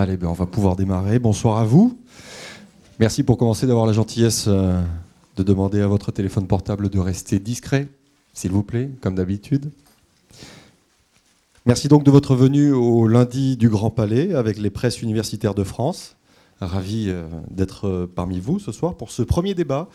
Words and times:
Allez, 0.00 0.16
ben 0.16 0.28
on 0.28 0.32
va 0.32 0.46
pouvoir 0.46 0.76
démarrer. 0.76 1.18
Bonsoir 1.18 1.58
à 1.58 1.64
vous. 1.64 1.98
Merci 3.00 3.24
pour 3.24 3.36
commencer 3.36 3.66
d'avoir 3.66 3.84
la 3.84 3.92
gentillesse 3.92 4.44
euh, 4.46 4.80
de 5.36 5.42
demander 5.42 5.80
à 5.80 5.88
votre 5.88 6.12
téléphone 6.12 6.46
portable 6.46 6.88
de 6.88 7.00
rester 7.00 7.40
discret, 7.40 7.88
s'il 8.32 8.52
vous 8.52 8.62
plaît, 8.62 8.90
comme 9.00 9.16
d'habitude. 9.16 9.72
Merci 11.66 11.88
donc 11.88 12.04
de 12.04 12.12
votre 12.12 12.36
venue 12.36 12.70
au 12.70 13.08
lundi 13.08 13.56
du 13.56 13.68
Grand 13.68 13.90
Palais 13.90 14.34
avec 14.34 14.58
les 14.58 14.70
presses 14.70 15.02
universitaires 15.02 15.56
de 15.56 15.64
France. 15.64 16.14
Ravi 16.60 17.06
euh, 17.08 17.26
d'être 17.50 17.88
euh, 17.88 18.06
parmi 18.06 18.38
vous 18.38 18.60
ce 18.60 18.70
soir 18.70 18.94
pour 18.94 19.10
ce 19.10 19.22
premier 19.22 19.54
débat 19.54 19.88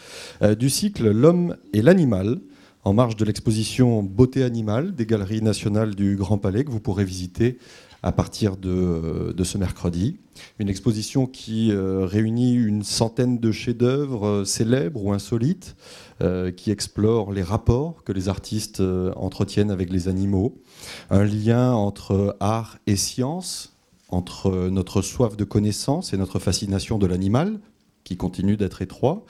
du 0.59 0.69
cycle 0.69 1.11
L'homme 1.11 1.55
et 1.71 1.81
l'animal, 1.81 2.39
en 2.85 2.93
marge 2.93 3.15
de 3.15 3.23
l'exposition 3.25 4.03
Beauté 4.03 4.43
animale 4.43 4.93
des 4.93 5.05
Galeries 5.05 5.41
nationales 5.41 5.95
du 5.95 6.15
Grand 6.15 6.37
Palais 6.37 6.65
que 6.65 6.71
vous 6.71 6.79
pourrez 6.81 7.05
visiter 7.05 7.57
à 8.01 8.11
partir 8.11 8.57
de, 8.57 9.33
ce 9.43 9.57
mercredi. 9.57 10.17
Une 10.59 10.67
exposition 10.67 11.25
qui 11.25 11.71
euh, 11.71 12.05
réunit 12.05 12.53
une 12.53 12.83
centaine 12.83 13.39
de 13.39 13.51
chefs-d'œuvre 13.53 14.27
euh, 14.27 14.45
célèbres 14.45 15.05
ou 15.05 15.13
insolites, 15.13 15.77
euh, 16.21 16.51
qui 16.51 16.69
explorent 16.71 17.31
les 17.31 17.43
rapports 17.43 18.03
que 18.03 18.11
les 18.11 18.27
artistes 18.27 18.83
entretiennent 19.15 19.71
avec 19.71 19.89
les 19.89 20.09
animaux, 20.09 20.61
un 21.09 21.23
lien 21.23 21.71
entre 21.71 22.35
art 22.41 22.77
et 22.87 22.97
science, 22.97 23.77
entre 24.09 24.67
notre 24.69 25.01
soif 25.01 25.37
de 25.37 25.45
connaissance 25.45 26.13
et 26.13 26.17
notre 26.17 26.39
fascination 26.39 26.97
de 26.97 27.07
l'animal, 27.07 27.59
qui 28.03 28.17
continue 28.17 28.57
d'être 28.57 28.81
étroit. 28.81 29.25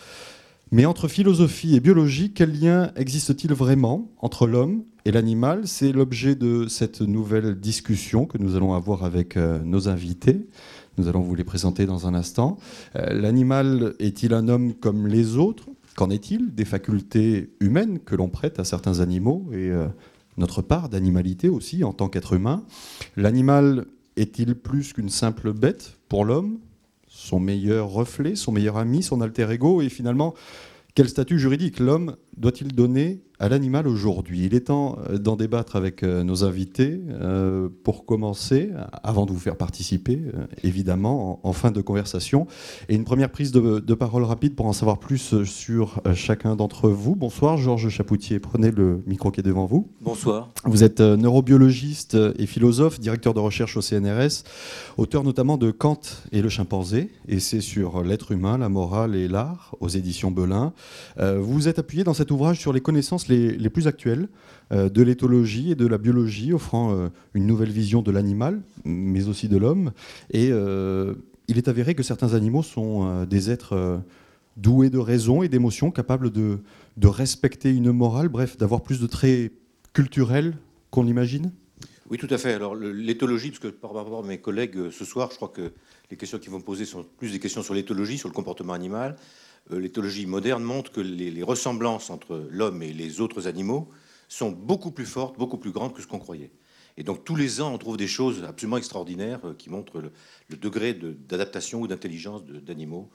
Mais 0.73 0.87
entre 0.87 1.07
philosophie 1.07 1.75
et 1.75 1.79
biologie, 1.79 2.33
quel 2.33 2.59
lien 2.59 2.91
existe-t-il 2.95 3.53
vraiment 3.53 4.09
entre 4.17 4.47
l'homme 4.47 4.85
et 5.05 5.11
l'animal? 5.11 5.67
C'est 5.67 5.91
l'objet 5.91 6.33
de 6.33 6.65
cette 6.67 7.01
nouvelle 7.01 7.59
discussion 7.59 8.25
que 8.25 8.39
nous 8.39 8.55
allons 8.55 8.73
avoir 8.73 9.03
avec 9.03 9.37
euh, 9.37 9.59
nos 9.63 9.87
invités. 9.87 10.47
Nous 10.97 11.07
allons 11.07 11.21
vous 11.21 11.35
les 11.35 11.43
présenter 11.43 11.85
dans 11.85 12.07
un 12.07 12.15
instant. 12.15 12.57
Euh, 12.95 13.13
l'animal 13.13 13.93
est-il 13.99 14.33
un 14.33 14.47
homme 14.47 14.73
comme 14.73 15.05
les 15.05 15.37
autres? 15.37 15.67
Qu'en 15.95 16.09
est-il 16.09 16.55
des 16.55 16.65
facultés 16.65 17.51
humaines 17.59 17.99
que 17.99 18.15
l'on 18.15 18.29
prête 18.29 18.57
à 18.57 18.63
certains 18.63 18.99
animaux 18.99 19.45
et 19.51 19.69
euh, 19.69 19.85
notre 20.37 20.63
part 20.63 20.89
d'animalité 20.89 21.49
aussi 21.49 21.83
en 21.83 21.93
tant 21.93 22.09
qu'être 22.09 22.33
humain? 22.33 22.63
L'animal 23.15 23.85
est-il 24.15 24.55
plus 24.55 24.93
qu'une 24.93 25.09
simple 25.09 25.53
bête 25.53 25.99
pour 26.09 26.25
l'homme? 26.25 26.57
Son 27.23 27.39
meilleur 27.39 27.87
reflet, 27.87 28.35
son 28.35 28.51
meilleur 28.51 28.77
ami, 28.77 29.01
son 29.01 29.21
alter 29.21 29.49
ego, 29.49 29.81
et 29.81 29.89
finalement, 29.89 30.33
quel 30.93 31.07
statut 31.07 31.39
juridique? 31.39 31.79
L'homme 31.79 32.17
doit-il 32.37 32.73
donner 32.73 33.21
à 33.39 33.49
l'animal 33.49 33.87
aujourd'hui? 33.87 34.45
Il 34.45 34.53
est 34.55 34.67
temps 34.67 34.97
euh, 35.09 35.17
d'en 35.17 35.35
débattre 35.35 35.75
avec 35.75 36.03
euh, 36.03 36.23
nos 36.23 36.43
invités. 36.43 37.01
Euh, 37.09 37.67
pour 37.83 38.05
commencer, 38.05 38.69
avant 39.03 39.25
de 39.25 39.31
vous 39.31 39.39
faire 39.39 39.57
participer, 39.57 40.21
évidemment, 40.63 41.39
en, 41.43 41.53
fin 41.53 41.71
de 41.71 41.81
conversation, 41.81 42.47
et 42.87 42.95
une 42.95 43.03
première 43.03 43.29
prise 43.29 43.51
de, 43.51 43.93
parole 43.93 44.23
rapide 44.23 44.55
pour 44.55 44.65
en 44.65 44.73
savoir 44.73 44.99
plus 44.99 45.43
sur 45.43 46.01
chacun 46.13 46.55
d'entre 46.55 46.89
vous. 46.89 47.15
Bonsoir, 47.15 47.57
Georges 47.57 47.89
Chapoutier. 47.89 48.39
Prenez 48.39 48.71
le 48.71 49.03
micro 49.05 49.31
qui 49.31 49.41
est 49.41 49.43
devant 49.43 49.65
vous. 49.65 49.89
Bonsoir. 50.01 50.49
Vous 50.65 50.83
êtes 50.83 51.01
neurobiologiste 51.01 52.17
et 52.37 52.45
philosophe, 52.45 52.99
directeur 52.99 53.33
de 53.33 53.39
recherche 53.39 53.75
au 53.77 53.81
CNRS, 53.81 54.43
auteur 54.97 55.23
notamment 55.23 55.57
de 55.57 55.71
Kant 55.71 55.99
et 56.31 56.41
le 56.41 56.49
chimpanzé, 56.49 57.09
et 57.27 57.39
c'est 57.39 57.61
sur 57.61 58.03
l'être 58.03 58.31
humain, 58.31 58.57
la 58.57 58.69
morale 58.69 59.15
et 59.15 59.27
l'art, 59.27 59.75
aux 59.79 59.89
éditions 59.89 60.31
Belin. 60.31 60.73
Vous 61.19 61.53
vous 61.53 61.67
êtes 61.67 61.79
appuyé 61.79 62.03
dans 62.03 62.13
cet 62.23 62.31
ouvrage 62.31 62.57
sur 62.57 62.71
les 62.71 62.79
connaissances 62.79 63.27
les, 63.27 63.69
plus 63.69 63.85
actuelles 63.85 64.29
euh, 64.71 64.87
de 64.87 65.01
l'éthologie 65.01 65.71
et 65.71 65.75
de 65.75 65.85
la 65.85 65.97
biologie, 65.97 66.53
offrant 66.53 66.93
euh, 66.93 67.09
une 67.33 67.45
nouvelle 67.45 67.69
vision 67.69 68.01
de 68.01 68.11
l'animal, 68.11 68.61
mais 68.85 69.27
aussi 69.27 69.49
de 69.49 69.57
l'homme. 69.57 69.91
Et 70.31 70.47
euh, 70.49 71.15
il 71.49 71.57
est 71.57 71.67
avéré 71.67 71.95
que 71.95 72.03
certains 72.03 72.33
animaux 72.33 72.63
sont 72.63 73.25
des 73.25 73.51
êtres 73.51 74.01
doués 74.55 74.89
de 74.89 74.99
raison 74.99 75.43
et 75.43 75.49
d'émotion, 75.49 75.91
capables 75.91 76.31
de, 76.31 76.59
respecter 77.03 77.75
une 77.75 77.91
morale, 77.91 78.29
bref, 78.29 78.57
d'avoir 78.57 78.79
plus 78.79 79.01
de 79.01 79.07
traits 79.07 79.51
culturels 79.91 80.55
qu'on 80.91 81.03
l'imagine 81.03 81.51
Oui, 82.09 82.17
tout 82.17 82.29
à 82.29 82.37
fait. 82.37 82.53
Alors, 82.53 82.73
l'éthologie, 82.73 83.49
parce 83.49 83.59
que 83.59 83.67
par 83.67 83.93
rapport 83.93 84.23
à 84.23 84.25
mes 84.25 84.37
collègues 84.37 84.91
ce 84.91 85.03
soir, 85.03 85.27
je 85.31 85.35
crois 85.35 85.49
que 85.49 85.73
les 86.09 86.15
questions 86.15 86.39
qu'ils 86.39 86.51
vont 86.51 86.59
me 86.59 86.63
poser 86.63 86.85
sont 86.85 87.05
plus 87.17 87.33
des 87.33 87.39
questions 87.39 87.63
sur 87.63 87.73
l'éthologie, 87.73 88.17
sur 88.17 88.29
le 88.29 88.33
comportement 88.33 88.71
animal. 88.71 89.17
Euh, 89.71 89.79
l'éthologie 89.79 90.25
moderne 90.25 90.63
montre 90.63 90.91
que 90.91 91.01
les, 91.01 91.43
ressemblances 91.43 92.09
entre 92.09 92.47
l'homme 92.49 92.81
et 92.83 92.93
les 92.93 93.21
autres 93.21 93.47
animaux 93.47 93.89
sont 94.27 94.51
beaucoup 94.51 94.91
plus 94.91 95.05
fortes, 95.05 95.37
beaucoup 95.37 95.57
plus 95.57 95.71
grandes 95.71 95.93
que 95.93 96.01
ce 96.01 96.07
qu'on 96.07 96.19
croyait. 96.19 96.51
Et 96.97 97.03
donc 97.03 97.23
tous 97.23 97.35
les 97.35 97.61
ans, 97.61 97.73
on 97.73 97.77
trouve 97.77 97.97
des 97.97 98.07
choses 98.07 98.43
absolument 98.43 98.77
extraordinaires 98.77 99.39
euh, 99.45 99.53
qui 99.53 99.69
montrent 99.69 100.01
le, 100.01 100.57
degré 100.57 100.93
d'adaptation 100.93 101.81
ou 101.81 101.87
d'intelligence 101.87 102.43
d'animaux 102.45 103.09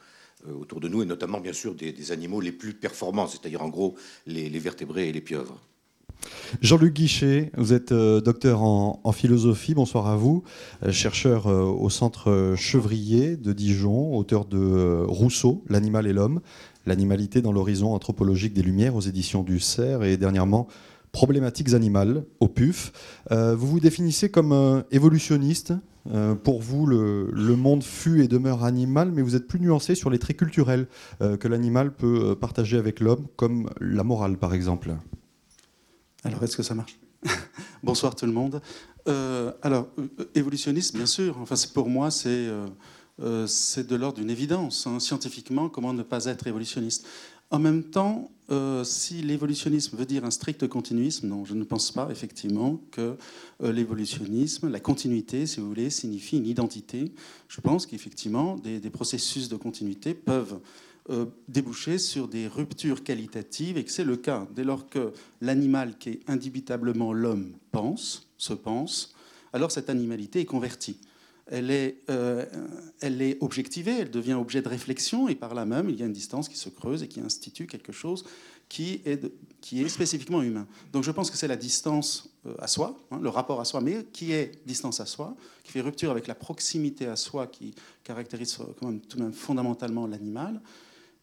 euh, 0.46 0.52
autour 0.52 0.80
de 0.80 0.88
nous, 0.88 1.02
et 1.02 1.06
notamment 1.06 1.40
bien 1.40 1.52
sûr 1.52 1.74
des, 1.74 2.12
animaux 2.12 2.40
les 2.40 2.52
plus 2.52 2.74
performants, 2.74 3.26
c'est-à-dire 3.26 3.62
en 3.62 3.68
gros 3.68 3.96
les 4.26 4.48
vertébrés 4.58 5.08
et 5.08 5.12
les 5.12 5.20
pieuvres. 5.20 5.60
Jean-Luc 6.62 6.94
Guichet, 6.94 7.50
vous 7.56 7.72
êtes 7.72 7.92
euh, 7.92 8.20
docteur 8.20 8.62
en, 8.62 9.12
philosophie, 9.12 9.74
bonsoir 9.74 10.06
à 10.06 10.16
vous, 10.16 10.42
euh, 10.84 10.92
chercheur 10.92 11.46
euh, 11.46 11.62
au 11.62 11.90
centre 11.90 12.54
Chevrier 12.56 13.36
de 13.36 13.52
Dijon, 13.52 14.16
auteur 14.16 14.44
de 14.44 15.04
Rousseau, 15.06 15.62
L'animal 15.68 16.06
et 16.06 16.12
l'homme, 16.12 16.40
l'animalité 16.86 17.42
dans 17.42 17.52
l'horizon 17.52 17.94
anthropologique 17.94 18.54
des 18.54 18.62
Lumières 18.62 18.96
aux 18.96 19.00
éditions 19.00 19.42
du 19.42 19.60
CERF 19.60 20.04
et 20.04 20.16
dernièrement 20.16 20.68
Problématiques 21.12 21.72
animales 21.72 22.24
au 22.38 22.48
PUF. 22.48 22.92
vous 23.30 23.66
vous 23.66 23.80
définissez 23.80 24.28
comme 24.30 24.84
évolutionniste. 24.90 25.72
pour 26.44 26.60
vous, 26.60 26.84
le, 26.84 27.30
le, 27.32 27.56
monde 27.56 27.82
fut 27.82 28.22
et 28.22 28.28
demeure 28.28 28.62
animal, 28.62 29.10
mais 29.10 29.22
vous 29.22 29.34
êtes 29.34 29.48
plus 29.48 29.58
nuancé 29.58 29.94
sur 29.94 30.10
les 30.10 30.18
traits 30.18 30.36
culturels 30.36 30.86
que 31.18 31.48
l'animal 31.48 31.94
peut 31.94 32.36
partager 32.38 32.76
avec 32.76 33.00
l'homme, 33.00 33.26
comme 33.36 33.70
la 33.80 34.04
morale 34.04 34.36
par 34.36 34.52
exemple. 34.52 34.96
Alors, 36.24 36.42
est-ce 36.42 36.56
que 36.56 36.62
ça 36.62 36.74
marche? 36.74 36.98
Bonsoir 37.82 38.16
tout 38.16 38.26
le 38.26 38.32
monde. 38.32 38.60
Euh, 39.06 39.52
alors, 39.62 39.88
euh, 39.98 40.08
évolutionniste, 40.34 40.96
bien 40.96 41.06
sûr. 41.06 41.38
Enfin, 41.38 41.54
pour 41.72 41.88
moi, 41.88 42.10
c'est 42.10 42.48
euh, 43.20 43.46
c'est 43.46 43.86
de 43.86 43.96
l'ordre 43.96 44.18
d'une 44.18 44.30
évidence. 44.30 44.86
Hein. 44.86 45.00
Scientifiquement, 45.00 45.68
comment 45.68 45.92
ne 45.92 46.02
pas 46.02 46.26
être 46.26 46.46
évolutionniste 46.46 47.06
En 47.50 47.58
même 47.58 47.84
temps, 47.84 48.30
si 48.84 49.20
l'évolutionnisme 49.22 49.96
veut 49.96 50.06
dire 50.06 50.24
un 50.24 50.30
strict 50.30 50.66
continuisme, 50.68 51.28
non, 51.28 51.44
je 51.44 51.54
ne 51.54 51.64
pense 51.64 51.92
pas 51.92 52.08
effectivement 52.10 52.80
que 52.90 53.16
l'évolutionnisme, 53.60 54.70
la 54.70 54.80
continuité, 54.80 55.46
si 55.46 55.60
vous 55.60 55.68
voulez, 55.68 55.90
signifie 55.90 56.38
une 56.38 56.46
identité. 56.46 57.12
Je 57.48 57.60
pense 57.60 57.84
qu'effectivement, 57.84 58.56
des, 58.56 58.80
processus 58.90 59.48
de 59.50 59.56
continuité 59.56 60.14
peuvent 60.14 60.60
euh, 61.10 61.26
déboucher 61.48 61.98
sur 61.98 62.28
des 62.28 62.46
ruptures 62.46 63.02
qualitatives 63.02 63.78
et 63.78 63.84
que 63.84 63.90
c'est 63.90 64.04
le 64.04 64.16
cas 64.16 64.46
dès 64.54 64.64
lors 64.64 64.88
que 64.88 65.12
l'animal 65.40 65.96
qui 65.98 66.10
est 66.10 66.20
indubitablement 66.28 67.12
l'homme 67.12 67.54
pense, 67.70 68.28
se 68.36 68.52
pense, 68.52 69.14
alors 69.52 69.70
cette 69.70 69.90
animalité 69.90 70.40
est 70.40 70.44
convertie. 70.44 70.98
Elle 71.46 71.70
est, 71.70 71.96
euh, 72.10 72.44
elle 73.00 73.22
est 73.22 73.38
objectivée, 73.40 74.00
elle 74.00 74.10
devient 74.10 74.34
objet 74.34 74.60
de 74.60 74.68
réflexion 74.68 75.28
et 75.28 75.34
par 75.34 75.54
là 75.54 75.64
même 75.64 75.88
il 75.88 75.98
y 75.98 76.02
a 76.02 76.06
une 76.06 76.12
distance 76.12 76.46
qui 76.46 76.58
se 76.58 76.68
creuse 76.68 77.02
et 77.02 77.08
qui 77.08 77.20
institue 77.20 77.66
quelque 77.66 77.92
chose 77.92 78.24
qui 78.68 79.00
est, 79.06 79.32
qui 79.60 79.82
est 79.82 79.88
spécifiquement 79.88 80.42
humain. 80.42 80.66
Donc 80.92 81.04
je 81.04 81.10
pense 81.10 81.30
que 81.30 81.36
c'est 81.36 81.48
la 81.48 81.56
distance 81.56 82.30
euh, 82.46 82.54
à 82.58 82.66
soi, 82.66 82.98
hein, 83.10 83.18
le 83.22 83.30
rapport 83.30 83.60
à 83.60 83.64
soi, 83.64 83.80
mais 83.80 84.04
qui 84.12 84.32
est 84.32 84.52
distance 84.66 85.00
à 85.00 85.06
soi, 85.06 85.34
qui 85.64 85.72
fait 85.72 85.80
rupture 85.80 86.10
avec 86.10 86.26
la 86.26 86.34
proximité 86.34 87.06
à 87.06 87.16
soi 87.16 87.46
qui 87.46 87.74
caractérise 88.04 88.58
quand 88.78 88.86
même, 88.86 89.00
tout 89.00 89.16
de 89.16 89.22
même 89.22 89.32
fondamentalement 89.32 90.06
l'animal 90.06 90.60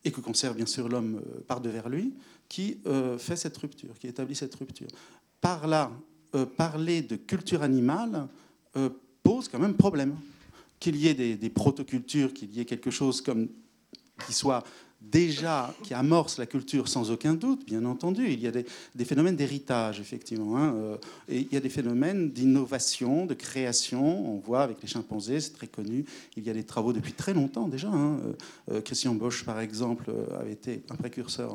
et 0.06 0.12
que 0.12 0.22
conserve 0.22 0.56
bien 0.56 0.68
sûr 0.68 0.88
l'homme 0.88 1.16
euh, 1.16 1.42
par 1.48 1.60
devers 1.60 1.90
lui, 1.90 2.13
qui 2.48 2.78
euh, 2.86 3.18
fait 3.18 3.36
cette 3.36 3.57
rupture, 3.57 3.98
qui 4.00 4.07
établit 4.07 4.36
cette 4.36 4.54
rupture. 4.56 4.88
Par 5.42 5.68
là, 5.68 5.92
euh, 6.36 6.46
parler 6.46 7.02
de 7.02 7.16
culture 7.16 7.63
animale 7.63 8.28
pose 9.24 9.48
quand 9.48 9.60
même 9.60 9.75
problème. 9.75 10.16
Qu'il 10.80 10.98
y 10.98 11.07
ait 11.07 11.13
des, 11.13 11.50
protocultures, 11.50 12.34
qu'il 12.34 12.54
y 12.54 12.60
ait 12.60 12.66
quelque 12.66 12.92
chose 12.92 13.22
comme 13.22 13.48
qui 14.28 14.34
soit 14.34 14.62
déjà, 15.12 15.74
qui 15.84 15.94
amorce 15.94 16.38
la 16.38 16.46
culture 16.46 16.88
sans 16.88 17.12
aucun 17.12 17.34
doute, 17.34 17.66
bien 17.66 17.86
entendu. 17.86 18.28
Il 18.28 18.40
y 18.40 18.48
a 18.48 18.52
des, 18.52 19.06
phénomènes 19.06 19.36
d'héritage, 19.36 20.00
effectivement. 20.00 20.57
Hein, 20.57 20.74
euh, 20.75 20.98
et 21.28 21.40
il 21.40 21.54
y 21.54 21.57
a 21.57 21.60
des 21.60 21.69
phénomènes 21.69 22.31
d'innovation, 22.31 23.25
de 23.25 23.34
création. 23.34 24.04
On 24.04 24.40
voit 24.40 24.63
avec 24.63 24.81
les 24.81 24.88
chimpanzés, 24.88 25.40
c'est 25.40 25.54
très 25.54 25.68
connu. 25.68 26.06
Il 26.36 26.44
y 26.44 26.50
a 26.50 26.54
des 26.54 26.63
travaux 26.63 26.94
depuis 26.94 27.13
très 27.13 27.34
longtemps 27.34 27.68
déjà. 27.68 27.90
Hein. 27.90 28.19
Euh, 28.25 28.34
euh, 28.74 28.81
Christian 28.81 29.16
Bosch, 29.16 29.44
par 29.44 29.60
exemple, 29.60 30.12
avait 30.40 30.54
été 30.54 30.84
un 30.90 30.96
précurseur 30.96 31.54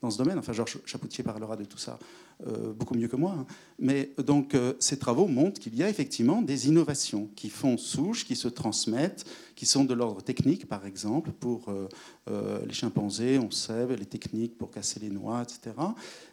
dans 0.00 0.10
ce 0.10 0.18
domaine. 0.18 0.38
Enfin, 0.38 0.52
Georges 0.52 0.78
Chapoutier 0.84 1.24
parlera 1.24 1.56
de 1.56 1.64
tout 1.64 1.78
ça 1.78 1.98
euh, 2.46 2.72
beaucoup 2.72 2.94
mieux 2.94 3.08
que 3.08 3.16
moi. 3.16 3.36
Hein. 3.38 3.46
Mais 3.78 4.12
donc, 4.18 4.54
euh, 4.54 4.74
ces 4.80 4.98
travaux 4.98 5.28
montrent 5.28 5.60
qu'il 5.60 5.76
y 5.76 5.82
a 5.82 5.88
effectivement 5.88 6.42
des 6.42 6.68
innovations 6.68 7.28
qui 7.36 7.48
font 7.48 7.76
souche, 7.76 8.24
qui 8.24 8.34
se 8.34 8.48
transmettent, 8.48 9.24
qui 9.54 9.64
sont 9.64 9.84
de 9.84 9.94
l'ordre 9.94 10.22
technique, 10.22 10.66
par 10.68 10.84
exemple, 10.84 11.30
pour 11.30 11.66
euh, 11.68 12.66
les 12.66 12.72
chimpanzés, 12.72 13.38
on 13.38 13.50
sait, 13.50 13.86
les 13.96 14.06
techniques 14.06 14.58
pour 14.58 14.70
casser 14.70 14.98
les 14.98 15.10
noix, 15.10 15.42
etc. 15.42 15.76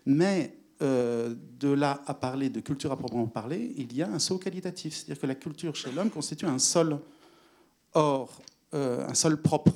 Mais 0.06 0.56
de 0.82 1.68
là 1.68 2.02
à 2.08 2.14
parler 2.14 2.50
de 2.50 2.62
culture 2.62 2.94
à 2.94 2.96
proprement 2.96 3.28
parler, 3.28 3.74
il 3.76 3.94
y 3.94 4.02
a 4.02 4.10
un 4.10 4.18
saut 4.18 4.38
qualitatif. 4.38 4.96
C'est-à-dire 4.96 5.20
que 5.20 5.28
la 5.28 5.36
culture 5.36 5.76
chez 5.76 5.92
l'homme 5.92 6.10
constitue 6.10 6.46
un 6.46 6.58
sol 6.58 7.00
Or, 7.96 8.42
un 8.72 9.14
sol 9.14 9.42
propre. 9.42 9.74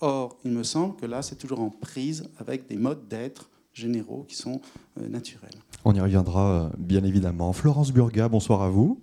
Or, 0.00 0.36
il 0.44 0.50
me 0.50 0.64
semble 0.64 0.96
que 0.96 1.06
là, 1.06 1.22
c'est 1.22 1.36
toujours 1.36 1.60
en 1.60 1.70
prise 1.70 2.24
avec 2.38 2.66
des 2.66 2.76
modes 2.76 3.06
d'être 3.06 3.48
généraux 3.74 4.24
qui 4.28 4.36
sont 4.36 4.60
naturels. 5.08 5.54
On 5.84 5.94
y 5.94 6.00
reviendra 6.00 6.70
bien 6.78 7.04
évidemment. 7.04 7.52
Florence 7.52 7.92
Burga, 7.92 8.28
bonsoir 8.28 8.62
à 8.62 8.68
vous. 8.68 9.00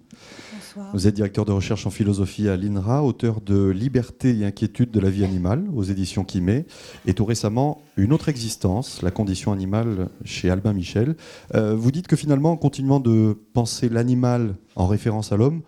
Vous 0.94 1.08
êtes 1.08 1.16
directeur 1.16 1.46
de 1.46 1.52
recherche 1.52 1.86
en 1.86 1.90
philosophie 1.90 2.48
à 2.48 2.56
l'INRA, 2.56 3.04
auteur 3.04 3.42
de 3.42 3.70
Liberté 3.70 4.38
et 4.38 4.46
inquiétude 4.46 4.92
de 4.92 5.00
la 5.00 5.10
vie 5.10 5.24
animale 5.24 5.66
aux 5.74 5.84
éditions 5.84 6.24
Kimé, 6.24 6.66
et 7.06 7.14
tout 7.14 7.26
récemment 7.26 7.82
Une 7.98 8.14
autre 8.14 8.30
existence, 8.30 9.02
la 9.02 9.12
condition 9.12 9.52
animale 9.52 10.10
chez 10.24 10.50
Albin 10.50 10.74
Michel. 10.74 11.16
Euh, 11.56 11.76
vous 11.76 11.92
dites 11.92 12.08
que 12.08 12.16
finalement, 12.16 12.52
en 12.52 12.58
continuant 12.58 13.00
de 13.00 13.38
penser 13.54 13.90
l'animal 13.90 14.56
en 14.76 14.88
référence 14.88 15.32
à 15.32 15.38
l'homme, 15.38 15.62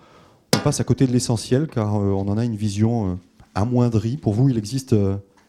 on 0.55 0.59
passe 0.59 0.79
à 0.79 0.83
côté 0.83 1.07
de 1.07 1.11
l'essentiel 1.11 1.67
car 1.67 1.95
euh, 1.95 2.11
on 2.11 2.27
en 2.27 2.37
a 2.37 2.45
une 2.45 2.55
vision 2.55 3.11
euh, 3.11 3.15
amoindrie. 3.55 4.17
Pour 4.17 4.33
vous, 4.33 4.49
il 4.49 4.57
existe 4.57 4.95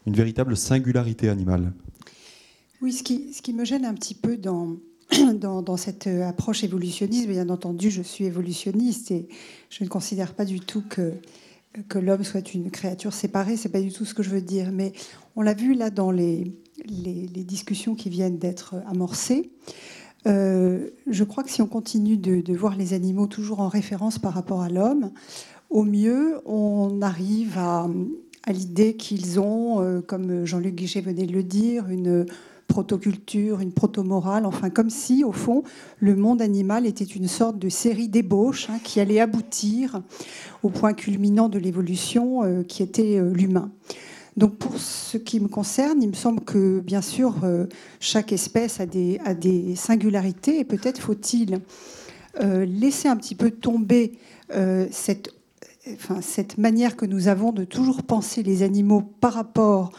une 0.07 0.15
véritable 0.15 0.57
singularité 0.57 1.29
animale. 1.29 1.73
Oui, 2.83 2.93
ce 2.93 3.05
qui, 3.05 3.53
me 3.55 3.65
gêne 3.65 3.85
un 3.85 3.95
petit 3.95 4.15
peu 4.17 4.37
dans, 4.37 4.77
cette 5.77 6.09
euh, 6.09 6.29
approche 6.29 6.65
évolutionniste. 6.65 7.29
Bien 7.29 7.49
entendu, 7.49 7.93
je 7.93 8.03
suis 8.03 8.25
évolutionniste 8.25 9.13
et 9.13 9.29
je 9.71 9.85
ne 9.85 9.89
considère 9.89 10.35
pas 10.35 10.45
du 10.45 10.59
tout 10.59 10.83
que, 10.89 11.13
l'homme 11.95 12.25
soit 12.25 12.55
une 12.55 12.73
créature 12.73 13.13
séparée. 13.13 13.57
C'est 13.57 13.69
pas 13.69 13.81
du 13.81 13.93
tout 13.93 14.05
ce 14.05 14.15
que 14.15 14.25
je 14.25 14.31
veux 14.31 14.41
dire. 14.41 14.73
Mais 14.73 14.93
on 15.37 15.43
l'a 15.43 15.55
vu 15.55 15.75
là 15.75 15.91
dans 15.91 16.11
les, 16.11 16.53
discussions 16.85 17.95
qui 17.95 18.09
viennent 18.09 18.39
d'être 18.39 18.75
amorcées. 18.89 19.53
Euh, 20.27 20.91
je 21.07 21.23
crois 21.23 21.45
que 21.45 21.51
si 21.51 21.63
on 21.63 21.69
continue 21.69 22.17
de, 22.17 22.53
voir 22.53 22.75
les 22.75 22.95
animaux 22.95 23.29
toujours 23.29 23.61
en 23.61 23.69
référence 23.69 24.19
par 24.19 24.35
rapport 24.35 24.61
à 24.61 24.69
l'homme, 24.69 25.13
au 25.71 25.85
mieux, 25.85 26.41
on 26.47 27.01
arrive 27.01 27.59
à, 27.59 27.89
à 28.43 28.53
l'idée 28.53 28.97
qu'ils 28.97 29.39
ont, 29.39 29.81
euh, 29.81 30.01
comme 30.01 30.45
Jean-Luc 30.45 30.75
Guichet 30.75 31.01
venait 31.01 31.27
de 31.27 31.33
le 31.33 31.45
dire, 31.45 31.89
une 31.89 32.27
protoculture, 32.73 33.61
une 33.61 33.73
protomorale, 33.73 34.47
enfin 34.47 34.71
comme 34.71 34.89
si, 34.89 35.25
au 35.25 35.33
fond, 35.33 35.63
le 36.01 36.17
monde 36.17 36.41
animal 36.41 36.87
était 36.87 37.05
une 37.05 37.29
sorte 37.29 37.59
de 37.59 37.69
série 37.69 38.09
d'ébauches 38.09 38.71
hein, 38.71 38.79
qui 38.83 38.99
allait 38.99 39.21
aboutir 39.21 40.01
au 40.63 40.71
point 40.71 40.95
culminant 40.95 41.51
de 41.51 41.59
l'évolution 41.59 42.45
euh, 42.45 42.63
qui 42.63 42.83
était 42.83 43.19
euh, 43.19 43.31
l'humain. 43.35 43.71
Donc 44.39 44.57
pour 44.57 44.79
ce 44.79 45.19
qui 45.19 45.39
me 45.39 45.49
concerne, 45.49 46.03
il 46.03 46.09
me 46.09 46.15
semble 46.15 46.41
que 46.41 46.81
bien 46.81 47.03
sûr 47.03 47.35
euh, 47.45 47.67
chaque 48.01 48.33
espèce 48.33 48.81
a 48.81 48.87
des, 48.87 49.21
a 49.27 49.35
singularités 49.77 50.59
et 50.59 50.65
peut-être 50.65 50.99
faut-il 50.99 51.61
laisser 52.41 53.09
un 53.09 53.17
petit 53.17 53.35
peu 53.35 53.51
tomber 53.51 54.13
cette 54.91 56.57
manière 56.57 56.97
que 56.97 57.05
nous 57.05 57.29
avons 57.29 57.53
de 57.53 57.65
toujours 57.65 58.03
penser 58.05 58.43
les 58.43 58.63
animaux 58.63 59.03
par 59.21 59.35
rapport 59.35 59.93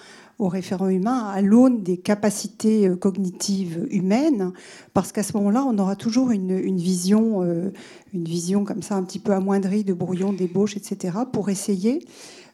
au 0.44 0.50
référent 0.50 0.90
humain 0.90 1.30
à 1.34 1.42
l'aune 1.42 1.84
des 1.84 1.98
capacités 1.98 2.88
euh, 2.88 2.96
cognitives 2.96 3.88
humaines, 3.90 4.52
parce 4.94 5.12
qu'à 5.12 5.24
ce 5.24 5.36
moment-là, 5.38 5.66
on 5.66 5.78
aura 5.78 5.96
toujours 5.96 6.32
une, 6.32 6.78
vision, 6.78 7.44
euh, 7.44 7.72
une 8.14 8.26
vision 8.26 8.66
comme 8.66 8.82
ça 8.82 8.96
un 8.96 9.04
petit 9.04 9.20
peu 9.20 9.32
amoindrie 9.32 9.84
de 9.84 9.94
brouillon, 9.94 10.34
d'ébauche, 10.34 10.76
etc., 10.76 11.18
pour 11.32 11.50
essayer 11.50 12.06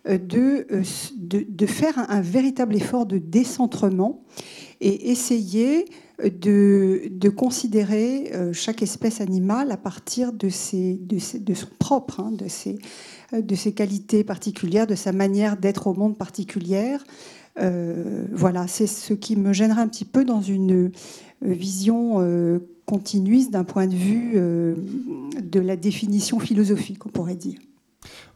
euh, 0.07 0.17
de, 0.17 0.67
de, 1.17 1.65
faire 1.65 1.97
un, 2.09 2.21
véritable 2.21 2.75
effort 2.75 3.05
de 3.05 3.17
décentrement 3.17 4.21
et 4.81 5.11
essayer 5.11 5.85
de, 6.23 7.09
de 7.09 7.29
considérer 7.29 8.31
chaque 8.53 8.81
espèce 8.81 9.19
animale 9.19 9.71
à 9.71 9.77
partir 9.77 10.31
de, 10.31 10.47
ses, 10.47 10.99
de, 11.01 11.53
son 11.53 11.67
propre, 11.79 12.21
hein, 12.21 12.31
de, 12.31 12.47
ses, 12.47 12.77
de 13.33 13.55
ses 13.55 13.73
qualités 13.73 14.23
particulières, 14.23 14.87
de 14.87 14.95
sa 14.95 15.11
manière 15.11 15.57
d'être 15.57 15.87
au 15.87 15.93
monde 15.93 16.17
particulière, 16.17 17.03
euh, 17.61 18.25
voilà, 18.31 18.67
c'est 18.67 18.87
ce 18.87 19.13
qui 19.13 19.35
me 19.35 19.53
gênerait 19.53 19.81
un 19.81 19.87
petit 19.87 20.05
peu 20.05 20.25
dans 20.25 20.41
une 20.41 20.87
euh, 20.87 20.91
vision 21.41 22.15
euh, 22.19 22.59
continuiste 22.85 23.51
d'un 23.51 23.63
point 23.63 23.87
de 23.87 23.95
vue 23.95 24.33
de 24.33 25.59
la 25.59 25.75
définition 25.75 26.39
philosophique, 26.39 27.05
on 27.05 27.09
pourrait 27.09 27.35
dire. 27.35 27.59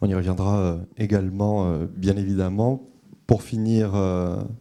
On 0.02 0.08
y 0.08 0.14
reviendra 0.14 0.80
également, 0.98 1.76
bien 1.98 2.16
évidemment. 2.18 2.93
Pour 3.28 3.42
finir 3.42 3.94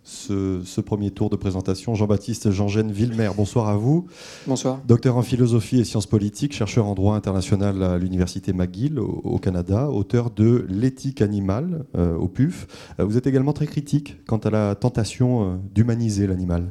ce, 0.05 0.81
premier 0.81 1.11
tour 1.11 1.31
de 1.31 1.37
présentation, 1.37 1.95
Jean-Baptiste 1.95 2.51
Jean-Gène 2.51 2.93
Villemer, 2.93 3.31
bonsoir 3.37 3.69
à 3.69 3.77
vous. 3.77 4.07
Bonsoir. 4.47 4.81
Docteur 4.87 5.17
en 5.17 5.23
philosophie 5.23 5.81
et 5.81 5.85
sciences 5.85 6.07
politiques, 6.07 6.55
chercheur 6.55 6.87
en 6.87 6.95
droit 6.95 7.17
international 7.17 7.83
à 7.83 7.99
l'Université 7.99 8.53
McGill 8.53 8.99
au, 9.01 9.39
Canada, 9.39 9.91
auteur 9.91 10.31
de 10.31 10.65
L'éthique 10.69 11.23
animale 11.23 11.85
au 11.95 12.29
PUF. 12.29 12.67
vous 12.99 13.17
êtes 13.17 13.27
également 13.27 13.53
très 13.53 13.67
critique 13.67 14.25
quant 14.27 14.39
à 14.39 14.51
la 14.51 14.75
tentation 14.75 15.61
d'humaniser 15.75 16.27
l'animal. 16.27 16.71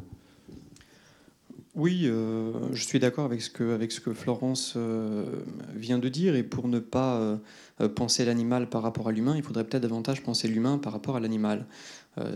Oui, 1.74 2.02
euh, 2.04 2.52
je 2.74 2.84
suis 2.84 2.98
d'accord 2.98 3.24
avec, 3.24 3.40
ce 3.40 3.48
que, 3.48 4.12
Florence 4.12 4.74
euh, 4.76 5.24
vient 5.74 5.98
de 5.98 6.10
dire. 6.10 6.34
Et 6.34 6.42
pour 6.42 6.68
ne 6.68 6.78
pas 6.78 7.16
euh, 7.80 7.88
penser 7.88 8.26
l'animal 8.26 8.68
par 8.68 8.82
rapport 8.82 9.08
à 9.08 9.12
l'humain, 9.12 9.36
il 9.36 9.42
faudrait 9.42 9.64
peut-être 9.64 9.82
davantage 9.82 10.22
penser 10.22 10.48
l'humain 10.48 10.76
par 10.76 10.92
rapport 10.92 11.16
à 11.16 11.20
l'animal. 11.20 11.66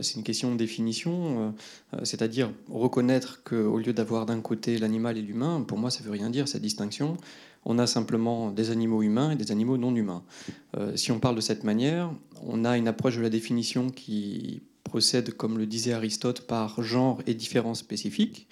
c'est 0.01 0.15
une 0.15 0.23
question 0.23 0.51
de 0.51 0.57
définition, 0.57 1.55
c'est-à-dire 2.03 2.51
reconnaître 2.71 3.43
qu'au 3.45 3.79
lieu 3.79 3.93
d'avoir 3.93 4.25
d'un 4.25 4.41
côté 4.41 4.79
l'animal 4.79 5.19
et 5.19 5.23
l'humain, 5.23 5.63
pour 5.69 5.77
moi 5.77 5.91
ça 5.91 6.01
ne 6.01 6.07
veut 6.07 6.13
rien 6.13 6.31
dire 6.31 6.49
cette 6.49 6.63
distinction. 6.63 7.19
On 7.67 7.79
a 7.79 7.87
simplement 7.87 8.51
des 8.51 8.71
animaux 8.71 9.03
humains 9.03 9.33
et 9.33 9.37
des 9.37 9.53
animaux 9.53 9.77
non 9.77 9.95
humains. 9.95 10.23
si 10.95 11.13
on 11.13 11.21
parle 11.21 11.37
de 11.37 11.43
cette 11.43 11.63
manière, 11.63 12.11
on 12.43 12.65
a 12.65 12.79
une 12.79 12.89
approche 12.89 13.19
de 13.19 13.23
la 13.23 13.29
définition 13.29 13.91
qui 13.91 14.63
procède, 14.83 15.35
comme 15.35 15.59
le 15.59 15.67
disait 15.67 15.93
Aristote, 15.93 16.47
par 16.47 16.83
genre 16.83 17.21
et 17.27 17.35
différence 17.35 17.81
spécifiques 17.81 18.49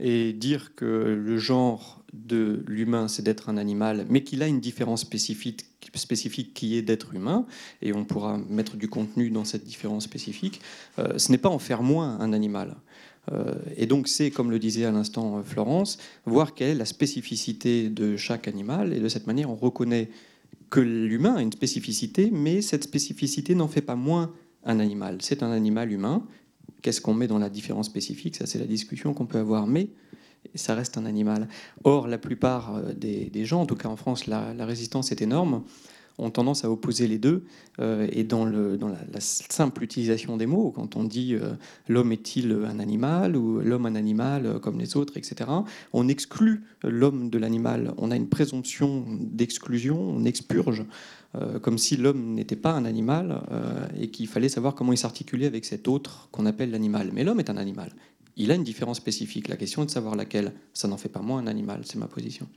et 0.00 0.32
dire 0.32 0.74
que 0.74 0.84
le 0.84 1.38
genre 1.38 2.02
de 2.12 2.64
l'humain, 2.66 3.08
c'est 3.08 3.22
d'être 3.22 3.48
un 3.48 3.56
animal, 3.56 4.06
mais 4.08 4.22
qu'il 4.24 4.42
a 4.42 4.48
une 4.48 4.60
différence 4.60 5.02
spécifique, 5.02 5.66
spécifique 5.94 6.54
qui 6.54 6.76
est 6.76 6.82
d'être 6.82 7.14
humain, 7.14 7.46
et 7.82 7.92
on 7.92 8.04
pourra 8.04 8.38
mettre 8.48 8.76
du 8.76 8.88
contenu 8.88 9.30
dans 9.30 9.44
cette 9.44 9.64
différence 9.64 10.04
spécifique, 10.04 10.60
euh, 10.98 11.18
ce 11.18 11.30
n'est 11.30 11.38
pas 11.38 11.48
en 11.48 11.58
faire 11.58 11.82
moins 11.82 12.18
un 12.20 12.32
animal. 12.32 12.76
Euh, 13.32 13.54
et 13.76 13.86
donc 13.86 14.08
c'est, 14.08 14.30
comme 14.30 14.50
le 14.50 14.58
disait 14.58 14.86
à 14.86 14.90
l'instant 14.90 15.38
euh, 15.38 15.42
Florence, 15.42 15.98
voir 16.24 16.54
quelle 16.54 16.70
est 16.70 16.74
la 16.74 16.84
spécificité 16.84 17.88
de 17.90 18.16
chaque 18.16 18.48
animal, 18.48 18.92
et 18.92 19.00
de 19.00 19.08
cette 19.08 19.26
manière 19.26 19.50
on 19.50 19.56
reconnaît 19.56 20.10
que 20.70 20.80
l'humain 20.80 21.36
a 21.36 21.42
une 21.42 21.52
spécificité, 21.52 22.30
mais 22.32 22.62
cette 22.62 22.84
spécificité 22.84 23.54
n'en 23.54 23.68
fait 23.68 23.82
pas 23.82 23.96
moins 23.96 24.32
un 24.64 24.78
animal. 24.78 25.18
C'est 25.20 25.42
un 25.42 25.50
animal 25.50 25.92
humain 25.92 26.24
Qu'est-ce 26.82 27.00
qu'on 27.00 27.14
met 27.14 27.26
dans 27.26 27.38
la 27.38 27.48
différence 27.48 27.86
spécifique 27.86 28.36
Ça, 28.36 28.46
c'est 28.46 28.58
la 28.58 28.66
discussion 28.66 29.14
qu'on 29.14 29.26
peut 29.26 29.38
avoir. 29.38 29.66
Mais 29.66 29.88
ça 30.54 30.74
reste 30.74 30.98
un 30.98 31.04
animal. 31.04 31.48
Or, 31.84 32.08
la 32.08 32.18
plupart 32.18 32.76
euh, 32.76 32.92
des, 32.92 33.44
gens, 33.44 33.62
en 33.62 33.66
tout 33.66 33.76
cas 33.76 33.88
en 33.88 33.96
France, 33.96 34.26
la, 34.26 34.52
résistance 34.64 35.12
est 35.12 35.22
énorme, 35.22 35.62
ont 36.20 36.30
tendance 36.30 36.64
à 36.64 36.70
opposer 36.70 37.08
les 37.08 37.18
deux. 37.18 37.44
Euh, 37.80 38.06
et 38.12 38.24
dans, 38.24 38.44
la, 38.44 39.20
simple 39.20 39.82
utilisation 39.82 40.36
des 40.36 40.46
mots, 40.46 40.70
quand 40.70 40.96
on 40.96 41.04
dit 41.04 41.34
euh, 41.34 41.52
l'homme 41.88 42.12
est-il 42.12 42.52
un 42.52 42.78
animal 42.78 43.36
ou 43.36 43.60
l'homme 43.60 43.86
un 43.86 43.94
animal 43.94 44.60
comme 44.60 44.78
les 44.78 44.96
autres, 44.96 45.16
etc., 45.16 45.50
on 45.92 46.08
exclut 46.08 46.64
l'homme 46.82 47.30
de 47.30 47.38
l'animal. 47.38 47.92
On 47.98 48.10
a 48.10 48.16
une 48.16 48.28
présomption 48.28 49.04
d'exclusion, 49.20 50.00
on 50.00 50.24
expurge. 50.24 50.84
Euh, 51.36 51.60
comme 51.60 51.78
si 51.78 51.96
l'homme 51.96 52.34
n'était 52.34 52.56
pas 52.56 52.72
un 52.72 52.84
animal 52.84 53.42
euh, 53.52 53.86
et 53.96 54.08
qu'il 54.08 54.26
fallait 54.26 54.48
savoir 54.48 54.74
comment 54.74 54.92
il 54.92 54.98
s'articulait 54.98 55.46
avec 55.46 55.64
cet 55.64 55.86
autre 55.86 56.28
qu'on 56.32 56.44
appelle 56.44 56.72
l'animal. 56.72 57.10
Mais 57.12 57.22
l'homme 57.22 57.38
est 57.38 57.50
un 57.50 57.56
animal. 57.56 57.92
Il 58.36 58.50
a 58.50 58.54
une 58.54 58.64
différence 58.64 58.96
spécifique. 58.96 59.48
La 59.48 59.56
question 59.56 59.82
est 59.82 59.86
de 59.86 59.90
savoir 59.90 60.16
laquelle. 60.16 60.52
Ça 60.72 60.88
n'en 60.88 60.96
fait 60.96 61.08
pas 61.08 61.20
moins 61.20 61.38
un 61.38 61.46
animal, 61.46 61.82
c'est 61.84 61.98
ma 61.98 62.08
position. 62.08 62.48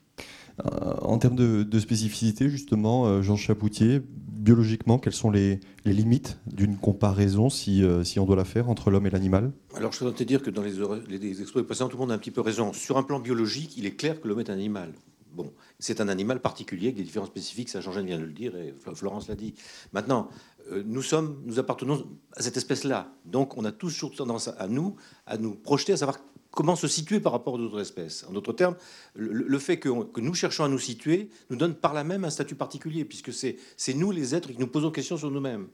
Euh, 0.60 0.94
en 1.02 1.18
termes 1.18 1.36
de, 1.36 1.80
spécificité, 1.80 2.50
justement, 2.50 3.22
Jean 3.22 3.36
Chapoutier, 3.36 4.02
biologiquement, 4.08 5.00
quelles 5.00 5.14
sont 5.14 5.32
les, 5.32 5.60
limites 5.86 6.40
d'une 6.46 6.78
comparaison, 6.78 7.50
si, 7.50 7.84
si, 8.04 8.20
on 8.20 8.26
doit 8.26 8.36
la 8.36 8.46
faire, 8.46 8.70
entre 8.70 8.92
l'homme 8.92 9.08
et 9.08 9.10
l'animal? 9.10 9.52
Alors, 9.76 9.92
je 9.92 10.00
voudrais 10.00 10.16
te 10.16 10.24
dire 10.24 10.42
que 10.42 10.50
dans 10.50 10.62
les, 10.62 10.74
les 11.10 11.42
exposés 11.42 11.66
précédents, 11.66 11.90
tout 11.90 11.98
le 11.98 12.02
monde 12.02 12.12
a 12.12 12.16
un 12.16 12.20
petit 12.20 12.32
peu 12.32 12.42
raison. 12.42 12.74
Sur 12.74 12.98
un 12.98 13.04
plan 13.04 13.20
biologique, 13.20 13.78
il 13.78 13.86
est 13.86 13.96
clair 13.96 14.22
que 14.22 14.28
l'homme 14.28 14.40
est 14.40 14.50
un 14.50 14.54
animal. 14.54 14.94
Bon, 15.34 15.52
c'est 15.80 16.00
un 16.00 16.10
animal 16.10 16.42
particulier 16.42 16.88
avec 16.88 16.98
des 16.98 17.04
différences 17.04 17.30
spécifiques, 17.30 17.70
ça 17.70 17.82
Jean-Jean 17.82 18.04
vient 18.04 18.20
de 18.20 18.24
le 18.24 18.34
dire 18.34 18.56
et 18.56 18.76
Florence 18.94 19.28
l'a 19.28 19.36
dit. 19.36 19.56
Maintenant, 19.92 20.30
euh, 20.72 20.84
nous 20.86 21.02
sommes, 21.02 21.42
nous 21.46 21.58
appartenons 21.58 22.06
à 22.38 22.44
cette 22.44 22.56
espèce-là, 22.56 23.12
donc 23.26 23.58
on 23.58 23.66
a 23.66 23.72
toujours 23.72 24.14
tendance 24.14 24.48
à 24.48 24.68
nous 24.68 24.96
à 25.26 25.38
nous 25.38 25.56
projeter, 25.56 25.94
à 25.94 25.98
savoir 25.98 26.20
comment 26.54 26.76
se 26.76 26.88
situer 26.88 27.20
par 27.20 27.32
rapport 27.32 27.54
aux 27.54 27.60
autres 27.60 27.82
espèces. 27.82 28.26
En 28.30 28.34
d'autres 28.34 28.54
termes, 28.54 28.76
le, 29.16 29.60
fait 29.60 29.80
que, 29.80 29.90
nous 30.20 30.34
cherchons 30.34 30.64
à 30.64 30.70
nous 30.70 30.80
situer 30.80 31.30
nous 31.50 31.58
donne 31.58 31.74
par 31.74 31.94
là 31.94 32.04
même 32.04 32.24
un 32.24 32.30
statut 32.30 32.56
particulier, 32.56 33.06
puisque 33.06 33.34
c'est 33.34 33.58
nous 33.94 34.12
les 34.12 34.36
êtres 34.36 34.52
qui 34.52 34.60
nous 34.60 34.68
posons 34.68 34.92
questions 34.92 35.18
sur 35.18 35.32
nous-mêmes. 35.32 35.68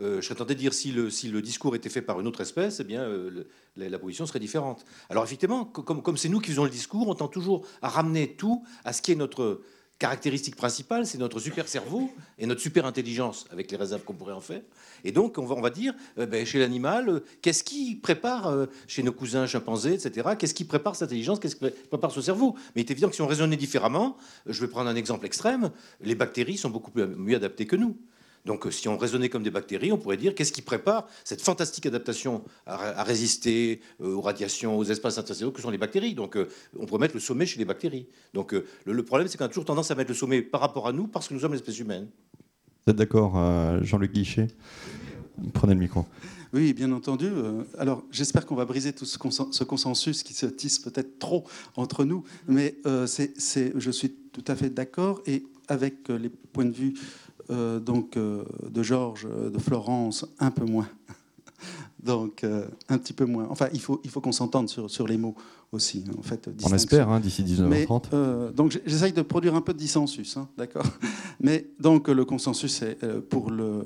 Euh, 0.00 0.20
je 0.20 0.26
serais 0.26 0.36
tenté 0.36 0.54
de 0.54 0.60
dire 0.60 0.74
si 0.74 0.92
le, 0.92 1.10
si 1.10 1.28
le 1.28 1.42
discours 1.42 1.74
était 1.74 1.88
fait 1.88 2.02
par 2.02 2.20
une 2.20 2.28
autre 2.28 2.40
espèce, 2.40 2.78
eh 2.78 2.84
bien, 2.84 3.02
euh, 3.02 3.44
la, 3.76 3.98
position 3.98 4.26
serait 4.26 4.38
différente. 4.38 4.84
Alors, 5.10 5.24
effectivement, 5.24 5.64
comme 5.64 6.16
c'est 6.16 6.28
nous 6.28 6.38
qui 6.38 6.50
faisons 6.50 6.64
le 6.64 6.70
discours, 6.70 7.08
on 7.08 7.14
tend 7.14 7.26
toujours 7.26 7.66
à 7.82 7.88
ramener 7.88 8.34
tout 8.34 8.62
à 8.84 8.92
ce 8.92 9.02
qui 9.02 9.10
est 9.12 9.16
notre 9.16 9.62
caractéristique 9.98 10.54
principale, 10.54 11.06
c'est 11.06 11.18
notre 11.18 11.40
super 11.40 11.66
cerveau 11.66 12.10
et 12.38 12.46
notre 12.46 12.60
super 12.60 12.86
intelligence, 12.86 13.46
avec 13.50 13.70
les 13.70 13.76
réserves 13.76 14.02
qu'on 14.04 14.14
pourrait 14.14 14.32
en 14.32 14.40
faire. 14.40 14.62
Et 15.04 15.10
donc, 15.10 15.38
on 15.38 15.44
va, 15.44 15.70
dire, 15.70 15.92
euh, 16.18 16.26
ben, 16.26 16.46
chez 16.46 16.60
l'animal, 16.60 17.08
euh, 17.08 17.20
qu'est-ce 17.42 17.64
qui 17.64 17.96
prépare, 17.96 18.48
euh, 18.48 18.66
chez 18.86 19.02
nos 19.02 19.12
cousins 19.12 19.46
chimpanzés, 19.46 19.94
etc., 19.94 20.30
qu'est-ce 20.38 20.54
qui 20.54 20.64
prépare 20.64 20.94
cette 20.94 21.08
intelligence, 21.08 21.40
qu'est-ce 21.40 21.56
qui 21.56 21.70
prépare 21.88 22.12
ce 22.12 22.20
cerveau? 22.20 22.54
Mais 22.74 22.82
il 22.82 22.86
est 22.86 22.90
évident 22.90 23.08
que 23.08 23.16
si 23.16 23.22
on 23.22 23.26
raisonnait 23.26 23.56
différemment, 23.56 24.16
je 24.46 24.60
vais 24.60 24.68
prendre 24.68 24.88
un 24.88 24.96
exemple 24.96 25.26
extrême, 25.26 25.70
les 26.00 26.14
bactéries 26.14 26.56
sont 26.56 26.70
beaucoup 26.70 26.92
mieux 26.94 27.36
adaptées 27.36 27.66
que 27.66 27.76
nous. 27.76 27.96
Donc 28.48 28.66
euh, 28.66 28.70
si 28.70 28.88
on 28.88 28.96
raisonnait 28.96 29.28
comme 29.28 29.42
des 29.42 29.50
bactéries, 29.50 29.92
on 29.92 29.98
pourrait 29.98 30.16
dire 30.16 30.34
qu'est-ce 30.34 30.52
qui 30.52 30.62
prépare 30.62 31.06
cette 31.22 31.42
fantastique 31.42 31.84
adaptation 31.84 32.42
à, 32.66 33.04
résister 33.04 33.80
euh, 34.00 34.14
aux 34.14 34.22
radiations, 34.22 34.76
aux 34.76 34.84
espaces 34.84 35.18
interstitiels 35.18 35.52
que 35.52 35.60
sont 35.60 35.70
les 35.70 35.78
bactéries? 35.78 36.14
Donc 36.14 36.36
euh, 36.36 36.48
on 36.78 36.86
pourrait 36.86 37.02
mettre 37.02 37.14
le 37.14 37.20
sommet 37.20 37.44
chez 37.44 37.58
les 37.58 37.66
bactéries. 37.66 38.06
Donc 38.32 38.54
le, 38.86 39.02
problème, 39.04 39.28
c'est 39.28 39.36
qu'on 39.36 39.44
a 39.44 39.48
toujours 39.48 39.66
tendance 39.66 39.90
à 39.90 39.94
mettre 39.94 40.10
le 40.10 40.16
sommet 40.16 40.40
par 40.40 40.62
rapport 40.62 40.88
à 40.88 40.92
nous 40.92 41.06
parce 41.06 41.28
que 41.28 41.34
nous 41.34 41.40
sommes 41.40 41.52
l'espèce 41.52 41.78
humaine. 41.78 42.08
Vous 42.86 42.92
êtes 42.92 42.96
d'accord, 42.96 43.34
Jean-Luc 43.82 44.12
Guichet? 44.12 44.48
Prenez 45.52 45.74
le 45.74 45.80
micro. 45.80 46.06
Oui, 46.54 46.72
bien 46.72 46.90
entendu. 46.92 47.28
Alors, 47.76 48.02
j'espère 48.10 48.46
qu'on 48.46 48.54
va 48.54 48.64
briser 48.64 48.94
tout 48.94 49.04
ce, 49.04 49.18
consensus 49.18 50.22
qui 50.22 50.32
se 50.32 50.46
tisse 50.46 50.78
peut-être 50.78 51.18
trop 51.18 51.44
entre 51.76 52.06
nous, 52.06 52.24
mais 52.46 52.76
c'est, 53.06 53.34
je 53.76 53.90
suis 53.90 54.10
tout 54.32 54.44
à 54.46 54.56
fait 54.56 54.70
d'accord 54.70 55.20
et 55.26 55.44
avec 55.68 56.08
les 56.08 56.30
points 56.30 56.64
de 56.64 56.72
vue 56.72 56.94
euh, 57.50 57.80
donc 57.80 58.16
euh, 58.16 58.44
de 58.68 58.82
Georges, 58.82 59.26
euh, 59.30 59.48
de 59.48 59.58
Florence, 59.58 60.26
un 60.38 60.50
peu 60.50 60.64
moins. 60.64 60.88
donc 62.02 62.44
un 62.88 62.98
petit 62.98 63.12
peu 63.12 63.24
moins. 63.24 63.46
Enfin, 63.50 63.68
il 63.72 63.80
faut, 63.80 64.00
il 64.04 64.10
faut 64.10 64.20
qu'on 64.20 64.32
s'entende 64.32 64.68
sur, 64.68 64.90
sur, 64.90 65.08
les 65.08 65.16
mots 65.16 65.34
aussi. 65.72 66.04
Hein, 66.06 66.12
en 66.18 66.22
fait, 66.22 66.48
On 66.62 66.74
espère 66.74 67.08
hein, 67.08 67.20
d'ici 67.20 67.42
19h30. 67.42 68.52
donc 68.52 68.78
j'essaye 68.86 69.12
de 69.12 69.22
produire 69.22 69.54
un 69.54 69.60
peu 69.60 69.72
de 69.72 69.78
dissensus, 69.78 70.36
hein, 70.36 70.48
d'accord? 70.56 70.86
Mais 71.40 71.70
donc 71.80 72.08
le 72.08 72.24
consensus 72.24 72.82
est 72.82 72.98
pour, 73.28 73.50
le, 73.50 73.82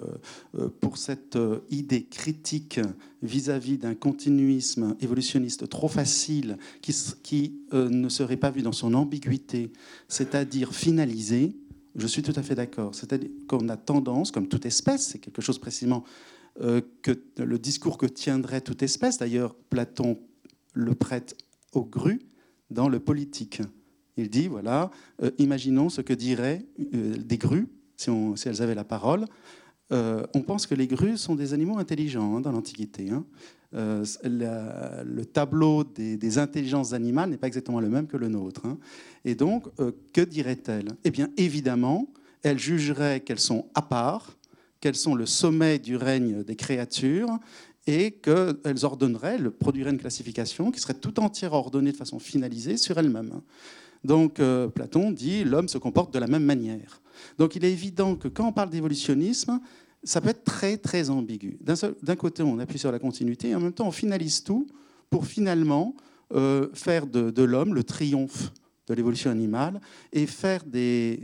pour 0.81 0.99
cette 0.99 1.39
idée 1.71 2.05
critique 2.05 2.81
vis-à-vis 3.23 3.79
d'un 3.79 3.95
continuisme 3.95 4.97
évolutionniste 5.01 5.69
trop 5.69 5.89
facile 5.89 6.59
qui, 6.81 6.95
qui 7.23 7.55
ne 7.73 8.09
serait 8.09 8.37
pas 8.37 8.51
vu 8.51 8.63
dans 8.63 8.73
son 8.73 8.95
ambiguïté, 8.95 9.73
c'est-à-dire 10.09 10.75
finalisé 10.75 11.57
je 11.95 12.07
suis 12.07 12.23
tout 12.23 12.33
à 12.37 12.43
fait 12.43 12.55
d'accord. 12.55 12.95
C'est-à-dire 12.95 13.31
qu'on 13.49 13.69
a 13.69 13.77
tendance, 13.77 14.31
comme 14.31 14.49
toute 14.49 14.67
espèce, 14.67 15.09
c'est 15.09 15.19
quelque 15.19 15.43
chose 15.43 15.59
précisément 15.59 16.05
euh, 16.61 16.81
que 17.03 17.13
le 17.39 17.59
discours 17.59 17.99
que 17.99 18.07
tiendrait 18.07 18.61
toute 18.61 18.83
espèce, 18.83 19.19
d'ailleurs 19.19 19.55
Platon 19.71 20.19
le 20.75 20.95
prête 20.95 21.37
aux 21.73 21.85
grues 21.85 22.21
dans 22.71 22.89
le 22.89 23.01
politique. 23.01 23.63
Il 24.17 24.29
dit, 24.29 24.49
voilà, 24.49 24.91
euh, 25.23 25.31
imaginons 25.39 25.89
ce 25.89 26.03
que 26.03 26.13
diraient 26.13 26.67
euh, 26.95 27.17
des 27.17 27.39
grues 27.39 27.69
si, 27.97 28.11
elles 28.47 28.61
avaient 28.63 28.75
la 28.75 28.85
parole. 28.85 29.27
on 29.91 30.43
pense 30.43 30.67
que 30.67 30.75
les 30.75 30.89
grues 30.89 31.17
sont 31.17 31.37
des 31.37 31.55
animaux 31.55 31.79
intelligents 31.79 32.37
hein, 32.37 32.41
dans 32.41 32.51
l'Antiquité. 32.51 33.11
Hein. 33.11 33.25
Euh, 33.75 34.05
le 34.25 35.25
tableau 35.25 35.85
des, 35.85 36.39
intelligences 36.39 36.93
animales 36.93 37.31
n'est 37.31 37.39
pas 37.39 37.47
exactement 37.47 37.81
le 37.81 37.89
même 37.89 38.07
que 38.07 38.17
le 38.17 38.29
nôtre. 38.29 38.67
Hein. 38.67 38.79
Et 39.25 39.35
donc, 39.35 39.67
euh, 39.81 39.93
que 40.13 40.21
dirait-elle? 40.21 40.89
Eh 41.05 41.11
bien, 41.11 41.29
évidemment, 41.37 42.09
elle 42.43 42.59
jugerait 42.59 43.21
qu'elles 43.21 43.41
sont 43.41 43.67
à 43.75 43.83
part, 43.83 44.37
qu'elles 44.81 44.97
sont 44.97 45.15
le 45.15 45.27
sommet 45.27 45.79
du 45.79 45.97
règne 45.97 46.43
des 46.43 46.57
créatures 46.57 47.39
et 47.87 48.13
qu'elles 48.13 48.85
ordonneraient, 48.85 49.39
produiraient 49.59 49.91
une 49.91 49.99
classification 49.99 50.71
qui 50.71 50.81
serait 50.81 50.95
tout 50.95 51.19
entière 51.21 51.53
ordonnée 51.53 51.93
de 51.93 51.97
façon 51.97 52.19
finalisée 52.19 52.77
sur 52.77 52.99
elles-mêmes. 52.99 53.41
Donc 54.05 54.41
euh, 54.41 54.69
Platon 54.69 55.11
dit 55.11 55.45
l'homme 55.45 55.69
se 55.69 55.79
comporte 55.79 56.13
de 56.13 56.19
la 56.19 56.27
même 56.27 56.45
manière. 56.45 57.01
Donc 57.39 57.57
il 57.57 57.65
est 57.65 57.73
évident 57.73 58.17
que 58.17 58.29
quand 58.29 58.47
on 58.47 58.53
parle 58.53 58.71
d'évolutionnisme, 58.71 59.61
ça 60.05 60.21
peut 60.21 60.31
être 60.31 60.45
très, 60.45 60.77
très 60.77 61.11
ambigu. 61.11 61.59
D'un 61.61 62.17
côté, 62.17 62.43
on 62.43 62.59
appuie 62.59 62.79
sur 62.79 62.93
la 62.93 62.99
continuité, 62.99 63.51
et 63.51 63.55
en 63.55 63.61
même 63.61 63.73
temps, 63.73 63.87
on 63.87 63.93
finalise 63.93 64.43
tout 64.43 64.67
pour 65.11 65.27
finalement 65.27 65.95
euh, 66.33 66.69
faire 66.73 67.07
de, 67.07 67.43
l'homme 67.43 67.75
le 67.75 67.85
triomphe 67.85 68.53
de 68.89 68.95
l'évolution 68.95 69.31
animale 69.31 69.81
et 70.13 70.27
faire 70.27 70.65
des, 70.65 71.19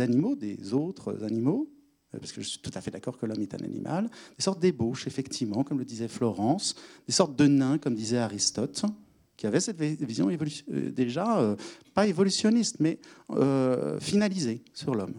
animaux, 0.00 0.36
des 0.36 0.74
autres 0.74 1.24
animaux, 1.24 1.68
euh, 2.14 2.18
parce 2.18 2.32
que 2.32 2.40
je 2.40 2.48
suis 2.48 2.60
tout 2.60 2.70
à 2.74 2.80
fait 2.80 2.90
d'accord 2.90 3.18
que 3.18 3.26
l'homme 3.26 3.40
est 3.40 3.54
un 3.54 3.64
animal, 3.64 4.08
des 4.36 4.42
sortes 4.42 4.60
d'ébauches, 4.60 5.06
effectivement, 5.06 5.64
comme 5.64 5.78
le 5.78 5.84
disait 5.84 6.08
Florence, 6.08 6.76
des 7.06 7.12
sortes 7.12 7.36
de 7.36 7.46
nains, 7.46 7.78
comme 7.78 7.94
disait 7.94 8.18
Aristote, 8.18 8.84
qui 9.36 9.46
avait 9.46 9.60
cette 9.60 9.80
vision 9.80 10.30
euh, 10.30 10.90
déjà, 10.90 11.56
pas 11.94 12.06
évolutionniste, 12.06 12.76
mais 12.80 13.00
finalisée 14.00 14.62
sur 14.72 14.94
l'homme 14.94 15.14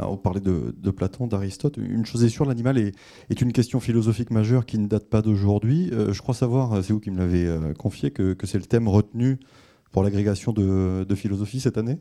on 0.00 0.16
parlait 0.16 0.40
de, 0.40 0.90
Platon, 0.90 1.26
d'Aristote. 1.26 1.76
Une 1.76 2.04
chose 2.04 2.24
est 2.24 2.28
sûre, 2.28 2.44
l'animal 2.44 2.78
est, 2.78 3.40
une 3.40 3.52
question 3.52 3.80
philosophique 3.80 4.30
majeure 4.30 4.66
qui 4.66 4.78
ne 4.78 4.86
date 4.86 5.08
pas 5.08 5.22
d'aujourd'hui. 5.22 5.90
Euh, 5.92 6.12
je 6.12 6.20
crois 6.20 6.34
savoir, 6.34 6.82
c'est 6.82 6.92
vous 6.92 7.00
qui 7.00 7.10
me 7.10 7.18
l'avez 7.18 7.46
euh, 7.46 7.72
confié, 7.74 8.10
que, 8.10 8.36
c'est 8.44 8.58
le 8.58 8.64
thème 8.64 8.88
retenu 8.88 9.38
pour 9.92 10.02
l'agrégation 10.02 10.52
de, 10.52 11.14
philosophie 11.14 11.60
cette 11.60 11.78
année? 11.78 12.00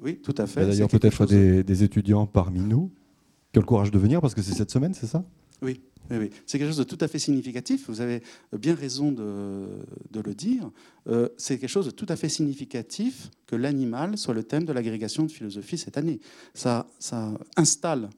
Oui, 0.00 0.20
tout 0.22 0.34
à 0.38 0.46
fait. 0.46 0.66
D'ailleurs, 0.66 0.88
peut-être 0.88 1.26
des, 1.26 1.64
des, 1.64 1.82
étudiants 1.82 2.26
parmi 2.26 2.60
nous 2.60 2.92
qui 3.52 3.58
ont 3.58 3.62
le 3.62 3.66
courage 3.66 3.90
de 3.90 3.98
venir 3.98 4.20
parce 4.20 4.34
que 4.34 4.42
c'est 4.42 4.54
cette 4.54 4.70
semaine, 4.70 4.94
c'est 4.94 5.06
ça? 5.06 5.24
Oui, 5.62 5.80
oui, 6.10 6.30
C'est 6.46 6.58
quelque 6.58 6.68
chose 6.68 6.78
de 6.78 6.84
tout 6.84 6.98
à 7.00 7.08
fait 7.08 7.18
significatif. 7.18 7.88
Vous 7.88 8.00
avez 8.00 8.22
bien 8.52 8.74
raison 8.74 9.10
de, 9.10 9.66
le 10.12 10.34
dire. 10.34 10.70
Euh, 11.08 11.28
c'est 11.38 11.58
quelque 11.58 11.70
chose 11.70 11.86
de 11.86 11.90
tout 11.90 12.06
à 12.08 12.16
fait 12.16 12.28
significatif 12.28 13.30
que 13.46 13.56
l'animal 13.56 14.18
soit 14.18 14.34
le 14.34 14.42
thème 14.42 14.64
de 14.64 14.72
l'agrégation 14.72 15.24
de 15.24 15.30
philosophie 15.30 15.78
cette 15.78 15.96
année. 15.96 16.20
Ça, 16.52 16.86
installe 17.56 18.10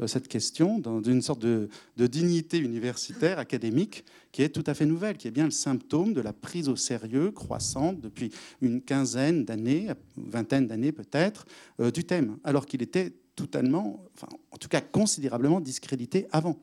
euh, 0.00 0.06
cette 0.06 0.26
question 0.26 0.78
dans 0.78 1.02
une 1.02 1.20
sorte 1.20 1.40
de, 1.40 1.68
dignité 1.98 2.58
universitaire, 2.58 3.38
académique, 3.38 4.04
qui 4.32 4.42
est 4.42 4.48
tout 4.48 4.64
à 4.66 4.72
fait 4.72 4.86
nouvelle, 4.86 5.18
qui 5.18 5.28
est 5.28 5.32
bien 5.32 5.44
le 5.44 5.50
symptôme 5.50 6.14
de 6.14 6.22
la 6.22 6.32
prise 6.32 6.70
au 6.70 6.76
sérieux 6.76 7.30
croissante 7.30 8.00
depuis 8.00 8.30
une 8.62 8.80
quinzaine 8.80 9.44
d'années, 9.44 9.88
vingtaine 10.16 10.66
d'années 10.66 10.92
peut-être, 10.92 11.44
euh, 11.80 11.90
du 11.90 12.04
thème, 12.04 12.38
alors 12.42 12.64
qu'il 12.64 12.82
était 12.82 13.12
totalement, 13.36 14.02
enfin, 14.14 14.28
en 14.50 14.56
tout 14.56 14.68
cas 14.68 14.80
considérablement 14.80 15.60
discrédité 15.60 16.26
avant. 16.32 16.58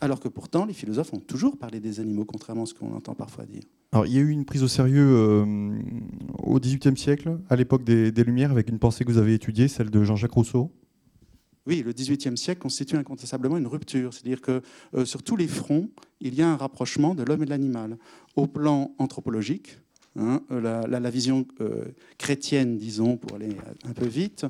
Alors 0.00 0.20
que 0.20 0.28
pourtant, 0.28 0.64
les 0.64 0.72
philosophes 0.72 1.12
ont 1.12 1.20
toujours 1.20 1.56
parlé 1.56 1.80
des 1.80 2.00
animaux, 2.00 2.24
contrairement 2.24 2.62
à 2.62 2.66
ce 2.66 2.74
qu'on 2.74 2.94
entend 2.94 3.14
parfois 3.14 3.46
dire. 3.46 3.62
Alors, 3.92 4.06
il 4.06 4.12
y 4.12 4.18
a 4.18 4.20
eu 4.20 4.30
une 4.30 4.44
prise 4.44 4.62
au 4.62 4.68
sérieux 4.68 5.08
euh, 5.08 5.78
au 6.42 6.60
XVIIIe 6.60 6.96
siècle, 6.96 7.38
à 7.48 7.56
l'époque 7.56 7.84
des, 7.84 8.10
Lumières, 8.24 8.50
avec 8.50 8.68
une 8.68 8.78
pensée 8.78 9.04
que 9.04 9.10
vous 9.10 9.18
avez 9.18 9.34
étudiée, 9.34 9.66
celle 9.66 9.90
de 9.90 10.04
Jean-Jacques 10.04 10.32
Rousseau. 10.32 10.70
Oui, 11.66 11.82
le 11.84 11.92
XVIIIe 11.92 12.36
siècle 12.36 12.60
constitue 12.62 12.96
incontestablement 12.96 13.56
une 13.56 13.66
rupture. 13.66 14.14
C'est-à-dire 14.14 14.40
que 14.40 14.62
euh, 14.94 15.04
sur 15.04 15.22
tous 15.22 15.36
les 15.36 15.48
fronts, 15.48 15.90
il 16.20 16.34
y 16.34 16.42
a 16.42 16.48
un 16.48 16.56
rapprochement 16.56 17.14
de 17.14 17.22
l'homme 17.22 17.42
et 17.42 17.46
de 17.46 17.50
l'animal. 17.50 17.98
Au 18.36 18.46
plan 18.46 18.94
anthropologique, 18.98 19.78
hein, 20.16 20.42
la, 20.50 21.10
vision 21.10 21.46
euh, 21.60 21.84
chrétienne, 22.18 22.78
disons, 22.78 23.16
pour 23.16 23.36
aller 23.36 23.56
un 23.84 23.92
peu 23.92 24.06
vite, 24.06 24.46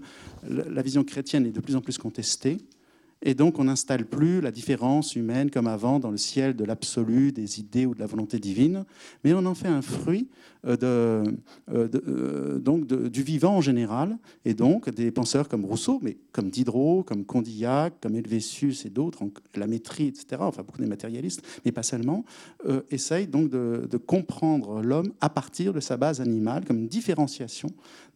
la 0.49 0.83
vision 0.83 1.05
chrétienne 1.05 1.47
est 1.47 1.53
de 1.53 1.61
plus 1.61 1.75
en 1.75 1.81
plus 1.81 1.99
contestée. 1.99 2.59
Et 3.23 3.35
donc, 3.35 3.59
on 3.59 3.65
n'installe 3.65 4.07
plus 4.07 4.41
la 4.41 4.53
différence 4.53 5.17
humaine 5.17 5.51
comme 5.51 5.67
avant 5.67 5.99
dans 5.99 6.11
le 6.11 6.17
ciel 6.17 6.55
de 6.55 6.65
l'absolu, 6.65 7.33
des 7.33 7.59
idées 7.59 7.85
ou 7.85 7.95
de 7.95 8.01
la 8.01 8.07
volonté 8.07 8.39
divine, 8.39 8.85
mais 9.25 9.35
on 9.35 9.45
en 9.45 9.55
fait 9.55 9.69
un 9.69 9.83
fruit 9.83 10.29
euh, 10.67 10.77
de, 10.77 11.37
euh, 11.73 11.89
euh, 12.09 12.59
donc 12.59 12.87
du 12.87 13.23
vivant 13.23 13.57
en 13.57 13.61
général, 13.61 14.19
et 14.45 14.55
donc 14.55 14.91
des 14.91 15.11
penseurs 15.11 15.49
comme 15.49 15.65
Rousseau, 15.65 15.99
mais 16.03 16.17
comme 16.33 16.51
Diderot, 16.51 17.03
comme 17.03 17.25
Condillac, 17.25 17.95
comme 18.01 18.15
Helvétius 18.15 18.85
et 18.85 18.91
d'autres, 18.91 19.23
la 19.55 19.67
maîtrise, 19.67 20.09
etc., 20.09 20.43
enfin 20.45 20.63
beaucoup 20.63 20.81
des 20.81 20.87
matérialistes, 20.87 21.43
mais 21.65 21.73
pas 21.73 21.83
seulement, 21.83 22.25
essayent 22.91 23.27
donc 23.27 23.51
de, 23.51 23.97
comprendre 24.07 24.81
l'homme 24.81 25.13
à 25.21 25.29
partir 25.29 25.73
de 25.73 25.81
sa 25.81 25.97
base 25.97 26.21
animale, 26.21 26.65
comme 26.65 26.79
une 26.79 26.89
différenciation 26.89 27.69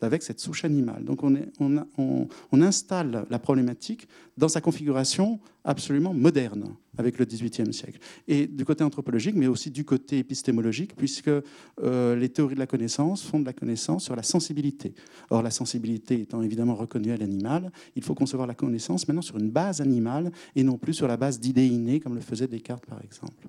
avec 0.04 0.22
cette 0.22 0.40
souche 0.40 0.64
animale. 0.64 1.04
Donc 1.04 1.22
on, 1.22 2.62
installe 2.62 3.26
la 3.28 3.38
problématique 3.38 4.06
dans 4.36 4.48
sa 4.48 4.60
configuration 4.60 5.40
absolument 5.64 6.14
moderne 6.14 6.74
avec 6.96 7.18
le 7.18 7.24
XVIIIe 7.24 7.72
siècle. 7.72 7.98
Et 8.28 8.46
du 8.46 8.64
côté 8.64 8.84
anthropologique, 8.84 9.34
mais 9.34 9.46
aussi 9.46 9.70
du 9.70 9.84
côté 9.84 10.18
épistémologique, 10.18 10.94
puisque 10.94 11.28
euh, 11.28 12.16
les 12.16 12.28
théories 12.28 12.54
de 12.54 12.60
la 12.60 12.66
connaissance 12.66 13.22
fondent 13.22 13.46
la 13.46 13.52
connaissance 13.52 14.04
sur 14.04 14.14
la 14.14 14.22
sensibilité. 14.22 14.94
Or, 15.30 15.42
la 15.42 15.50
sensibilité 15.50 16.20
étant 16.20 16.42
évidemment 16.42 16.74
reconnue 16.74 17.12
à 17.12 17.16
l'animal, 17.16 17.72
il 17.96 18.04
faut 18.04 18.14
concevoir 18.14 18.46
la 18.46 18.54
connaissance 18.54 19.08
maintenant 19.08 19.22
sur 19.22 19.38
une 19.38 19.50
base 19.50 19.80
animale 19.80 20.30
et 20.54 20.62
non 20.62 20.78
plus 20.78 20.94
sur 20.94 21.08
la 21.08 21.16
base 21.16 21.40
d'idées 21.40 21.66
innées, 21.66 22.00
comme 22.00 22.14
le 22.14 22.20
faisait 22.20 22.46
Descartes, 22.46 22.86
par 22.86 23.02
exemple. 23.02 23.48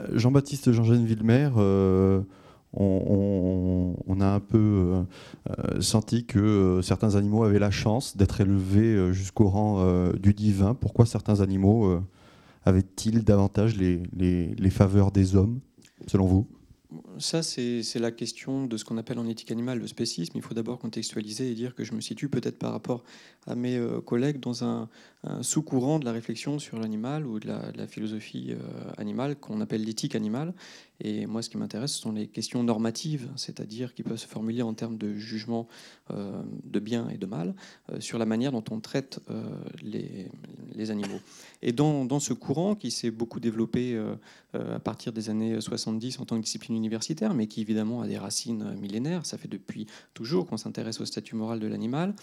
Euh, 0.00 0.18
Jean-Baptiste 0.18 0.72
Jean-Jean 0.72 1.02
Villemer, 1.04 1.50
euh, 1.56 2.20
on, 2.72 4.20
a 4.20 4.26
un 4.26 4.40
peu 4.40 5.04
senti 5.80 6.24
que 6.24 6.80
certains 6.82 7.16
animaux 7.16 7.42
avaient 7.44 7.58
la 7.58 7.70
chance 7.70 8.16
d'être 8.16 8.40
élevés 8.40 9.12
jusqu'au 9.12 9.48
rang 9.48 10.10
du 10.12 10.34
divin. 10.34 10.74
Pourquoi 10.74 11.06
certains 11.06 11.40
animaux 11.40 12.00
avait-il 12.64 13.24
davantage 13.24 13.76
les, 13.76 14.70
faveurs 14.70 15.10
des 15.10 15.36
hommes, 15.36 15.60
selon 16.06 16.26
vous? 16.26 16.46
Ça, 17.18 17.42
c'est 17.42 17.98
la 17.98 18.10
question 18.10 18.66
de 18.66 18.76
ce 18.76 18.84
qu'on 18.84 18.98
appelle 18.98 19.18
en 19.18 19.26
éthique 19.26 19.50
animale 19.50 19.78
le 19.78 19.86
spécisme. 19.86 20.32
Il 20.36 20.42
faut 20.42 20.54
d'abord 20.54 20.78
contextualiser 20.78 21.50
et 21.50 21.54
dire 21.54 21.74
que 21.74 21.84
je 21.84 21.92
me 21.92 22.00
situe 22.00 22.28
peut-être 22.28 22.58
par 22.58 22.72
rapport 22.72 23.02
à 23.46 23.54
mes 23.54 23.76
euh, 23.76 24.00
collègues 24.00 24.40
dans 24.40 24.64
un, 24.64 24.88
sous-courant 25.42 25.98
de 25.98 26.06
la 26.06 26.12
réflexion 26.12 26.58
sur 26.58 26.78
l'animal 26.78 27.26
ou 27.26 27.40
de 27.40 27.46
la, 27.46 27.86
philosophie 27.86 28.52
euh, 28.52 28.90
animale 28.96 29.36
qu'on 29.36 29.60
appelle 29.60 29.84
l'éthique 29.84 30.14
animale. 30.14 30.54
Et 31.02 31.26
moi, 31.26 31.42
ce 31.42 31.50
qui 31.50 31.58
m'intéresse, 31.58 31.92
ce 31.92 32.00
sont 32.00 32.12
les 32.12 32.26
questions 32.26 32.62
normatives, 32.62 33.28
c'est-à-dire 33.36 33.92
qui 33.94 34.02
peuvent 34.02 34.18
se 34.18 34.26
formuler 34.26 34.62
en 34.62 34.72
termes 34.72 34.96
de 34.96 35.14
jugement 35.14 35.68
euh, 36.10 36.42
de 36.64 36.80
bien 36.80 37.08
et 37.10 37.18
de 37.18 37.26
mal 37.26 37.54
sur 37.98 38.18
la 38.18 38.26
manière 38.26 38.52
dont 38.52 38.64
on 38.70 38.80
traite 38.80 39.20
les, 39.82 40.90
animaux. 40.90 41.20
Et 41.62 41.72
dans, 41.72 42.20
ce 42.20 42.32
courant 42.32 42.74
qui 42.74 42.90
s'est 42.90 43.10
beaucoup 43.10 43.40
développé 43.40 43.98
à 44.54 44.78
partir 44.78 45.12
des 45.12 45.28
années 45.28 45.60
70 45.60 46.20
en 46.20 46.24
tant 46.24 46.36
que 46.36 46.42
discipline 46.42 46.76
universitaire, 46.76 47.00
mais 47.34 47.46
qui 47.46 47.60
évidemment 47.60 48.02
a 48.02 48.06
des 48.06 48.18
racines 48.18 48.74
millénaires. 48.80 49.26
Ça 49.26 49.38
fait 49.38 49.48
depuis 49.48 49.86
toujours 50.14 50.46
qu'on 50.46 50.56
s'intéresse 50.56 51.00
au 51.00 51.04
statut 51.04 51.36
moral 51.36 51.60
de 51.60 51.66
l'animal. 51.66 52.14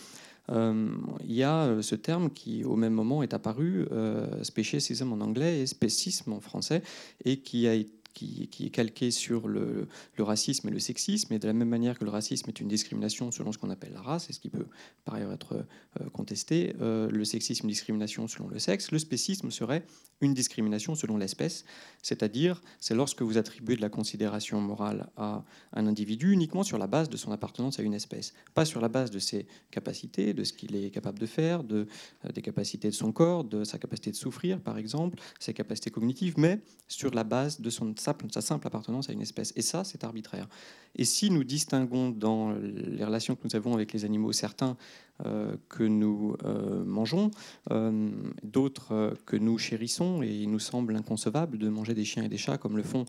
Euh, 0.50 0.90
il 1.24 1.34
y 1.34 1.44
a 1.44 1.66
euh, 1.66 1.82
ce 1.82 1.96
terme 1.96 2.30
qui, 2.30 2.64
au 2.64 2.76
même 2.76 2.94
moment, 2.94 3.22
est 3.24 3.34
apparu, 3.34 3.88
euh, 3.92 4.44
speciesism 4.44 5.12
en 5.12 5.22
anglais 5.22 5.60
et 5.60 5.66
spécisme 5.68 6.34
en 6.34 6.40
français, 6.40 6.84
et 7.26 7.38
qui 7.38 7.68
a 7.68 7.74
été 7.74 7.92
qui, 8.18 8.66
est 8.66 8.70
calqué 8.70 9.12
sur 9.12 9.48
le, 9.48 9.88
racisme 10.18 10.68
et 10.68 10.72
le 10.72 10.80
sexisme, 10.80 11.34
et 11.34 11.40
de 11.40 11.48
la 11.48 11.54
même 11.54 11.70
manière 11.70 12.00
que 12.00 12.04
le 12.04 12.10
racisme 12.10 12.50
est 12.50 12.60
une 12.60 12.68
discrimination 12.68 13.32
selon 13.32 13.52
ce 13.52 13.58
qu'on 13.58 13.70
appelle 13.70 13.94
la 13.94 14.02
race, 14.02 14.30
et 14.30 14.34
ce 14.34 14.40
qui 14.40 14.50
peut 14.50 14.66
par 15.06 15.16
ailleurs 15.16 15.32
être 15.32 15.66
euh, 16.02 16.10
contesté, 16.10 16.76
euh, 16.82 17.10
le 17.10 17.26
sexisme 17.26 17.68
une 17.68 17.70
discrimination 17.70 18.28
selon 18.28 18.48
le 18.48 18.60
sexe, 18.60 18.92
le 18.92 19.00
spécisme 19.00 19.52
serait 19.52 19.84
une 20.22 20.34
discrimination 20.34 20.96
selon 20.96 21.18
l'espèce, 21.18 21.64
c'est-à-dire 22.02 22.62
c'est 22.80 22.96
lorsque 22.96 23.22
vous 23.22 23.38
attribuez 23.38 23.76
de 23.76 23.82
la 23.82 23.90
considération 23.90 24.60
morale 24.60 25.10
à 25.16 25.44
un 25.74 25.88
individu 25.88 26.32
uniquement 26.32 26.64
sur 26.64 26.78
la 26.78 26.88
base 26.88 27.10
de 27.10 27.18
son 27.18 27.32
appartenance 27.32 27.80
à 27.80 27.84
une 27.84 27.94
espèce, 27.94 28.34
pas 28.54 28.66
sur 28.66 28.82
la 28.82 28.90
base 28.90 29.12
de 29.12 29.20
ses 29.20 29.46
capacités, 29.70 30.34
de 30.34 30.44
ce 30.44 30.54
qu'il 30.54 30.76
est 30.76 30.90
capable 30.90 31.20
de 31.20 31.26
faire, 31.26 31.64
de, 31.64 31.88
euh, 32.26 32.32
des 32.32 32.42
capacités 32.42 32.90
de 32.90 32.96
son 32.96 33.12
corps, 33.12 33.44
de 33.44 33.64
sa 33.64 33.78
capacité 33.78 34.12
de 34.12 34.16
souffrir 34.16 34.60
par 34.60 34.78
exemple, 34.78 35.20
ses 35.40 35.54
capacités 35.54 35.92
cognitives, 35.92 36.36
mais 36.38 36.60
sur 36.88 37.14
la 37.14 37.24
base 37.24 37.62
de 37.62 37.70
son 37.70 37.96
sa 38.32 38.42
simple 38.42 38.68
appartenance 38.68 39.10
à 39.10 39.14
une 39.14 39.22
espèce. 39.22 39.54
Et 39.56 39.62
ça, 39.62 39.84
c'est 39.84 40.04
arbitraire. 40.04 40.48
Et 40.96 41.06
si 41.06 41.30
nous 41.30 41.44
distinguons 41.44 42.10
dans 42.10 42.54
les 42.54 43.04
relations 43.04 43.36
que 43.36 43.42
nous 43.46 43.56
avons 43.56 43.74
avec 43.74 43.94
les 43.94 44.06
animaux 44.06 44.32
certains 44.32 44.78
euh, 45.26 45.56
que 45.68 45.82
nous 45.82 46.36
euh, 46.44 46.86
mangeons, 46.86 47.32
euh, 47.72 48.12
d'autres 48.44 49.16
que 49.26 49.36
nous 49.36 49.58
chérissons, 49.58 50.22
et 50.22 50.30
il 50.30 50.52
nous 50.52 50.60
semble 50.60 50.96
inconcevable 50.96 51.58
de 51.58 51.70
manger 51.70 51.96
des 51.96 52.06
chiens 52.06 52.24
et 52.24 52.30
des 52.30 52.38
chats 52.38 52.60
comme 52.60 52.78
le 52.78 52.84
font 52.84 53.06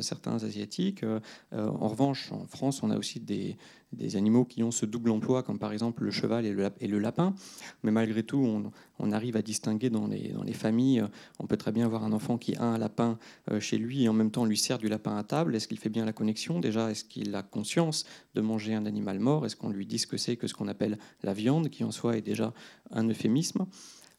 certains 0.00 0.42
asiatiques. 0.42 1.04
en 1.52 1.88
revanche, 1.88 2.32
en 2.32 2.46
France, 2.46 2.82
on 2.82 2.90
a 2.90 2.96
aussi 2.96 3.20
des, 3.20 3.56
des 3.94 4.16
animaux 4.16 4.44
qui 4.44 4.62
ont 4.62 4.70
ce 4.70 4.86
double 4.86 5.10
emploi, 5.10 5.42
comme 5.42 5.58
par 5.58 5.72
exemple 5.72 6.04
le 6.04 6.10
cheval 6.10 6.46
et 6.46 6.52
le, 6.86 6.98
lapin. 6.98 7.34
Mais 7.82 7.90
malgré 7.90 8.22
tout, 8.22 8.62
on, 8.98 9.12
arrive 9.12 9.36
à 9.36 9.42
distinguer 9.42 9.90
dans 9.90 10.06
les, 10.06 10.52
familles. 10.52 11.04
On 11.38 11.46
peut 11.46 11.56
très 11.56 11.72
bien 11.72 11.86
avoir 11.86 12.04
un 12.04 12.12
enfant 12.12 12.38
qui 12.38 12.56
a 12.56 12.64
un 12.64 12.78
lapin 12.78 13.18
chez 13.60 13.78
lui 13.78 14.04
et 14.04 14.08
en 14.08 14.12
même 14.12 14.30
temps 14.30 14.44
lui 14.44 14.56
sert 14.56 14.78
du 14.78 14.88
lapin 14.88 15.16
à 15.16 15.24
table. 15.24 15.54
Est-ce 15.54 15.68
qu'il 15.68 15.78
fait 15.78 15.88
bien 15.88 16.04
la 16.04 16.12
connexion? 16.12 16.60
Déjà, 16.60 16.90
est-ce 16.90 17.04
qu'il 17.04 17.34
a 17.34 17.42
conscience 17.42 18.04
de 18.34 18.40
manger 18.40 18.74
un 18.74 18.86
animal 18.86 19.18
mort? 19.20 19.46
Est-ce 19.46 19.56
qu'on 19.56 19.70
lui 19.70 19.86
dit 19.86 19.98
ce 19.98 20.06
que 20.06 20.16
c'est 20.16 20.36
que 20.36 20.46
ce 20.46 20.54
qu'on 20.54 20.68
appelle 20.68 20.98
la 21.22 21.34
viande, 21.34 21.70
qui 21.70 21.84
en 21.84 21.90
soi 21.90 22.16
est 22.16 22.22
déjà 22.22 22.52
un 22.90 23.08
euphémisme? 23.08 23.66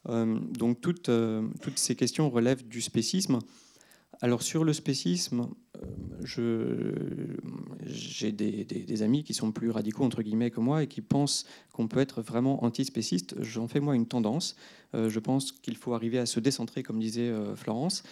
Euh, 0.09 0.39
Donc 0.57 0.85
euh, 1.09 1.47
toutes 1.61 1.77
ces 1.77 1.95
questions 1.95 2.29
relèvent 2.29 2.67
du 2.67 2.81
spécisme. 2.81 3.39
Alors 4.21 4.41
sur 4.41 4.63
le 4.63 4.73
spécisme, 4.73 5.49
euh, 6.39 6.93
j'ai 7.85 8.31
des, 8.31 9.03
amis 9.03 9.23
qui 9.23 9.33
sont 9.33 9.51
plus 9.51 9.69
radicaux 9.69 10.03
entre 10.03 10.21
guillemets 10.21 10.51
que 10.51 10.59
moi 10.59 10.83
et 10.83 10.87
qui 10.87 11.01
pensent 11.01 11.45
qu'on 11.73 11.87
peut 11.87 11.99
être 11.99 12.21
vraiment 12.21 12.63
antispéciste. 12.63 13.35
J'en 13.41 13.67
fais 13.67 13.79
moi 13.79 13.95
une 13.95 14.07
tendance. 14.07 14.55
Euh, 14.93 15.09
je 15.09 15.19
pense 15.19 15.51
qu'il 15.51 15.75
faut 15.75 15.93
arriver 15.93 16.17
à 16.17 16.25
se 16.25 16.39
décentrer, 16.39 16.81
comme 16.81 16.99
disait 16.99 17.29
euh, 17.29 17.55
Florence, 17.55 18.03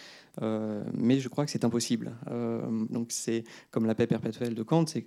mais 0.92 1.20
je 1.20 1.28
crois 1.28 1.44
que 1.44 1.50
c'est 1.52 1.64
impossible. 1.64 2.12
donc 2.90 3.06
c'est 3.10 3.44
comme 3.70 3.86
la 3.86 3.94
paix 3.94 4.08
perpétuelle 4.08 4.56
de 4.56 4.62
Kant, 4.64 4.84
c'est 4.86 5.06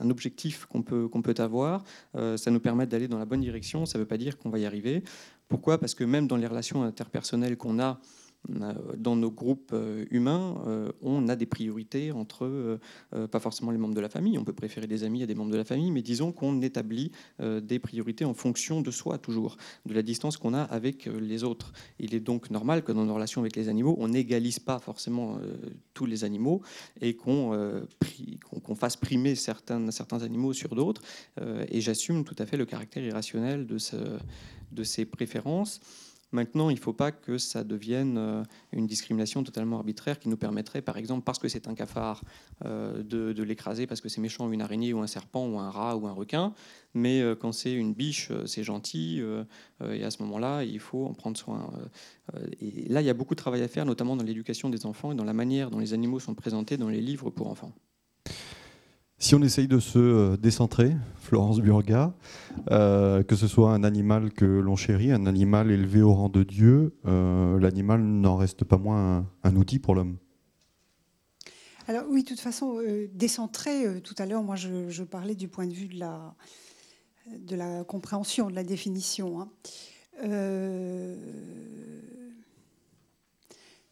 un 0.00 0.08
objectif 0.08 0.66
qu'on 0.66 0.82
peut 0.82 1.08
qu'on 1.08 1.20
peut 1.20 1.34
avoir. 1.38 1.82
ça 2.14 2.50
nous 2.52 2.60
permet 2.60 2.86
d'aller 2.86 3.08
dans 3.08 3.18
la 3.18 3.24
bonne 3.24 3.40
direction. 3.40 3.86
Ça 3.86 3.98
ne 3.98 4.04
veut 4.04 4.08
pas 4.08 4.18
dire 4.18 4.38
qu'on 4.38 4.50
va 4.50 4.60
y 4.60 4.66
arriver. 4.66 5.02
Pourquoi? 5.48 5.78
Parce 5.78 5.96
que 5.96 6.04
même 6.04 6.28
dans 6.28 6.36
les 6.36 6.46
relations 6.46 6.84
interpersonnelles 6.84 7.56
qu'on 7.56 7.80
a 7.80 8.00
dans 8.48 9.16
nos 9.16 9.30
groupes 9.30 9.72
euh, 9.72 10.06
humains, 10.10 10.62
euh, 10.66 10.90
on 11.02 11.28
a 11.28 11.36
des 11.36 11.46
priorités 11.46 12.12
entre, 12.12 12.44
euh, 12.44 13.26
pas 13.26 13.40
forcément 13.40 13.70
les 13.70 13.78
membres 13.78 13.94
de 13.94 14.00
la 14.00 14.08
famille, 14.08 14.38
on 14.38 14.44
peut 14.44 14.54
préférer 14.54 14.86
des 14.86 15.04
amis 15.04 15.22
à 15.22 15.26
des 15.26 15.34
membres 15.34 15.50
de 15.50 15.56
la 15.56 15.64
famille, 15.64 15.90
mais 15.90 16.02
disons 16.02 16.32
qu'on 16.32 16.60
établit 16.62 17.12
des 17.38 17.78
priorités 17.78 18.24
en 18.24 18.34
fonction 18.34 18.80
de 18.80 18.90
soi 18.90 19.18
toujours, 19.18 19.56
de 19.86 19.94
la 19.94 20.02
distance 20.02 20.36
qu'on 20.36 20.54
a 20.54 20.62
avec 20.62 21.06
les 21.06 21.44
autres. 21.44 21.72
Il 21.98 22.14
est 22.14 22.20
donc 22.20 22.50
normal 22.50 22.82
que 22.82 22.92
dans 22.92 23.04
nos 23.04 23.14
relations 23.14 23.40
avec 23.40 23.56
les 23.56 23.68
animaux, 23.68 23.96
on 23.98 24.08
n'égalise 24.08 24.58
pas 24.58 24.78
forcément 24.78 25.38
tous 25.94 26.06
les 26.06 26.24
animaux 26.24 26.62
et 27.00 27.14
qu'on 27.14 27.56
fasse 28.74 28.96
primer 28.96 29.34
certains, 29.34 29.88
animaux 30.22 30.52
sur 30.52 30.74
d'autres. 30.74 31.02
et 31.68 31.80
j'assume 31.80 32.24
tout 32.24 32.36
à 32.38 32.46
fait 32.46 32.56
le 32.56 32.66
caractère 32.66 33.04
irrationnel 33.04 33.66
de 33.66 34.84
ces 34.84 35.04
préférences. 35.04 35.80
Maintenant, 36.30 36.68
il 36.68 36.74
ne 36.74 36.80
faut 36.80 36.92
pas 36.92 37.10
que 37.10 37.38
ça 37.38 37.64
devienne 37.64 38.18
euh, 38.18 38.42
une 38.72 38.86
discrimination 38.86 39.42
totalement 39.42 39.78
arbitraire 39.78 40.18
qui 40.18 40.28
nous 40.28 40.36
permettrait, 40.36 40.82
par 40.82 40.98
exemple, 40.98 41.24
parce 41.24 41.38
que 41.38 41.48
c'est 41.48 41.68
un 41.68 41.74
cafard, 41.74 42.22
euh, 42.66 43.02
de, 43.02 43.42
l'écraser 43.42 43.86
parce 43.86 44.02
que 44.02 44.10
c'est 44.10 44.20
méchant, 44.20 44.46
ou 44.46 44.52
une 44.52 44.60
araignée, 44.60 44.92
ou 44.92 45.00
un 45.00 45.06
serpent, 45.06 45.46
ou 45.46 45.58
un 45.58 45.70
rat, 45.70 45.96
ou 45.96 46.06
un 46.06 46.12
requin. 46.12 46.52
Mais 46.92 47.22
euh, 47.22 47.34
quand 47.34 47.52
c'est 47.52 47.72
une 47.72 47.94
biche, 47.94 48.30
c'est 48.44 48.62
gentil. 48.62 49.22
Et 49.82 50.04
à 50.04 50.10
ce 50.10 50.22
moment-là, 50.22 50.64
il 50.64 50.80
faut 50.80 51.06
en 51.06 51.14
prendre 51.14 51.36
soin. 51.36 51.70
Et 52.60 52.88
là, 52.88 53.00
il 53.00 53.06
y 53.06 53.10
a 53.10 53.14
beaucoup 53.14 53.34
de 53.34 53.40
travail 53.40 53.62
à 53.62 53.68
faire, 53.68 53.86
notamment 53.86 54.16
dans 54.16 54.24
l'éducation 54.24 54.68
des 54.68 54.84
enfants 54.84 55.12
et 55.12 55.14
dans 55.14 55.24
la 55.24 55.32
manière 55.32 55.70
dont 55.70 55.78
les 55.78 55.94
animaux 55.94 56.20
sont 56.20 56.34
présentés 56.34 56.76
dans 56.76 56.88
les 56.88 57.00
livres 57.00 57.30
pour 57.30 57.48
enfants. 57.48 57.72
Si 59.20 59.34
on 59.34 59.42
essaye 59.42 59.66
de 59.66 59.80
se 59.80 59.98
euh, 59.98 60.36
décentrer, 60.36 60.94
Florence 61.16 61.58
Burga, 61.58 62.14
euh, 62.70 63.24
que 63.24 63.34
ce 63.34 63.48
soit 63.48 63.72
un 63.72 63.82
animal 63.82 64.32
que 64.32 64.44
l'on 64.44 64.76
chérit, 64.76 65.10
un 65.10 65.26
animal 65.26 65.72
élevé 65.72 66.02
au 66.02 66.14
rang 66.14 66.28
de 66.28 66.44
Dieu, 66.44 66.94
euh, 67.04 67.58
l'animal 67.58 68.00
n'en 68.00 68.36
reste 68.36 68.62
pas 68.62 68.78
moins 68.78 69.26
un, 69.42 69.56
outil 69.56 69.80
pour 69.80 69.96
l'homme. 69.96 70.18
Alors 71.88 72.04
oui, 72.08 72.22
de 72.22 72.28
toute 72.28 72.38
façon, 72.38 72.80
décentrer, 73.12 74.00
tout 74.02 74.14
à 74.18 74.26
l'heure, 74.26 74.44
moi 74.44 74.54
je, 74.54 75.02
parlais 75.02 75.34
du 75.34 75.48
point 75.48 75.66
de 75.66 75.72
vue 75.72 75.88
de 75.88 75.98
la, 75.98 76.36
de 77.40 77.56
la 77.56 77.82
compréhension, 77.82 78.48
de 78.50 78.54
la 78.54 78.62
définition. 78.62 79.40
Hein. 79.40 79.48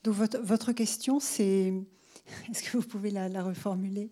donc 0.04 0.14
votre, 0.14 0.38
votre 0.40 0.72
question, 0.72 1.18
c'est 1.18 1.72
Est-ce 2.50 2.62
que 2.62 2.76
vous 2.76 2.86
pouvez 2.86 3.10
la, 3.10 3.42
reformuler? 3.42 4.10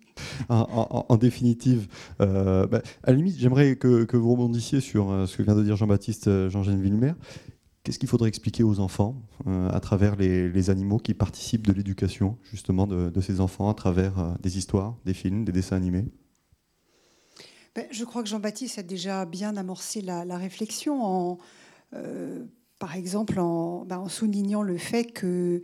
En, 0.48 1.16
définitive, 1.16 1.88
euh, 2.20 2.66
bah, 2.66 2.82
à 3.02 3.10
la 3.10 3.16
limite, 3.16 3.38
j'aimerais 3.38 3.76
que, 3.76 4.16
vous 4.16 4.32
rebondissiez 4.32 4.80
sur 4.80 5.10
euh, 5.10 5.26
ce 5.26 5.36
que 5.36 5.42
vient 5.42 5.54
de 5.54 5.62
dire 5.62 5.76
Jean-Baptiste 5.76 6.28
euh, 6.28 6.48
Jean-Jean 6.48 6.76
Villemer. 6.76 7.12
Qu'est-ce 7.82 7.98
qu'il 7.98 8.08
faudrait 8.08 8.28
expliquer 8.28 8.62
aux 8.62 8.80
enfants 8.80 9.20
à 9.46 9.78
travers 9.78 10.16
les, 10.16 10.70
animaux 10.70 10.96
qui 10.96 11.12
participent 11.12 11.66
de 11.66 11.72
l'éducation 11.74 12.38
justement 12.42 12.86
de, 12.86 13.20
ces 13.20 13.40
enfants 13.42 13.68
à 13.68 13.74
travers 13.74 14.38
des 14.40 14.56
histoires, 14.56 14.96
des 15.04 15.12
films, 15.12 15.44
des 15.44 15.52
dessins 15.52 15.76
animés? 15.76 16.06
Ben, 17.74 17.84
Je 17.90 18.04
crois 18.04 18.22
que 18.22 18.28
Jean-Baptiste 18.30 18.78
a 18.78 18.82
déjà 18.82 19.26
bien 19.26 19.54
amorcé 19.58 20.00
la, 20.00 20.38
réflexion 20.38 21.04
en, 21.04 21.38
par 22.78 22.96
exemple, 22.96 23.38
en, 23.38 23.84
ben, 23.84 23.98
en, 23.98 24.08
soulignant 24.08 24.62
le 24.62 24.78
fait 24.78 25.04
que 25.04 25.60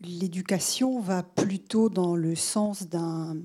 l'éducation 0.00 1.00
va 1.00 1.22
plutôt 1.22 1.88
dans 1.88 2.16
le 2.16 2.34
sens 2.34 2.88
d'un 2.88 3.36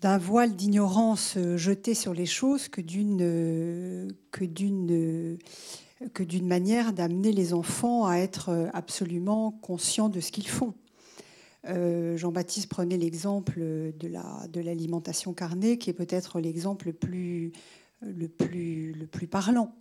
d'un 0.00 0.18
voile 0.18 0.54
d'ignorance 0.54 1.38
jeté 1.56 1.94
sur 1.94 2.12
les 2.12 2.26
choses 2.26 2.68
que 2.68 2.80
d'une 2.80 4.12
que 4.30 4.44
d'une 4.44 5.38
que 6.12 6.22
d'une 6.22 6.46
manière 6.46 6.92
d'amener 6.92 7.32
les 7.32 7.54
enfants 7.54 8.06
à 8.06 8.16
être 8.16 8.70
absolument 8.74 9.52
conscients 9.62 10.10
de 10.10 10.20
ce 10.20 10.30
qu'ils 10.30 10.48
font. 10.48 10.74
Euh, 11.66 12.16
Jean-Baptiste 12.16 12.68
prenait 12.68 12.98
l'exemple 12.98 13.58
de 13.58 14.08
la 14.08 14.46
de 14.52 14.60
l'alimentation 14.60 15.32
carnée, 15.32 15.78
qui 15.78 15.90
est 15.90 15.94
peut-être 15.94 16.40
l'exemple 16.40 16.88
le 16.88 16.92
plus 16.92 17.52
le 18.02 18.28
plus 18.28 18.92
le 18.92 19.06
plus 19.06 19.26
parlant. 19.26 19.74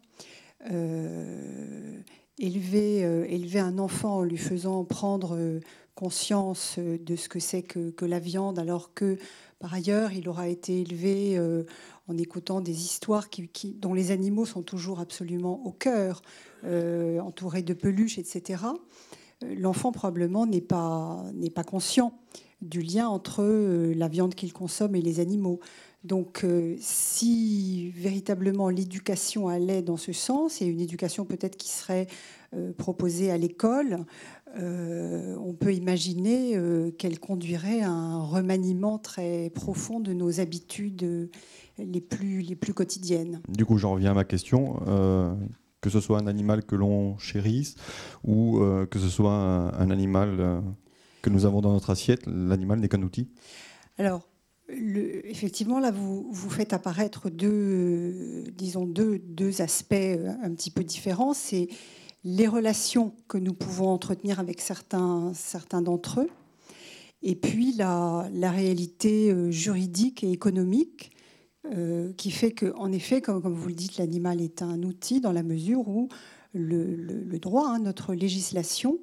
Euh, 0.72 2.00
élever, 2.40 3.06
euh, 3.06 3.26
élever 3.26 3.60
un 3.60 3.78
enfant 3.78 4.18
en 4.18 4.24
lui 4.24 4.38
faisant 4.38 4.84
prendre 4.84 5.36
euh, 5.36 5.60
conscience 5.96 6.76
euh, 6.80 6.98
de 6.98 7.16
ce 7.16 7.30
que 7.30 7.40
c'est 7.40 7.64
que, 7.64 8.06
la 8.06 8.20
viande, 8.20 8.60
alors 8.60 8.94
que 8.94 9.18
par 9.60 9.74
ailleurs 9.74 10.12
il 10.12 10.28
aura 10.28 10.48
été 10.48 10.82
élevé 10.82 11.40
en 12.10 12.18
écoutant 12.18 12.60
des 12.60 12.84
histoires 12.84 13.30
dont 13.76 13.94
les 13.94 14.12
animaux 14.12 14.46
sont 14.46 14.62
toujours 14.62 15.00
absolument 15.00 15.66
au 15.66 15.72
cœur, 15.72 16.22
entourés 16.66 17.62
de 17.62 17.74
peluches, 17.74 18.18
etc. 18.18 18.62
L'enfant 19.42 19.94
probablement 19.94 20.46
n'est 20.46 20.60
pas, 20.60 21.24
conscient 21.66 22.20
du 22.62 22.82
lien 22.82 23.08
entre 23.08 23.42
la 23.96 24.10
viande 24.10 24.36
qu'ils 24.36 24.52
consomment 24.52 24.98
et 24.98 25.02
les 25.02 25.22
animaux. 25.22 25.62
Donc 26.04 26.46
si 26.80 27.92
véritablement 27.92 28.70
l'éducation 28.70 29.48
allait 29.48 29.82
dans 29.82 29.98
ce 29.98 30.12
sens, 30.12 30.62
et 30.62 30.66
une 30.66 30.82
éducation 30.82 31.26
peut-être 31.26 31.56
qui 31.56 31.70
serait 31.70 32.08
proposée 32.78 33.32
à 33.32 33.38
l'école, 33.38 34.06
on 34.54 35.56
peut 35.58 35.74
imaginer 35.74 36.60
qu'elle 36.98 37.20
conduirait 37.20 37.82
à 37.82 37.90
un 37.90 38.22
remaniement 38.22 39.00
très 39.00 39.50
profond 39.52 40.02
de 40.02 40.12
nos 40.12 40.42
habitudes 40.42 41.30
les 41.78 42.02
plus, 42.02 42.42
les 42.42 42.56
plus 42.56 42.74
quotidiennes. 42.74 43.42
Du 43.48 43.66
coup, 43.66 43.78
j'en 43.78 43.94
reviens 43.94 44.12
à 44.12 44.16
ma 44.16 44.26
question 44.26 44.82
que 45.84 45.90
ce 45.90 46.00
soit 46.00 46.18
un 46.18 46.28
animal 46.28 46.64
que 46.64 46.76
l'on 46.76 47.18
chérisse 47.18 47.76
ou 48.24 48.60
euh, 48.60 48.88
que 48.88 48.98
ce 48.98 49.10
soit 49.10 49.34
un, 49.34 49.92
animal 49.92 50.38
euh, 50.40 50.62
que 51.22 51.30
nous 51.30 51.46
avons 51.46 51.62
dans 51.62 51.74
notre 51.74 51.90
assiette, 51.90 52.26
l'animal 52.26 52.80
n'est 52.80 52.88
qu'un 52.88 53.02
outil? 53.04 53.30
Alors, 53.98 54.22
effectivement, 54.70 55.80
là, 55.80 55.92
vous, 55.92 56.28
vous 56.32 56.50
faites 56.50 56.74
apparaître 56.74 57.30
deux, 57.30 58.44
disons 58.58 58.86
deux, 58.86 59.20
deux 59.20 59.62
aspects 59.62 59.94
euh, 59.94 60.34
un 60.42 60.54
petit 60.54 60.72
peu 60.72 60.84
différents. 60.84 61.34
C'est 61.34 61.68
les 62.24 62.48
relations 62.48 63.14
que 63.28 63.38
nous 63.38 63.54
pouvons 63.54 63.90
entretenir 63.90 64.40
avec 64.40 64.62
certains, 64.62 65.34
certains 65.34 65.82
d'entre 65.82 66.22
eux, 66.22 66.30
et 67.22 67.36
puis 67.36 67.74
la, 67.74 68.30
la 68.34 68.52
réalité 68.52 69.34
juridique 69.52 70.24
et 70.24 70.32
économique 70.32 71.14
euh, 71.72 72.12
qui 72.18 72.30
fait 72.30 72.52
que, 72.52 72.74
en 72.76 72.92
effet, 72.92 73.22
comme, 73.22 73.42
vous 73.42 73.68
le 73.70 73.74
dites, 73.74 73.98
l'animal 73.98 74.42
est 74.42 74.62
un 74.62 74.84
outil 74.84 75.22
dans 75.22 75.32
la 75.32 75.44
mesure 75.44 75.88
où 75.88 76.10
le, 76.54 77.40
droit, 77.40 77.70
hein, 77.70 77.80
notre 77.80 78.14
législation, 78.14 79.00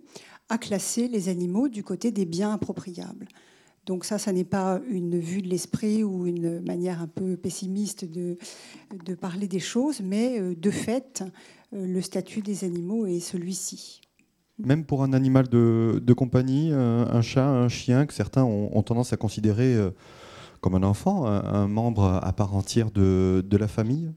a 0.50 0.58
classé 0.58 1.08
les 1.08 1.30
animaux 1.30 1.68
du 1.68 1.82
côté 1.82 2.10
des 2.10 2.26
biens 2.26 2.52
appropriables. 2.52 3.28
Donc 3.90 4.04
ça, 4.04 4.18
ça 4.18 4.32
n'est 4.32 4.44
pas 4.44 4.80
une 4.88 5.18
vue 5.18 5.42
de 5.42 5.48
l'esprit 5.48 6.04
ou 6.04 6.24
une 6.24 6.60
manière 6.60 7.02
un 7.02 7.08
peu 7.08 7.36
pessimiste 7.36 8.04
de, 8.04 8.38
de 9.04 9.14
parler 9.16 9.48
des 9.48 9.58
choses, 9.58 10.00
mais 10.00 10.38
euh, 10.38 10.54
de 10.54 10.70
fait, 10.70 11.24
euh, 11.72 11.86
le 11.86 12.00
statut 12.00 12.40
des 12.40 12.62
animaux 12.62 13.06
est 13.06 13.18
celui-ci. 13.18 14.00
Même 14.60 14.84
pour 14.84 15.02
un 15.02 15.12
animal 15.12 15.48
de, 15.48 16.12
compagnie, 16.12 16.70
un 16.72 17.20
chat, 17.20 17.48
un 17.48 17.68
chien, 17.68 18.06
que 18.06 18.14
certains 18.14 18.44
ont, 18.44 18.82
tendance 18.82 19.12
à 19.12 19.16
considérer 19.16 19.74
comme 20.60 20.76
un 20.76 20.84
enfant, 20.84 21.26
un, 21.26 21.66
membre 21.66 22.20
à 22.22 22.32
part 22.32 22.54
entière 22.54 22.92
de, 22.92 23.56
la 23.56 23.66
famille? 23.66 24.12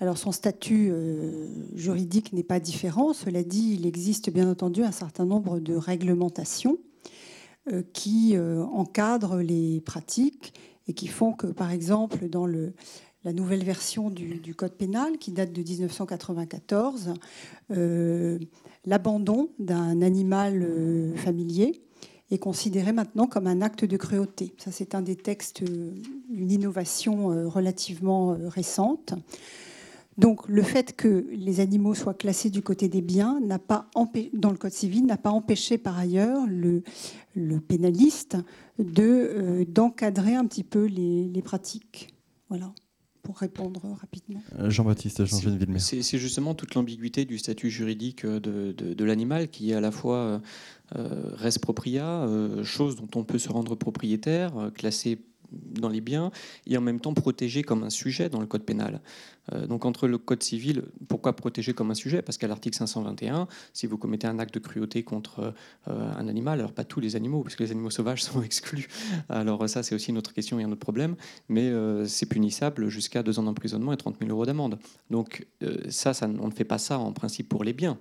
Alors 0.00 0.18
son 0.18 0.32
statut 0.32 0.88
euh, 0.90 1.46
juridique 1.76 2.32
n'est 2.32 2.42
pas 2.42 2.58
différent. 2.58 3.12
Cela 3.12 3.44
dit, 3.44 3.76
il 3.78 3.86
existe 3.86 4.30
bien 4.30 4.50
entendu 4.50 4.82
un 4.82 4.90
certain 4.90 5.24
nombre 5.24 5.60
de 5.60 5.76
réglementations 5.76 6.78
euh, 6.78 6.91
qui 7.92 8.36
euh, 8.36 8.62
encadrent 8.64 9.36
les 9.36 9.80
pratiques 9.80 10.54
et 10.88 10.94
qui 10.94 11.06
font 11.06 11.32
que, 11.32 11.46
par 11.46 11.70
exemple, 11.70 12.28
dans 12.28 12.46
le, 12.46 12.72
la 13.24 13.32
nouvelle 13.32 13.64
version 13.64 14.10
du, 14.10 14.54
Code 14.54 14.74
pénal, 14.74 15.18
qui 15.18 15.30
date 15.30 15.52
de 15.52 15.62
1994, 15.62 17.14
l'abandon 18.84 19.50
d'un 19.58 20.02
animal 20.02 20.66
familier 21.16 21.82
est 22.34 22.38
considéré 22.38 22.92
maintenant 22.92 23.26
comme 23.26 23.46
un 23.46 23.60
acte 23.60 23.84
de 23.84 23.96
cruauté. 23.96 24.54
Ça, 24.58 24.70
c'est 24.72 24.94
un 24.94 25.02
des 25.02 25.16
textes, 25.16 25.62
euh, 25.62 25.92
une 26.30 26.50
innovation 26.50 27.30
euh, 27.30 27.46
relativement 27.46 28.32
euh, 28.32 28.48
récente. 28.48 29.14
Donc, 30.22 30.48
le 30.48 30.62
fait 30.62 30.94
que 30.94 31.26
les 31.32 31.58
animaux 31.58 31.94
soient 31.94 32.14
classés 32.14 32.48
du 32.48 32.62
côté 32.62 32.88
des 32.88 33.02
biens 33.02 33.40
n'a 33.40 33.58
pas 33.58 33.90
dans 34.32 34.52
le 34.52 34.56
Code 34.56 34.72
civil 34.72 35.04
n'a 35.04 35.16
pas 35.16 35.30
empêché 35.30 35.78
par 35.78 35.98
ailleurs 35.98 36.46
le, 36.46 36.84
le 37.34 37.60
pénaliste 37.60 38.36
de 38.78 39.66
d'encadrer 39.68 40.36
un 40.36 40.46
petit 40.46 40.62
peu 40.62 40.84
les, 40.84 41.28
les 41.28 41.42
pratiques. 41.42 42.14
Voilà 42.48 42.72
pour 43.22 43.38
répondre 43.38 43.80
rapidement. 44.00 44.42
Jean-Baptiste, 44.68 45.24
Jean 45.24 45.38
C'est 45.78 46.18
justement 46.18 46.54
toute 46.54 46.74
l'ambiguïté 46.74 47.24
du 47.24 47.38
statut 47.38 47.70
juridique 47.70 48.26
de, 48.26 48.72
de, 48.72 48.94
de 48.94 49.04
l'animal 49.04 49.48
qui 49.48 49.70
est 49.70 49.74
à 49.74 49.80
la 49.80 49.92
fois 49.92 50.40
euh, 50.96 51.34
res 51.36 51.58
propria, 51.60 52.24
euh, 52.24 52.62
chose 52.64 52.96
dont 52.96 53.08
on 53.14 53.24
peut 53.24 53.38
se 53.38 53.48
rendre 53.48 53.76
propriétaire, 53.76 54.58
euh, 54.58 54.70
classé 54.70 55.24
dans 55.52 55.88
les 55.88 56.00
biens 56.00 56.30
et 56.66 56.76
en 56.76 56.80
même 56.80 57.00
temps 57.00 57.14
protégé 57.14 57.62
comme 57.62 57.82
un 57.82 57.90
sujet 57.90 58.28
dans 58.28 58.40
le 58.40 58.46
code 58.46 58.64
pénal. 58.64 59.00
donc 59.68 59.84
entre 59.84 60.06
le 60.06 60.18
code 60.18 60.42
civil, 60.42 60.84
pourquoi 61.08 61.34
protéger 61.34 61.72
comme 61.72 61.90
un 61.90 61.94
sujet? 61.94 62.22
Parce 62.22 62.38
qu'à 62.38 62.46
l'article 62.46 62.76
521, 62.76 63.48
si 63.72 63.86
vous 63.86 63.98
commettez 63.98 64.26
un 64.26 64.38
acte 64.38 64.54
de 64.54 64.60
cruauté 64.60 65.02
contre 65.02 65.52
un 65.86 66.28
animal, 66.28 66.60
alors 66.60 66.72
pas 66.72 66.84
tous 66.84 67.00
les 67.00 67.16
animaux, 67.16 67.42
parce 67.42 67.56
que 67.56 67.62
les 67.62 67.72
animaux 67.72 67.90
sauvages 67.90 68.22
sont 68.28 68.42
exclus, 68.42 68.88
alors 69.28 69.68
ça 69.68 69.82
c'est 69.82 69.94
aussi 69.94 70.10
une 70.10 70.18
autre 70.18 70.32
question 70.32 70.60
et 70.60 70.64
un 70.64 70.70
autre 70.70 70.80
problème, 70.80 71.16
mais 71.48 71.72
c'est 72.06 72.26
punissable 72.26 72.88
jusqu'à 72.88 73.22
deux 73.22 73.38
ans 73.38 73.42
d'emprisonnement 73.42 73.92
et 73.92 73.96
30 73.96 74.16
000 74.20 74.30
euros 74.30 74.46
d'amende. 74.46 74.78
Donc 75.10 75.46
ça, 75.88 76.12
on 76.22 76.46
ne 76.46 76.52
fait 76.52 76.64
pas 76.64 76.78
ça 76.78 76.98
en 76.98 77.12
principe 77.12 77.48
pour 77.48 77.64
les 77.64 77.72
biens. 77.72 77.98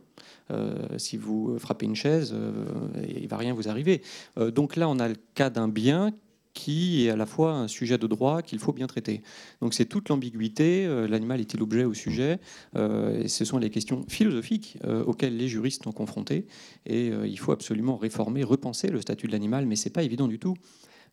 Euh, 0.52 0.98
si 0.98 1.18
vous 1.18 1.58
frappez 1.60 1.86
une 1.86 1.96
chaise, 1.96 2.34
euh, 2.34 2.66
il 3.08 3.24
ne 3.24 3.28
va 3.28 3.38
rien 3.38 3.54
vous 3.54 3.70
arriver. 3.70 4.02
Euh, 4.38 4.52
donc 4.52 4.76
là, 4.76 4.90
on 4.90 5.00
a 5.00 5.08
le 5.08 5.16
cas 5.36 5.50
d'un 5.50 5.68
bien 5.68 6.12
qui 6.54 7.06
est 7.06 7.10
à 7.10 7.16
la 7.16 7.26
fois 7.26 7.54
un 7.54 7.68
sujet 7.68 7.98
de 7.98 8.08
droit 8.08 8.42
qu'il 8.42 8.60
faut 8.60 8.74
bien 8.74 8.88
traiter. 8.88 9.22
Donc 9.62 9.74
c'est 9.74 9.86
toute 9.86 10.10
l'ambiguïté, 10.10 10.88
l'animal 11.08 11.40
est-il 11.40 11.62
objet 11.62 11.86
ou 11.86 11.94
sujet, 11.94 12.40
et 12.76 13.28
ce 13.28 13.46
sont 13.46 13.58
les 13.58 13.70
questions 13.70 14.06
philosophiques 14.08 14.78
auxquelles 15.06 15.38
les 15.38 15.48
juristes 15.48 15.84
sont 15.84 15.92
confrontés, 15.92 16.46
et 16.86 17.08
il 17.08 17.40
faut 17.40 17.52
absolument 17.52 17.96
réformer, 17.96 18.44
repenser 18.44 18.90
le 18.90 19.02
statut 19.02 19.28
de 19.28 19.32
l'animal, 19.32 19.66
mais 19.66 19.76
c'est 19.76 19.90
pas 19.90 20.04
évident 20.04 20.28
du 20.28 20.40
tout, 20.40 20.56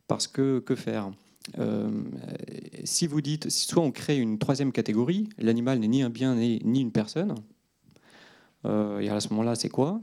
parce 0.06 0.26
que 0.26 0.60
que 0.60 0.74
faire? 0.74 1.10
Si 2.84 3.06
vous 3.06 3.20
dites, 3.20 3.50
soit 3.50 3.82
on 3.82 3.90
crée 3.90 4.18
une 4.18 4.38
troisième 4.38 4.72
catégorie, 4.72 5.28
l'animal 5.38 5.78
n'est 5.78 5.88
ni 5.88 6.02
un 6.02 6.10
bien 6.10 6.34
ni 6.34 6.80
une 6.80 6.92
personne, 6.92 7.34
euh, 8.66 8.98
et 8.98 9.08
à 9.08 9.20
ce 9.20 9.28
moment-là, 9.30 9.54
c'est 9.54 9.68
quoi? 9.68 10.00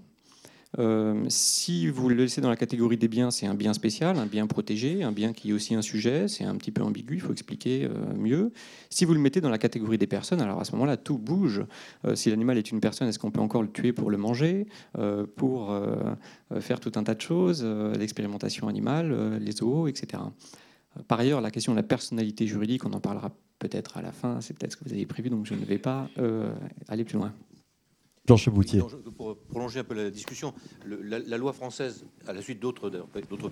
Euh, 0.77 1.25
si 1.29 1.87
vous 1.87 2.09
le 2.09 2.15
laissez 2.15 2.41
dans 2.41 2.49
la 2.49 2.55
catégorie 2.55 2.97
des 2.97 3.07
biens, 3.07 3.31
c'est 3.31 3.45
un 3.45 3.53
bien 3.53 3.73
spécial, 3.73 4.17
un 4.17 4.25
bien 4.25 4.47
protégé, 4.47 5.03
un 5.03 5.11
bien 5.11 5.33
qui 5.33 5.51
est 5.51 5.53
aussi 5.53 5.75
un 5.75 5.81
sujet, 5.81 6.27
c'est 6.27 6.43
un 6.43 6.55
petit 6.55 6.71
peu 6.71 6.81
ambigu, 6.81 7.15
il 7.15 7.21
faut 7.21 7.31
expliquer 7.31 7.85
euh, 7.85 8.13
mieux. 8.15 8.51
Si 8.89 9.05
vous 9.05 9.13
le 9.13 9.19
mettez 9.19 9.41
dans 9.41 9.49
la 9.49 9.57
catégorie 9.57 9.97
des 9.97 10.07
personnes, 10.07 10.41
alors 10.41 10.59
à 10.59 10.65
ce 10.65 10.73
moment-là, 10.73 10.97
tout 10.97 11.17
bouge. 11.17 11.63
si 12.13 12.29
l'animal 12.29 12.57
est 12.57 12.71
une 12.71 12.79
personne, 12.79 13.07
est-ce 13.07 13.19
qu'on 13.19 13.31
peut 13.31 13.41
encore 13.41 13.61
le 13.61 13.71
tuer 13.71 13.93
pour 13.93 14.09
le 14.09 14.17
manger, 14.17 14.67
pour 15.35 15.77
faire 16.59 16.79
tout 16.79 16.91
un 16.95 17.03
tas 17.03 17.15
de 17.15 17.21
choses, 17.21 17.63
l'expérimentation 17.97 18.67
animale, 18.67 19.37
les 19.39 19.51
zoos, 19.51 19.87
etc. 19.87 20.23
Par 21.07 21.19
ailleurs, 21.19 21.41
la 21.41 21.51
question 21.51 21.73
de 21.73 21.77
la 21.77 21.83
personnalité 21.83 22.47
juridique, 22.47 22.85
on 22.85 22.93
en 22.93 22.99
parlera 22.99 23.31
peut-être 23.59 23.97
à 23.97 24.01
la 24.01 24.11
fin, 24.11 24.39
c'est 24.41 24.57
peut-être 24.57 24.73
ce 24.73 24.77
que 24.77 24.85
vous 24.85 24.93
avez 24.93 25.05
prévu, 25.05 25.29
donc 25.29 25.45
je 25.45 25.53
ne 25.53 25.65
vais 25.65 25.79
pas 25.79 26.09
aller 26.87 27.03
plus 27.03 27.17
loin. 27.17 27.33
Pour 29.17 29.37
prolonger 29.37 29.79
un 29.79 29.83
peu 29.83 29.93
la 29.93 30.09
discussion, 30.09 30.53
la, 30.83 31.37
loi 31.37 31.53
française, 31.53 32.05
à 32.27 32.33
la 32.33 32.41
suite 32.41 32.59
d'autres 32.59 32.89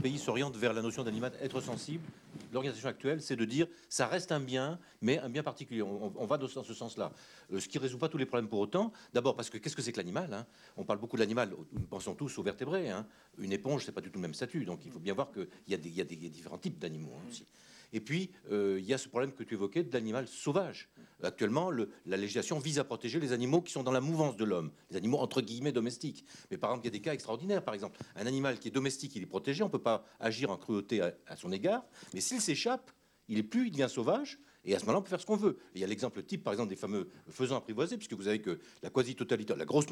pays, 0.01 0.17
s'oriente 0.17 0.57
vers 0.57 0.73
la 0.73 0.81
notion 0.81 1.03
d'animal 1.03 1.31
être 1.41 1.61
sensible. 1.61 2.03
L'organisation 2.51 2.89
actuelle, 2.89 3.21
c'est 3.21 3.35
de 3.35 3.45
dire 3.45 3.67
ça 3.87 4.07
reste 4.07 4.31
un 4.31 4.39
bien, 4.39 4.79
mais 5.01 5.19
un 5.19 5.29
bien 5.29 5.43
particulier. 5.43 5.83
On, 5.83 6.25
va 6.25 6.37
dans 6.37 6.47
ce 6.47 6.73
sens-là. 6.73 7.11
Euh, 7.51 7.59
ce 7.59 7.67
qui 7.67 7.77
ne 7.77 7.83
résout 7.83 7.99
pas 7.99 8.09
tous 8.09 8.17
les 8.17 8.25
problèmes 8.25 8.49
pour 8.49 8.59
autant. 8.59 8.91
D'abord 9.13 9.35
parce 9.35 9.51
que 9.51 9.59
qu'est-ce 9.59 9.75
que 9.75 9.83
c'est 9.83 9.91
que 9.91 9.97
l'animal 9.97 10.33
hein? 10.33 10.45
On 10.77 10.83
parle 10.83 10.99
beaucoup 10.99 11.17
de 11.17 11.21
l'animal, 11.21 11.51
nous 11.71 11.81
pensons 11.81 12.15
tous 12.15 12.35
aux 12.39 12.43
vertébrés. 12.43 12.89
Hein. 12.89 13.05
Une 13.37 13.51
éponge, 13.51 13.85
c'est 13.85 13.91
pas 13.91 14.01
du 14.01 14.09
tout 14.09 14.17
le 14.17 14.23
même 14.23 14.33
statut. 14.33 14.65
Donc 14.65 14.79
il 14.85 14.91
faut 14.91 14.99
bien 14.99 15.13
voir 15.13 15.31
qu'il 15.31 15.47
y, 15.67 15.89
y, 15.89 16.01
a 16.01 16.03
des 16.03 16.15
différents 16.15 16.57
types 16.57 16.79
d'animaux 16.79 17.13
hein, 17.15 17.25
aussi. 17.29 17.45
Et 17.93 18.01
puis, 18.01 18.31
euh, 18.51 18.77
il 18.79 18.85
y 18.85 18.93
a 18.93 18.97
ce 18.97 19.07
problème 19.07 19.31
que 19.31 19.43
tu 19.43 19.53
évoquais 19.53 19.83
de 19.83 19.93
l'animal 19.93 20.27
sauvage. 20.27 20.89
Actuellement, 21.21 21.71
la 21.71 22.17
législation 22.17 22.59
vise 22.59 22.79
à 22.79 22.83
protéger 22.83 23.19
les 23.19 23.31
animaux 23.31 23.61
qui 23.61 23.71
sont 23.71 23.83
dans 23.83 23.91
la 23.91 24.01
mouvance 24.01 24.35
de 24.35 24.43
l'homme, 24.43 24.71
les 24.89 24.97
animaux 24.97 25.19
entre 25.19 25.41
guillemets 25.41 25.71
domestiques. 25.71 26.25
Mais 26.51 26.57
par 26.57 26.71
exemple, 26.71 26.85
il 26.85 26.89
y 26.89 26.93
a 26.93 26.97
des 26.97 27.01
cas 27.01 27.13
extraordinaires. 27.13 27.63
Par 27.63 27.75
exemple, 27.75 27.99
un 28.15 28.25
animal 28.25 28.59
qui 28.59 28.67
est 28.67 28.71
domestique, 28.71 29.15
il 29.15 29.21
est 29.21 29.27
protégé, 29.27 29.63
on 29.63 29.67
ne 29.67 29.71
peut 29.71 29.79
pas 29.79 30.03
agir 30.19 30.49
en 30.49 30.57
cruauté 30.57 31.01
à, 31.01 31.35
son 31.37 31.51
égard. 31.51 31.85
Mais 32.13 32.19
s'il 32.19 32.41
s'échappe, 32.41 32.91
il 33.29 33.37
est 33.37 33.43
plus, 33.43 33.67
il 33.67 33.71
devient 33.71 33.87
sauvage. 33.89 34.39
Et 34.65 34.75
à 34.75 34.79
ce 34.79 34.85
moment-là, 34.85 34.99
on 34.99 35.01
peut 35.01 35.09
faire 35.09 35.19
ce 35.19 35.25
qu'on 35.25 35.35
veut. 35.35 35.57
il 35.75 35.81
y 35.81 35.83
a 35.83 35.87
l'exemple 35.87 36.23
type, 36.23 36.43
par 36.43 36.53
exemple, 36.53 36.69
des 36.69 36.77
fameux 36.77 37.09
faisans 37.29 37.57
apprivoisés, 37.57 37.97
puisque 37.97 38.13
vous 38.13 38.23
savez 38.23 38.39
que 38.39 38.59
la 38.81 38.89
quasi-totalité, 38.89 39.53
la 39.57 39.65
grosse 39.65 39.87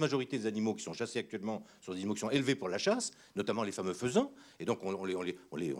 majorité 0.00 0.38
des 0.38 0.46
animaux 0.46 0.74
qui 0.74 0.82
sont 0.82 0.92
chassés 0.92 1.20
actuellement 1.20 1.64
sont 1.80 1.92
des 1.92 1.98
animaux 1.98 2.14
qui 2.14 2.20
sont 2.20 2.30
élevés 2.30 2.56
pour 2.56 2.68
la 2.68 2.78
chasse, 2.78 3.12
notamment 3.36 3.62
les 3.62 3.72
fameux 3.72 3.94
faisans. 3.94 4.32
Et 4.58 4.64
donc, 4.64 4.80
on 4.82 5.04
les 5.04 5.74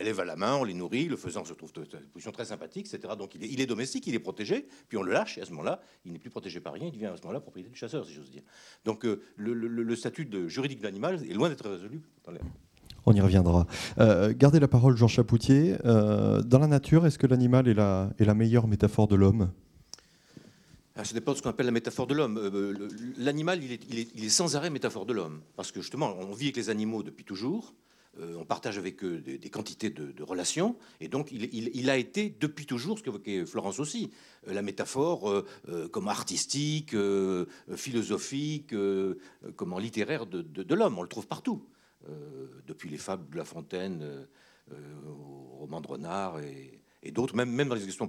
élève 0.00 0.20
à 0.20 0.24
la 0.24 0.36
main, 0.36 0.56
on 0.56 0.64
les 0.64 0.74
nourrit, 0.74 1.06
le 1.06 1.16
faisant 1.16 1.44
se 1.44 1.52
trouve 1.52 1.72
dans 1.72 1.82
une 1.82 2.06
position 2.12 2.32
très 2.32 2.44
sympathique, 2.44 2.92
etc. 2.92 3.14
Donc 3.18 3.34
il 3.34 3.60
est, 3.60 3.66
domestique, 3.66 4.06
il 4.06 4.14
est 4.14 4.20
protégé, 4.20 4.66
puis 4.88 4.98
on 4.98 5.02
le 5.02 5.12
lâche, 5.12 5.38
et 5.38 5.42
à 5.42 5.44
ce 5.44 5.50
moment-là, 5.50 5.80
il 6.04 6.12
n'est 6.12 6.18
plus 6.18 6.30
protégé 6.30 6.60
par 6.60 6.72
rien, 6.72 6.86
il 6.86 6.92
devient 6.92 7.06
à 7.06 7.16
ce 7.16 7.22
moment-là 7.22 7.40
propriété 7.40 7.70
du 7.70 7.76
chasseur, 7.76 8.06
si 8.06 8.12
j'ose 8.12 8.30
dire. 8.30 8.42
Donc 8.84 9.04
euh, 9.04 9.22
le, 9.36 9.96
statut 9.96 10.24
de 10.24 10.48
juridique 10.48 10.78
de 10.78 10.84
l'animal 10.84 11.22
est 11.28 11.34
loin 11.34 11.48
d'être 11.48 11.68
résolu 11.68 12.02
on 13.06 13.14
y 13.14 13.20
reviendra. 13.22 13.66
Euh, 13.98 14.34
gardez 14.36 14.60
la 14.60 14.68
parole, 14.68 14.96
Jean 14.96 15.08
Chapoutier. 15.08 15.76
Euh, 15.86 16.42
dans 16.42 16.58
la 16.58 16.66
nature, 16.66 17.06
est-ce 17.06 17.18
que 17.18 17.26
l'animal 17.26 17.66
est 17.66 17.74
la, 17.74 18.10
est 18.18 18.24
la 18.24 18.34
meilleure 18.34 18.68
métaphore 18.68 19.08
de 19.08 19.16
l'homme? 19.16 19.50
Ah, 20.94 21.04
ça 21.04 21.14
dépend 21.14 21.32
de 21.32 21.38
ce 21.38 21.42
qu'on 21.42 21.50
appelle 21.50 21.66
la 21.66 21.72
métaphore 21.72 22.06
de 22.06 22.14
l'homme. 22.14 22.38
Euh, 22.38 22.88
l'animal, 23.16 23.60
il 23.62 24.24
est, 24.24 24.28
sans 24.28 24.56
arrêt 24.56 24.68
métaphore 24.68 25.06
de 25.06 25.12
l'homme. 25.12 25.40
Parce 25.56 25.72
que 25.72 25.80
justement, 25.80 26.14
on 26.18 26.34
vit 26.34 26.46
avec 26.46 26.56
les 26.56 26.70
animaux 26.70 27.02
depuis 27.02 27.24
toujours. 27.24 27.72
Euh, 28.18 28.36
on 28.36 28.44
partage 28.44 28.78
avec 28.78 29.02
eux 29.04 29.18
des, 29.18 29.50
quantités 29.50 29.90
de, 29.90 30.22
relations. 30.22 30.76
Et 31.00 31.08
donc, 31.08 31.30
il, 31.32 31.90
a 31.90 31.96
été 31.96 32.34
depuis 32.40 32.66
toujours, 32.66 32.98
ce 32.98 33.02
qu'évoquait 33.02 33.46
Florence 33.46 33.78
aussi, 33.78 34.10
euh, 34.46 34.52
la 34.52 34.62
métaphore 34.62 35.44
comme 35.92 36.08
artistique, 36.08 36.94
philosophique, 37.74 38.74
comment 39.56 39.78
littéraire 39.78 40.26
de, 40.26 40.74
l'homme. 40.74 40.98
On 40.98 41.02
le 41.02 41.08
trouve 41.08 41.26
partout. 41.26 41.64
depuis 42.66 42.88
les 42.88 42.98
fables 42.98 43.28
de 43.30 43.36
La 43.36 43.44
Fontaine 43.44 44.26
au 44.70 45.58
roman 45.58 45.80
de 45.80 45.88
Renard 45.88 46.40
et, 46.40 46.77
et 47.02 47.12
d'autres, 47.12 47.36
même, 47.36 47.50
même 47.50 47.68
dans 47.68 47.74
les 47.74 47.84
expressions, 47.84 48.08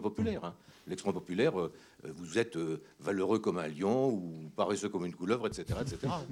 populaires. 0.00 0.44
Hein. 0.44 0.54
L'expression 0.86 1.18
populaire, 1.18 1.58
euh, 1.58 1.72
vous 2.04 2.38
êtes 2.38 2.56
euh, 2.56 2.82
valeureux 3.00 3.40
comme 3.40 3.58
un 3.58 3.68
lion 3.68 4.10
ou 4.10 4.50
paresseux 4.54 4.88
comme 4.88 5.04
une 5.06 5.14
couleuvre, 5.14 5.46
etc. 5.46 5.78
etc. 5.80 6.12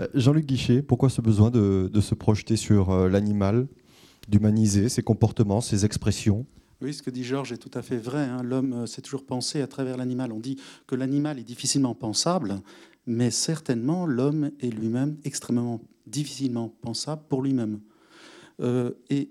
Euh, 0.00 0.08
Jean-Luc 0.14 0.46
Guichet, 0.46 0.82
pourquoi 0.82 1.08
ce 1.08 1.20
besoin 1.20 1.50
de, 1.50 2.00
se 2.00 2.14
projeter 2.14 2.56
sur 2.56 3.08
l'animal, 3.08 3.68
d'humaniser 4.28 4.88
ses 4.88 5.02
comportements, 5.02 5.60
ses 5.60 5.84
expressions? 5.84 6.44
Oui, 6.82 6.92
ce 6.92 7.02
que 7.02 7.10
dit 7.10 7.24
Georges 7.24 7.52
est 7.52 7.58
tout 7.58 7.70
à 7.72 7.82
fait 7.82 7.96
vrai. 7.96 8.24
Hein. 8.24 8.42
L'homme 8.42 8.86
s'est 8.86 9.00
toujours 9.00 9.24
pensé 9.24 9.62
à 9.62 9.66
travers 9.66 9.96
l'animal. 9.96 10.32
On 10.32 10.40
dit 10.40 10.60
que 10.86 10.96
l'animal 10.96 11.38
est 11.38 11.44
difficilement 11.44 11.94
pensable, 11.94 12.60
mais 13.06 13.30
certainement 13.30 14.06
l'homme 14.06 14.50
est 14.60 14.70
lui-même 14.70 15.16
extrêmement 15.24 15.80
difficilement 16.06 16.68
pensable 16.82 17.22
pour 17.28 17.42
lui-même. 17.42 17.80
Euh, 18.62 18.92
et, 19.10 19.28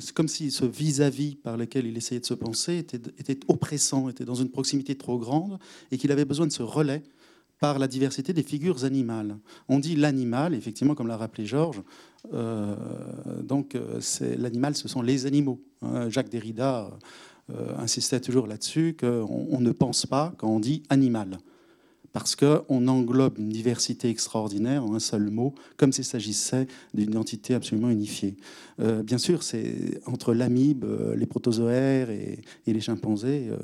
c'est 0.00 0.12
comme 0.12 0.28
si 0.28 0.50
ce 0.50 0.64
vis-à-vis 0.64 1.36
par 1.36 1.56
lequel 1.56 1.86
il 1.86 1.96
essayait 1.96 2.20
de 2.20 2.26
se 2.26 2.34
penser 2.34 2.78
était, 2.78 3.40
oppressant, 3.48 4.08
était 4.08 4.24
dans 4.24 4.34
une 4.34 4.50
proximité 4.50 4.96
trop 4.96 5.18
grande, 5.18 5.58
et 5.90 5.98
qu'il 5.98 6.12
avait 6.12 6.24
besoin 6.24 6.46
de 6.46 6.52
ce 6.52 6.62
relais 6.62 7.02
par 7.60 7.78
la 7.78 7.88
diversité 7.88 8.32
des 8.32 8.42
figures 8.42 8.84
animales. 8.84 9.36
On 9.68 9.78
dit 9.78 9.96
l'animal, 9.96 10.54
effectivement, 10.54 10.94
comme 10.94 11.08
l'a 11.08 11.16
rappelé 11.16 11.44
Georges, 11.46 11.82
euh, 12.32 12.76
donc 13.42 13.74
euh, 13.74 14.00
l'animal, 14.36 14.76
ce 14.76 14.88
sont 14.88 15.02
les 15.02 15.26
animaux. 15.26 15.60
Hein. 15.82 16.08
Jacques 16.10 16.28
Derrida 16.28 16.90
insistait 17.78 18.20
toujours 18.20 18.46
là-dessus 18.46 18.94
qu'on 18.94 19.58
ne 19.58 19.72
pense 19.72 20.04
pas 20.04 20.34
quand 20.36 20.48
on 20.48 20.60
dit 20.60 20.82
animal 20.90 21.38
parce 22.12 22.36
qu'on 22.36 22.88
englobe 22.88 23.38
une 23.38 23.48
diversité 23.48 24.08
extraordinaire 24.08 24.84
en 24.84 24.94
un 24.94 25.00
seul 25.00 25.30
mot, 25.30 25.54
comme 25.76 25.92
s'il 25.92 26.04
s'agissait 26.04 26.66
d'une 26.94 27.16
entité 27.16 27.54
absolument 27.54 27.90
unifiée. 27.90 28.36
Euh, 28.80 29.02
bien 29.02 29.18
sûr, 29.18 29.42
c'est 29.42 30.00
entre 30.06 30.34
l'amibe, 30.34 30.84
euh, 30.84 31.14
les 31.16 31.26
protozoaires 31.26 32.10
et, 32.10 32.40
les 32.66 32.80
chimpanzés 32.80 33.48
euh, 33.50 33.56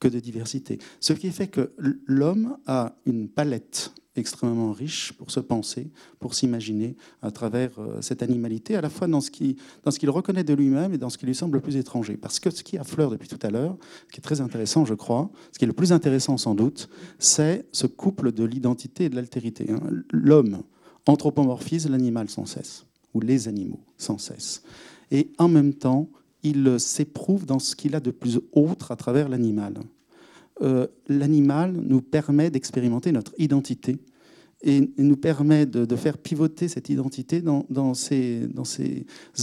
que 0.00 0.08
de 0.08 0.18
diversité. 0.18 0.78
Ce 1.00 1.12
qui 1.12 1.30
fait 1.30 1.48
que 1.48 1.72
l'homme 2.06 2.56
a 2.66 2.96
une 3.06 3.28
palette 3.28 3.92
extrêmement 4.16 4.72
riche 4.72 5.12
pour 5.12 5.30
se 5.30 5.40
penser, 5.40 5.90
pour 6.18 6.34
s'imaginer 6.34 6.96
à 7.22 7.30
travers 7.30 7.70
euh, 7.78 8.00
cette 8.00 8.22
animalité, 8.22 8.76
à 8.76 8.80
la 8.80 8.90
fois 8.90 9.06
dans 9.06 9.20
ce 9.20 9.30
qu'il 9.30 10.10
reconnaît 10.10 10.44
de 10.44 10.54
lui-même 10.54 10.94
et 10.94 10.98
dans 10.98 11.10
ce 11.10 11.18
qui 11.18 11.26
lui 11.26 11.34
semble 11.34 11.56
le 11.56 11.62
plus 11.62 11.76
étranger. 11.76 12.16
Parce 12.16 12.40
que 12.40 12.50
ce 12.50 12.62
qui 12.62 12.78
affleure 12.78 13.10
depuis 13.10 13.28
tout 13.28 13.38
à 13.42 13.50
l'heure, 13.50 13.76
ce 14.08 14.12
qui 14.12 14.20
est 14.20 14.22
très 14.22 14.40
intéressant, 14.40 14.84
je 14.84 14.94
crois, 14.94 15.30
ce 15.52 15.58
qui 15.58 15.64
est 15.64 15.68
le 15.68 15.72
plus 15.72 15.92
intéressant 15.92 16.36
sans 16.36 16.54
doute, 16.54 16.88
c'est 17.18 17.66
ce 17.72 17.86
couple 17.86 18.32
de 18.32 18.44
l'identité 18.44 19.04
et 19.04 19.08
de 19.08 19.16
l'altérité. 19.16 19.70
Hein. 19.70 19.80
L'homme 20.10 20.62
anthropomorphise 21.06 21.88
l'animal 21.88 22.28
sans 22.28 22.46
cesse, 22.46 22.84
ou 23.14 23.20
les 23.20 23.48
animaux 23.48 23.80
sans 23.96 24.18
cesse. 24.18 24.62
Et 25.10 25.30
en 25.38 25.48
même 25.48 25.74
temps, 25.74 26.08
il 26.42 26.78
s'éprouve 26.78 27.46
dans 27.46 27.58
ce 27.58 27.74
qu'il 27.74 27.94
a 27.94 28.00
de 28.00 28.10
plus 28.10 28.40
autre 28.52 28.92
à 28.92 28.96
travers 28.96 29.28
l'animal. 29.28 29.74
Euh, 30.62 30.86
l'animal 31.08 31.72
nous 31.72 32.00
permet 32.00 32.50
d'expérimenter 32.50 33.12
notre 33.12 33.34
identité 33.38 33.98
et 34.62 34.90
nous 34.96 35.16
permet 35.16 35.66
de, 35.66 35.96
faire 35.96 36.16
pivoter 36.16 36.68
cette 36.68 36.88
identité 36.88 37.42
dans, 37.42 37.66
dans 37.68 37.92
ces 37.94 38.48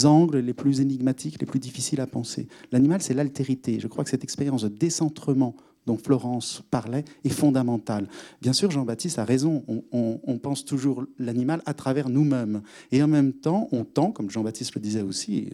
angles 0.04 0.39
les 0.39 0.54
plus 0.54 0.82
énigmatiques, 0.82 1.39
les 1.39 1.45
plus 1.45 1.60
difficiles 1.60 2.02
à 2.02 2.08
penser. 2.08 2.47
L'animal, 2.71 3.02
c'est 3.02 3.13
l'altérité. 3.13 3.80
Je 3.80 3.88
crois 3.88 4.04
que 4.04 4.10
cette 4.10 4.23
expérience 4.23 4.63
de 4.63 4.69
décentrement 4.69 5.56
dont 5.86 5.97
Florence 5.97 6.63
parlait 6.71 7.04
est 7.23 7.30
fondamentale. 7.30 8.08
Bien 8.41 8.54
sûr, 8.54 8.71
Jean-Baptiste 8.71 9.19
a 9.19 9.26
raison, 9.26 9.63
on, 9.91 10.38
pense 10.38 10.65
toujours 10.65 11.06
l'animal 11.19 11.62
à 11.65 11.73
travers 11.73 12.10
nous-mêmes. 12.10 12.62
Et 12.91 13.04
en 13.04 13.08
même 13.08 13.34
temps, 13.34 13.67
on 13.71 13.84
tend, 13.84 14.12
comme 14.12 14.30
Jean-Baptiste 14.30 14.76
le 14.76 14.82
disait 14.82 15.02
aussi, 15.02 15.49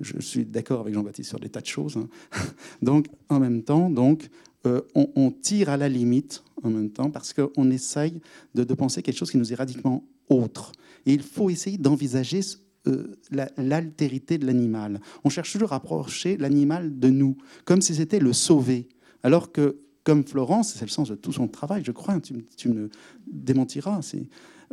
je, 0.00 0.20
suis 0.20 0.44
d'accord 0.44 0.80
avec 0.80 0.94
Jean-Baptiste 0.94 1.30
sur 1.30 1.40
des 1.40 1.48
tas 1.48 1.60
de 1.60 1.66
choses, 1.66 1.96
hein. 1.96 2.08
donc 2.82 3.06
en 3.28 3.40
même 3.40 3.62
temps, 3.62 3.90
donc, 3.90 4.28
euh, 4.66 4.82
on, 4.94 5.30
tire 5.30 5.68
à 5.68 5.76
la 5.76 5.88
limite 5.88 6.42
en 6.62 6.70
même 6.70 6.90
temps 6.90 7.10
parce 7.10 7.32
qu'on 7.32 7.70
essaye 7.70 8.20
de, 8.54 8.64
penser 8.74 9.02
quelque 9.02 9.16
chose 9.16 9.30
qui 9.30 9.38
nous 9.38 9.52
est 9.52 9.56
radicalement 9.56 10.04
autre. 10.28 10.72
Et 11.06 11.12
il 11.12 11.22
faut 11.22 11.48
essayer 11.48 11.78
d'envisager 11.78 12.40
euh, 12.86 13.16
l'altérité 13.56 14.36
de 14.36 14.46
l'animal. 14.46 15.00
On 15.24 15.28
cherche 15.28 15.52
toujours 15.52 15.72
à 15.72 15.76
approcher 15.76 16.36
l'animal 16.36 16.98
de 16.98 17.08
nous, 17.08 17.36
comme 17.64 17.80
si 17.80 17.94
c'était 17.94 18.18
le 18.18 18.32
sauver. 18.32 18.88
Alors 19.22 19.52
que, 19.52 19.78
comme 20.02 20.24
Florence, 20.24 20.74
c'est 20.74 20.84
le 20.84 20.90
sens 20.90 21.08
de 21.08 21.14
tout 21.14 21.32
son 21.32 21.46
travail, 21.46 21.82
je 21.84 21.92
crois, 21.92 22.18
tu, 22.20 22.68
me 22.68 22.88
démentiras, 23.26 24.00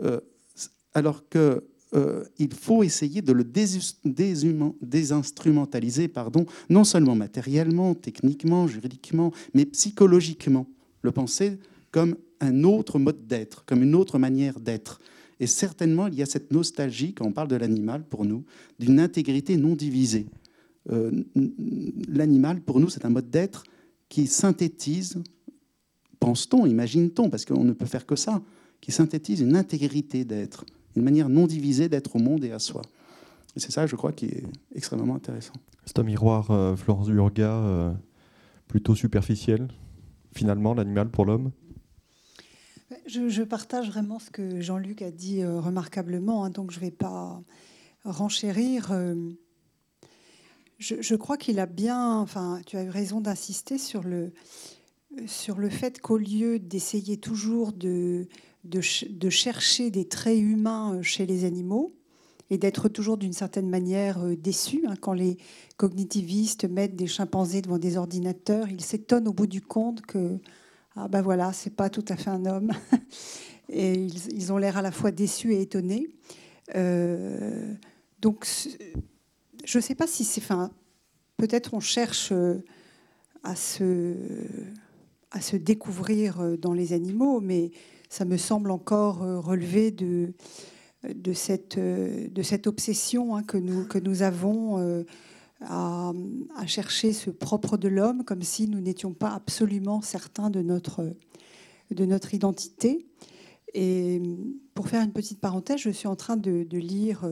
euh, 0.03 0.19
alors 0.93 1.29
que 1.29 1.63
euh, 1.95 2.23
il 2.37 2.53
faut 2.53 2.83
essayer 2.83 3.21
de 3.21 3.31
le 3.31 3.43
désinstrumentaliser, 4.81 6.07
pardon, 6.07 6.45
non 6.69 6.83
seulement 6.83 7.15
matériellement, 7.15 7.95
techniquement, 7.95 8.67
juridiquement, 8.67 9.31
mais 9.53 9.65
psychologiquement. 9.65 10.67
Le 11.01 11.11
penser 11.11 11.57
comme 11.91 12.15
un 12.41 12.63
autre 12.63 12.99
mode 12.99 13.27
d'être, 13.27 13.63
comme 13.65 13.83
une 13.83 13.95
autre 13.95 14.19
manière 14.19 14.59
d'être. 14.59 14.99
Et 15.39 15.47
certainement, 15.47 16.07
il 16.07 16.15
y 16.15 16.21
a 16.21 16.25
cette 16.25 16.51
nostalgie, 16.51 17.13
quand 17.13 17.25
on 17.25 17.31
parle 17.31 17.47
de 17.47 17.55
l'animal, 17.55 18.03
pour 18.03 18.25
nous, 18.25 18.43
d'une 18.79 18.99
intégrité 18.99 19.55
non 19.55 19.75
divisée. 19.75 20.25
Euh, 20.91 21.11
l'animal, 22.09 22.61
pour 22.61 22.79
nous, 22.79 22.89
c'est 22.89 23.05
un 23.05 23.09
mode 23.09 23.29
d'être 23.29 23.63
qui 24.09 24.27
synthétise, 24.27 25.21
pense-t-on, 26.19 26.65
imagine-t-on, 26.65 27.29
parce 27.29 27.45
qu'on 27.45 27.63
ne 27.63 27.73
peut 27.73 27.85
faire 27.85 28.05
que 28.05 28.15
ça, 28.15 28.41
qui 28.81 28.91
synthétise 28.91 29.39
une 29.41 29.55
intégrité 29.55 30.25
d'être 30.25 30.65
une 30.95 31.03
manière 31.03 31.29
non 31.29 31.47
divisée 31.47 31.89
d'être 31.89 32.15
au 32.15 32.19
monde 32.19 32.43
et 32.43 32.51
à 32.51 32.59
soi. 32.59 32.81
Et 33.55 33.59
c'est 33.59 33.71
ça, 33.71 33.87
je 33.87 33.95
crois, 33.95 34.11
qui 34.11 34.25
est 34.25 34.43
extrêmement 34.73 35.15
intéressant. 35.15 35.53
C'est 35.85 35.99
un 35.99 36.03
miroir, 36.03 36.51
euh, 36.51 36.75
Florence 36.75 37.07
Durga, 37.07 37.51
euh, 37.51 37.93
plutôt 38.67 38.95
superficiel, 38.95 39.67
finalement, 40.33 40.73
l'animal 40.73 41.09
pour 41.09 41.25
l'homme? 41.25 41.51
Je, 43.07 43.43
partage 43.43 43.89
vraiment 43.89 44.19
ce 44.19 44.29
que 44.29 44.61
Jean-Luc 44.61 45.01
a 45.01 45.11
dit 45.11 45.41
euh, 45.41 45.59
remarquablement, 45.59 46.43
hein, 46.43 46.49
donc 46.49 46.71
je 46.71 46.79
ne 46.79 46.85
vais 46.85 46.91
pas 46.91 47.41
renchérir. 48.03 48.93
Je, 50.77 50.95
je, 51.01 51.15
crois 51.15 51.37
qu'il 51.37 51.59
a 51.59 51.65
bien, 51.65 52.17
enfin, 52.17 52.61
tu 52.65 52.77
as 52.77 52.83
eu 52.83 52.89
raison 52.89 53.21
d'insister 53.21 53.77
sur 53.77 54.03
le, 54.03 54.33
sur 55.25 55.57
le 55.57 55.69
fait 55.69 55.99
qu'au 56.01 56.17
lieu 56.17 56.59
d'essayer 56.59 57.17
toujours 57.17 57.73
de 57.73 58.27
de, 58.65 59.29
chercher 59.29 59.91
des 59.91 60.07
traits 60.07 60.39
humains 60.39 60.95
euh, 60.95 61.01
chez 61.01 61.25
les 61.25 61.45
animaux 61.45 61.95
et 62.49 62.57
d'être 62.57 62.89
toujours 62.89 63.17
d'une 63.17 63.33
certaine 63.33 63.69
manière 63.69 64.23
euh, 64.23 64.35
déçu. 64.35 64.83
Hein. 64.87 64.95
Quand 64.99 65.13
les 65.13 65.37
cognitivistes 65.77 66.65
mettent 66.65 66.95
des 66.95 67.07
chimpanzés 67.07 67.61
devant 67.61 67.77
des 67.77 67.97
ordinateurs, 67.97 68.67
ils 68.69 68.81
s'étonnent 68.81 69.27
au 69.27 69.33
bout 69.33 69.47
du 69.47 69.61
compte 69.61 70.01
que 70.01 70.39
ah 70.95 71.09
ben 71.09 71.21
voilà, 71.21 71.51
c'est 71.51 71.75
pas 71.75 71.89
tout 71.89 72.05
à 72.07 72.15
fait 72.15 72.29
un 72.29 72.45
homme. 72.45 72.71
et 73.69 73.93
ils, 73.93 74.53
ont 74.53 74.57
l'air 74.57 74.77
à 74.77 74.81
la 74.81 74.91
fois 74.91 75.11
déçus 75.11 75.53
et 75.53 75.61
étonnés. 75.61 76.07
Euh, 76.75 77.73
donc, 78.21 78.47
je 79.65 79.77
ne 79.77 79.81
sais 79.81 79.95
pas 79.95 80.07
si 80.07 80.23
c'est. 80.23 80.41
Enfin, 80.41 80.71
peut-être 81.35 81.73
on 81.73 81.81
cherche 81.81 82.31
à 83.43 83.55
se, 83.57 84.15
à 85.31 85.41
se 85.41 85.57
découvrir 85.57 86.57
dans 86.57 86.71
les 86.71 86.93
animaux, 86.93 87.41
mais 87.41 87.71
ça 88.09 88.25
me 88.25 88.37
semble 88.37 88.71
encore 88.71 89.23
euh, 89.23 89.39
relever 89.39 89.91
de, 89.91 90.33
de, 91.03 91.33
cette, 91.33 91.77
euh, 91.77 92.27
de 92.29 92.41
cette 92.41 92.67
obsession 92.67 93.35
hein, 93.35 93.43
que, 93.43 93.57
nous, 93.57 93.85
que 93.87 93.99
nous 93.99 94.21
avons 94.21 94.79
euh, 94.79 95.03
à, 95.61 96.13
chercher 96.67 97.13
ce 97.13 97.29
propre 97.29 97.77
de 97.77 97.87
l'homme, 97.87 98.23
comme 98.23 98.41
si 98.41 98.67
nous 98.67 98.79
n'étions 98.79 99.13
pas 99.13 99.33
absolument 99.33 100.01
certains 100.01 100.49
de 100.49 100.61
notre, 100.61 101.15
de 101.91 102.05
notre 102.05 102.33
identité. 102.33 103.05
Et 103.73 104.21
pour 104.73 104.87
faire 104.87 105.03
une 105.03 105.11
petite 105.11 105.41
parenthèse, 105.41 105.79
je 105.79 105.89
suis 105.89 106.07
en 106.07 106.15
train 106.15 106.37
de, 106.37 106.63
de 106.63 106.77
lire 106.77 107.29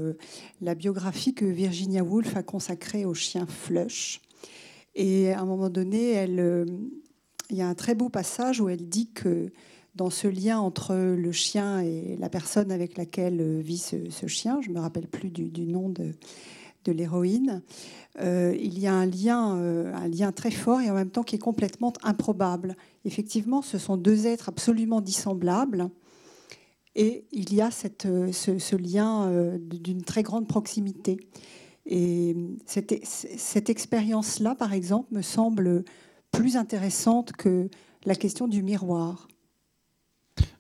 la 0.60 0.76
biographie 0.76 1.34
que 1.34 1.46
Virginia 1.46 2.04
Woolf 2.04 2.36
a 2.36 2.44
consacrée 2.44 3.06
au 3.06 3.14
chien 3.14 3.46
Flush. 3.46 4.20
Et 4.94 5.32
à 5.32 5.40
un 5.40 5.46
moment 5.46 5.70
donné, 5.70 6.12
elle, 6.12 6.66
il 7.50 7.56
y 7.56 7.62
a 7.62 7.68
un 7.68 7.76
très 7.76 7.96
beau 7.96 8.10
passage 8.10 8.60
où 8.60 8.68
elle 8.68 8.90
dit 8.90 9.12
que 9.12 9.52
dans 9.96 10.10
ce 10.10 10.28
lien 10.28 10.60
entre 10.60 10.96
le 10.96 11.32
chien 11.32 11.80
et 11.82 12.18
la 12.20 12.30
personne 12.30 12.72
avec 12.72 12.98
laquelle 12.98 13.62
vit 13.62 13.78
ce, 13.78 14.28
chien. 14.28 14.60
Je 14.62 14.70
ne 14.70 14.76
me 14.76 14.80
rappelle 14.80 15.08
plus 15.08 15.30
du, 15.30 15.66
nom 15.66 15.90
de, 15.90 16.14
de 16.86 16.92
l'héroïne, 16.92 17.62
euh, 18.20 18.56
il 18.60 18.80
y 18.80 18.88
a 18.88 18.94
un 18.94 19.06
lien, 19.06 19.58
euh, 19.58 19.94
un 19.94 20.08
lien 20.08 20.32
très 20.32 20.52
fort 20.52 20.82
et 20.82 20.90
en 20.90 20.94
même 20.94 21.10
temps 21.10 21.24
qui 21.24 21.36
est 21.36 21.40
complètement 21.40 21.94
improbable. 22.04 22.76
Effectivement, 23.06 23.62
ce 23.62 23.78
sont 23.78 23.98
deux 23.98 24.28
êtres 24.28 24.50
absolument 24.50 25.02
dissemblables 25.02 25.90
et 26.96 27.26
il 27.32 27.54
y 27.54 27.62
a 27.62 27.72
cette, 27.72 28.08
ce, 28.32 28.76
lien 28.76 29.58
d'une 29.60 30.04
très 30.04 30.22
grande 30.22 30.48
proximité. 30.48 31.18
Et 31.88 32.36
cette, 32.66 32.94
cette 33.04 33.70
expérience-là, 33.70 34.54
par 34.54 34.74
exemple, 34.74 35.12
me 35.12 35.24
semble 35.24 35.84
plus 36.32 36.56
intéressante 36.56 37.32
que 37.32 37.70
la 38.06 38.16
question 38.16 38.48
du 38.48 38.62
miroir. 38.62 39.28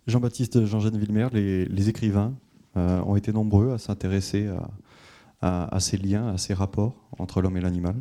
Jean-Baptiste 0.07 0.65
Jean-Jeanne 0.65 0.97
Villemer, 0.97 1.27
les, 1.31 1.89
écrivains 1.89 2.33
euh, 2.77 3.01
ont 3.01 3.15
été 3.15 3.31
nombreux 3.31 3.71
à 3.71 3.77
s'intéresser 3.77 4.49
à, 5.41 5.79
ces 5.79 5.97
liens, 5.97 6.27
à 6.27 6.38
ces 6.38 6.53
rapports 6.53 7.07
entre 7.19 7.41
l'homme 7.41 7.57
et 7.57 7.62
l'animal. 7.62 7.95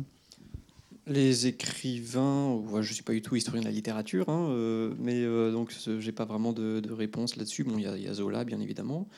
Les 1.05 1.47
écrivains, 1.47 2.61
je 2.75 2.77
ne 2.77 2.93
suis 2.93 3.03
pas 3.03 3.11
du 3.11 3.21
tout 3.21 3.35
historien 3.35 3.59
de 3.59 3.65
la 3.65 3.73
littérature, 3.73 4.29
hein, 4.29 4.47
euh, 4.51 4.93
mais 4.99 5.21
euh, 5.21 5.51
donc 5.51 5.73
j'ai 5.99 6.11
pas 6.13 6.23
vraiment 6.23 6.53
de, 6.53 6.81
réponse 6.89 7.35
là-dessus. 7.35 7.65
Bon, 7.65 7.77
il 7.77 7.83
y, 7.83 8.07
a 8.07 8.13
Zola, 8.13 8.45
bien 8.45 8.61
évidemment. 8.61 9.09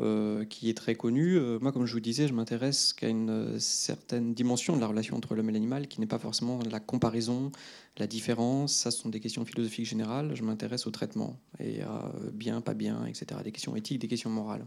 Euh, 0.00 0.46
qui 0.46 0.70
est 0.70 0.74
très 0.74 0.94
connu. 0.94 1.36
Euh, 1.36 1.58
moi, 1.60 1.70
comme 1.70 1.84
je 1.84 1.92
vous 1.92 2.00
disais, 2.00 2.26
je 2.26 2.32
m'intéresse 2.32 2.94
qu'à 2.94 3.08
une 3.08 3.28
euh, 3.28 3.58
certaine 3.58 4.32
dimension 4.32 4.74
de 4.74 4.80
la 4.80 4.86
relation 4.86 5.18
entre 5.18 5.34
l'homme 5.34 5.50
et 5.50 5.52
l'animal, 5.52 5.86
qui 5.86 6.00
n'est 6.00 6.06
pas 6.06 6.18
forcément 6.18 6.60
la 6.70 6.80
comparaison, 6.80 7.52
la 7.98 8.06
différence. 8.06 8.72
Ça, 8.72 8.90
ce 8.90 8.98
sont 8.98 9.10
des 9.10 9.20
questions 9.20 9.44
philosophiques 9.44 9.84
générales. 9.84 10.34
Je 10.34 10.44
m'intéresse 10.44 10.86
au 10.86 10.90
traitement 10.90 11.38
et 11.60 11.82
à 11.82 12.10
bien, 12.32 12.62
pas 12.62 12.72
bien, 12.72 13.04
etc. 13.04 13.42
Des 13.44 13.52
questions 13.52 13.76
éthiques, 13.76 14.00
des 14.00 14.08
questions 14.08 14.30
morales. 14.30 14.64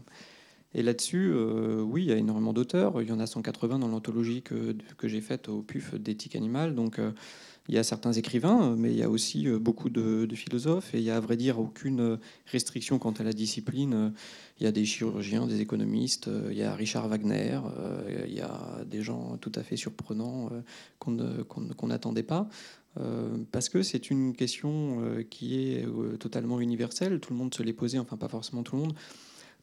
Et 0.74 0.82
là-dessus, 0.84 1.34
oui, 1.34 2.04
il 2.04 2.08
y 2.08 2.12
a 2.12 2.16
énormément 2.16 2.52
d'auteurs. 2.52 3.02
Il 3.02 3.08
y 3.08 3.12
en 3.12 3.18
a 3.18 3.26
180 3.26 3.80
dans 3.80 3.88
l'anthologie 3.88 4.42
que, 4.42 4.76
que 4.96 5.08
j'ai 5.08 5.20
faite 5.20 5.48
au 5.48 5.62
PUF 5.62 5.94
d'éthique 5.94 6.36
animale. 6.36 6.74
Donc, 6.74 7.00
il 7.68 7.74
y 7.74 7.78
a 7.78 7.84
certains 7.84 8.12
écrivains, 8.12 8.76
mais 8.76 8.90
il 8.92 8.96
y 8.96 9.02
a 9.02 9.10
aussi 9.10 9.48
euh, 9.48 9.58
beaucoup 9.58 9.90
de, 9.90 10.26
philosophes, 10.34 10.94
et 10.94 10.98
il 10.98 11.04
y 11.04 11.10
a 11.10 11.16
à 11.16 11.20
vrai 11.20 11.36
dire 11.36 11.58
aucune 11.58 12.18
restriction 12.46 12.98
quant 12.98 13.12
à 13.12 13.22
la 13.22 13.32
discipline. 13.32 14.12
Il 14.60 14.64
y 14.64 14.66
a 14.66 14.72
des 14.72 14.84
chirurgiens, 14.84 15.46
des 15.46 15.60
économistes, 15.60 16.28
euh, 16.28 16.48
il 16.50 16.58
y 16.58 16.62
a 16.62 16.74
Richard 16.74 17.08
Wagner, 17.08 17.60
euh, 17.78 18.24
il 18.26 18.34
y 18.34 18.40
a 18.40 18.84
des 18.86 19.02
gens 19.02 19.36
tout 19.38 19.52
à 19.54 19.62
fait 19.62 19.76
surprenants 19.76 20.50
qu'on 20.98 21.86
n'attendait 21.86 22.22
pas. 22.22 22.48
Parce 23.52 23.68
que 23.68 23.82
c'est 23.82 24.08
une 24.10 24.34
question 24.34 25.02
qui 25.28 25.58
est 25.58 25.86
totalement 26.18 26.62
universelle, 26.62 27.20
tout 27.20 27.34
le 27.34 27.38
monde 27.38 27.52
se 27.52 27.62
l'est 27.62 27.74
posé, 27.74 27.98
enfin 27.98 28.16
pas 28.16 28.28
forcément 28.28 28.62
tout 28.62 28.74
le 28.74 28.82
monde. 28.82 28.94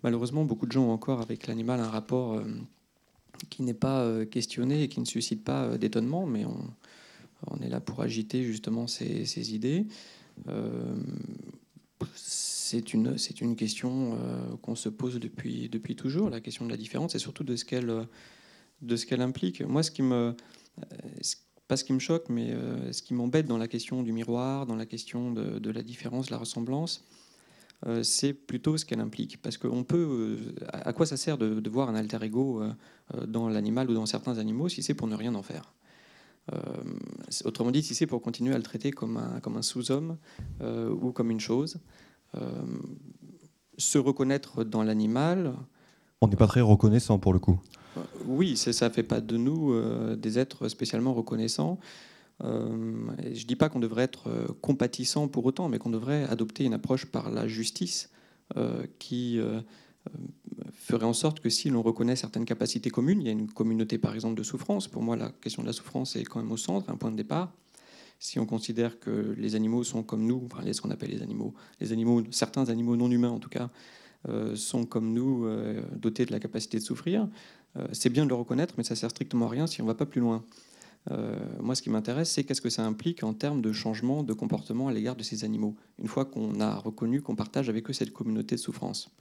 Malheureusement, 0.03 0.45
beaucoup 0.45 0.67
de 0.67 0.71
gens 0.71 0.83
ont 0.83 0.91
encore 0.91 1.19
avec 1.19 1.47
l'animal 1.47 1.79
un 1.79 1.89
rapport 1.89 2.39
qui 3.49 3.63
n'est 3.63 3.73
pas 3.73 4.23
questionné 4.25 4.83
et 4.83 4.87
qui 4.87 4.99
ne 4.99 5.05
suscite 5.05 5.43
pas 5.43 5.79
d'étonnement, 5.79 6.27
mais 6.27 6.45
on, 6.45 6.69
on 7.47 7.59
est 7.59 7.69
là 7.69 7.79
pour 7.81 8.01
agiter 8.01 8.43
justement 8.43 8.87
ces, 8.87 9.53
idées. 9.53 9.85
Euh, 10.47 10.95
c'est 12.15 12.93
une, 12.93 13.15
une 13.41 13.55
question 13.55 14.17
euh, 14.19 14.55
qu'on 14.61 14.75
se 14.75 14.89
pose 14.89 15.19
depuis, 15.19 15.69
depuis 15.69 15.95
toujours, 15.95 16.29
la 16.29 16.41
question 16.41 16.65
de 16.65 16.71
la 16.71 16.77
différence 16.77 17.15
et 17.15 17.19
surtout 17.19 17.43
de 17.43 17.55
ce 17.55 17.65
qu'elle, 17.65 19.21
implique. 19.21 19.61
Moi, 19.61 19.83
ce 19.83 19.91
qui 19.91 20.01
me, 20.01 20.35
pas 21.67 21.77
ce 21.77 21.83
qui 21.83 21.93
me 21.93 21.99
choque, 21.99 22.29
mais 22.29 22.51
euh, 22.51 22.91
ce 22.91 23.01
qui 23.01 23.13
m'embête 23.13 23.45
dans 23.45 23.57
la 23.57 23.67
question 23.67 24.03
du 24.03 24.11
miroir, 24.11 24.65
dans 24.65 24.75
la 24.75 24.85
question 24.85 25.31
de, 25.31 25.71
la 25.71 25.83
différence, 25.83 26.29
la 26.29 26.37
ressemblance, 26.37 27.05
c'est 28.01 28.31
plutôt 28.31 28.77
ce 28.77 28.85
qu'elle 28.85 29.01
implique. 29.01 29.41
Parce 29.41 29.57
qu'on 29.57 29.83
peut. 29.83 30.55
à 30.71 30.93
quoi 30.93 31.05
ça 31.05 31.17
sert 31.17 31.37
de, 31.37 31.69
voir 31.69 31.89
un 31.89 31.95
alter 31.95 32.23
ego 32.23 32.63
dans 33.27 33.49
l'animal 33.49 33.91
ou 33.91 33.93
dans 33.93 34.05
certains 34.05 34.37
animaux 34.37 34.69
si 34.69 34.81
c'est 34.81 34.93
pour 34.93 35.07
ne 35.07 35.15
rien 35.15 35.35
en 35.35 35.43
faire? 35.43 35.73
euh, 35.73 35.82
autrement 37.45 37.71
dit, 37.71 37.83
si 37.83 37.95
c'est 37.95 38.07
pour 38.07 38.21
continuer 38.21 38.53
à 38.53 38.57
le 38.57 38.63
traiter 38.63 38.91
comme 38.91 39.17
un, 39.17 39.39
comme 39.39 39.57
un 39.57 39.61
sous-homme 39.61 40.17
euh, 40.61 40.89
ou 40.89 41.11
comme 41.11 41.31
une 41.31 41.39
chose, 41.39 41.79
euh, 42.35 42.63
se 43.77 43.97
reconnaître 43.97 44.63
dans 44.63 44.83
l'animal. 44.83 45.55
On 46.21 46.27
n'est 46.27 46.35
pas 46.35 46.47
très 46.47 46.61
reconnaissant 46.61 47.19
pour 47.19 47.33
le 47.33 47.39
coup. 47.39 47.59
Oui, 48.25 48.55
ça 48.57 48.89
ne 48.89 48.93
fait 48.93 49.03
pas 49.03 49.21
de 49.21 49.37
nous 49.37 49.75
des 50.15 50.39
êtres 50.39 50.67
spécialement 50.67 51.13
reconnaissants. 51.13 51.79
je 52.41 52.47
ne 52.47 53.45
dis 53.45 53.55
pas 53.55 53.69
qu'on 53.69 53.79
devrait 53.79 54.03
être 54.03 54.55
compatissant 54.61 55.27
pour 55.27 55.45
autant, 55.45 55.69
mais 55.69 55.77
qu'on 55.77 55.91
devrait 55.91 56.23
adopter 56.23 56.63
une 56.63 56.73
approche 56.73 57.05
par 57.05 57.29
la 57.29 57.47
justice 57.47 58.09
qui 58.97 59.39
ferait 60.73 61.05
en 61.05 61.13
sorte 61.13 61.39
que 61.39 61.49
si 61.49 61.69
l'on 61.69 61.81
reconnaît 61.81 62.15
certaines 62.15 62.45
capacités 62.45 62.89
communes, 62.89 63.21
il 63.21 63.27
y 63.27 63.29
a 63.29 63.33
une 63.33 63.51
communauté 63.51 63.97
par 63.97 64.13
exemple 64.13 64.35
de 64.35 64.43
souffrance, 64.43 64.87
pour 64.87 65.01
moi 65.01 65.15
la 65.15 65.29
question 65.29 65.61
de 65.61 65.67
la 65.67 65.73
souffrance 65.73 66.15
est 66.15 66.23
quand 66.23 66.41
même 66.41 66.51
au 66.51 66.57
centre, 66.57 66.89
un 66.89 66.95
point 66.95 67.11
de 67.11 67.15
départ. 67.15 67.51
Si 68.19 68.39
on 68.39 68.45
considère 68.45 68.99
que 68.99 69.35
les 69.37 69.55
animaux 69.55 69.83
sont 69.83 70.03
comme 70.03 70.25
nous, 70.25 70.43
enfin 70.45 70.63
ce 70.71 70.81
qu'on 70.81 70.91
appelle 70.91 71.11
les 71.11 71.21
animaux, 71.21 71.53
les 71.79 71.91
animaux, 71.91 72.23
certains 72.31 72.69
animaux 72.69 72.95
non 72.95 73.09
humains 73.11 73.29
en 73.29 73.39
tout 73.39 73.49
cas, 73.49 73.69
euh, 74.29 74.55
sont 74.55 74.85
comme 74.85 75.11
nous, 75.11 75.45
euh, 75.45 75.81
dotés 75.97 76.25
de 76.25 76.31
la 76.31 76.39
capacité 76.39 76.77
de 76.77 76.83
souffrir, 76.83 77.27
euh, 77.75 77.85
c'est 77.91 78.09
bien 78.09 78.23
de 78.23 78.29
le 78.29 78.35
reconnaître, 78.35 78.75
mais 78.77 78.83
ça 78.83 78.95
sert 78.95 79.09
strictement 79.09 79.47
à 79.47 79.49
rien 79.49 79.67
si 79.67 79.81
on 79.81 79.85
ne 79.85 79.89
va 79.89 79.95
pas 79.95 80.05
plus 80.05 80.21
loin. 80.21 80.43
moi, 81.59 81.75
ce 81.75 81.81
qui 81.81 81.89
m'intéresse, 81.89 82.31
c'est 82.31 82.45
qu'est-ce 82.45 82.61
que 82.61 82.69
ça 82.69 82.85
implique 82.85 83.23
en 83.23 83.33
termes 83.33 83.61
de 83.61 83.73
changement 83.73 84.23
de 84.23 84.31
comportement 84.31 84.87
à 84.87 84.93
l'égard 84.93 85.17
de 85.17 85.23
ces 85.23 85.43
animaux, 85.43 85.75
une 85.99 86.07
fois 86.07 86.23
qu'on 86.23 86.61
a 86.61 86.75
reconnu 86.75 87.21
qu'on 87.21 87.35
partage 87.35 87.67
avec 87.67 87.89
eux 87.89 87.93
cette 87.93 88.13
communauté 88.13 88.55
de 88.55 88.61
souffrance. 88.61 89.11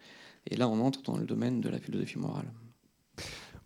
Et 0.47 0.57
là, 0.57 0.69
on 0.69 0.81
entre 0.81 1.03
dans 1.03 1.17
le 1.17 1.25
domaine 1.25 1.61
de 1.61 1.69
la 1.69 1.79
philosophie 1.79 2.19
morale. 2.19 2.53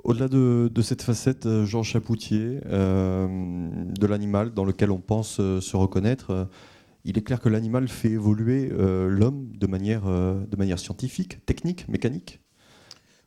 Au-delà 0.04 0.28
de, 0.28 0.82
cette 0.82 1.02
facette, 1.02 1.46
euh, 1.46 1.64
Jean 1.64 1.82
Chapoutier, 1.82 2.60
euh, 2.66 3.26
de 3.82 4.06
l'animal 4.06 4.54
dans 4.54 4.64
lequel 4.64 4.92
on 4.92 5.00
pense 5.00 5.40
euh, 5.40 5.60
se 5.60 5.76
reconnaître, 5.76 6.48
il 7.04 7.18
est 7.18 7.22
clair 7.22 7.40
que 7.40 7.48
l'animal 7.48 7.88
fait 7.88 8.10
évoluer 8.10 8.68
l'homme 8.68 9.52
de 9.56 9.66
de 9.66 10.56
manière 10.56 10.78
scientifique, 10.78 11.44
technique, 11.46 11.88
mécanique. 11.88 12.40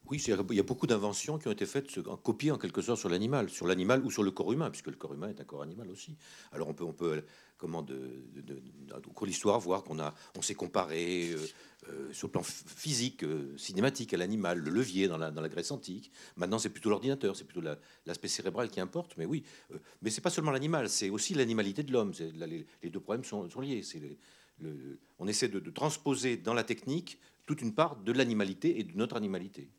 Oui, 0.10 0.24
il 0.28 0.56
y 0.56 0.60
a 0.60 0.64
beaucoup 0.64 0.88
d'inventions 0.88 1.38
qui 1.38 1.48
ont 1.48 1.52
été 1.52 1.68
faites 1.68 2.02
copie 2.24 2.50
en 2.50 2.58
quelque 2.58 2.82
sorte 2.82 3.00
sur 3.00 3.10
l'animal, 3.10 3.50
sur 3.50 3.68
l'animal 3.68 4.04
ou 4.04 4.10
sur 4.10 4.24
le 4.24 4.32
corps 4.32 4.52
humain, 4.52 4.72
puisque 4.72 4.88
le 4.88 4.96
corps 4.96 5.14
humain 5.14 5.30
est 5.30 5.40
un 5.40 5.44
corps 5.44 5.62
animal 5.62 5.90
aussi. 5.92 6.18
Alors 6.52 6.68
on 6.68 6.74
peut, 6.74 6.84
on 6.84 6.94
peut 6.94 7.24
comment 7.60 7.84
de, 7.84 8.24
de, 8.36 8.62
l'histoire 9.26 9.60
voir 9.60 9.84
qu'on 9.84 10.00
on 10.36 10.42
s'est 10.42 10.56
comparé 10.56 11.36
euh, 11.90 12.12
sur 12.12 12.28
le 12.28 12.32
plan 12.32 12.42
physique, 12.42 13.24
euh, 13.24 13.56
cinématique, 13.58 14.14
à 14.14 14.18
l'animal, 14.18 14.60
le 14.60 14.72
levier 14.72 15.08
dans 15.08 15.18
la, 15.18 15.50
Grèce 15.50 15.70
antique. 15.72 16.12
Maintenant, 16.38 16.58
c'est 16.58 16.70
plutôt 16.70 16.90
l'ordinateur, 16.90 17.36
c'est 17.36 17.44
plutôt 17.44 17.68
l'aspect 18.06 18.28
cérébral 18.30 18.70
qui 18.70 18.80
importe. 18.80 19.16
Mais 19.18 19.26
oui, 19.26 19.44
euh, 19.72 19.78
mais 20.02 20.10
c'est 20.10 20.22
pas 20.22 20.30
seulement 20.30 20.52
l'animal, 20.52 20.90
c'est 20.90 21.10
aussi 21.10 21.34
l'animalité 21.34 21.84
de 21.84 21.92
l'homme. 21.92 22.14
Les, 22.20 22.66
deux 22.90 23.00
problèmes 23.00 23.26
sont, 23.26 23.48
liés. 23.60 23.84
on 25.20 25.28
essaie 25.28 25.50
de, 25.50 25.70
transposer 25.70 26.38
dans 26.38 26.54
la 26.54 26.64
technique 26.64 27.20
toute 27.46 27.62
une 27.62 27.74
part 27.74 27.98
de 27.98 28.12
l'animalité 28.12 28.80
et 28.80 28.84
de 28.84 28.98
notre 28.98 29.16
animalité. 29.16 29.70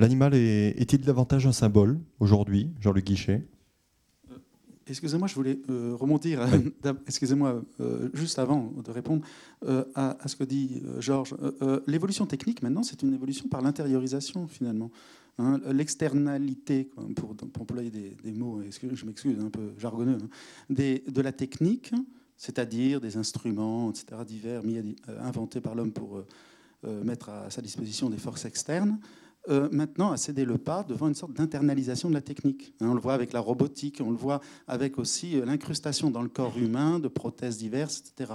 L'animal 0.00 0.32
est-il 0.34 1.00
davantage 1.00 1.48
un 1.48 1.52
symbole 1.52 1.98
aujourd'hui, 2.20 2.70
Jean-Luc 2.80 3.04
Guichet? 3.04 3.44
Excusez-moi, 4.86 5.26
je 5.26 5.34
voulais 5.34 5.58
euh, 5.70 5.96
remonter, 5.96 6.38
excusez-moi, 7.08 7.64
euh, 7.80 8.08
juste 8.14 8.38
avant 8.38 8.72
de 8.84 8.90
répondre 8.92 9.26
euh, 9.66 9.84
à, 9.96 10.16
ce 10.26 10.36
que 10.36 10.44
dit 10.44 10.82
Georges. 11.00 11.34
L'évolution 11.88 12.26
technique, 12.26 12.62
maintenant, 12.62 12.84
c'est 12.84 13.02
une 13.02 13.12
évolution 13.12 13.48
par 13.48 13.60
l'intériorisation, 13.60 14.46
finalement. 14.46 14.92
Hein. 15.38 15.60
L'externalité, 15.72 16.88
pour, 17.16 17.34
employer 17.60 17.90
des, 17.90 18.32
mots, 18.32 18.62
je 18.62 19.04
m'excuse, 19.04 19.36
un 19.40 19.50
peu 19.50 19.72
jargonneux, 19.78 20.18
hein, 20.22 20.28
de 20.70 21.20
la 21.20 21.32
technique, 21.32 21.92
c'est-à-dire 22.36 23.00
des 23.00 23.16
instruments, 23.16 23.90
etc., 23.90 24.22
divers, 24.24 24.62
mis 24.62 24.94
inventés 25.08 25.60
par 25.60 25.74
l'homme 25.74 25.92
pour 25.92 26.24
mettre 27.04 27.30
à 27.30 27.50
sa 27.50 27.60
disposition 27.60 28.08
des 28.08 28.16
forces 28.16 28.44
externes, 28.44 29.00
euh, 29.48 29.68
maintenant 29.72 30.12
a 30.12 30.16
cédé 30.16 30.44
le 30.44 30.58
pas 30.58 30.82
devant 30.82 31.08
une 31.08 31.14
sorte 31.14 31.32
d'internalisation 31.32 32.08
de 32.08 32.14
la 32.14 32.20
technique. 32.20 32.74
Hein, 32.80 32.88
on 32.90 32.94
le 32.94 33.00
voit 33.00 33.14
avec 33.14 33.32
la 33.32 33.40
robotique, 33.40 34.00
on 34.04 34.10
le 34.10 34.16
voit 34.16 34.40
avec 34.66 34.98
aussi 34.98 35.38
euh, 35.38 35.44
l'incrustation 35.44 36.10
dans 36.10 36.22
le 36.22 36.28
corps 36.28 36.58
humain 36.58 36.98
de 36.98 37.08
prothèses 37.08 37.58
diverses, 37.58 38.00
etc. 38.00 38.32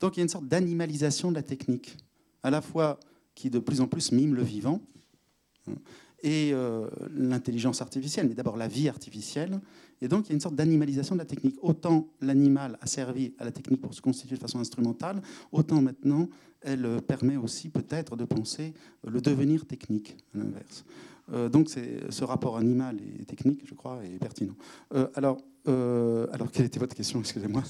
Donc 0.00 0.16
il 0.16 0.20
y 0.20 0.22
a 0.22 0.24
une 0.24 0.28
sorte 0.28 0.46
d'animalisation 0.46 1.30
de 1.30 1.36
la 1.36 1.42
technique, 1.42 1.96
à 2.42 2.50
la 2.50 2.60
fois 2.60 2.98
qui 3.34 3.50
de 3.50 3.58
plus 3.58 3.80
en 3.80 3.86
plus 3.86 4.12
mime 4.12 4.34
le 4.34 4.42
vivant, 4.42 4.80
hein, 5.68 5.74
et 6.22 6.52
euh, 6.52 6.88
l'intelligence 7.14 7.82
artificielle, 7.82 8.28
mais 8.28 8.34
d'abord 8.34 8.56
la 8.56 8.68
vie 8.68 8.88
artificielle. 8.88 9.60
Et 10.00 10.08
donc 10.08 10.26
il 10.26 10.28
y 10.30 10.32
a 10.32 10.34
une 10.34 10.40
sorte 10.40 10.54
d'animalisation 10.54 11.14
de 11.14 11.20
la 11.20 11.24
technique. 11.24 11.56
Autant 11.62 12.08
l'animal 12.20 12.78
a 12.80 12.86
servi 12.86 13.34
à 13.38 13.44
la 13.44 13.52
technique 13.52 13.80
pour 13.80 13.94
se 13.94 14.00
constituer 14.00 14.36
de 14.36 14.40
façon 14.40 14.58
instrumentale, 14.58 15.20
autant 15.50 15.82
maintenant 15.82 16.28
elle 16.60 16.86
euh, 16.86 17.00
permet 17.00 17.36
aussi 17.36 17.68
peut-être 17.68 18.16
de 18.16 18.24
penser 18.24 18.72
le 19.06 19.20
devenir 19.20 19.66
technique, 19.66 20.16
à 20.34 20.38
l'inverse. 20.38 20.84
Euh, 21.32 21.48
donc 21.48 21.68
ce 21.68 22.24
rapport 22.24 22.56
animal 22.56 22.98
et 23.00 23.24
technique, 23.24 23.62
je 23.64 23.74
crois, 23.74 24.00
est 24.04 24.18
pertinent. 24.18 24.54
alors, 25.14 25.38
alors, 25.64 26.50
quelle 26.50 26.66
était 26.66 26.80
votre 26.80 26.96
question 26.96 27.20
Excusez-moi. 27.20 27.62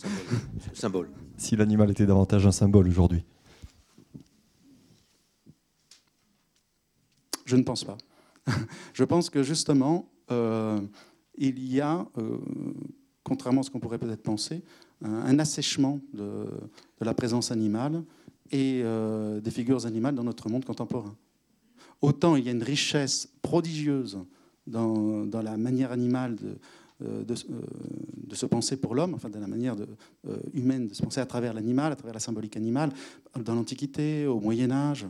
Symbole. 0.73 1.11
Si 1.37 1.57
l'animal 1.57 1.91
était 1.91 2.07
davantage 2.07 2.47
un 2.47 2.53
symbole 2.53 2.89
aujourd'hui 2.89 3.25
Je 7.45 7.57
ne 7.57 7.63
pense 7.63 7.85
pas. 7.85 7.99
je 8.95 9.05
pense 9.05 9.31
que 9.31 9.43
justement, 9.43 10.09
il 11.37 11.73
y 11.73 11.81
a, 11.81 12.07
contrairement 13.23 13.61
à 13.61 13.65
ce 13.65 13.71
qu'on 13.71 13.81
pourrait 13.81 13.99
peut-être 13.99 14.23
penser, 14.23 14.63
un, 15.03 15.39
assèchement 15.39 16.01
de, 16.15 16.47
la 17.01 17.15
présence 17.15 17.51
animale 17.51 18.03
et 18.51 18.83
des 19.43 19.51
figures 19.51 19.87
animales 19.87 20.15
dans 20.15 20.25
notre 20.25 20.49
monde 20.49 20.65
contemporain. 20.65 21.15
Autant 22.01 22.37
il 22.37 22.45
y 22.45 22.49
a 22.49 22.53
une 22.53 22.63
richesse 22.63 23.29
prodigieuse 23.43 24.19
dans, 24.67 25.27
la 25.43 25.57
manière 25.57 25.93
animale 25.93 26.37
de, 26.37 26.59
euh, 27.05 27.25
euh, 27.31 28.35
se 28.35 28.47
penser 28.47 28.77
pour 28.77 28.95
l'homme, 28.95 29.15
enfin 29.15 29.29
de 29.29 29.39
la 29.39 29.47
manière 29.47 29.77
euh, 30.29 30.37
humaine 30.55 30.89
de 30.89 30.95
se 30.95 31.03
penser 31.03 31.21
à 31.21 31.27
travers 31.27 31.53
l'animal, 31.53 31.93
à 31.93 31.97
travers 31.97 32.15
la 32.15 32.21
symbolique 32.21 32.57
animale, 32.57 32.91
dans 33.39 33.55
l'Antiquité, 33.55 34.27
au 34.27 34.41
Moyen 34.41 34.71
Âge, 34.71 35.07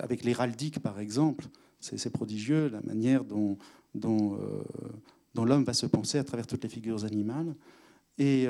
avec 0.00 0.24
l'héraldique 0.24 0.80
par 0.80 1.00
exemple. 1.00 1.46
C'est 1.80 2.12
prodigieux 2.12 2.68
la 2.68 2.80
manière 2.80 3.24
dont, 3.24 3.56
dont, 3.94 4.38
l'homme 5.36 5.64
va 5.64 5.72
se 5.72 5.86
penser 5.86 6.18
à 6.18 6.24
travers 6.24 6.46
toutes 6.46 6.64
les 6.64 6.68
figures 6.68 7.04
animales. 7.04 7.54
Et, 8.18 8.46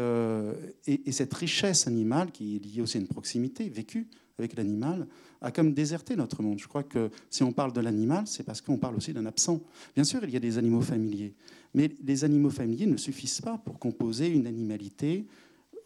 et, 0.86 1.08
et, 1.08 1.12
cette 1.12 1.34
richesse 1.34 1.86
animale, 1.86 2.32
qui 2.32 2.56
est 2.56 2.58
liée 2.64 2.80
aussi 2.80 2.96
à 2.96 3.00
une 3.00 3.06
proximité 3.06 3.68
vécue 3.68 4.08
avec 4.38 4.56
l'animal, 4.56 5.06
a 5.40 5.50
comme 5.50 5.72
déserté 5.72 6.16
notre 6.16 6.42
monde. 6.42 6.58
Je 6.58 6.66
crois 6.66 6.82
que 6.82 7.10
si 7.30 7.42
on 7.42 7.52
parle 7.52 7.72
de 7.72 7.80
l'animal, 7.80 8.26
c'est 8.26 8.44
parce 8.44 8.60
qu'on 8.60 8.78
parle 8.78 8.96
aussi 8.96 9.12
d'un 9.12 9.26
absent. 9.26 9.60
Bien 9.94 10.04
sûr, 10.04 10.20
il 10.24 10.30
y 10.30 10.36
a 10.36 10.40
des 10.40 10.58
animaux 10.58 10.80
familiers, 10.80 11.34
mais 11.74 11.90
les 12.04 12.24
animaux 12.24 12.50
familiers 12.50 12.86
ne 12.86 12.96
suffisent 12.96 13.40
pas 13.40 13.58
pour 13.58 13.78
composer 13.78 14.28
une 14.28 14.46
animalité 14.46 15.26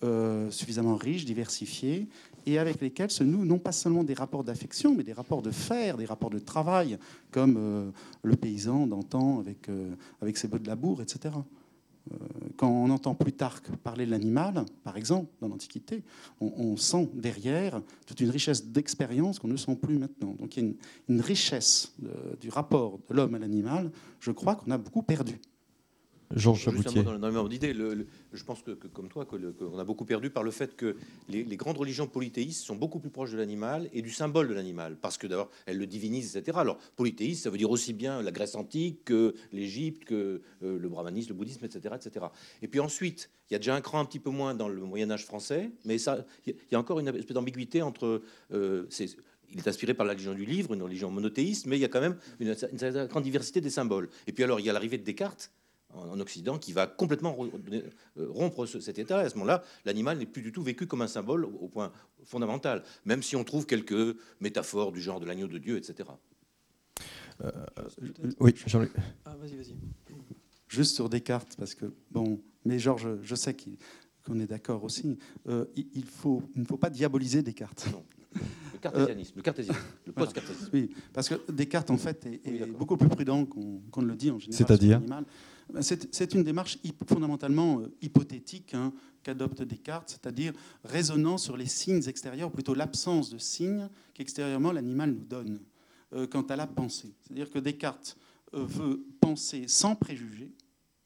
euh, 0.04 0.50
suffisamment 0.50 0.96
riche, 0.96 1.24
diversifiée, 1.24 2.08
et 2.46 2.58
avec 2.58 2.80
lesquels 2.80 3.10
se 3.10 3.24
nouent 3.24 3.44
non 3.44 3.58
pas 3.58 3.72
seulement 3.72 4.04
des 4.04 4.14
rapports 4.14 4.44
d'affection, 4.44 4.94
mais 4.94 5.04
des 5.04 5.12
rapports 5.12 5.42
de 5.42 5.50
faire, 5.50 5.96
des 5.96 6.06
rapports 6.06 6.30
de 6.30 6.38
travail, 6.38 6.98
comme 7.30 7.56
euh, 7.58 7.90
le 8.22 8.36
paysan 8.36 8.86
d'antan 8.86 9.40
avec, 9.40 9.68
euh, 9.68 9.94
ses 10.34 10.48
bœufs 10.48 10.58
de 10.58 10.68
labour, 10.68 11.02
etc. 11.02 11.34
Euh, 12.10 12.16
quand 12.56 12.68
on 12.68 12.90
entend 12.90 13.14
Plutarque 13.14 13.70
parler 13.76 14.06
de 14.06 14.10
l'animal, 14.10 14.64
par 14.82 14.96
exemple, 14.96 15.30
dans 15.40 15.48
l'Antiquité, 15.48 16.02
on, 16.40 16.76
sent 16.76 17.08
derrière 17.14 17.80
toute 18.06 18.20
une 18.20 18.30
richesse 18.30 18.66
d'expérience 18.66 19.38
qu'on 19.38 19.48
ne 19.48 19.56
sent 19.56 19.76
plus 19.76 19.98
maintenant. 19.98 20.34
Donc 20.38 20.56
il 20.56 20.64
y 20.64 20.66
a 20.66 20.72
une, 21.08 21.20
richesse 21.20 21.94
du 22.40 22.48
rapport 22.48 22.98
de 23.08 23.14
l'homme 23.14 23.34
à 23.36 23.38
l'animal, 23.38 23.92
je 24.18 24.32
crois 24.32 24.56
qu'on 24.56 24.70
a 24.72 24.78
beaucoup 24.78 25.02
perdu. 25.02 25.38
Georges. 26.34 26.64
Dans, 26.64 27.18
même 27.18 27.48
je 28.32 28.44
pense 28.44 28.62
que, 28.62 28.72
comme 28.72 29.08
toi, 29.08 29.26
qu'on 29.26 29.78
a 29.78 29.84
beaucoup 29.84 30.04
perdu 30.04 30.30
par 30.30 30.42
le 30.42 30.50
fait 30.50 30.76
que 30.76 30.96
les, 31.28 31.44
grandes 31.56 31.78
religions 31.78 32.06
polythéistes 32.06 32.64
sont 32.64 32.76
beaucoup 32.76 32.98
plus 32.98 33.10
proches 33.10 33.32
de 33.32 33.36
l'animal 33.36 33.88
et 33.92 34.02
du 34.02 34.10
symbole 34.10 34.48
de 34.48 34.54
l'animal, 34.54 34.96
parce 35.00 35.18
que 35.18 35.26
d'abord, 35.26 35.50
elles 35.66 35.78
le 35.78 35.86
divinisent, 35.86 36.36
etc. 36.36 36.58
Alors, 36.60 36.78
polythéiste, 36.96 37.44
ça 37.44 37.50
veut 37.50 37.58
dire 37.58 37.70
aussi 37.70 37.92
bien 37.92 38.22
la 38.22 38.30
Grèce 38.30 38.54
antique 38.54 39.04
que 39.04 39.34
l'Égypte, 39.52 40.04
que 40.04 40.42
euh, 40.62 40.78
le 40.78 40.88
brahmanisme, 40.88 41.30
le 41.30 41.34
bouddhisme, 41.34 41.64
etc., 41.64 41.94
etc. 41.94 42.26
Et 42.62 42.68
puis 42.68 42.80
ensuite, 42.80 43.30
il 43.50 43.54
y 43.54 43.56
a 43.56 43.58
déjà 43.58 43.74
un 43.74 43.80
cran 43.80 44.00
un 44.00 44.04
petit 44.04 44.18
peu 44.18 44.30
moins 44.30 44.54
dans 44.54 44.68
le 44.68 44.80
Moyen 44.82 45.10
Âge 45.10 45.26
français, 45.26 45.70
mais 45.84 45.98
ça, 45.98 46.24
il 46.46 46.54
y 46.70 46.74
a 46.74 46.78
encore 46.78 47.00
une 47.00 47.08
espèce 47.08 47.34
d'ambiguïté 47.34 47.82
entre 47.82 48.22
euh, 48.52 48.86
il 49.52 49.58
est 49.58 49.68
inspiré 49.68 49.94
par 49.94 50.06
la 50.06 50.12
religion 50.12 50.32
du 50.32 50.44
livre, 50.44 50.72
une 50.72 50.82
religion 50.82 51.10
monothéiste, 51.10 51.66
mais 51.66 51.76
il 51.76 51.80
y 51.80 51.84
a 51.84 51.88
quand 51.88 52.00
même 52.00 52.16
une, 52.40 52.56
une, 52.72 53.06
grande 53.06 53.22
diversité 53.22 53.60
des 53.60 53.70
symboles. 53.70 54.08
Et 54.26 54.32
puis 54.32 54.44
alors, 54.44 54.60
il 54.60 54.66
y 54.66 54.70
a 54.70 54.72
l'arrivée 54.72 54.98
de 54.98 55.04
Descartes, 55.04 55.52
en 55.94 56.18
Occident 56.20 56.58
qui 56.58 56.72
va 56.72 56.86
complètement 56.86 57.36
euh, 57.40 57.82
rompre 58.28 58.66
cet 58.66 58.98
état. 58.98 59.18
à 59.18 59.28
ce 59.28 59.34
moment-là, 59.34 59.62
l'animal 59.84 60.18
n'est 60.18 60.26
plus 60.26 60.42
du 60.42 60.52
tout 60.52 60.62
vécu 60.62 60.86
comme 60.86 61.02
un 61.02 61.06
symbole 61.06 61.44
au 61.44 61.68
point 61.68 61.92
fondamental, 62.24 62.82
même 63.04 63.22
si 63.22 63.36
on 63.36 63.44
trouve 63.44 63.66
quelques 63.66 64.16
métaphores 64.40 64.92
du 64.92 65.00
genre 65.00 65.20
de 65.20 65.26
l'agneau 65.26 65.46
de 65.46 65.58
Dieu, 65.58 65.76
etc. 65.76 66.08
Euh, 67.42 67.50
oui, 68.40 68.54
Jean-Luc. 68.66 68.92
Ah, 69.24 69.36
vas-y, 69.36 69.56
vas-y. 69.56 69.74
Juste 70.68 70.94
sur 70.94 71.08
Descartes, 71.08 71.54
parce 71.58 71.74
que, 71.74 71.86
bon, 72.10 72.40
mais 72.64 72.78
Georges, 72.78 73.18
je 73.22 73.34
sais 73.34 73.54
qu'on 74.24 74.40
est 74.40 74.46
d'accord 74.46 74.84
aussi, 74.84 75.18
euh, 75.48 75.66
il, 75.76 76.04
faut, 76.04 76.42
il 76.54 76.62
ne 76.62 76.66
faut 76.66 76.78
pas 76.78 76.90
diaboliser 76.90 77.42
Descartes. 77.42 77.88
Non. 77.92 78.04
Le 78.72 78.78
cartésianisme, 78.78 79.32
le 79.36 79.42
cartésianisme, 79.42 79.84
le 80.06 80.12
post-cartésianisme. 80.12 80.70
Oui, 80.72 80.90
parce 81.12 81.28
que 81.28 81.52
Descartes, 81.52 81.90
en 81.90 81.98
fait, 81.98 82.26
est, 82.26 82.66
beaucoup 82.66 82.96
plus 82.96 83.08
prudent 83.08 83.44
qu'on 83.44 84.02
ne 84.02 84.06
le 84.06 84.16
dit 84.16 84.30
en 84.30 84.38
général. 84.38 84.66
C'est-à-dire? 84.66 85.00
C'est 85.80 86.34
une 86.34 86.42
démarche 86.42 86.78
fondamentalement 87.06 87.80
euh, 87.80 87.94
hypothétique 88.02 88.74
hein, 88.74 88.92
qu'adopte 89.22 89.62
Descartes, 89.62 90.10
c'est-à-dire 90.10 90.52
raisonnant 90.84 91.38
sur 91.38 91.56
les 91.56 91.66
signes 91.66 92.02
extérieurs, 92.06 92.50
plutôt 92.50 92.74
l'absence 92.74 93.30
de 93.30 93.38
signes 93.38 93.88
qu'extérieurement 94.14 94.72
l'animal 94.72 95.12
nous 95.12 95.24
donne 95.24 95.60
euh, 96.14 96.26
quant 96.26 96.42
à 96.42 96.56
la 96.56 96.66
pensée. 96.66 97.14
C'est-à-dire 97.22 97.50
que 97.50 97.58
Descartes 97.58 98.16
euh, 98.54 98.64
veut 98.64 99.04
penser 99.20 99.64
sans 99.68 99.94
préjugés, 99.94 100.52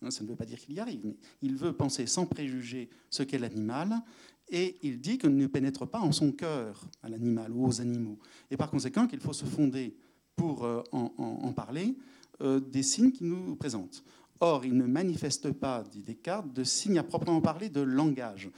hein, 0.03 0.11
ça 0.11 0.25
ne 0.25 0.29
veut 0.29 0.37
pas 0.37 0.47
dire 0.47 0.59
qu'il 0.59 0.75
y 0.75 0.81
arrive, 0.81 1.03
mais 1.05 1.17
il 1.43 1.57
veut 1.57 1.73
penser 1.73 2.07
sans 2.07 2.27
préjuger 2.27 2.91
ce 3.11 3.23
qu'est 3.23 3.39
l'animal, 3.39 4.03
et 4.49 4.77
il 4.83 5.01
dit 5.01 5.19
qu'on 5.19 5.31
ne 5.31 5.47
pénètre 5.47 5.87
pas 5.89 6.01
en 6.01 6.13
son 6.13 6.33
cœur 6.33 6.89
à 7.03 7.09
l'animal 7.09 7.53
ou 7.53 7.67
aux 7.67 7.81
animaux, 7.81 8.19
et 8.51 8.57
par 8.57 8.71
conséquent 8.71 9.07
qu'il 9.07 9.21
faut 9.21 9.33
se 9.33 9.45
fonder 9.45 9.97
pour 10.37 10.69
en, 10.93 11.53
parler 11.55 11.97
des 12.41 12.83
signes 12.83 13.11
qu'il 13.11 13.27
nous 13.27 13.57
présentent. 13.57 14.05
Or, 14.41 14.65
il 14.65 14.77
ne 14.77 14.87
manifeste 14.87 15.51
pas, 15.53 15.83
dit 15.91 16.03
Descartes, 16.03 16.53
de 16.53 16.65
signe 16.65 16.99
à 16.99 17.03
proprement 17.03 17.41
parler 17.41 17.69
de 17.69 17.81
langage, 17.81 18.51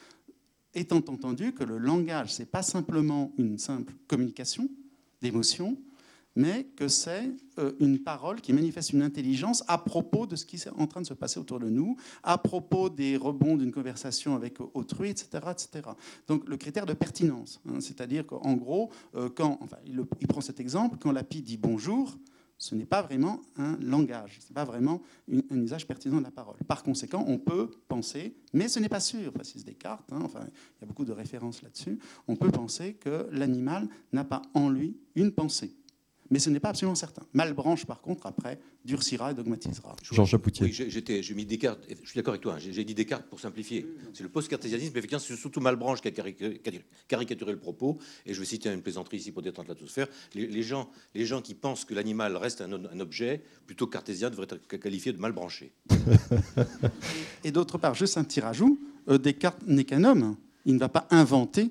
étant 0.74 0.96
entendu 0.96 1.52
que 1.52 1.64
le 1.64 1.78
langage, 1.78 2.34
ce 2.34 2.42
n'est 2.42 2.46
pas 2.46 2.62
simplement 2.62 3.32
une 3.38 3.58
simple 3.58 3.94
communication 4.06 4.68
d'émotions, 5.20 5.76
mais 6.38 6.68
que 6.76 6.86
c'est 6.86 7.32
euh, 7.58 7.72
une 7.80 7.98
parole 7.98 8.40
qui 8.40 8.52
manifeste 8.52 8.92
une 8.92 9.02
intelligence 9.02 9.64
à 9.66 9.76
propos 9.76 10.24
de 10.24 10.36
ce 10.36 10.46
qui 10.46 10.54
est 10.54 10.68
en 10.68 10.86
train 10.86 11.00
de 11.00 11.06
se 11.06 11.14
passer 11.14 11.40
autour 11.40 11.58
de 11.58 11.68
nous, 11.68 11.96
à 12.22 12.38
propos 12.38 12.88
des 12.88 13.16
rebonds 13.16 13.56
d'une 13.56 13.72
conversation 13.72 14.36
avec 14.36 14.58
autrui, 14.74 15.10
etc. 15.10 15.28
etc. 15.50 15.90
Donc 16.28 16.48
le 16.48 16.56
critère 16.56 16.86
de 16.86 16.92
pertinence, 16.92 17.60
hein, 17.68 17.80
c'est-à-dire 17.80 18.24
qu'en 18.24 18.54
gros, 18.54 18.90
euh, 19.16 19.28
quand, 19.28 19.58
enfin, 19.60 19.78
il, 19.84 20.00
prend 20.28 20.40
cet 20.40 20.60
exemple, 20.60 20.98
quand 21.00 21.10
la 21.10 21.24
pie 21.24 21.42
dit 21.42 21.56
bonjour, 21.56 22.16
ce 22.58 22.74
n'est 22.74 22.86
pas 22.86 23.02
vraiment 23.02 23.40
un 23.56 23.76
langage, 23.80 24.38
ce 24.40 24.48
n'est 24.48 24.54
pas 24.54 24.64
vraiment 24.64 25.00
un 25.28 25.60
usage 25.62 25.86
pertinent 25.86 26.18
de 26.18 26.24
la 26.24 26.30
parole. 26.30 26.56
Par 26.66 26.82
conséquent, 26.82 27.24
on 27.26 27.38
peut 27.38 27.70
penser, 27.86 28.34
mais 28.52 28.68
ce 28.68 28.80
n'est 28.80 28.88
pas 28.88 29.00
sûr, 29.00 29.32
précise 29.32 29.64
Descartes, 29.64 30.12
hein, 30.12 30.20
enfin, 30.24 30.40
il 30.44 30.82
y 30.82 30.84
a 30.84 30.86
beaucoup 30.86 31.04
de 31.04 31.12
références 31.12 31.62
là-dessus, 31.62 31.98
on 32.26 32.36
peut 32.36 32.50
penser 32.50 32.94
que 32.94 33.28
l'animal 33.30 33.88
n'a 34.12 34.24
pas 34.24 34.42
en 34.54 34.68
lui 34.68 34.96
une 35.14 35.32
pensée 35.32 35.74
mais 36.30 36.38
ce 36.38 36.50
n'est 36.50 36.60
pas 36.60 36.70
absolument 36.70 36.94
certain. 36.94 37.22
Malbranche, 37.32 37.86
par 37.86 38.00
contre, 38.00 38.26
après, 38.26 38.58
durcira 38.84 39.30
et 39.30 39.34
dogmatisera. 39.34 39.96
Georges 40.02 40.30
Chapoutier. 40.30 40.66
Oui, 40.66 41.22
j'ai 41.22 41.34
mis 41.34 41.44
Descartes, 41.44 41.80
je 41.88 42.08
suis 42.08 42.16
d'accord 42.16 42.32
avec 42.32 42.42
toi, 42.42 42.54
hein, 42.54 42.58
j'ai 42.58 42.84
dit 42.84 42.94
Descartes 42.94 43.26
pour 43.28 43.40
simplifier. 43.40 43.86
C'est 44.12 44.22
le 44.22 44.28
post-cartésianisme, 44.28 44.92
mais 44.94 44.98
effectivement, 44.98 45.24
c'est 45.24 45.36
surtout 45.36 45.60
Malbranche 45.60 46.00
qui 46.00 46.08
a 46.08 46.82
caricaturé 47.08 47.52
le 47.52 47.58
propos, 47.58 47.98
et 48.26 48.34
je 48.34 48.40
vais 48.40 48.46
citer 48.46 48.72
une 48.72 48.82
plaisanterie 48.82 49.18
ici 49.18 49.32
pour 49.32 49.42
détendre 49.42 49.68
l'atmosphère. 49.68 50.08
Les, 50.34 50.46
les, 50.46 50.62
gens, 50.62 50.90
les 51.14 51.24
gens 51.24 51.40
qui 51.40 51.54
pensent 51.54 51.84
que 51.84 51.94
l'animal 51.94 52.36
reste 52.36 52.60
un, 52.60 53.00
objet, 53.00 53.42
plutôt 53.66 53.86
cartésien, 53.86 54.30
devraient 54.30 54.46
être 54.50 54.66
qualifiés 54.78 55.12
de 55.12 55.18
malbranchés. 55.18 55.72
et 57.44 57.50
d'autre 57.50 57.78
part, 57.78 57.94
juste 57.94 58.18
un 58.18 58.24
petit 58.24 58.40
rajout, 58.40 58.78
euh, 59.08 59.18
Descartes 59.18 59.62
n'est 59.66 59.84
qu'un 59.84 60.04
homme, 60.04 60.36
il 60.64 60.74
ne 60.74 60.78
va 60.78 60.88
pas 60.88 61.06
inventer 61.10 61.70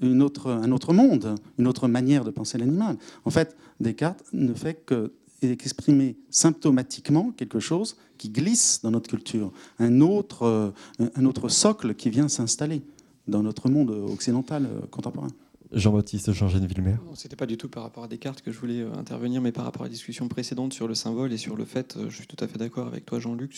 une 0.00 0.22
autre, 0.22 0.50
un 0.50 0.72
autre 0.72 0.92
monde, 0.92 1.36
une 1.58 1.66
autre 1.66 1.88
manière 1.88 2.24
de 2.24 2.30
penser 2.30 2.58
l'animal. 2.58 2.96
En 3.24 3.30
fait, 3.30 3.56
Descartes 3.80 4.24
ne 4.32 4.54
fait 4.54 4.84
qu'exprimer 4.84 6.16
symptomatiquement 6.30 7.32
quelque 7.32 7.60
chose 7.60 7.96
qui 8.18 8.30
glisse 8.30 8.80
dans 8.82 8.90
notre 8.90 9.08
culture, 9.08 9.52
un 9.78 10.00
autre, 10.00 10.42
euh, 10.44 10.70
un 11.16 11.24
autre 11.24 11.48
socle 11.48 11.94
qui 11.94 12.10
vient 12.10 12.28
s'installer 12.28 12.82
dans 13.28 13.42
notre 13.42 13.68
monde 13.68 13.90
occidental 13.90 14.66
euh, 14.66 14.86
contemporain. 14.90 15.28
Jean-Baptiste 15.72 16.32
Jean-Jean 16.32 16.66
Villemer. 16.66 16.96
Ce 17.14 17.26
n'était 17.26 17.36
pas 17.36 17.46
du 17.46 17.56
tout 17.56 17.68
par 17.68 17.82
rapport 17.82 18.04
à 18.04 18.08
Descartes 18.08 18.42
que 18.42 18.52
je 18.52 18.58
voulais 18.58 18.80
euh, 18.80 18.92
intervenir, 18.94 19.40
mais 19.40 19.52
par 19.52 19.64
rapport 19.64 19.82
à 19.82 19.84
la 19.86 19.90
discussion 19.90 20.28
précédente 20.28 20.72
sur 20.74 20.86
le 20.86 20.94
symbole 20.94 21.32
et 21.32 21.38
sur 21.38 21.56
le 21.56 21.64
fait, 21.64 21.96
euh, 21.96 22.10
je 22.10 22.16
suis 22.16 22.26
tout 22.26 22.42
à 22.44 22.46
fait 22.46 22.58
d'accord 22.58 22.86
avec 22.86 23.06
toi 23.06 23.18
Jean-Luc, 23.18 23.52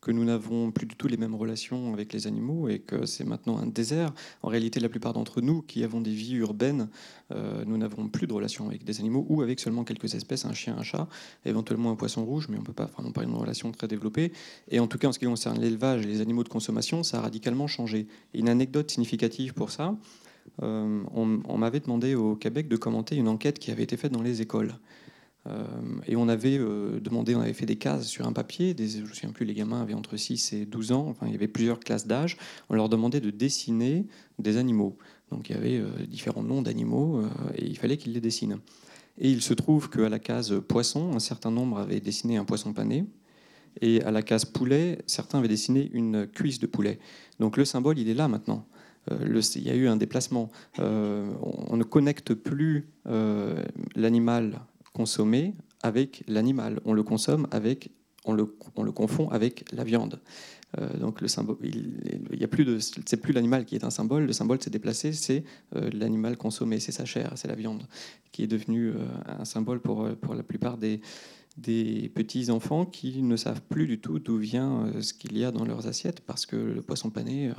que 0.00 0.10
nous 0.10 0.24
n'avons 0.24 0.70
plus 0.70 0.86
du 0.86 0.94
tout 0.94 1.08
les 1.08 1.16
mêmes 1.16 1.34
relations 1.34 1.92
avec 1.92 2.12
les 2.12 2.26
animaux 2.26 2.68
et 2.68 2.78
que 2.78 3.06
c'est 3.06 3.24
maintenant 3.24 3.58
un 3.58 3.66
désert. 3.66 4.12
En 4.42 4.48
réalité, 4.48 4.78
la 4.78 4.88
plupart 4.88 5.12
d'entre 5.12 5.40
nous 5.40 5.62
qui 5.62 5.82
avons 5.82 6.00
des 6.00 6.12
vies 6.12 6.34
urbaines, 6.34 6.88
euh, 7.32 7.64
nous 7.66 7.76
n'avons 7.76 8.08
plus 8.08 8.26
de 8.26 8.32
relations 8.32 8.68
avec 8.68 8.84
des 8.84 9.00
animaux 9.00 9.26
ou 9.28 9.42
avec 9.42 9.58
seulement 9.58 9.84
quelques 9.84 10.14
espèces, 10.14 10.44
un 10.44 10.52
chien, 10.52 10.76
un 10.78 10.82
chat, 10.82 11.08
éventuellement 11.44 11.90
un 11.90 11.96
poisson 11.96 12.24
rouge, 12.24 12.46
mais 12.48 12.56
on 12.56 12.60
ne 12.60 12.66
peut 12.66 12.72
pas 12.72 12.86
vraiment 12.86 13.10
parler 13.10 13.28
d'une 13.28 13.38
relation 13.38 13.72
très 13.72 13.88
développée. 13.88 14.32
Et 14.70 14.78
en 14.78 14.86
tout 14.86 14.98
cas, 14.98 15.08
en 15.08 15.12
ce 15.12 15.18
qui 15.18 15.26
concerne 15.26 15.60
l'élevage 15.60 16.02
et 16.02 16.08
les 16.08 16.20
animaux 16.20 16.44
de 16.44 16.48
consommation, 16.48 17.02
ça 17.02 17.18
a 17.18 17.20
radicalement 17.22 17.66
changé. 17.66 18.06
Une 18.34 18.48
anecdote 18.48 18.90
significative 18.90 19.54
pour 19.54 19.70
ça, 19.70 19.96
euh, 20.62 21.02
on, 21.14 21.58
m'avait 21.58 21.80
demandé 21.80 22.14
au 22.14 22.36
Québec 22.36 22.68
de 22.68 22.76
commenter 22.76 23.16
une 23.16 23.28
enquête 23.28 23.58
qui 23.58 23.70
avait 23.70 23.82
été 23.82 23.96
faite 23.96 24.12
dans 24.12 24.22
les 24.22 24.42
écoles. 24.42 24.74
Euh, 25.48 25.64
et 26.06 26.14
on 26.14 26.28
avait 26.28 26.56
euh, 26.56 27.00
demandé, 27.00 27.34
on 27.34 27.40
avait 27.40 27.52
fait 27.52 27.66
des 27.66 27.76
cases 27.76 28.06
sur 28.06 28.26
un 28.26 28.32
papier. 28.32 28.74
Des, 28.74 28.88
je 28.88 28.98
ne 28.98 29.02
me 29.02 29.12
souviens 29.12 29.32
plus, 29.32 29.44
les 29.44 29.54
gamins 29.54 29.82
avaient 29.82 29.94
entre 29.94 30.16
6 30.16 30.52
et 30.52 30.66
12 30.66 30.92
ans. 30.92 31.06
Enfin, 31.08 31.26
il 31.26 31.32
y 31.32 31.34
avait 31.34 31.48
plusieurs 31.48 31.80
classes 31.80 32.06
d'âge. 32.06 32.36
On 32.68 32.74
leur 32.74 32.88
demandait 32.88 33.20
de 33.20 33.30
dessiner 33.30 34.06
des 34.38 34.56
animaux. 34.56 34.96
Donc 35.30 35.48
il 35.48 35.56
y 35.56 35.58
avait 35.58 35.82
différents 36.06 36.42
noms 36.42 36.60
d'animaux 36.60 37.22
et 37.54 37.64
il 37.64 37.78
fallait 37.78 37.96
qu'ils 37.96 38.12
les 38.12 38.20
dessinent. 38.20 38.58
Et 39.16 39.30
il 39.30 39.40
se 39.40 39.54
trouve 39.54 39.88
qu'à 39.88 40.10
la 40.10 40.18
case 40.18 40.60
poisson, 40.68 41.12
un 41.14 41.20
certain 41.20 41.50
nombre 41.50 41.78
avaient 41.78 42.00
dessiné 42.00 42.36
un 42.36 42.44
poisson 42.44 42.74
pané 42.74 43.06
Et 43.80 44.02
à 44.02 44.10
la 44.10 44.20
case 44.20 44.44
poulet, 44.44 44.98
certains 45.06 45.38
avaient 45.38 45.48
dessiné 45.48 45.88
une 45.94 46.26
cuisse 46.26 46.58
de 46.58 46.66
poulet. 46.66 46.98
Donc 47.40 47.56
le 47.56 47.64
symbole, 47.64 47.98
il 47.98 48.10
est 48.10 48.14
là 48.14 48.28
maintenant. 48.28 48.66
Euh, 49.10 49.40
il 49.56 49.62
y 49.62 49.70
a 49.70 49.74
eu 49.74 49.88
un 49.88 49.96
déplacement. 49.96 50.50
Euh, 50.78 51.32
on, 51.42 51.76
ne 51.76 51.84
connecte 51.84 52.34
plus 52.34 52.88
euh, 53.06 53.62
l'animal 53.94 54.60
consommé 54.92 55.54
avec 55.82 56.24
l'animal. 56.28 56.80
On 56.84 56.92
le 56.92 57.02
consomme 57.02 57.46
avec, 57.50 57.90
on 58.24 58.32
le, 58.32 58.56
on 58.76 58.82
le 58.82 58.92
confond 58.92 59.28
avec 59.30 59.64
la 59.72 59.84
viande. 59.84 60.20
donc 60.98 61.20
le 61.20 61.28
symbole, 61.28 61.56
il, 61.62 62.40
y 62.40 62.44
a 62.44 62.48
plus 62.48 62.64
de, 62.64 62.78
c'est 62.78 63.20
plus 63.20 63.32
l'animal 63.32 63.64
qui 63.64 63.74
est 63.74 63.84
un 63.84 63.90
symbole. 63.90 64.26
Le 64.26 64.32
symbole 64.32 64.62
s'est 64.62 64.70
déplacé, 64.70 65.12
c'est 65.12 65.44
l'animal 65.72 66.36
consommé, 66.36 66.78
c'est 66.78 66.92
sa 66.92 67.04
chair, 67.04 67.32
c'est 67.34 67.48
la 67.48 67.56
viande, 67.56 67.82
qui 68.30 68.44
est 68.44 68.46
devenu 68.46 68.92
un 69.26 69.44
symbole 69.44 69.80
pour 69.80 70.08
pour 70.16 70.34
la 70.34 70.42
plupart 70.42 70.78
des 70.78 71.00
des 71.58 72.10
petits 72.14 72.50
enfants 72.50 72.86
qui 72.86 73.22
ne 73.22 73.36
savent 73.36 73.60
plus 73.68 73.86
du 73.86 73.98
tout 73.98 74.18
d'où 74.18 74.38
vient 74.38 74.90
ce 75.00 75.12
qu'il 75.12 75.36
y 75.36 75.44
a 75.44 75.50
dans 75.50 75.66
leurs 75.66 75.86
assiettes 75.86 76.20
parce 76.20 76.46
que 76.46 76.56
le 76.56 76.80
poisson 76.80 77.10
pané 77.10 77.52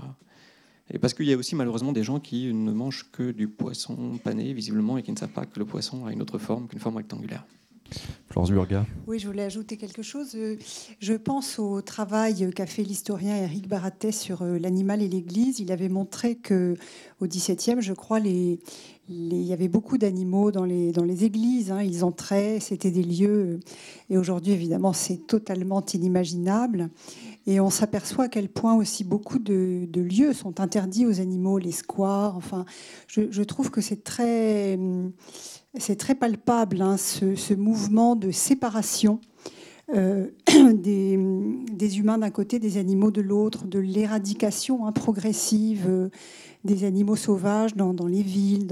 et 0.90 1.00
parce 1.00 1.14
qu'il 1.14 1.26
y 1.26 1.34
a 1.34 1.38
aussi 1.38 1.56
malheureusement 1.56 1.92
des 1.92 2.04
gens 2.04 2.20
qui 2.20 2.54
ne 2.54 2.72
mangent 2.72 3.10
que 3.12 3.32
du 3.32 3.48
poisson 3.48 4.20
pané, 4.24 4.54
visiblement, 4.54 4.98
et 4.98 5.04
qui 5.04 5.12
ne 5.12 5.18
savent 5.18 5.30
pas 5.30 5.46
que 5.46 5.60
le 5.60 5.66
poisson 5.66 6.06
a 6.06 6.12
une 6.12 6.22
autre 6.22 6.38
forme 6.38 6.68
qu'une 6.68 6.80
forme 6.80 6.98
rectangulaire. 6.98 7.46
Florence 8.30 8.52
Burga. 8.52 8.86
Oui, 9.06 9.20
je 9.20 9.28
voulais 9.28 9.44
ajouter 9.44 9.78
quelque 9.78 10.02
chose. 10.02 10.32
Euh, 10.36 10.58
je 11.00 11.14
pense 11.14 11.60
au 11.60 11.82
travail 11.82 12.52
qu'a 12.56 12.66
fait 12.66 12.82
l'historien 12.82 13.36
Eric 13.38 13.68
Baratet 13.68 14.12
sur 14.12 14.42
euh, 14.42 14.58
l'animal 14.58 15.04
et 15.04 15.08
l'Église. 15.08 15.60
Il 15.60 15.72
avait 15.72 15.90
montré 15.90 16.36
que 16.36 16.76
au 17.20 17.28
XVIIe, 17.28 17.80
je 17.80 17.94
crois, 17.94 18.20
il 18.20 18.58
y 19.10 19.54
avait 19.54 19.68
beaucoup 19.68 20.00
d'animaux 20.00 20.52
dans 20.52 20.66
les, 20.66 21.24
églises. 21.24 21.72
Hein. 21.72 21.84
Ils 21.84 22.04
entraient, 22.04 22.60
c'était 22.60 22.90
des 22.90 23.04
lieux. 23.04 23.60
Et 24.10 24.18
aujourd'hui, 24.18 24.54
évidemment, 24.54 24.94
c'est 24.94 25.28
totalement 25.28 25.86
inimaginable. 25.86 26.90
Et 27.46 27.60
on 27.60 27.70
s'aperçoit 27.70 28.26
à 28.26 28.30
quel 28.30 28.50
point 28.50 28.74
aussi 28.76 29.04
beaucoup 29.04 29.38
de, 29.38 29.88
lieux 29.94 30.34
sont 30.34 30.60
interdits 30.60 31.06
aux 31.06 31.20
animaux, 31.20 31.60
les 31.60 31.72
squares. 31.72 32.36
Enfin, 32.38 32.66
je, 33.08 33.44
trouve 33.44 33.70
que 33.70 33.82
c'est 33.82 34.04
très, 34.04 34.80
c'est 35.78 35.96
très 35.96 36.16
palpable 36.16 36.82
hein, 36.82 36.98
ce, 36.98 37.54
mouvement 37.54 38.16
de 38.16 38.32
séparation 38.32 39.20
euh, 39.94 40.28
des, 40.74 41.18
humains 41.98 42.18
d'un 42.18 42.32
côté, 42.32 42.60
des 42.60 42.78
animaux 42.78 43.12
de 43.12 43.22
l'autre, 43.22 43.66
de 43.66 43.80
l'éradication 43.80 44.86
hein, 44.86 44.92
progressive 44.92 45.86
euh, 45.88 46.10
des 46.64 46.84
animaux 46.84 47.16
sauvages 47.16 47.76
dans, 47.76 47.94
les 48.08 48.22
villes, 48.22 48.68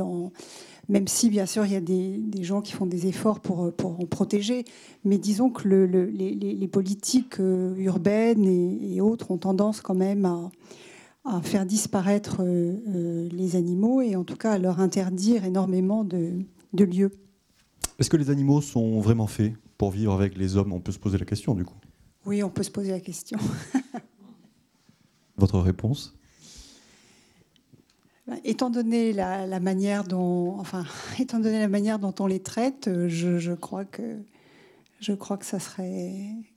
même 0.90 1.08
si 1.08 1.30
bien 1.30 1.46
sûr 1.46 1.66
il 1.66 1.74
y 1.74 1.76
a 1.76 1.82
des, 1.82 2.22
gens 2.42 2.62
qui 2.62 2.74
font 2.74 2.86
des 2.86 3.08
efforts 3.08 3.40
pour, 3.40 3.72
pour 3.74 4.00
en 4.00 4.06
protéger, 4.06 4.66
mais 5.04 5.18
disons 5.18 5.50
que 5.50 5.68
les, 5.68 6.68
politiques 6.68 7.40
euh, 7.40 7.76
urbaines 7.78 8.46
et, 8.46 9.02
autres 9.02 9.32
ont 9.32 9.38
tendance 9.38 9.82
quand 9.82 9.96
même 9.96 10.26
à, 11.26 11.42
faire 11.42 11.66
disparaître 11.66 12.42
euh, 12.42 12.78
euh, 12.88 13.30
les 13.32 13.56
animaux 13.56 14.02
et 14.02 14.16
en 14.16 14.24
tout 14.24 14.36
cas 14.36 14.54
à 14.54 14.58
leur 14.58 14.80
interdire 14.80 15.46
énormément 15.46 16.04
de, 16.04 16.32
de 16.74 16.84
lieux. 16.84 17.12
Est-ce 18.00 18.10
que 18.10 18.18
les 18.18 18.30
animaux 18.30 18.62
sont 18.62 19.00
vraiment 19.00 19.28
faits 19.28 19.54
pour 19.78 19.92
vivre 19.92 20.14
avec 20.14 20.38
les 20.38 20.56
hommes? 20.58 20.74
On 20.74 20.80
peut 20.80 20.92
se 20.92 21.00
poser 21.00 21.18
la 21.18 21.26
question 21.26 21.54
du 21.54 21.66
coup. 21.66 21.76
Oui, 22.26 22.44
on 22.44 22.50
peut 22.50 22.64
se 22.64 22.72
poser 22.72 22.92
la 22.92 23.00
question. 23.00 23.38
Votre 25.38 25.60
réponse? 25.60 26.16
Étant 28.44 28.70
donné 28.70 29.12
la, 29.12 29.60
manière 29.60 30.04
dont, 30.04 30.58
enfin, 30.60 30.86
étant 31.20 31.40
donné 31.40 31.60
la 31.60 31.68
manière 31.68 32.00
dont 32.00 32.14
on 32.20 32.28
les 32.28 32.40
traite, 32.40 32.90
je, 33.08 33.54
crois 33.54 33.84
que 33.84 34.20
je 35.00 35.14
crois 35.14 35.38
que 35.38 35.46
ça 35.46 35.60
serait, 35.60 36.14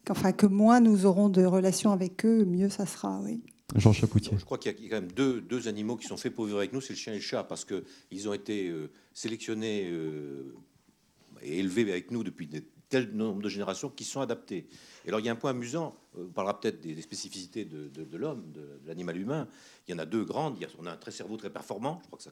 enfin, 0.09 0.33
que 0.33 0.47
moins 0.47 0.81
nous 0.81 1.07
aurons 1.07 1.29
de 1.29 1.45
relations 1.45 1.91
avec 1.91 2.25
eux, 2.25 2.45
mieux 2.45 2.69
ça 2.69 2.87
sera, 2.87 3.21
oui. 3.23 3.43
Je 3.77 4.45
crois 4.45 4.59
qu'il 4.59 4.73
y 4.73 4.87
a 4.87 4.89
quand 4.91 5.01
même 5.01 5.12
deux, 5.12 5.41
deux, 5.41 5.69
animaux 5.69 5.97
qui 5.97 6.07
sont 6.07 6.17
faits 6.17 6.35
pour 6.35 6.45
vivre 6.45 6.59
avec 6.59 6.73
nous, 6.73 6.81
c'est 6.81 6.93
le 6.93 6.99
chien 6.99 7.12
et 7.12 7.17
le 7.17 7.23
chat, 7.23 7.45
parce 7.45 7.65
qu'ils 7.65 8.29
ont 8.29 8.35
été 8.35 8.69
euh, 8.69 8.91
sélectionnés 9.12 9.89
euh, 9.91 10.55
et 11.43 11.59
élevés 11.59 11.91
avec 11.91 12.11
nous 12.11 12.23
depuis 12.23 12.47
des 12.47 12.65
tel 12.89 13.11
nombre 13.12 13.43
de 13.43 13.49
générations 13.49 13.89
qui 13.89 14.05
sont 14.05 14.21
adaptés. 14.21 14.69
Et 15.05 15.09
alors 15.09 15.21
il 15.21 15.27
y 15.27 15.29
a 15.29 15.33
un 15.33 15.37
point 15.37 15.51
amusant, 15.51 15.95
euh, 16.17 16.25
on 16.29 16.33
parlera 16.33 16.59
peut-être 16.59 16.81
des, 16.81 17.01
spécificités 17.03 17.65
de, 17.65 18.17
l'homme, 18.17 18.51
de, 18.53 18.81
l'animal 18.87 19.17
humain. 19.17 19.49
Il 19.87 19.93
y 19.93 19.95
en 19.95 19.99
a 19.99 20.07
deux 20.07 20.25
grandes. 20.25 20.57
on 20.79 20.87
a 20.87 20.93
un 20.93 20.97
très 20.97 21.11
cerveau 21.11 21.37
très 21.37 21.51
performant, 21.51 22.01
je 22.03 22.07
crois 22.07 22.19
que 22.19 22.25
ça, 22.25 22.31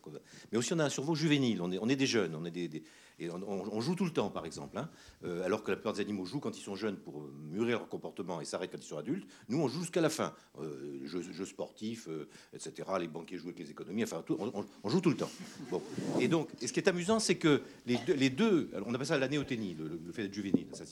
mais 0.50 0.58
aussi 0.58 0.72
on 0.72 0.78
a 0.78 0.84
un 0.84 0.90
cerveau 0.90 1.14
juvénile. 1.14 1.60
On 1.60 1.88
est, 1.88 1.96
des 1.96 2.06
jeunes, 2.06 2.34
on 2.34 2.44
est 2.44 2.50
des, 2.50 2.82
et 3.18 3.30
on, 3.30 3.80
joue 3.80 3.94
tout 3.94 4.04
le 4.04 4.10
temps, 4.10 4.30
par 4.30 4.46
exemple. 4.46 4.76
Hein. 4.78 4.88
Euh, 5.24 5.44
alors 5.44 5.62
que 5.62 5.70
la 5.70 5.76
plupart 5.76 5.92
des 5.92 6.00
animaux 6.00 6.24
jouent 6.24 6.40
quand 6.40 6.56
ils 6.56 6.62
sont 6.62 6.74
jeunes 6.74 6.96
pour 6.96 7.22
mûrir 7.50 7.78
leur 7.78 7.88
comportement 7.88 8.40
et 8.40 8.44
s'arrêtent 8.44 8.72
quand 8.72 8.82
ils 8.82 8.88
sont 8.88 8.96
adultes. 8.96 9.28
Nous, 9.48 9.60
on 9.60 9.68
joue 9.68 9.80
jusqu'à 9.80 10.00
la 10.00 10.08
fin. 10.08 10.34
Euh, 10.60 11.00
jeux, 11.04 11.44
sportifs, 11.44 12.08
euh, 12.08 12.28
etc. 12.52 12.88
Les 12.98 13.08
banquiers 13.08 13.38
jouent 13.38 13.48
avec 13.48 13.60
les 13.60 13.70
économies. 13.70 14.02
Enfin, 14.02 14.24
on, 14.28 14.88
joue 14.88 15.00
tout 15.00 15.10
le 15.10 15.16
temps. 15.16 15.30
Bon. 15.70 15.82
Et 16.20 16.28
donc, 16.28 16.48
ce 16.60 16.72
qui 16.72 16.80
est 16.80 16.88
amusant, 16.88 17.20
c'est 17.20 17.36
que 17.36 17.62
les 17.86 18.30
deux, 18.30 18.70
on 18.86 18.94
appelle 18.94 19.06
ça 19.06 19.18
la 19.18 19.28
néoténie, 19.28 19.76
le, 19.78 20.12
fait 20.12 20.22
d'être 20.22 20.34
juvénile. 20.34 20.66
Ça 20.72 20.84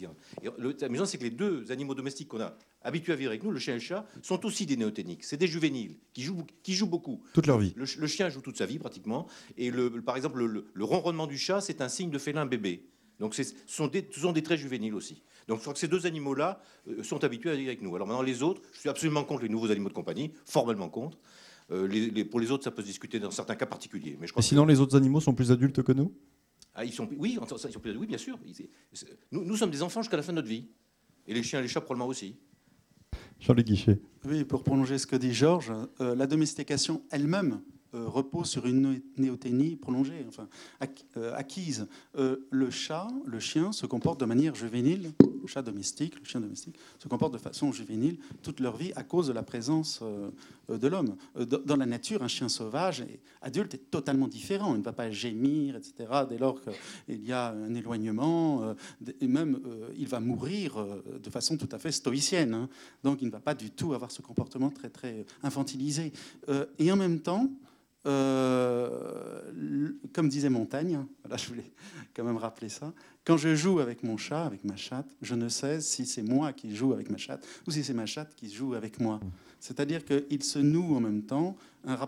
le 0.58 0.84
amusant, 0.84 1.06
c'est 1.06 1.18
que 1.18 1.24
les 1.24 1.30
deux 1.30 1.69
animaux 1.70 1.94
domestiques 1.94 2.28
qu'on 2.28 2.40
a 2.40 2.56
habitués 2.82 3.12
à 3.12 3.16
vivre 3.16 3.30
avec 3.30 3.42
nous, 3.42 3.50
le 3.50 3.58
chien 3.58 3.74
et 3.74 3.78
le 3.78 3.82
chat, 3.82 4.06
sont 4.22 4.44
aussi 4.46 4.66
des 4.66 4.76
néoténiques. 4.76 5.24
C'est 5.24 5.36
des 5.36 5.46
juvéniles 5.46 5.96
qui 6.12 6.22
jouent, 6.22 6.46
qui 6.62 6.74
jouent 6.74 6.86
beaucoup. 6.86 7.22
Toute 7.34 7.46
leur 7.46 7.58
vie. 7.58 7.74
Le, 7.76 8.06
chien 8.06 8.28
joue 8.28 8.40
toute 8.40 8.56
sa 8.56 8.66
vie 8.66 8.78
pratiquement. 8.78 9.26
Et 9.56 9.70
le, 9.70 9.90
par 10.02 10.16
exemple, 10.16 10.42
le 10.42 10.84
ronronnement 10.84 11.26
du 11.26 11.38
chat, 11.38 11.60
c'est 11.60 11.80
un 11.80 11.88
signe 11.88 12.10
de 12.10 12.18
félin 12.18 12.46
bébé. 12.46 12.90
Donc 13.20 13.34
ce 13.34 13.42
sont, 13.66 13.86
des, 13.86 14.08
ce 14.10 14.20
sont 14.20 14.32
des 14.32 14.42
traits 14.42 14.58
juvéniles 14.58 14.94
aussi. 14.94 15.22
Donc 15.46 15.58
je 15.58 15.62
crois 15.62 15.74
que 15.74 15.78
ces 15.78 15.88
deux 15.88 16.06
animaux-là 16.06 16.60
euh, 16.88 17.02
sont 17.02 17.22
habitués 17.22 17.50
à 17.50 17.54
vivre 17.54 17.68
avec 17.68 17.82
nous. 17.82 17.94
Alors 17.94 18.08
maintenant 18.08 18.22
les 18.22 18.42
autres, 18.42 18.62
je 18.72 18.80
suis 18.80 18.88
absolument 18.88 19.24
contre 19.24 19.42
les 19.42 19.50
nouveaux 19.50 19.70
animaux 19.70 19.90
de 19.90 19.94
compagnie, 19.94 20.32
formellement 20.46 20.88
contre. 20.88 21.18
Euh, 21.70 21.86
les, 21.86 22.24
pour 22.24 22.40
les 22.40 22.50
autres, 22.50 22.64
ça 22.64 22.70
peut 22.70 22.82
se 22.82 22.86
discuter 22.86 23.20
dans 23.20 23.30
certains 23.30 23.56
cas 23.56 23.66
particuliers. 23.66 24.16
Mais 24.18 24.26
je 24.26 24.32
crois 24.32 24.42
sinon, 24.42 24.64
les 24.64 24.80
autres 24.80 24.96
animaux 24.96 25.20
sont 25.20 25.34
plus 25.34 25.52
adultes 25.52 25.82
que 25.82 25.92
nous? 25.92 26.12
Ah, 26.74 26.84
ils 26.84 26.92
sont, 26.92 27.08
oui, 27.18 27.38
ils 27.38 27.72
sont 27.72 27.80
plus, 27.80 27.96
oui, 27.96 28.06
bien 28.06 28.18
sûr. 28.18 28.38
Nous, 29.32 29.44
nous 29.44 29.56
sommes 29.56 29.70
des 29.70 29.82
enfants 29.82 30.00
jusqu'à 30.02 30.16
la 30.16 30.22
fin 30.22 30.32
de 30.32 30.36
notre 30.36 30.48
vie. 30.48 30.66
Et 31.30 31.32
les 31.32 31.44
chiens 31.44 31.60
et 31.60 31.62
les 31.62 31.68
chats, 31.68 31.80
probablement 31.80 32.08
aussi. 32.08 32.34
Jean-Luc 33.38 33.64
Guichet. 33.64 34.00
Oui, 34.24 34.44
pour 34.44 34.64
prolonger 34.64 34.98
ce 34.98 35.06
que 35.06 35.14
dit 35.14 35.32
Georges, 35.32 35.72
euh, 36.00 36.16
la 36.16 36.26
domestication 36.26 37.04
elle-même 37.12 37.62
repose 37.92 38.48
sur 38.48 38.66
une 38.66 39.00
néoténie 39.16 39.76
prolongée, 39.76 40.24
enfin 40.28 40.48
euh, 41.16 41.34
acquise. 41.34 41.86
Euh, 42.16 42.36
le 42.50 42.70
chat, 42.70 43.08
le 43.24 43.40
chien 43.40 43.72
se 43.72 43.86
comporte 43.86 44.20
de 44.20 44.24
manière 44.24 44.54
juvénile, 44.54 45.12
le 45.20 45.46
chat 45.46 45.62
domestique, 45.62 46.18
le 46.18 46.24
chien 46.24 46.40
domestique, 46.40 46.78
se 46.98 47.08
comporte 47.08 47.32
de 47.32 47.38
façon 47.38 47.72
juvénile 47.72 48.18
toute 48.42 48.60
leur 48.60 48.76
vie 48.76 48.92
à 48.96 49.02
cause 49.02 49.26
de 49.26 49.32
la 49.32 49.42
présence 49.42 50.02
de 50.68 50.88
l'homme. 50.88 51.16
Dans 51.34 51.76
la 51.76 51.86
nature, 51.86 52.22
un 52.22 52.28
chien 52.28 52.48
sauvage 52.48 53.04
adulte 53.40 53.74
est 53.74 53.90
totalement 53.90 54.28
différent. 54.28 54.74
Il 54.74 54.80
ne 54.80 54.84
va 54.84 54.92
pas 54.92 55.10
gémir, 55.10 55.76
etc. 55.76 56.24
Dès 56.28 56.38
lors 56.38 56.60
qu'il 56.60 57.24
y 57.24 57.32
a 57.32 57.50
un 57.50 57.74
éloignement, 57.74 58.74
et 59.20 59.26
même 59.26 59.60
il 59.96 60.06
va 60.06 60.20
mourir 60.20 60.86
de 61.22 61.30
façon 61.30 61.56
tout 61.56 61.68
à 61.72 61.78
fait 61.78 61.92
stoïcienne. 61.92 62.54
Hein. 62.54 62.68
Donc 63.02 63.22
il 63.22 63.26
ne 63.26 63.32
va 63.32 63.40
pas 63.40 63.54
du 63.54 63.70
tout 63.70 63.94
avoir 63.94 64.10
ce 64.10 64.22
comportement 64.22 64.70
très 64.70 64.90
très 64.90 65.24
infantilisé. 65.42 66.12
Et 66.78 66.92
en 66.92 66.96
même 66.96 67.20
temps, 67.20 67.48
euh, 68.06 69.92
comme 70.12 70.28
disait 70.28 70.48
Montaigne, 70.48 71.04
voilà, 71.22 71.36
je 71.42 71.48
voulais 71.48 71.72
quand 72.14 72.24
même 72.24 72.36
rappeler 72.36 72.68
ça, 72.68 72.92
quand 73.24 73.36
je 73.36 73.54
joue 73.54 73.80
avec 73.80 74.02
mon 74.02 74.16
chat, 74.16 74.44
avec 74.44 74.64
ma 74.64 74.76
chatte, 74.76 75.08
je 75.22 75.34
ne 75.34 75.48
sais 75.48 75.80
si 75.80 76.06
c'est 76.06 76.22
moi 76.22 76.52
qui 76.52 76.74
joue 76.74 76.92
avec 76.92 77.10
ma 77.10 77.18
chatte 77.18 77.46
ou 77.66 77.70
si 77.70 77.84
c'est 77.84 77.94
ma 77.94 78.06
chatte 78.06 78.34
qui 78.34 78.50
joue 78.50 78.74
avec 78.74 79.00
moi. 79.00 79.20
C'est-à-dire 79.58 80.04
qu'il 80.04 80.42
se 80.42 80.58
noue 80.58 80.96
en 80.96 81.00
même 81.00 81.22
temps, 81.22 81.56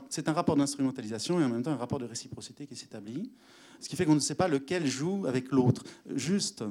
c'est 0.09 0.29
un 0.29 0.33
rapport 0.33 0.57
d'instrumentalisation 0.57 1.41
et 1.41 1.45
en 1.45 1.49
même 1.49 1.63
temps 1.63 1.73
un 1.73 1.77
rapport 1.77 1.99
de 1.99 2.07
réciprocité 2.07 2.67
qui 2.67 2.77
s'établit, 2.77 3.31
ce 3.79 3.89
qui 3.89 3.97
fait 3.97 4.07
qu'on 4.07 4.15
ne 4.15 4.21
sait 4.21 4.35
pas 4.35 4.49
lequel 4.49 4.87
joue 4.87 5.27
avec 5.27 5.53
l'autre. 5.53 5.85
Juste, 6.15 6.65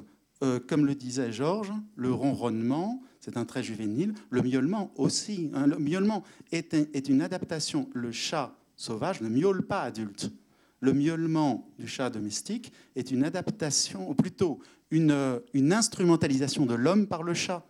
euh, 0.44 0.60
comme 0.60 0.86
le 0.86 0.96
disait 0.96 1.32
Georges, 1.32 1.72
le 1.96 2.12
ronronnement, 2.12 3.02
c'est 3.20 3.38
un 3.38 3.46
trait 3.46 3.62
juvénile, 3.62 4.16
le 4.32 4.42
miaulement 4.42 4.92
aussi. 4.96 5.52
Hein. 5.54 5.68
le 5.68 5.78
miaulement 5.78 6.24
est, 6.52 6.74
est 6.74 7.10
une 7.10 7.22
adaptation. 7.22 7.88
Le 7.94 8.12
chat 8.12 8.56
sauvage 8.82 9.22
ne 9.22 9.30
miaule 9.30 9.66
pas 9.66 9.84
adulte. 9.84 10.32
Le 10.80 10.94
miaulement 10.94 11.70
du 11.78 11.88
chat 11.88 12.10
domestique 12.10 12.74
est 12.96 13.12
une 13.12 13.24
adaptation, 13.24 14.10
ou 14.10 14.16
plutôt 14.16 14.60
une, 14.90 15.14
instrumentalisation 15.54 16.66
de 16.66 16.74
l'homme 16.74 17.08
par 17.08 17.22
le 17.24 17.34
chat. 17.34 17.66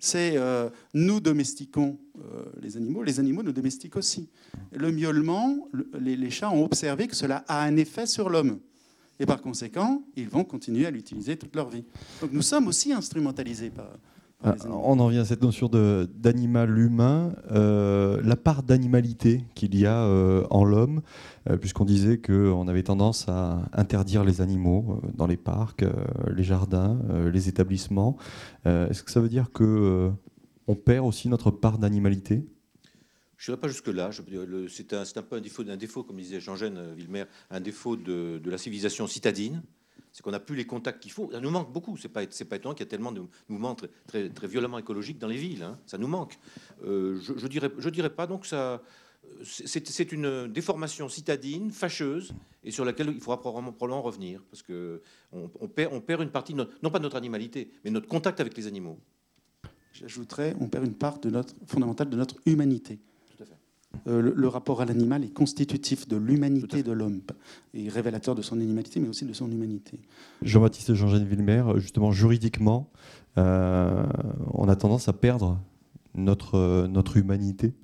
C'est 0.00 0.36
euh, 0.36 0.70
nous 0.94 1.20
domestiquons 1.20 1.98
euh, 2.18 2.44
les 2.60 2.76
animaux, 2.76 3.02
les 3.02 3.20
animaux 3.20 3.42
nous 3.42 3.52
domestiquent 3.52 3.96
aussi. 3.96 4.28
Le 4.72 4.90
miaulement, 4.90 5.68
les, 6.00 6.16
les, 6.16 6.30
chats 6.30 6.50
ont 6.50 6.64
observé 6.64 7.06
que 7.06 7.14
cela 7.14 7.44
a 7.46 7.62
un 7.62 7.76
effet 7.76 8.06
sur 8.06 8.30
l'homme. 8.30 8.60
Et 9.20 9.26
par 9.26 9.42
conséquent, 9.42 10.02
ils 10.16 10.28
vont 10.28 10.42
continuer 10.42 10.86
à 10.86 10.90
l'utiliser 10.90 11.36
toute 11.36 11.54
leur 11.54 11.68
vie. 11.68 11.84
Donc 12.22 12.32
nous 12.32 12.42
sommes 12.42 12.66
aussi 12.66 12.94
instrumentalisés 12.94 13.70
par, 13.70 13.90
ah, 14.42 14.56
on 14.68 14.98
en 15.00 15.08
vient 15.08 15.20
à 15.20 15.24
cette 15.26 15.42
notion 15.42 15.68
d'animal 15.68 16.78
humain, 16.78 17.34
euh, 17.50 18.22
la 18.24 18.36
part 18.36 18.62
d'animalité 18.62 19.44
qu'il 19.54 19.78
y 19.78 19.84
a 19.84 20.04
euh, 20.04 20.46
en 20.48 20.64
l'homme, 20.64 21.02
euh, 21.50 21.58
puisqu'on 21.58 21.84
disait 21.84 22.18
qu'on 22.18 22.66
avait 22.66 22.82
tendance 22.82 23.28
à 23.28 23.68
interdire 23.74 24.24
les 24.24 24.40
animaux 24.40 25.02
dans 25.14 25.26
les 25.26 25.36
parcs, 25.36 25.84
les 26.34 26.42
jardins, 26.42 26.98
les 27.30 27.48
établissements. 27.50 28.16
Est-ce 28.64 29.02
que 29.02 29.10
ça 29.10 29.20
veut 29.20 29.28
dire 29.28 29.52
que 29.52 30.10
on 30.66 30.74
perd 30.74 31.06
aussi 31.06 31.28
notre 31.28 31.50
part 31.50 31.78
d'animalité? 31.78 32.46
Je 33.36 33.50
ne 33.50 33.56
dirais 33.56 33.60
pas 33.60 33.68
jusque-là. 33.68 34.10
C'est 34.68 34.92
un, 34.94 35.02
un, 35.02 35.22
peu 35.22 35.36
un 35.36 35.40
défaut, 35.40 35.64
un 35.68 35.76
défaut, 35.76 36.02
comme 36.02 36.16
disait 36.16 36.40
Jean-Gène 36.40 36.94
Villemer, 36.94 37.24
un 37.50 37.60
défaut 37.60 37.96
de, 37.96 38.38
de 38.38 38.50
la 38.50 38.58
civilisation 38.58 39.06
citadine 39.06 39.62
c'est 40.12 40.22
qu'on 40.22 40.30
n'a 40.30 40.40
plus 40.40 40.56
les 40.56 40.66
contacts 40.66 41.00
qu'il 41.00 41.12
faut. 41.12 41.30
Ça 41.32 41.40
nous 41.40 41.50
manque 41.50 41.72
beaucoup. 41.72 41.96
C'est 41.96 42.08
pas, 42.08 42.26
pas 42.26 42.56
étonnant 42.56 42.74
qu'il 42.74 42.84
y 42.84 42.88
a 42.88 42.90
tellement 42.90 43.12
de 43.12 43.22
mouvements 43.48 43.76
très, 44.06 44.28
très, 44.28 44.46
violemment 44.46 44.78
écologiques 44.78 45.18
dans 45.18 45.28
les 45.28 45.36
villes. 45.36 45.62
Hein. 45.62 45.78
Ça 45.86 45.98
nous 45.98 46.08
manque. 46.08 46.38
Euh, 46.84 47.18
je, 47.20 47.34
je, 47.36 47.46
dirais, 47.46 47.70
je 47.78 47.88
dirais 47.88 48.10
pas. 48.10 48.26
Donc 48.26 48.46
ça, 48.46 48.82
c'est, 49.42 50.12
une 50.12 50.48
déformation 50.48 51.08
citadine, 51.08 51.70
fâcheuse, 51.70 52.32
et 52.64 52.70
sur 52.70 52.84
laquelle 52.84 53.08
il 53.08 53.20
faudra 53.20 53.40
probablement, 53.40 53.72
probablement 53.72 54.02
revenir, 54.02 54.42
parce 54.50 54.62
que 54.62 55.02
on, 55.32 55.48
perd, 55.68 55.92
on 55.92 56.00
perd 56.00 56.22
une 56.22 56.30
partie, 56.30 56.54
non 56.54 56.66
pas 56.90 56.98
de 56.98 57.04
notre 57.04 57.16
animalité, 57.16 57.70
mais 57.84 57.90
notre 57.90 58.08
contact 58.08 58.40
avec 58.40 58.56
les 58.56 58.66
animaux. 58.66 58.98
J'ajouterais, 59.92 60.54
on 60.60 60.68
perd 60.68 60.86
une 60.86 60.94
part 60.94 61.18
de 61.18 61.30
notre 61.30 61.54
fondamentale 61.66 62.10
de 62.10 62.16
notre 62.16 62.36
humanité. 62.46 63.00
Euh, 64.06 64.32
le, 64.34 64.48
rapport 64.48 64.80
à 64.80 64.84
l'animal 64.84 65.24
est 65.24 65.32
constitutif 65.32 66.08
de 66.08 66.16
l'humanité 66.16 66.82
de 66.82 66.92
l'homme 66.92 67.20
et 67.74 67.88
révélateur 67.88 68.34
de 68.34 68.42
son 68.42 68.56
animalité, 68.56 69.00
mais 69.00 69.08
aussi 69.08 69.24
de 69.24 69.32
son 69.32 69.50
humanité. 69.50 69.98
Jean-Baptiste 70.42 70.94
Jean-Jean 70.94 71.24
Villemer, 71.24 71.64
justement, 71.76 72.10
juridiquement, 72.12 72.90
euh, 73.36 74.04
on 74.54 74.68
a 74.68 74.76
tendance 74.76 75.08
à 75.08 75.12
perdre 75.12 75.60
notre, 76.14 76.86
notre 76.86 77.16
humanité 77.16 77.74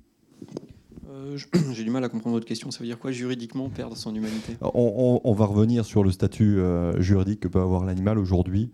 euh, 1.08 1.36
J'ai 1.72 1.84
du 1.84 1.90
mal 1.90 2.02
à 2.02 2.08
comprendre 2.08 2.34
votre 2.34 2.46
question. 2.46 2.70
Ça 2.70 2.78
veut 2.78 2.86
dire 2.86 2.98
quoi 2.98 3.10
juridiquement 3.10 3.68
perdre 3.68 3.96
son 3.96 4.14
humanité? 4.14 4.56
On, 4.62 5.34
va 5.34 5.44
revenir 5.44 5.84
sur 5.84 6.02
le 6.02 6.10
statut 6.10 6.58
juridique 6.98 7.40
que 7.40 7.48
peut 7.48 7.60
avoir 7.60 7.84
l'animal 7.84 8.18
aujourd'hui 8.18 8.70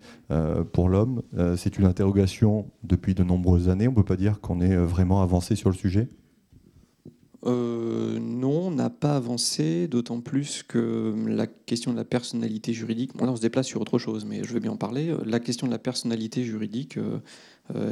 pour 0.71 0.87
l'homme. 0.87 1.23
C'est 1.57 1.77
une 1.77 1.85
interrogation 1.85 2.67
depuis 2.83 3.15
de 3.15 3.23
nombreuses 3.23 3.69
années. 3.69 3.87
On 3.87 3.91
ne 3.91 3.95
peut 3.95 4.03
pas 4.03 4.17
dire 4.17 4.39
qu'on 4.39 4.61
est 4.61 4.77
vraiment 4.77 5.21
avancé 5.21 5.55
sur 5.55 5.69
le 5.69 5.75
sujet 5.75 6.07
euh, 7.45 8.19
non, 8.19 8.67
on 8.67 8.71
n'a 8.71 8.89
pas 8.89 9.15
avancé, 9.15 9.87
d'autant 9.87 10.21
plus 10.21 10.63
que 10.63 11.13
la 11.27 11.45
question 11.47 11.91
de 11.91 11.97
la 11.97 12.05
personnalité 12.05 12.71
juridique, 12.71 13.15
bon 13.15 13.25
là 13.25 13.31
on 13.31 13.35
se 13.35 13.41
déplace 13.41 13.67
sur 13.67 13.81
autre 13.81 13.97
chose, 13.99 14.25
mais 14.25 14.43
je 14.43 14.53
vais 14.53 14.61
bien 14.61 14.71
en 14.71 14.77
parler, 14.77 15.13
la 15.25 15.39
question 15.39 15.67
de 15.67 15.71
la 15.71 15.79
personnalité 15.79 16.43
juridique, 16.43 16.97
euh, 16.97 17.19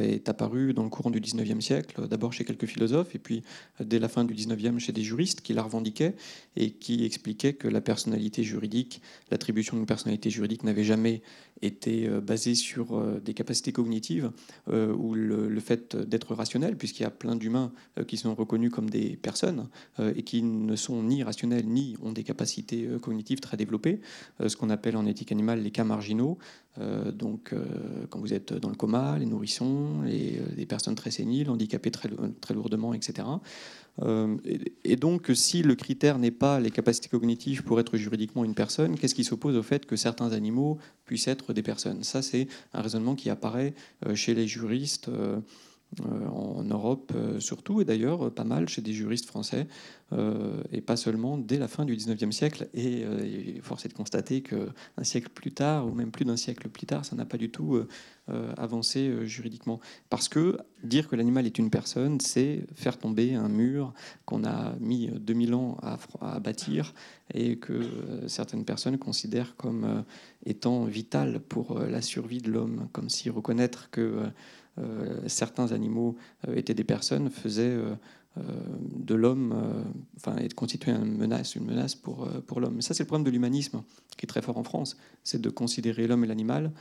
est 0.01 0.27
apparu 0.27 0.73
dans 0.73 0.83
le 0.83 0.89
courant 0.89 1.11
du 1.11 1.21
19e 1.21 1.61
siècle, 1.61 2.07
d'abord 2.07 2.33
chez 2.33 2.43
quelques 2.43 2.65
philosophes, 2.65 3.15
et 3.15 3.19
puis 3.19 3.43
euh, 3.79 3.85
dès 3.85 3.99
la 3.99 4.09
fin 4.09 4.25
du 4.25 4.33
19e 4.33 4.79
chez 4.79 4.91
des 4.91 5.03
juristes 5.03 5.41
qui 5.41 5.53
la 5.53 5.63
revendiquaient 5.63 6.15
et 6.55 6.71
qui 6.71 7.05
expliquaient 7.05 7.53
que 7.53 7.67
la 7.67 7.79
personnalité 7.79 8.43
juridique, 8.43 9.01
l'attribution 9.29 9.77
d'une 9.77 9.85
personnalité 9.85 10.29
juridique 10.29 10.63
n'avait 10.63 10.83
jamais 10.83 11.21
été 11.61 12.07
euh, 12.09 12.19
basée 12.19 12.55
sur 12.55 13.01
des 13.21 13.33
capacités 13.33 13.71
cognitives 13.71 14.31
ou 14.67 15.13
le, 15.13 15.59
fait 15.59 15.95
d'être 15.95 16.33
rationnel, 16.35 16.75
puisqu'il 16.75 17.03
y 17.03 17.05
a 17.05 17.11
plein 17.11 17.35
d'humains 17.35 17.71
qui 18.07 18.17
sont 18.17 18.33
reconnus 18.33 18.71
comme 18.71 18.89
des 18.89 19.15
personnes 19.15 19.69
et 19.99 20.23
qui 20.23 20.41
ne 20.41 20.75
sont 20.75 21.03
ni 21.03 21.23
rationnels 21.23 21.65
ni 21.67 21.95
ont 22.01 22.11
des 22.11 22.23
capacités 22.23 22.87
cognitives 23.01 23.39
très 23.39 23.57
développées, 23.57 24.01
ce 24.45 24.55
qu'on 24.55 24.69
appelle 24.69 24.97
en 24.97 25.05
éthique 25.05 25.31
animale 25.31 25.61
les 25.61 25.71
cas 25.71 25.83
marginaux, 25.83 26.37
euh, 26.79 27.11
donc, 27.11 27.51
euh, 27.51 27.65
quand 28.09 28.19
vous 28.19 28.33
êtes 28.33 28.53
dans 28.53 28.69
le 28.69 28.75
coma, 28.75 29.17
les 29.19 29.25
nourrissons, 29.25 30.01
les, 30.03 30.39
euh, 30.39 30.65
personnes 30.65 30.95
très 30.95 31.11
séniles, 31.11 31.49
handicapées 31.49 31.91
très, 31.91 32.09
très 32.39 32.53
lourdement, 32.53 32.93
etc. 32.93 33.27
et, 34.85 34.95
donc, 34.95 35.31
si 35.33 35.63
le 35.63 35.75
critère 35.75 36.17
n'est 36.17 36.31
pas 36.31 36.61
les 36.61 36.71
capacités 36.71 37.09
cognitives 37.09 37.63
pour 37.63 37.79
être 37.79 37.97
juridiquement 37.97 38.45
une 38.45 38.55
personne, 38.55 38.97
qu'est-ce 38.97 39.15
qui 39.15 39.25
s'oppose 39.25 39.57
au 39.57 39.63
fait 39.63 39.85
que 39.85 39.97
certains 39.97 40.31
animaux 40.31 40.77
puissent 41.05 41.27
être 41.27 41.51
des 41.51 41.61
personnes? 41.61 42.03
Ça, 42.03 42.21
c'est 42.21 42.47
un 42.73 42.81
raisonnement 42.81 43.15
qui 43.15 43.29
apparaît 43.29 43.73
chez 44.15 44.33
les 44.33 44.47
juristes. 44.47 45.09
Euh, 45.99 46.27
en 46.29 46.63
Europe 46.63 47.11
euh, 47.15 47.41
surtout, 47.41 47.81
et 47.81 47.85
d'ailleurs 47.85 48.27
euh, 48.27 48.29
pas 48.29 48.45
mal 48.45 48.69
chez 48.69 48.81
des 48.81 48.93
juristes 48.93 49.25
français, 49.25 49.67
et 50.73 50.81
pas 50.81 50.97
seulement 50.97 51.37
dès 51.37 51.57
la 51.57 51.69
fin 51.69 51.85
du 51.85 51.95
19e 51.95 52.33
siècle. 52.33 52.67
Et 52.73 53.05
force 53.61 53.85
est 53.85 53.87
de 53.87 53.93
constater 53.93 54.41
qu'un 54.41 55.03
siècle 55.03 55.29
plus 55.33 55.53
tard, 55.53 55.87
ou 55.87 55.93
même 55.93 56.11
plus 56.11 56.25
d'un 56.25 56.35
siècle 56.35 56.67
plus 56.67 56.85
tard, 56.85 57.05
ça 57.05 57.15
n'a 57.15 57.23
pas 57.23 57.37
du 57.37 57.49
tout 57.49 57.81
avancé 58.57 59.25
juridiquement. 59.25 59.79
Parce 60.09 60.27
que 60.27 60.57
dire 60.83 61.07
que 61.07 61.15
l'animal 61.15 61.45
est 61.45 61.57
une 61.57 61.69
personne, 61.69 62.19
c'est 62.19 62.65
faire 62.75 62.97
tomber 62.97 63.35
un 63.35 63.47
mur 63.47 63.93
qu'on 64.25 64.43
a 64.43 64.75
mis 64.81 65.07
2000 65.07 65.53
ans 65.53 65.77
à, 66.19 66.41
bâtir 66.41 66.93
et 67.33 67.55
que 67.55 68.27
certaines 68.27 68.65
personnes 68.65 68.97
considèrent 68.97 69.55
comme 69.55 70.03
étant 70.45 70.83
vital 70.83 71.39
pour 71.39 71.79
la 71.79 72.01
survie 72.01 72.41
de 72.41 72.51
l'homme, 72.51 72.89
comme 72.91 73.09
si 73.09 73.29
reconnaître 73.29 73.89
que 73.91 74.25
certains 75.27 75.71
animaux 75.71 76.15
euh, 76.47 76.55
étaient 76.55 76.73
des 76.73 76.83
personnes, 76.83 77.29
faisaient 77.29 77.75
euh, 77.75 77.95
de 78.95 79.15
l'homme, 79.15 79.83
enfin, 80.15 80.37
et 80.37 80.47
une 80.87 81.17
menace, 81.17 81.55
une 81.55 81.65
menace 81.65 81.95
pour, 81.95 82.27
pour 82.47 82.61
l'homme. 82.61 82.81
Ça, 82.81 82.93
c'est 82.93 83.03
le 83.03 83.07
problème 83.07 83.25
de 83.25 83.31
l'humanisme, 83.31 83.83
qui 84.17 84.25
est 84.25 84.27
très 84.27 84.41
fort 84.41 84.57
en 84.57 84.63
France, 84.63 84.95
c'est 85.23 85.41
de 85.41 85.49
considérer 85.49 86.07
l'homme 86.07 86.23
et 86.23 86.27
l'animal, 86.27 86.71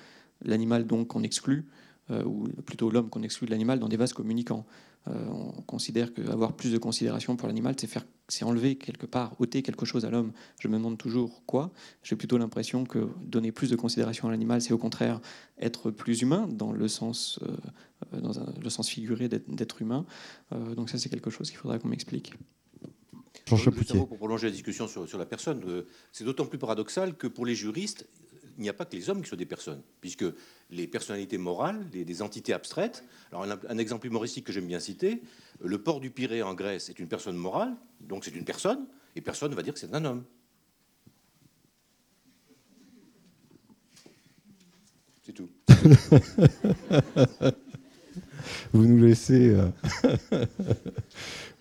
l'animal 0.42 0.86
donc 0.86 1.08
qu'on 1.08 1.24
exclut, 1.24 1.66
ou 2.10 2.48
plutôt 2.64 2.90
l'homme 2.90 3.08
qu'on 3.08 3.22
exclut 3.22 3.46
de 3.46 3.50
l'animal 3.52 3.78
dans 3.78 3.88
des 3.88 3.96
vases 3.96 4.12
communicants. 4.12 4.66
Euh, 5.08 5.12
on 5.28 5.62
considère 5.62 6.12
qu'avoir 6.12 6.52
plus 6.52 6.72
de 6.72 6.78
considération 6.78 7.34
pour 7.36 7.48
l'animal, 7.48 7.74
c'est 7.78 7.86
faire, 7.86 8.04
c'est 8.28 8.44
enlever 8.44 8.76
quelque 8.76 9.06
part, 9.06 9.34
ôter 9.40 9.62
quelque 9.62 9.86
chose 9.86 10.04
à 10.04 10.10
l'homme. 10.10 10.32
Je 10.58 10.68
me 10.68 10.76
demande 10.76 10.98
toujours 10.98 11.42
quoi. 11.46 11.70
J'ai 12.02 12.16
plutôt 12.16 12.36
l'impression 12.36 12.84
que 12.84 13.08
donner 13.22 13.50
plus 13.50 13.70
de 13.70 13.76
considération 13.76 14.28
à 14.28 14.30
l'animal, 14.30 14.60
c'est 14.60 14.74
au 14.74 14.78
contraire 14.78 15.20
être 15.58 15.90
plus 15.90 16.20
humain 16.20 16.48
dans 16.50 16.72
le 16.72 16.86
sens, 16.86 17.40
euh, 18.12 18.20
dans 18.20 18.32
le 18.62 18.70
sens 18.70 18.90
figuré 18.90 19.28
d'être 19.28 19.80
humain. 19.80 20.04
Euh, 20.52 20.74
donc 20.74 20.90
ça, 20.90 20.98
c'est 20.98 21.08
quelque 21.08 21.30
chose 21.30 21.48
qu'il 21.48 21.58
faudra 21.58 21.78
qu'on 21.78 21.88
m'explique. 21.88 22.34
Pour 23.46 24.18
prolonger 24.18 24.48
la 24.48 24.52
discussion 24.52 24.86
sur, 24.86 25.08
sur 25.08 25.18
la 25.18 25.26
personne, 25.26 25.62
c'est 26.12 26.24
d'autant 26.24 26.46
plus 26.46 26.58
paradoxal 26.58 27.16
que 27.16 27.26
pour 27.26 27.46
les 27.46 27.54
juristes, 27.54 28.06
il 28.56 28.62
n'y 28.62 28.68
a 28.68 28.72
pas 28.72 28.84
que 28.84 28.94
les 28.94 29.08
hommes 29.10 29.22
qui 29.22 29.28
sont 29.28 29.36
des 29.36 29.46
personnes, 29.46 29.82
puisque 30.00 30.24
les 30.70 30.86
personnalités 30.86 31.38
morales, 31.38 31.86
les, 31.92 32.04
des 32.04 32.22
entités 32.22 32.52
abstraites. 32.52 33.04
Alors, 33.32 33.46
un, 33.68 33.78
exemple 33.78 34.06
humoristique 34.06 34.44
que 34.46 34.52
j'aime 34.52 34.66
bien 34.66 34.80
citer 34.80 35.22
le 35.62 35.82
port 35.82 36.00
du 36.00 36.10
Pirée 36.10 36.42
en 36.42 36.54
Grèce 36.54 36.88
est 36.88 36.98
une 36.98 37.08
personne 37.08 37.36
morale, 37.36 37.74
donc 38.00 38.24
c'est 38.24 38.34
une 38.34 38.44
personne, 38.44 38.86
et 39.16 39.20
personne 39.20 39.50
ne 39.50 39.56
va 39.56 39.62
dire 39.62 39.74
que 39.74 39.80
c'est 39.80 39.94
un 39.94 40.04
homme. 40.04 40.24
C'est 45.22 45.32
tout. 45.32 45.48
Vous 48.72 48.86
nous 48.86 49.04
laissez 49.04 49.50
euh, 49.50 49.68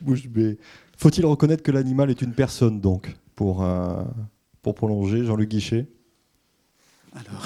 bouche 0.02 0.28
bée. 0.28 0.58
Faut-il 0.98 1.26
reconnaître 1.26 1.64
que 1.64 1.72
l'animal 1.72 2.10
est 2.10 2.22
une 2.22 2.34
personne, 2.34 2.80
donc, 2.80 3.16
pour, 3.36 3.64
euh, 3.64 4.04
pour 4.62 4.76
prolonger, 4.76 5.24
Jean-Luc 5.24 5.50
Guichet? 5.50 5.88
Alors, 7.14 7.46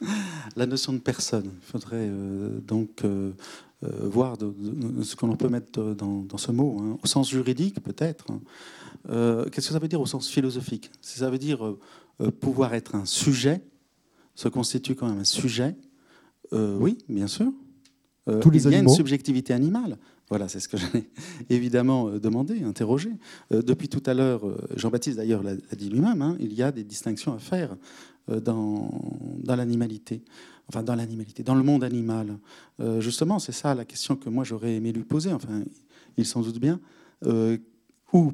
la 0.56 0.66
notion 0.66 0.92
de 0.92 0.98
personne, 0.98 1.50
il 1.62 1.66
faudrait 1.66 2.08
euh, 2.08 2.60
donc 2.60 3.04
euh, 3.04 3.32
euh, 3.84 3.88
voir 4.08 4.36
ce 5.02 5.16
qu'on 5.16 5.36
peut 5.36 5.48
mettre 5.48 5.94
dans, 5.94 6.38
ce 6.38 6.52
mot, 6.52 6.78
hein. 6.80 6.98
au 7.02 7.06
sens 7.06 7.30
juridique 7.30 7.80
peut-être. 7.82 8.26
Hein. 8.30 8.40
Qu'est-ce 9.50 9.68
que 9.68 9.72
ça 9.72 9.78
veut 9.78 9.88
dire 9.88 10.00
au 10.00 10.06
sens 10.06 10.28
philosophique? 10.28 10.90
Ça 11.00 11.30
veut 11.30 11.38
dire 11.38 11.76
pouvoir 12.40 12.74
être 12.74 12.94
un 12.94 13.06
sujet, 13.06 13.62
se 14.34 14.48
constitue 14.48 14.94
quand 14.94 15.08
même 15.08 15.20
un 15.20 15.24
sujet. 15.24 15.74
oui, 16.52 16.98
bien 17.08 17.26
sûr. 17.26 17.50
Tous 18.42 18.50
les 18.50 18.66
il 18.66 18.72
y 18.72 18.74
a 18.74 18.78
une 18.78 18.88
subjectivité 18.88 19.54
animale. 19.54 19.96
Voilà, 20.28 20.48
c'est 20.48 20.60
ce 20.60 20.68
que 20.68 20.76
j'allais 20.76 21.08
évidemment 21.48 22.10
demander, 22.10 22.62
interroger. 22.62 23.10
depuis 23.50 23.88
tout 23.88 24.02
à 24.04 24.12
l'heure, 24.12 24.42
Jean-Baptiste 24.76 25.16
d'ailleurs 25.16 25.42
l'a 25.42 25.54
dit 25.54 25.88
lui-même, 25.88 26.20
hein, 26.20 26.36
il 26.38 26.52
y 26.52 26.62
a 26.62 26.70
des 26.70 26.84
distinctions 26.84 27.32
à 27.32 27.38
faire 27.38 27.74
dans, 28.28 28.90
dans 29.42 29.56
l'animalité, 29.56 30.22
enfin 30.68 30.82
dans 30.82 30.94
l'animalité, 30.94 31.42
dans 31.42 31.54
le 31.54 31.62
monde 31.62 31.82
animal. 31.82 32.38
Euh, 32.80 33.00
justement, 33.00 33.38
c'est 33.38 33.52
ça 33.52 33.74
la 33.74 33.84
question 33.84 34.16
que 34.16 34.28
moi 34.28 34.44
j'aurais 34.44 34.74
aimé 34.76 34.92
lui 34.92 35.02
poser, 35.02 35.32
enfin 35.32 35.62
il 36.16 36.24
s'en 36.24 36.42
doute 36.42 36.60
bien, 36.60 36.80
euh, 37.26 37.58
où 38.12 38.32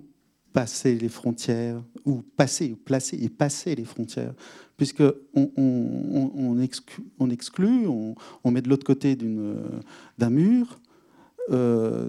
passer 0.52 0.94
les 0.94 1.08
frontières, 1.08 1.82
où 2.04 2.22
passer, 2.36 2.72
ou 2.72 2.76
placer 2.76 3.18
et 3.20 3.28
passer 3.28 3.74
les 3.74 3.84
frontières, 3.84 4.34
puisque 4.76 5.02
on, 5.34 6.58
exclut, 6.60 7.86
on, 7.86 8.50
met 8.50 8.62
de 8.62 8.68
l'autre 8.68 8.86
côté 8.86 9.16
d'un 9.16 10.30
mur, 10.30 10.80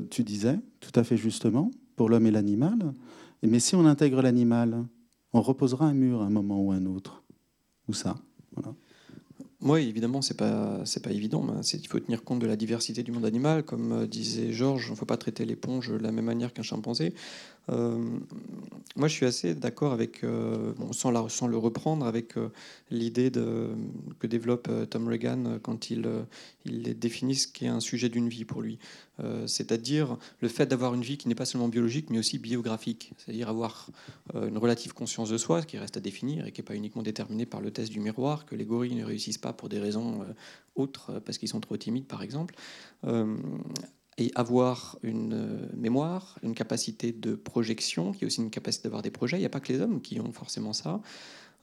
tu 0.10 0.24
disais, 0.24 0.58
tout 0.80 0.98
à 0.98 1.04
fait 1.04 1.18
justement, 1.18 1.72
pour 1.98 2.08
l'homme 2.08 2.26
et 2.26 2.32
l'animal, 2.32 2.94
mais 3.44 3.60
si 3.60 3.76
on 3.76 3.86
intègre 3.86 4.22
l'animal, 4.22 4.86
on 5.34 5.42
reposera 5.42 5.86
un 5.86 5.94
mur 5.94 6.22
à 6.22 6.26
un 6.26 6.30
moment 6.30 6.62
ou 6.62 6.72
à 6.72 6.76
un 6.76 6.86
autre. 6.86 7.24
Où 7.88 7.94
ça 7.94 8.16
Oui, 9.62 9.88
évidemment, 9.88 10.22
c'est 10.22 10.38
pas 10.38 10.84
pas 11.04 11.12
évident. 11.12 11.62
C'est 11.64 11.78
il 11.78 11.88
faut 11.88 12.00
tenir 12.00 12.24
compte 12.24 12.40
de 12.40 12.48
la 12.48 12.56
diversité 12.56 13.04
du 13.04 13.12
monde 13.12 13.26
animal, 13.26 13.64
comme 13.64 13.92
euh, 13.94 14.08
disait 14.08 14.52
Georges. 14.52 14.88
Il 14.88 14.92
ne 14.92 14.96
faut 14.96 15.06
pas 15.06 15.18
traiter 15.18 15.46
l'éponge 15.46 15.90
de 15.90 15.98
la 15.98 16.12
même 16.12 16.26
manière 16.26 16.54
qu'un 16.54 16.64
chimpanzé. 16.64 17.14
Euh, 17.70 17.98
moi, 18.96 19.08
je 19.08 19.14
suis 19.14 19.26
assez 19.26 19.54
d'accord 19.54 19.94
avec, 19.94 20.24
euh, 20.24 20.74
sans, 20.92 21.12
le 21.12 21.58
reprendre, 21.58 22.06
avec 22.06 22.36
l'idée 22.90 23.30
de, 23.30 23.70
que 24.20 24.28
développe 24.28 24.70
Tom 24.90 25.08
Regan 25.08 25.60
quand 25.62 25.90
il, 25.90 26.08
définit 26.66 27.36
ce 27.36 27.48
qu'est 27.48 27.68
un 27.68 27.80
sujet 27.80 28.10
d'une 28.10 28.30
vie 28.30 28.46
pour 28.46 28.62
lui. 28.62 28.80
c'est-à-dire 29.46 30.18
le 30.42 30.48
fait 30.48 30.66
d'avoir 30.66 30.94
une 30.94 31.02
vie 31.02 31.18
qui 31.18 31.28
n'est 31.28 31.36
pas 31.36 31.46
seulement 31.46 31.70
biologique, 31.70 32.10
mais 32.10 32.20
aussi 32.20 32.40
biographique. 32.40 33.14
C'est-à-dire 33.18 33.50
avoir 33.50 33.90
une 34.36 34.58
relative 34.58 34.94
conscience 34.94 35.30
de 35.30 35.38
soi, 35.38 35.62
ce 35.62 35.68
qui 35.68 35.78
reste 35.78 35.98
à 35.98 36.00
définir 36.00 36.46
et 36.46 36.52
qui 36.52 36.62
n'est 36.62 36.66
pas 36.66 36.76
uniquement 36.76 37.04
déterminé 37.04 37.46
par 37.46 37.62
le 37.62 37.72
test 37.72 37.92
du 37.92 38.00
miroir, 38.00 38.46
que 38.46 38.56
les 38.56 38.66
gorilles 38.66 38.96
ne 38.96 39.06
réussissent 39.06 39.38
pas 39.38 39.54
pour 39.54 39.70
des 39.70 39.80
raisons 39.80 40.22
euh, 40.22 40.34
autres, 40.76 41.12
euh, 41.12 41.20
parce 41.20 41.38
qu'ils 41.38 41.50
sont 41.50 41.60
trop 41.60 41.78
timides 41.78 42.08
par 42.08 42.22
exemple, 42.22 42.56
euh, 43.06 43.36
et 44.18 44.32
avoir 44.36 44.98
une 45.04 45.70
mémoire, 45.76 46.40
une 46.42 46.56
capacité 46.56 47.12
de 47.12 47.36
projection, 47.36 48.12
qui 48.14 48.24
est 48.24 48.28
aussi 48.28 48.42
une 48.42 48.50
capacité 48.50 48.84
d'avoir 48.84 49.04
des 49.04 49.12
projets. 49.12 49.38
Il 49.38 49.42
n'y 49.42 49.46
a 49.46 49.50
pas 49.50 49.60
que 49.60 49.72
les 49.72 49.80
hommes 49.80 50.02
qui 50.02 50.20
ont 50.20 50.32
forcément 50.32 50.74
ça. 50.74 51.02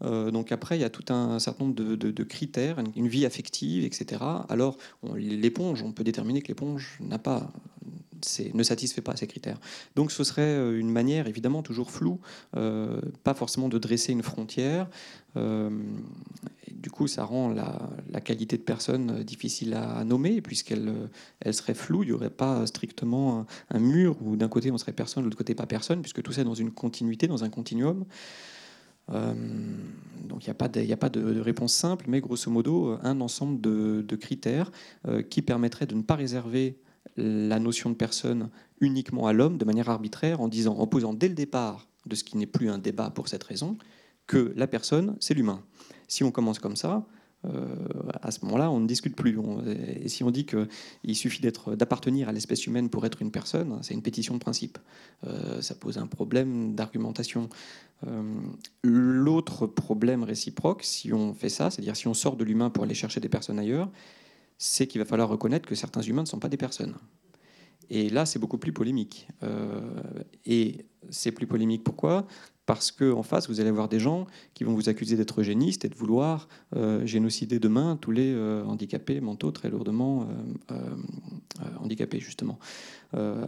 Donc 0.02 0.52
après, 0.52 0.76
il 0.76 0.80
y 0.80 0.84
a 0.84 0.90
tout 0.90 1.12
un, 1.12 1.38
certain 1.38 1.64
nombre 1.64 1.74
de, 1.74 2.24
critères, 2.24 2.78
une, 2.94 3.08
vie 3.08 3.24
affective, 3.24 3.84
etc. 3.84 4.22
Alors, 4.48 4.76
l'éponge, 5.14 5.82
on 5.82 5.92
peut 5.92 6.04
déterminer 6.04 6.42
que 6.42 6.48
l'éponge 6.48 6.98
n'a 7.00 7.18
pas 7.18 7.52
ne 8.54 8.62
satisfait 8.62 9.00
pas 9.00 9.16
ces 9.16 9.26
critères. 9.26 9.58
Donc 9.96 10.12
ce 10.12 10.24
serait 10.24 10.42
euh, 10.42 10.78
une 10.78 10.90
manière, 10.90 11.26
évidemment, 11.26 11.62
toujours 11.62 11.90
floue, 11.90 12.20
euh, 12.56 13.00
pas 13.22 13.34
forcément 13.34 13.68
de 13.68 13.78
dresser 13.78 14.12
une 14.12 14.22
frontière. 14.22 14.88
Euh, 15.36 15.70
du 16.70 16.90
coup, 16.90 17.06
ça 17.06 17.24
rend 17.24 17.48
la, 17.48 18.20
qualité 18.20 18.56
de 18.56 18.62
personne 18.62 19.22
difficile 19.22 19.74
à 19.74 20.04
nommer, 20.04 20.40
puisqu'elle 20.40 20.92
elle 21.40 21.54
serait 21.54 21.74
floue. 21.74 22.02
Il 22.02 22.06
n'y 22.06 22.12
aurait 22.12 22.30
pas 22.30 22.66
strictement 22.66 23.46
un, 23.70 23.78
mur 23.78 24.16
où 24.22 24.36
d'un 24.36 24.48
côté 24.48 24.70
on 24.70 24.78
serait 24.78 24.92
personne, 24.92 25.22
de 25.22 25.26
l'autre 25.26 25.38
côté 25.38 25.54
pas 25.54 25.66
personne, 25.66 26.02
puisque 26.02 26.22
tout 26.22 26.32
ça 26.32 26.42
est 26.42 26.44
dans 26.44 26.54
une 26.54 26.70
continuité, 26.70 27.26
dans 27.26 27.44
un 27.44 27.48
continuum. 27.48 28.04
Donc 29.08 30.44
il 30.44 30.46
n'y 30.46 30.50
a 30.50 30.54
pas, 30.54 30.68
de, 30.68 30.92
a 30.92 30.96
pas 30.96 31.08
de, 31.10 31.40
réponse 31.40 31.74
simple, 31.74 32.06
mais 32.08 32.20
grosso 32.20 32.50
modo, 32.50 32.98
un 33.02 33.20
ensemble 33.20 33.60
de, 33.60 34.16
critères 34.16 34.70
qui 35.30 35.42
permettraient 35.42 35.86
de 35.86 35.94
ne 35.94 36.02
pas 36.02 36.14
réserver 36.14 36.78
la 37.16 37.58
notion 37.58 37.90
de 37.90 37.94
personne 37.94 38.48
uniquement 38.80 39.26
à 39.26 39.32
l'homme 39.32 39.58
de 39.58 39.64
manière 39.64 39.90
arbitraire 39.90 40.40
en 40.40 40.48
disant, 40.48 40.76
en 40.78 40.86
posant 40.86 41.14
dès 41.14 41.28
le 41.28 41.34
départ 41.34 41.86
de 42.06 42.14
ce 42.14 42.24
qui 42.24 42.36
n'est 42.36 42.46
plus 42.46 42.68
un 42.68 42.78
débat 42.78 43.10
pour 43.10 43.28
cette 43.28 43.44
raison, 43.44 43.76
que 44.26 44.52
la 44.56 44.66
personne, 44.66 45.16
c'est 45.20 45.34
l'humain. 45.34 45.62
Si 46.08 46.24
on 46.24 46.30
commence 46.30 46.58
comme 46.58 46.76
ça, 46.76 46.96
euh, 46.96 47.00
à 48.22 48.30
ce 48.30 48.44
moment-là, 48.44 48.70
on 48.70 48.80
ne 48.80 48.86
discute 48.86 49.16
plus. 49.16 49.38
et 50.02 50.08
si 50.08 50.24
on 50.24 50.30
dit 50.30 50.46
qu'il 50.46 51.16
suffit 51.16 51.42
d'appartenir 51.42 52.28
à 52.28 52.32
l'espèce 52.32 52.66
humaine 52.66 52.88
pour 52.88 53.04
être 53.06 53.22
une 53.22 53.30
personne, 53.30 53.78
c'est 53.82 53.94
une 53.94 54.02
pétition 54.02 54.34
de 54.34 54.38
principe. 54.38 54.78
Euh, 55.26 55.60
ça 55.60 55.74
pose 55.74 55.98
un 55.98 56.06
problème 56.06 56.74
d'argumentation. 56.74 57.48
Euh, 58.06 58.22
l'autre 58.82 59.66
problème 59.66 60.22
réciproque, 60.22 60.82
si 60.82 61.12
on 61.12 61.34
fait 61.34 61.48
ça, 61.48 61.70
c'est-à-dire 61.70 61.96
si 61.96 62.08
on 62.08 62.14
sort 62.14 62.36
de 62.36 62.44
l'humain 62.44 62.70
pour 62.70 62.84
aller 62.84 62.94
chercher 62.94 63.20
des 63.20 63.28
personnes 63.28 63.58
ailleurs, 63.58 63.90
c'est 64.58 64.86
qu'il 64.86 65.00
va 65.00 65.04
falloir 65.04 65.28
reconnaître 65.28 65.68
que 65.68 65.74
certains 65.74 66.02
humains 66.02 66.22
ne 66.22 66.28
sont 66.28 66.38
pas 66.38 66.48
des 66.48 66.56
personnes. 66.56 66.94
Et 67.90 68.08
là, 68.08 68.26
c'est 68.26 68.38
beaucoup 68.38 68.58
plus 68.58 68.72
polémique. 68.72 69.28
Euh, 69.42 69.80
et 70.46 70.86
c'est 71.10 71.32
plus 71.32 71.46
polémique 71.46 71.84
pourquoi? 71.84 72.26
Parce 72.66 72.90
qu'en 72.90 73.22
face, 73.22 73.48
vous 73.48 73.60
allez 73.60 73.68
avoir 73.68 73.88
des 73.88 74.00
gens 74.00 74.26
qui 74.54 74.64
vont 74.64 74.72
vous 74.72 74.88
accuser 74.88 75.16
d'être 75.16 75.40
eugéniste 75.40 75.84
et 75.84 75.90
de 75.90 75.94
vouloir 75.94 76.48
euh, 76.74 77.04
génocider 77.04 77.58
demain 77.58 77.98
tous 78.00 78.10
les 78.10 78.32
euh, 78.32 78.64
handicapés 78.64 79.20
mentaux 79.20 79.50
très 79.50 79.68
lourdement 79.68 80.26
handicapés, 81.80 82.20
justement. 82.20 82.58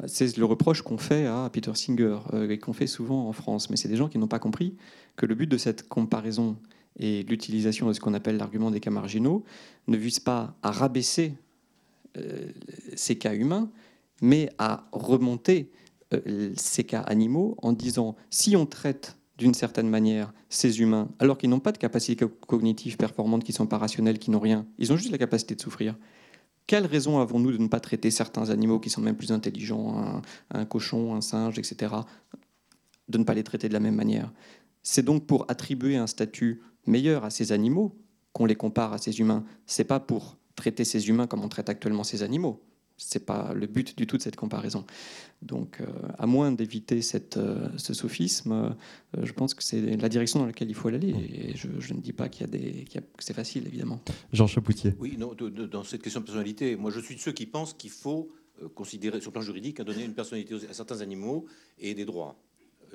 c'est 0.07 0.37
le 0.37 0.45
reproche 0.45 0.82
qu'on 0.82 0.99
fait 0.99 1.26
à 1.26 1.49
Peter 1.51 1.74
Singer 1.74 2.18
et 2.49 2.59
qu'on 2.59 2.72
fait 2.72 2.87
souvent 2.87 3.28
en 3.28 3.32
France. 3.32 3.70
Mais 3.70 3.76
c'est 3.76 3.89
des 3.89 3.97
gens 3.97 4.09
qui 4.09 4.18
n'ont 4.18 4.28
pas 4.28 4.39
compris 4.39 4.76
que 5.16 5.26
le 5.26 5.34
but 5.34 5.47
de 5.47 5.57
cette 5.57 5.89
comparaison 5.89 6.57
et 6.99 7.22
l'utilisation 7.24 7.89
de 7.89 7.95
ce 7.95 8.01
qu'on 8.01 8.14
appelle 8.14 8.37
l'argument 8.37 8.70
des 8.70 8.80
cas 8.80 8.91
marginaux 8.91 9.45
ne 9.89 9.97
vise 9.97 10.20
pas 10.20 10.55
à 10.62 10.70
rabaisser 10.70 11.34
ces 12.95 13.16
cas 13.16 13.34
humains, 13.34 13.70
mais 14.23 14.51
à 14.59 14.89
remonter 14.93 15.71
euh, 16.14 16.53
ces 16.57 16.85
cas 16.85 17.01
animaux 17.01 17.57
en 17.62 17.73
disant 17.73 18.17
si 18.31 18.57
on 18.57 18.67
traite 18.67 19.17
d'une 19.39 19.55
certaine 19.55 19.89
manière 19.89 20.33
ces 20.49 20.81
humains, 20.81 21.09
alors 21.19 21.37
qu'ils 21.37 21.51
n'ont 21.51 21.61
pas 21.61 21.73
de 21.73 21.79
capacité 21.79 22.27
cognitive 22.47 22.97
performante, 22.97 23.45
qui 23.45 23.53
sont 23.53 23.67
pas 23.67 23.79
rationnels, 23.79 24.19
qui 24.19 24.31
n'ont 24.31 24.41
rien, 24.41 24.67
ils 24.79 24.93
ont 24.93 24.97
juste 24.97 25.11
la 25.11 25.19
capacité 25.19 25.55
de 25.55 25.61
souffrir. 25.61 25.97
Quelle 26.67 26.87
raison 26.87 27.21
avons-nous 27.21 27.53
de 27.53 27.59
ne 27.59 27.69
pas 27.69 27.81
traiter 27.81 28.11
certains 28.11 28.51
animaux 28.51 28.81
qui 28.81 28.91
sont 28.91 29.01
même 29.01 29.17
plus 29.17 29.31
intelligents, 29.31 29.99
un, 29.99 30.23
un 30.51 30.64
cochon, 30.64 31.14
un 31.14 31.21
singe, 31.21 31.59
etc., 31.59 31.95
de 33.09 33.19
ne 33.19 33.25
pas 33.25 33.35
les 33.35 33.45
traiter 33.45 33.69
de 33.69 33.73
la 33.73 33.81
même 33.81 33.95
manière? 33.95 34.33
C'est 34.83 35.05
donc 35.05 35.27
pour 35.27 35.45
attribuer 35.49 35.97
un 35.97 36.07
statut 36.07 36.62
meilleur 36.87 37.25
à 37.25 37.31
ces 37.31 37.53
animaux 37.53 37.97
qu'on 38.33 38.47
les 38.47 38.55
compare 38.55 38.93
à 38.93 38.99
ces 38.99 39.21
humains. 39.21 39.45
C'est 39.67 39.85
pas 39.85 40.01
pour 40.01 40.39
traiter 40.57 40.85
ces 40.85 41.09
humains 41.09 41.27
comme 41.27 41.45
on 41.45 41.49
traite 41.49 41.69
actuellement 41.69 42.05
ces 42.05 42.23
animaux. 42.23 42.62
C'est 42.99 43.26
pas 43.26 43.53
le 43.53 43.66
but 43.66 43.97
du 43.97 44.07
tout 44.07 44.16
de 44.16 44.22
cette 44.22 44.36
comparaison. 44.36 44.86
Donc, 45.42 45.80
euh, 45.80 45.86
à 46.18 46.26
moins 46.26 46.51
d'éviter 46.51 47.01
euh, 47.36 47.68
ce 47.76 47.94
sophisme, 47.94 48.53
euh, 48.53 48.70
je 49.22 49.32
pense 49.32 49.55
que 49.55 49.62
c'est 49.62 49.97
la 49.97 50.09
direction 50.09 50.40
dans 50.40 50.47
laquelle 50.47 50.70
il 50.70 50.74
faut 50.74 50.88
aller. 50.88 51.09
Et 51.09 51.57
je, 51.57 51.92
ne 51.92 52.01
dis 52.01 52.12
pas 52.12 52.28
qu'il 52.28 52.42
y 52.42 52.44
a 52.44 52.47
des, 52.51 52.84
que 52.84 53.24
c'est 53.24 53.34
facile, 53.34 53.66
évidemment. 53.66 54.01
Jean 54.32 54.47
Chapoutier. 54.47 54.94
Oui, 54.99 55.16
non, 55.18 55.34
dans 55.34 55.84
cette 55.84 56.03
question 56.03 56.20
de 56.20 56.26
personnalité, 56.26 56.76
moi, 56.76 56.90
je 56.90 57.01
suis 57.01 57.14
de 57.14 57.20
ceux 57.20 57.32
qui 57.32 57.47
pensent 57.47 57.74
qu'il 57.74 57.90
faut 57.90 58.32
considérer, 58.74 59.20
sur 59.20 59.30
le 59.30 59.34
plan 59.34 59.42
juridique, 59.42 59.82
donner 59.82 60.05
une 60.05 60.14
personnalité 60.14 60.55
à 60.70 60.72
certains 60.72 61.03
animaux 61.03 61.44
et 61.78 61.94
des 61.94 62.07
droits. 62.07 62.40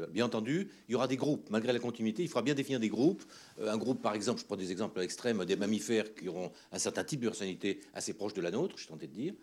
Euh, 0.01 0.07
bien 0.07 0.25
entendu, 0.25 0.69
il 0.87 0.91
y 0.91 0.95
aura 0.95 1.07
des 1.07 1.17
groupes. 1.17 1.49
Malgré 1.49 1.73
la 1.73 1.79
continuité, 1.79 2.23
il 2.23 2.27
faudra 2.27 2.41
bien 2.41 2.53
définir 2.53 2.79
des 2.79 2.89
groupes. 2.89 3.23
Euh, 3.59 3.71
un 3.71 3.77
groupe, 3.77 4.01
par 4.01 4.13
exemple, 4.13 4.39
je 4.41 4.45
prends 4.45 4.55
des 4.55 4.71
exemples 4.71 4.99
extrêmes, 5.01 5.43
des 5.45 5.55
mammifères 5.55 6.13
qui 6.13 6.27
auront 6.27 6.51
un 6.71 6.79
certain 6.79 7.03
type 7.03 7.21
de 7.21 7.27
personnalité 7.27 7.81
assez 7.93 8.13
proche 8.13 8.33
de 8.33 8.41
la 8.41 8.51
nôtre, 8.51 8.75
je 8.77 8.83
suis 8.83 8.89
tenté 8.89 9.07
de 9.07 9.13
dire. 9.13 9.33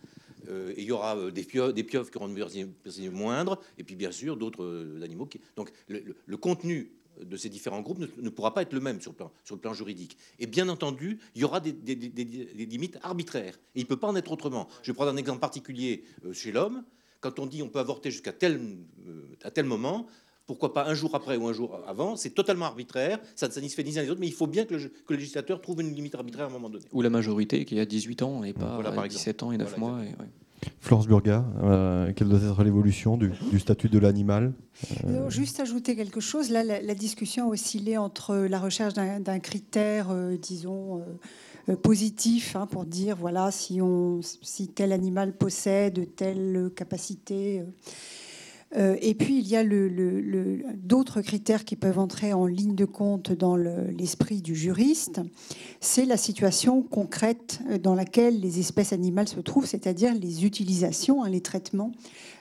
Euh, 0.48 0.72
il 0.76 0.84
y 0.84 0.92
aura 0.92 1.30
des 1.30 1.44
pieuvres, 1.44 1.72
qui 2.10 2.16
auront 2.16 2.28
une 2.28 2.34
personnalité 2.34 3.10
moindre, 3.10 3.60
et 3.76 3.84
puis 3.84 3.96
bien 3.96 4.12
sûr 4.12 4.36
d'autres 4.36 4.98
animaux. 5.02 5.28
Donc 5.56 5.72
le, 5.88 6.36
contenu 6.36 6.92
de 7.20 7.36
ces 7.36 7.48
différents 7.48 7.80
groupes 7.80 7.98
ne, 7.98 8.28
pourra 8.30 8.54
pas 8.54 8.62
être 8.62 8.72
le 8.72 8.80
même 8.80 9.00
sur 9.00 9.14
le, 9.50 9.56
plan, 9.56 9.74
juridique. 9.74 10.16
Et 10.38 10.46
bien 10.46 10.68
entendu, 10.68 11.18
il 11.34 11.42
y 11.42 11.44
aura 11.44 11.60
des, 11.60 11.72
limites 11.72 12.98
arbitraires. 13.02 13.58
Il 13.74 13.82
ne 13.82 13.86
peut 13.88 13.96
pas 13.96 14.06
en 14.06 14.16
être 14.16 14.30
autrement. 14.30 14.68
Je 14.82 14.92
vais 14.92 14.94
prendre 14.94 15.10
un 15.10 15.16
exemple 15.16 15.40
particulier 15.40 16.04
chez 16.32 16.52
l'homme. 16.52 16.84
Quand 17.20 17.40
on 17.40 17.46
dit 17.46 17.62
on 17.62 17.68
peut 17.68 17.80
avorter 17.80 18.10
jusqu'à 18.12 18.32
tel 18.32 18.70
moment, 19.64 20.06
pourquoi 20.48 20.74
pas 20.74 20.86
un 20.86 20.94
jour 20.94 21.14
après 21.14 21.36
ou 21.36 21.46
un 21.46 21.52
jour 21.52 21.78
avant, 21.86 22.16
c'est 22.16 22.30
totalement 22.30 22.64
arbitraire, 22.64 23.20
ça 23.36 23.46
ne 23.46 23.52
satisfait 23.52 23.84
ni 23.84 23.90
les 23.90 23.98
uns 23.98 24.02
les 24.02 24.10
autres, 24.10 24.20
mais 24.20 24.26
il 24.26 24.32
faut 24.32 24.48
bien 24.48 24.64
que 24.64 24.74
le, 24.74 24.90
législateur 25.10 25.60
trouve 25.60 25.80
une 25.80 25.94
limite 25.94 26.16
arbitraire 26.16 26.46
à 26.46 26.48
un 26.48 26.52
moment 26.52 26.70
donné. 26.70 26.84
Ou 26.92 27.02
la 27.02 27.10
majorité 27.10 27.64
qui 27.64 27.78
a 27.78 27.86
18 27.86 28.22
ans 28.22 28.42
et 28.42 28.52
pas 28.52 28.80
voilà, 28.80 29.06
17 29.06 29.42
ans 29.44 29.52
et 29.52 29.58
9 29.58 29.78
mois. 29.78 30.00
Florence 30.80 31.06
Burga, 31.06 31.44
euh, 31.62 32.12
quelle 32.16 32.28
doit 32.28 32.40
être 32.40 32.64
l'évolution 32.64 33.16
du, 33.16 33.30
statut 33.60 33.88
de 33.88 33.98
l'animal 34.00 34.52
euh, 35.04 35.30
Juste 35.30 35.60
ajouter 35.60 35.94
quelque 35.94 36.20
chose, 36.20 36.50
là 36.50 36.64
la, 36.64 36.94
discussion 36.94 37.46
a 37.46 37.48
oscillé 37.52 37.96
entre 37.96 38.34
la 38.34 38.58
recherche 38.58 38.94
d'un 38.94 39.38
critère, 39.38 40.08
euh, 40.10 40.36
disons, 40.36 41.04
positif, 41.76 42.56
hein, 42.56 42.66
pour 42.66 42.84
dire, 42.84 43.16
voilà, 43.16 43.50
si, 43.50 43.80
on, 43.80 44.20
si 44.22 44.68
tel 44.68 44.92
animal 44.92 45.32
possède 45.32 46.14
telle 46.16 46.70
capacité 46.74 47.60
euh, 47.60 47.64
et 48.76 49.14
puis, 49.14 49.38
il 49.38 49.48
y 49.48 49.56
a 49.56 49.64
d'autres 50.74 51.22
critères 51.22 51.64
qui 51.64 51.74
peuvent 51.74 51.98
entrer 51.98 52.32
en 52.34 52.46
ligne 52.46 52.74
de 52.74 52.84
compte 52.84 53.32
dans 53.32 53.56
l'esprit 53.56 54.42
du 54.42 54.54
juriste. 54.54 55.20
C'est 55.80 56.04
la 56.04 56.18
situation 56.18 56.82
concrète 56.82 57.60
dans 57.82 57.94
laquelle 57.94 58.40
les 58.40 58.58
espèces 58.58 58.92
animales 58.92 59.28
se 59.28 59.40
trouvent, 59.40 59.66
c'est-à-dire 59.66 60.14
les 60.14 60.44
utilisations, 60.44 61.24
hein, 61.24 61.30
les 61.30 61.40
traitements 61.40 61.92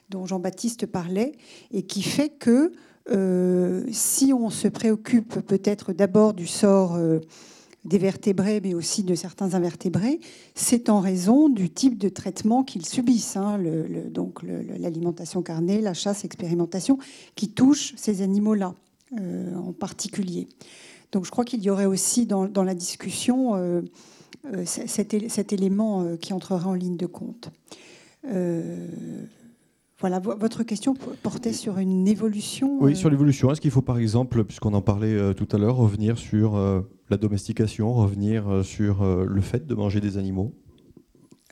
dont 0.10 0.26
Jean-Baptiste 0.26 0.86
parlait, 0.86 1.34
et 1.72 1.84
qui 1.84 2.02
fait 2.02 2.30
que 2.30 2.74
euh, 3.10 3.86
si 3.92 4.34
on 4.34 4.50
se 4.50 4.68
préoccupe 4.68 5.40
peut-être 5.46 5.94
d'abord 5.94 6.34
du 6.34 6.48
sort... 6.48 6.96
Euh, 6.96 7.20
des 7.88 7.98
vertébrés, 7.98 8.60
mais 8.62 8.74
aussi 8.74 9.04
de 9.04 9.16
certains 9.16 9.54
invertébrés, 9.54 10.20
c'est 10.56 10.90
en 10.90 11.00
raison 11.00 11.50
du 11.50 11.70
type 11.70 11.98
de 11.98 12.10
traitement 12.10 12.64
qu'ils 12.64 12.86
subissent. 12.86 13.38
Hein, 13.38 13.58
le, 13.58 14.10
donc 14.10 14.44
l'alimentation 14.44 15.42
carnée, 15.42 15.82
la 15.82 15.94
chasse, 15.94 16.24
l'expérimentation, 16.24 17.00
qui 17.36 17.50
touche 17.50 17.94
ces 17.96 18.22
animaux-là 18.22 18.76
euh, 19.20 19.56
en 19.56 19.72
particulier. 19.72 20.50
Donc 21.14 21.26
je 21.26 21.32
crois 21.32 21.46
qu'il 21.46 21.62
y 21.64 21.70
aurait 21.70 21.86
aussi 21.86 22.26
dans, 22.26 22.48
la 22.64 22.76
discussion 22.76 23.56
euh, 23.56 23.82
euh, 24.54 24.64
cet, 24.66 25.30
cet, 25.30 25.54
élément 25.54 26.18
qui 26.18 26.34
entrera 26.34 26.68
en 26.68 26.74
ligne 26.74 26.98
de 26.98 27.06
compte. 27.06 27.50
Voilà, 30.00 30.20
votre 30.20 30.62
question 30.62 30.94
portait 31.24 31.54
sur 31.54 31.80
une 31.80 32.08
évolution 32.08 32.78
Oui, 32.82 32.96
sur 32.96 33.10
l'évolution. 33.10 33.52
Est-ce 33.52 33.62
qu'il 33.62 33.72
faut, 33.72 33.82
par 33.82 33.98
exemple, 33.98 34.44
puisqu'on 34.44 34.76
en 34.76 34.82
parlait 34.82 35.34
tout 35.34 35.48
à 35.54 35.58
l'heure, 35.58 35.78
revenir 35.78 36.20
sur 36.20 36.56
la 37.10 37.18
domestication, 37.18 37.94
revenir 37.94 38.64
sur 38.64 39.04
le 39.04 39.42
fait 39.42 39.66
de 39.66 39.76
manger 39.76 40.02
des 40.02 40.18
animaux 40.18 40.54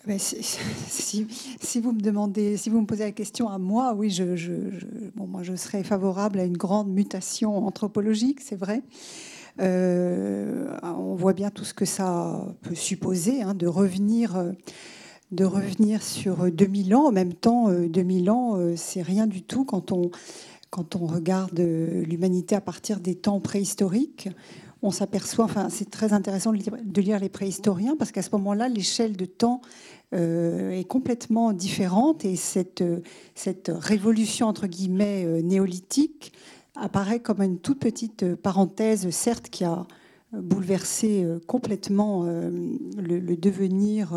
si, 0.17 1.27
si, 1.59 1.79
vous 1.79 1.91
me 1.91 1.99
demandez, 1.99 2.57
si 2.57 2.69
vous 2.69 2.79
me 2.81 2.85
posez 2.85 3.05
la 3.05 3.11
question 3.11 3.49
à 3.49 3.57
moi, 3.57 3.93
oui, 3.95 4.11
je 4.11 5.55
serais 5.55 5.83
favorable 5.83 6.39
à 6.39 6.43
une 6.43 6.57
grande 6.57 6.89
mutation 6.89 7.65
anthropologique, 7.65 8.39
c'est 8.41 8.55
vrai. 8.55 8.83
Euh, 9.61 10.77
on 10.83 11.15
voit 11.15 11.33
bien 11.33 11.49
tout 11.49 11.63
ce 11.63 11.73
que 11.73 11.85
ça 11.85 12.45
peut 12.61 12.75
supposer, 12.75 13.41
hein, 13.41 13.55
de 13.55 13.67
revenir, 13.67 14.53
de 15.31 15.45
revenir 15.45 16.03
sur 16.03 16.51
2000 16.51 16.95
ans. 16.95 17.07
En 17.07 17.11
même 17.11 17.33
temps, 17.33 17.71
2000 17.71 18.29
ans, 18.29 18.59
c'est 18.75 19.01
rien 19.01 19.25
du 19.25 19.41
tout 19.41 19.65
quand 19.65 19.91
on, 19.91 20.11
quand 20.69 20.95
on 20.95 21.07
regarde 21.07 21.59
l'humanité 21.59 22.55
à 22.55 22.61
partir 22.61 22.99
des 22.99 23.15
temps 23.15 23.39
préhistoriques 23.39 24.29
on 24.85 24.91
s'aperçoit, 24.91 25.45
enfin 25.45 25.69
c'est 25.69 25.89
très 25.89 26.13
intéressant 26.13 26.53
de 26.53 27.01
lire 27.01 27.19
les 27.19 27.29
préhistoriens 27.29 27.95
parce 27.97 28.11
qu'à 28.11 28.21
ce 28.21 28.29
moment-là, 28.33 28.69
l'échelle 28.69 29.17
de 29.17 29.25
temps 29.25 29.61
euh, 30.13 30.69
est 30.71 30.83
complètement 30.83 31.53
différente 31.53 32.23
et 32.23 32.35
cette, 32.35 32.83
cette 33.33 33.71
révolution 33.73 34.47
entre 34.47 34.67
guillemets 34.67 35.25
euh, 35.25 35.41
néolithique 35.41 36.33
apparaît 36.75 37.19
comme 37.19 37.41
une 37.41 37.57
toute 37.57 37.79
petite 37.79 38.35
parenthèse, 38.35 39.09
certes, 39.09 39.49
qui 39.49 39.63
a 39.63 39.87
bouleversé 40.31 41.23
euh, 41.23 41.39
complètement 41.47 42.23
le, 42.25 43.35
devenir 43.35 44.13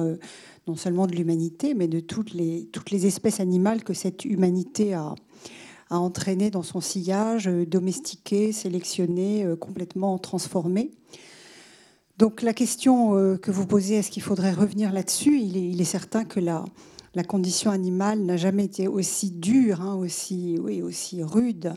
non 0.66 0.77
seulement 0.77 1.07
de 1.07 1.14
l'humanité, 1.14 1.73
mais 1.73 1.89
de 1.89 2.01
toutes 2.01 2.35
les, 2.35 2.69
toutes 2.73 2.91
les 2.91 3.07
espèces 3.07 3.41
animales 3.41 3.85
que 3.85 3.95
cette 3.95 4.27
humanité 4.27 4.93
a, 4.93 5.14
a 5.91 5.99
entraîné 5.99 6.51
dans 6.51 6.62
son 6.62 6.80
sillage, 6.80 7.47
domestiqué, 7.47 8.53
sélectionné, 8.53 9.47
complètement 9.59 10.18
transformé. 10.18 10.91
Donc 12.18 12.43
la 12.43 12.53
question 12.53 13.16
euh, 13.16 13.36
que 13.36 13.53
vous 13.53 13.64
posez, 13.64 13.95
est-ce 13.95 14.11
qu'il 14.11 14.24
faudrait 14.24 14.53
revenir 14.53 14.93
là-dessus? 14.93 15.39
Il 15.39 15.80
est, 15.80 15.84
certain 15.84 16.24
que 16.24 16.41
la, 16.41 16.64
condition 17.28 17.70
animale 17.70 18.20
n'a 18.22 18.36
jamais 18.36 18.64
été 18.64 18.89
aussi 18.89 19.30
dure, 19.30 19.80
hein, 19.82 19.95
aussi, 19.95 20.59
oui, 20.61 20.82
aussi 20.82 21.22
rude 21.22 21.74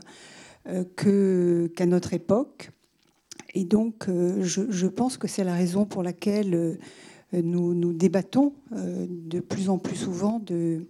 euh, 0.68 1.68
qu'à 1.68 1.86
notre 1.86 2.12
époque. 2.12 2.70
Et 3.54 3.64
donc 3.64 4.08
euh, 4.08 4.42
je, 4.42 4.86
pense 4.88 5.16
que 5.16 5.28
c'est 5.28 5.44
la 5.44 5.54
raison 5.54 5.84
pour 5.84 6.02
laquelle 6.02 6.78
nous, 7.32 7.74
nous 7.74 7.92
débattons 7.92 8.52
de 8.72 9.40
plus 9.40 9.68
en 9.68 9.78
plus 9.78 9.96
souvent 9.96 10.40
de 10.40 10.86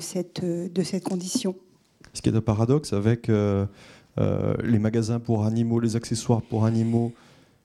cette 0.00 1.04
condition. 1.04 1.54
Ce 2.16 2.22
qui 2.22 2.30
est 2.30 2.36
un 2.36 2.40
paradoxe 2.40 2.92
avec 2.92 3.28
les 3.28 4.78
magasins 4.78 5.20
pour 5.20 5.44
animaux, 5.44 5.78
les 5.80 5.96
accessoires 5.96 6.42
pour 6.42 6.64
animaux, 6.64 7.12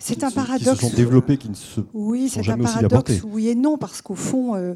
c'est 0.01 0.23
un 0.23 0.31
paradoxe. 0.31 0.79
Qui 0.79 0.85
se 0.85 0.91
sont 0.91 0.97
développés, 0.97 1.37
qui 1.37 1.47
ne 1.47 1.53
se 1.53 1.81
oui, 1.93 2.27
c'est 2.27 2.49
un 2.49 2.57
paradoxe. 2.57 3.21
Oui 3.23 3.49
et 3.49 3.55
non, 3.55 3.77
parce 3.77 4.01
qu'au 4.01 4.15
fond, 4.15 4.55
euh, 4.55 4.73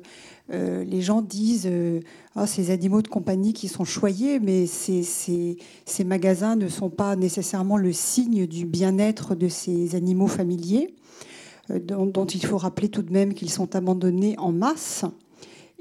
euh, 0.53 0.83
les 0.83 1.01
gens 1.01 1.23
disent 1.23 1.67
euh, 1.69 1.99
ah, 2.35 2.45
ces 2.45 2.69
animaux 2.69 3.01
de 3.01 3.07
compagnie 3.07 3.51
qui 3.51 3.67
sont 3.67 3.85
choyés, 3.85 4.39
mais 4.39 4.67
ces, 4.67 5.01
ces, 5.01 6.03
magasins 6.03 6.55
ne 6.55 6.67
sont 6.67 6.91
pas 6.91 7.15
nécessairement 7.15 7.77
le 7.77 7.91
signe 7.91 8.45
du 8.45 8.65
bien-être 8.65 9.33
de 9.33 9.47
ces 9.47 9.95
animaux 9.95 10.27
familiers, 10.27 10.93
dont, 11.73 12.05
dont, 12.05 12.25
il 12.25 12.45
faut 12.45 12.57
rappeler 12.57 12.89
tout 12.89 13.01
de 13.01 13.11
même 13.11 13.33
qu'ils 13.33 13.49
sont 13.49 13.75
abandonnés 13.75 14.35
en 14.37 14.51
masse 14.51 15.05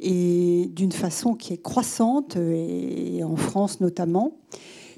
et 0.04 0.70
d'une 0.74 0.92
façon 0.92 1.34
qui 1.34 1.52
est 1.54 1.62
croissante, 1.62 2.36
et 2.36 3.24
en 3.24 3.36
France 3.36 3.80
notamment, 3.80 4.36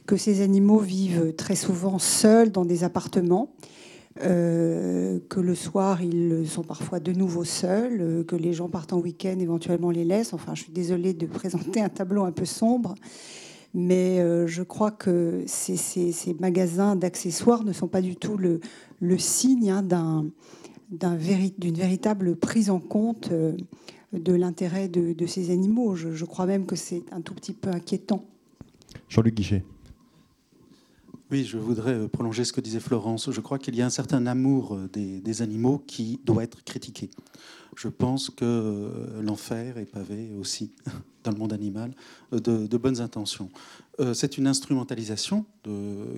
que 0.06 0.16
ces 0.16 0.42
animaux 0.42 0.78
vivent 0.78 1.34
très 1.36 1.56
souvent 1.56 1.98
seuls 1.98 2.50
dans 2.50 2.64
des 2.64 2.84
appartements 2.84 3.50
euh, 4.22 5.18
que 5.28 5.40
le 5.40 5.54
soir, 5.54 6.02
ils 6.02 6.48
sont 6.48 6.62
parfois 6.62 7.00
de 7.00 7.12
nouveau 7.12 7.44
seuls, 7.44 8.00
euh, 8.00 8.24
que 8.24 8.34
les 8.34 8.54
gens 8.54 8.68
partent 8.68 8.94
en 8.94 8.98
week-end, 8.98 9.36
éventuellement 9.38 9.90
les 9.90 10.04
laissent. 10.04 10.32
Enfin, 10.32 10.54
je 10.54 10.62
suis 10.62 10.72
désolée 10.72 11.12
de 11.12 11.26
présenter 11.26 11.82
un 11.82 11.90
tableau 11.90 12.24
un 12.24 12.32
peu 12.32 12.46
sombre, 12.46 12.94
mais 13.74 14.20
euh, 14.20 14.46
je 14.46 14.62
crois 14.62 14.90
que 14.90 15.42
ces, 15.46 15.76
magasins 16.40 16.96
d'accessoires 16.96 17.62
ne 17.62 17.72
sont 17.72 17.88
pas 17.88 18.00
du 18.00 18.16
tout 18.16 18.38
le, 18.38 18.60
signe 19.18 19.70
hein, 19.70 19.82
d'un, 19.82 20.24
d'une 20.88 21.74
véritable 21.74 22.36
prise 22.36 22.70
en 22.70 22.80
compte 22.80 23.30
de 24.12 24.32
l'intérêt 24.32 24.88
de, 24.88 25.26
ces 25.26 25.50
animaux. 25.50 25.94
Je, 25.94 26.12
je 26.12 26.24
crois 26.24 26.46
même 26.46 26.66
que 26.66 26.76
c'est 26.76 27.02
un 27.12 27.20
tout 27.20 27.34
petit 27.34 27.52
peu 27.52 27.70
inquiétant. 27.70 28.24
Jean-Luc 29.08 29.34
Guichet. 29.34 29.64
Oui, 31.32 31.44
je 31.44 31.58
voudrais 31.58 31.94
euh, 31.94 32.06
prolonger 32.06 32.44
ce 32.44 32.52
que 32.52 32.60
disait 32.60 32.78
Florence. 32.78 33.32
Je 33.32 33.40
crois 33.40 33.58
qu'il 33.58 33.74
y 33.74 33.82
a 33.82 33.86
un 33.86 33.90
certain 33.90 34.26
amour 34.26 34.76
euh, 34.76 34.88
des, 34.88 35.42
animaux 35.42 35.82
qui 35.84 36.20
doit 36.24 36.44
être 36.44 36.62
critiqué. 36.62 37.10
Je 37.76 37.88
pense 37.88 38.30
que 38.30 38.44
euh, 38.44 39.22
l'enfer 39.22 39.76
est 39.78 39.86
pavé 39.86 40.30
aussi, 40.38 40.70
dans 41.24 41.32
le 41.32 41.36
monde 41.36 41.52
animal, 41.52 41.90
de, 42.30 42.76
bonnes 42.76 43.00
intentions. 43.00 43.48
C'est 44.12 44.38
une 44.38 44.46
instrumentalisation 44.46 45.46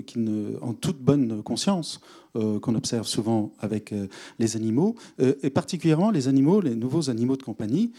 qui 0.05 0.19
en 0.61 0.75
toute 0.75 0.99
bonne 0.99 1.43
conscience 1.45 2.01
qu'on 2.35 2.75
observe 2.75 3.07
souvent 3.07 3.53
avec 3.61 3.95
les 4.39 4.57
animaux, 4.57 4.97
et 5.19 5.49
particulièrement 5.49 6.11
les 6.11 6.29
animaux, 6.29 6.61
les 6.61 6.75
nouveaux 6.75 7.09
animaux 7.09 7.37
de 7.37 7.43
compagnie, 7.45 7.93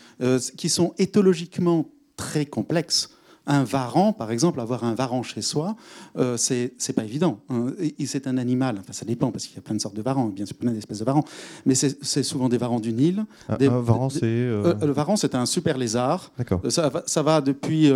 qui 0.57 0.69
sont 0.69 0.93
éthologiquement 0.99 1.89
très 2.17 2.45
complexes 2.45 3.09
un 3.49 3.63
varan, 3.63 4.13
par 4.13 4.31
exemple, 4.31 4.61
avoir 4.61 4.83
un 4.83 4.93
varan 4.93 5.23
chez 5.23 5.41
soi, 5.41 5.75
euh, 6.17 6.37
c'est 6.37 6.93
pas 6.95 7.03
évident. 7.03 7.39
Hein. 7.49 7.73
C'est 8.05 8.27
un 8.27 8.37
animal, 8.37 8.77
enfin 8.79 8.93
ça 8.93 9.05
dépend 9.05 9.31
parce 9.31 9.47
qu'il 9.47 9.55
y 9.55 9.59
a 9.59 9.61
plein 9.61 9.75
de 9.75 9.81
sortes 9.81 9.95
de 9.95 10.01
varans, 10.01 10.27
bien 10.27 10.45
sûr 10.45 10.55
plein 10.55 10.71
d'espèces 10.71 10.99
de 10.99 11.05
varans, 11.05 11.25
mais 11.65 11.73
c'est 11.75 12.23
souvent 12.23 12.47
des 12.47 12.57
varans 12.57 12.79
du 12.79 12.93
Nil. 12.93 13.25
Un, 13.49 13.57
varan, 13.81 14.09
c'est 14.09 14.23
euh, 14.23 14.75
euh, 14.81 14.85
le 14.85 14.91
varan, 14.91 15.15
c'est 15.15 15.35
un 15.35 15.45
super 15.45 15.77
lézard. 15.77 16.31
Ça, 16.69 16.91
ça, 17.05 17.23
va 17.23 17.41
depuis 17.41 17.91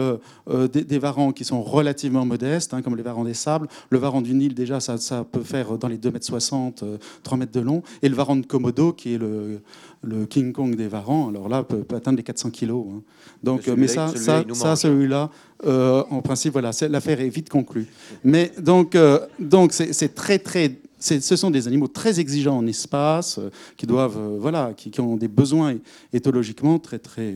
des, 0.73 0.99
varans 0.99 1.31
qui 1.31 1.45
sont 1.45 1.61
relativement 1.61 2.25
modestes, 2.25 2.73
hein, 2.73 2.81
comme 2.81 2.95
les 2.97 3.03
varans 3.03 3.23
des 3.23 3.33
sables. 3.35 3.67
Le 3.91 3.99
varan 3.99 4.21
du 4.21 4.33
Nil, 4.33 4.55
déjà, 4.55 4.79
ça, 4.79 4.97
ça 4.97 5.23
peut 5.23 5.43
faire 5.43 5.77
dans 5.77 5.87
les 5.87 5.97
2,60 5.97 6.83
m, 6.83 6.97
3 7.21 7.37
mètres 7.37 7.51
de 7.51 7.59
long, 7.59 7.83
et 8.01 8.09
le 8.09 8.15
varan 8.15 8.37
de 8.37 8.45
Komodo, 8.45 8.93
qui 8.93 9.13
est 9.13 9.17
le 9.19 9.61
le 10.03 10.25
King 10.25 10.51
Kong 10.51 10.75
des 10.75 10.87
varans, 10.87 11.29
alors 11.29 11.49
là, 11.49 11.63
peut, 11.63 11.83
atteindre 11.95 12.17
les 12.17 12.23
400 12.23 12.49
kilos. 12.51 12.85
Hein. 12.91 13.01
Donc, 13.41 13.67
mais 13.67 13.87
ça, 13.87 14.09
celui 14.09 14.55
ça, 14.55 14.75
celui-là, 14.75 15.29
euh, 15.65 16.03
en 16.09 16.21
principe, 16.21 16.53
voilà, 16.53 16.71
l'affaire 16.89 17.21
est 17.21 17.29
vite 17.29 17.49
conclue. 17.49 17.87
Mais 18.23 18.51
donc, 18.59 18.95
euh, 18.95 19.19
donc 19.39 19.71
c'est 19.73 20.13
très, 20.13 20.39
très 20.39 20.75
ce 20.99 21.35
sont 21.35 21.51
des 21.51 21.67
animaux 21.67 21.89
très 21.89 22.21
exigeants 22.21 22.57
en 22.57 22.65
espace, 22.65 23.37
euh, 23.37 23.49
qui 23.75 23.85
doivent, 23.85 24.37
voilà, 24.39 24.71
qui, 24.73 25.01
ont 25.01 25.17
des 25.17 25.27
besoins 25.27 25.75
éthologiquement 26.13 26.79
très, 26.79 26.97
très, 26.97 27.35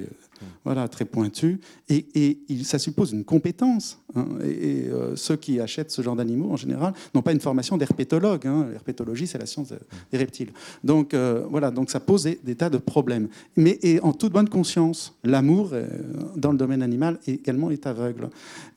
voilà, 0.63 0.87
très 0.87 1.05
pointu. 1.05 1.59
Et, 1.89 2.39
ça 2.63 2.79
suppose 2.79 3.11
une 3.11 3.23
compétence. 3.23 3.99
Hein. 4.15 4.25
et, 4.43 4.87
euh, 4.87 5.15
ceux 5.15 5.35
qui 5.35 5.59
achètent 5.59 5.91
ce 5.91 6.01
genre 6.01 6.15
d'animaux, 6.15 6.51
en 6.51 6.55
général, 6.55 6.93
n'ont 7.13 7.21
pas 7.21 7.31
une 7.31 7.39
formation 7.39 7.77
d'herpétologue. 7.77 8.45
Hein. 8.47 8.67
L'herpétologie, 8.71 9.27
c'est 9.27 9.37
la 9.37 9.45
science 9.45 9.73
des 10.11 10.17
reptiles. 10.17 10.51
Donc, 10.83 11.13
euh, 11.13 11.45
voilà, 11.49 11.71
donc 11.71 11.89
ça 11.89 11.99
pose 11.99 12.23
des, 12.23 12.55
tas 12.55 12.69
de 12.69 12.77
problèmes. 12.77 13.27
Mais 13.55 13.79
et 13.81 13.99
en 14.01 14.13
toute 14.13 14.33
bonne 14.33 14.49
conscience, 14.49 15.13
l'amour, 15.23 15.69
euh, 15.73 15.87
dans 16.35 16.51
le 16.51 16.57
domaine 16.57 16.81
animal, 16.81 17.19
également 17.27 17.71
est 17.71 17.85
aveugle. 17.87 18.29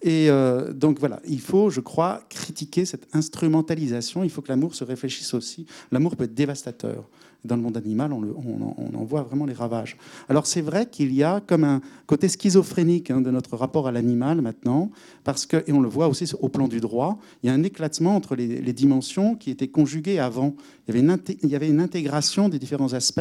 Et 0.03 0.29
donc, 0.75 0.99
voilà, 0.99 1.21
il 1.27 1.41
faut, 1.41 1.71
je 1.71 1.81
crois, 1.81 2.23
critiquer 2.29 2.85
cette 2.85 3.07
instrumentalisation. 3.13 4.25
Il 4.25 4.31
faut 4.31 4.43
que 4.43 4.49
l'amour 4.49 4.75
se 4.75 4.85
réfléchisse 4.85 5.35
aussi. 5.35 5.67
L'amour 5.93 6.17
peut 6.17 6.25
être 6.25 6.35
dévastateur 6.35 7.09
dans 7.45 7.57
le 7.57 7.63
monde 7.63 7.77
animal, 7.77 8.13
on, 8.13 8.95
en 8.95 9.05
voit 9.05 9.23
vraiment 9.23 9.47
les 9.47 9.55
ravages. 9.55 9.97
Alors 10.29 10.47
c'est 10.47 10.61
vrai 10.61 10.87
qu'il 10.87 11.13
y 11.13 11.23
a 11.23 11.41
comme 11.41 11.65
un 11.65 11.81
côté 12.07 12.29
schizophrénique 12.29 13.11
hein, 13.11 13.21
de 13.21 13.31
notre 13.31 13.57
rapport 13.57 13.89
à 13.89 13.93
l'animal 13.93 14.41
maintenant, 14.41 14.91
parce 15.25 15.47
que, 15.47 15.65
et 15.67 15.73
on 15.73 15.81
le 15.81 15.89
voit 15.89 16.09
aussi 16.09 16.31
au 16.41 16.49
plan 16.49 16.69
du 16.69 16.81
droit, 16.81 17.19
il 17.43 17.47
y 17.47 17.51
a 17.51 17.55
un 17.55 17.63
éclatement 17.63 18.15
entre 18.17 18.37
les, 18.37 18.73
dimensions 18.73 19.35
qui 19.35 19.51
étaient 19.51 19.69
conjuguées 19.69 20.19
avant. 20.19 20.55
Il 20.87 20.95
y, 20.95 20.99
avait 20.99 21.07
une, 21.07 21.19
il 21.43 21.49
y 21.49 21.57
avait 21.57 21.69
une 21.69 21.81
intégration 21.81 22.49
des 22.49 22.59
différents 22.59 22.93
aspects 22.93 23.21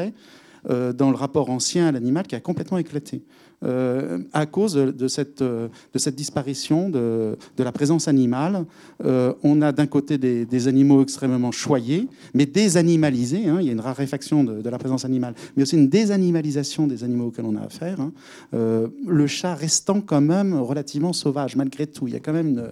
euh, 0.70 0.94
dans 0.94 1.10
le 1.10 1.16
rapport 1.16 1.50
ancien 1.50 1.88
à 1.88 1.92
l'animal 1.92 2.28
qui 2.28 2.36
a 2.36 2.40
complètement 2.40 2.78
éclaté. 2.78 3.24
Euh, 3.66 4.20
à 4.32 4.46
cause 4.46 4.76
de 4.76 5.08
cette, 5.10 5.44
de 5.44 5.70
cette 5.96 6.16
disparition 6.16 6.90
de, 6.90 7.36
la 7.58 7.72
présence 7.74 8.08
animale. 8.08 8.66
Euh, 9.04 9.34
on 9.44 9.62
a 9.62 9.74
d'un 9.74 9.86
côté 9.86 10.18
des, 10.18 10.68
animaux 10.70 11.02
extrêmement 11.02 11.52
choyés, 11.52 12.08
mais 12.34 12.46
désanimalisés. 12.46 13.50
Hein. 13.50 13.58
il 13.60 13.68
y 13.68 13.70
a 13.70 13.74
une 13.74 13.82
raréfaction 13.82 14.46
de, 14.46 14.70
la 14.70 14.78
présence 14.78 15.04
animale, 15.04 15.34
mais 15.58 15.64
aussi 15.64 15.76
une 15.76 15.90
désanimalisation 15.90 16.88
des 16.88 17.04
animaux 17.04 17.28
auxquels 17.28 17.46
on 17.46 17.58
a 17.58 17.62
affaire. 17.62 18.00
Hein. 18.00 18.14
Euh, 18.54 18.88
le 19.06 19.28
chat 19.28 19.56
restant 19.56 20.00
quand 20.00 20.22
même 20.22 20.54
relativement 20.54 21.12
sauvage, 21.12 21.58
malgré 21.58 21.86
tout. 21.86 22.08
Il 22.08 22.14
y 22.14 22.18
a 22.18 22.22
quand 22.22 22.34
même 22.34 22.72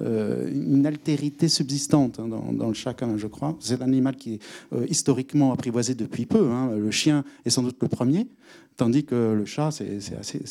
une 0.00 0.86
altérité 0.86 1.48
subsistante 1.48 2.20
hein, 2.20 2.28
dans, 2.28 2.68
le 2.68 2.74
chat, 2.74 2.94
je 3.16 3.26
crois. 3.26 3.56
C'est 3.60 3.80
un 3.80 3.86
animal 3.86 4.16
qui 4.16 4.34
est 4.34 4.40
historiquement 4.88 5.52
apprivoisé 5.52 5.94
depuis 5.94 6.26
peu. 6.26 6.48
Le 6.76 6.90
chien 6.90 7.24
est 7.44 7.50
sans 7.50 7.62
doute 7.62 7.76
le 7.80 7.88
premier. 7.88 8.26
Tandis 8.76 9.04
que 9.04 9.32
le 9.32 9.46
chat, 9.46 9.70
c'est 9.70 9.98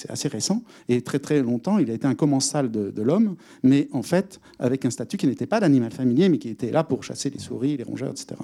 assez, 0.09 0.27
récent. 0.27 0.63
Et 0.89 1.01
très 1.01 1.19
très 1.19 1.43
longtemps, 1.43 1.77
il 1.77 1.91
a 1.91 1.93
été 1.93 2.07
un 2.07 2.15
commensal 2.15 2.71
de, 2.71 3.01
l'homme, 3.03 3.35
mais 3.61 3.87
en 3.91 4.01
fait, 4.01 4.39
avec 4.57 4.83
un 4.83 4.89
statut 4.89 5.17
qui 5.17 5.27
n'était 5.27 5.45
pas 5.45 5.59
d'animal 5.59 5.91
familier, 5.91 6.27
mais 6.27 6.39
qui 6.39 6.49
était 6.49 6.71
là 6.71 6.83
pour 6.83 7.03
chasser 7.03 7.29
les 7.29 7.37
souris, 7.37 7.77
les 7.77 7.83
rongeurs, 7.83 8.09
etc. 8.09 8.35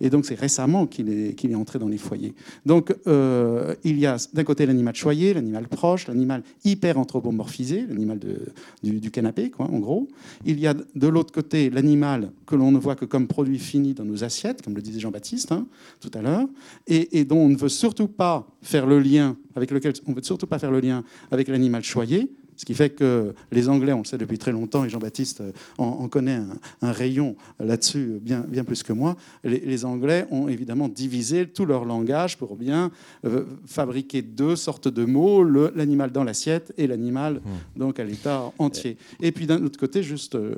Et 0.00 0.08
donc, 0.08 0.24
c'est 0.24 0.40
récemment 0.40 0.86
qu'il 0.86 1.10
est, 1.10 1.44
est 1.44 1.54
entré 1.54 1.78
dans 1.78 1.88
les 1.88 1.98
foyers. 1.98 2.34
Donc, 2.64 2.94
euh, 3.06 3.74
il 3.84 3.98
y 3.98 4.06
a 4.06 4.16
d'un 4.32 4.44
côté 4.44 4.64
l'animal 4.64 4.94
choyé, 4.94 5.34
l'animal 5.34 5.68
proche, 5.68 6.08
l'animal 6.08 6.42
hyper 6.64 6.98
anthropomorphisé, 6.98 7.84
l'animal 7.86 8.18
du, 8.82 9.10
canapé, 9.10 9.50
quoi, 9.50 9.66
en 9.66 9.80
gros. 9.80 10.08
Il 10.46 10.58
y 10.58 10.66
a 10.66 10.72
de 10.72 11.08
l'autre 11.08 11.32
côté 11.32 11.68
l'animal 11.68 12.32
que 12.46 12.56
l'on 12.56 12.72
ne 12.72 12.78
voit 12.78 12.96
que 12.96 13.04
comme 13.04 13.26
produit 13.26 13.58
fini 13.58 13.92
dans 13.92 14.04
nos 14.04 14.24
assiettes, 14.24 14.62
comme 14.62 14.74
le 14.74 14.80
disait 14.80 15.00
Jean-Baptiste 15.00 15.52
hein, 15.52 15.66
tout 16.00 16.10
à 16.14 16.22
l'heure, 16.22 16.48
et 16.86 17.24
dont 17.26 17.40
on 17.40 17.48
ne 17.50 17.56
veut 17.56 17.68
surtout 17.68 18.08
pas 18.08 18.46
faire 18.62 18.86
le 18.86 18.95
lien 18.98 19.36
avec 19.54 19.70
lequel 19.70 19.92
on 20.06 20.10
ne 20.10 20.16
veut 20.16 20.22
surtout 20.22 20.46
pas 20.46 20.58
faire 20.58 20.70
le 20.70 20.80
lien 20.80 21.04
avec 21.30 21.48
l'animal 21.48 21.82
choyé, 21.82 22.30
ce 22.56 22.64
qui 22.64 22.74
fait 22.74 22.90
que 22.90 23.34
les 23.52 23.68
Anglais, 23.68 23.92
on 23.92 23.98
le 23.98 24.04
sait 24.04 24.18
depuis 24.18 24.38
très 24.38 24.52
longtemps, 24.52 24.84
et 24.84 24.88
Jean-Baptiste 24.88 25.42
euh, 25.42 25.52
en, 25.78 26.08
connaît 26.08 26.40
un, 26.82 26.92
rayon 26.92 27.36
là-dessus 27.60 28.18
bien, 28.20 28.44
bien 28.48 28.64
plus 28.64 28.82
que 28.82 28.92
moi, 28.92 29.16
les, 29.44 29.84
Anglais 29.84 30.26
ont 30.30 30.48
évidemment 30.48 30.88
divisé 30.88 31.46
tout 31.46 31.66
leur 31.66 31.84
langage 31.84 32.38
pour 32.38 32.56
bien 32.56 32.90
euh, 33.24 33.44
fabriquer 33.66 34.22
deux 34.22 34.56
sortes 34.56 34.88
de 34.88 35.04
mots, 35.04 35.44
l'animal 35.44 36.12
dans 36.12 36.24
l'assiette 36.24 36.72
et 36.78 36.86
l'animal 36.86 37.34
hmm. 37.34 37.78
donc 37.78 38.00
à 38.00 38.04
l'état 38.04 38.52
entier. 38.58 38.96
Et 39.20 39.32
puis 39.32 39.46
d'un 39.46 39.62
autre 39.64 39.78
côté, 39.78 40.02
juste, 40.02 40.34
euh, 40.34 40.54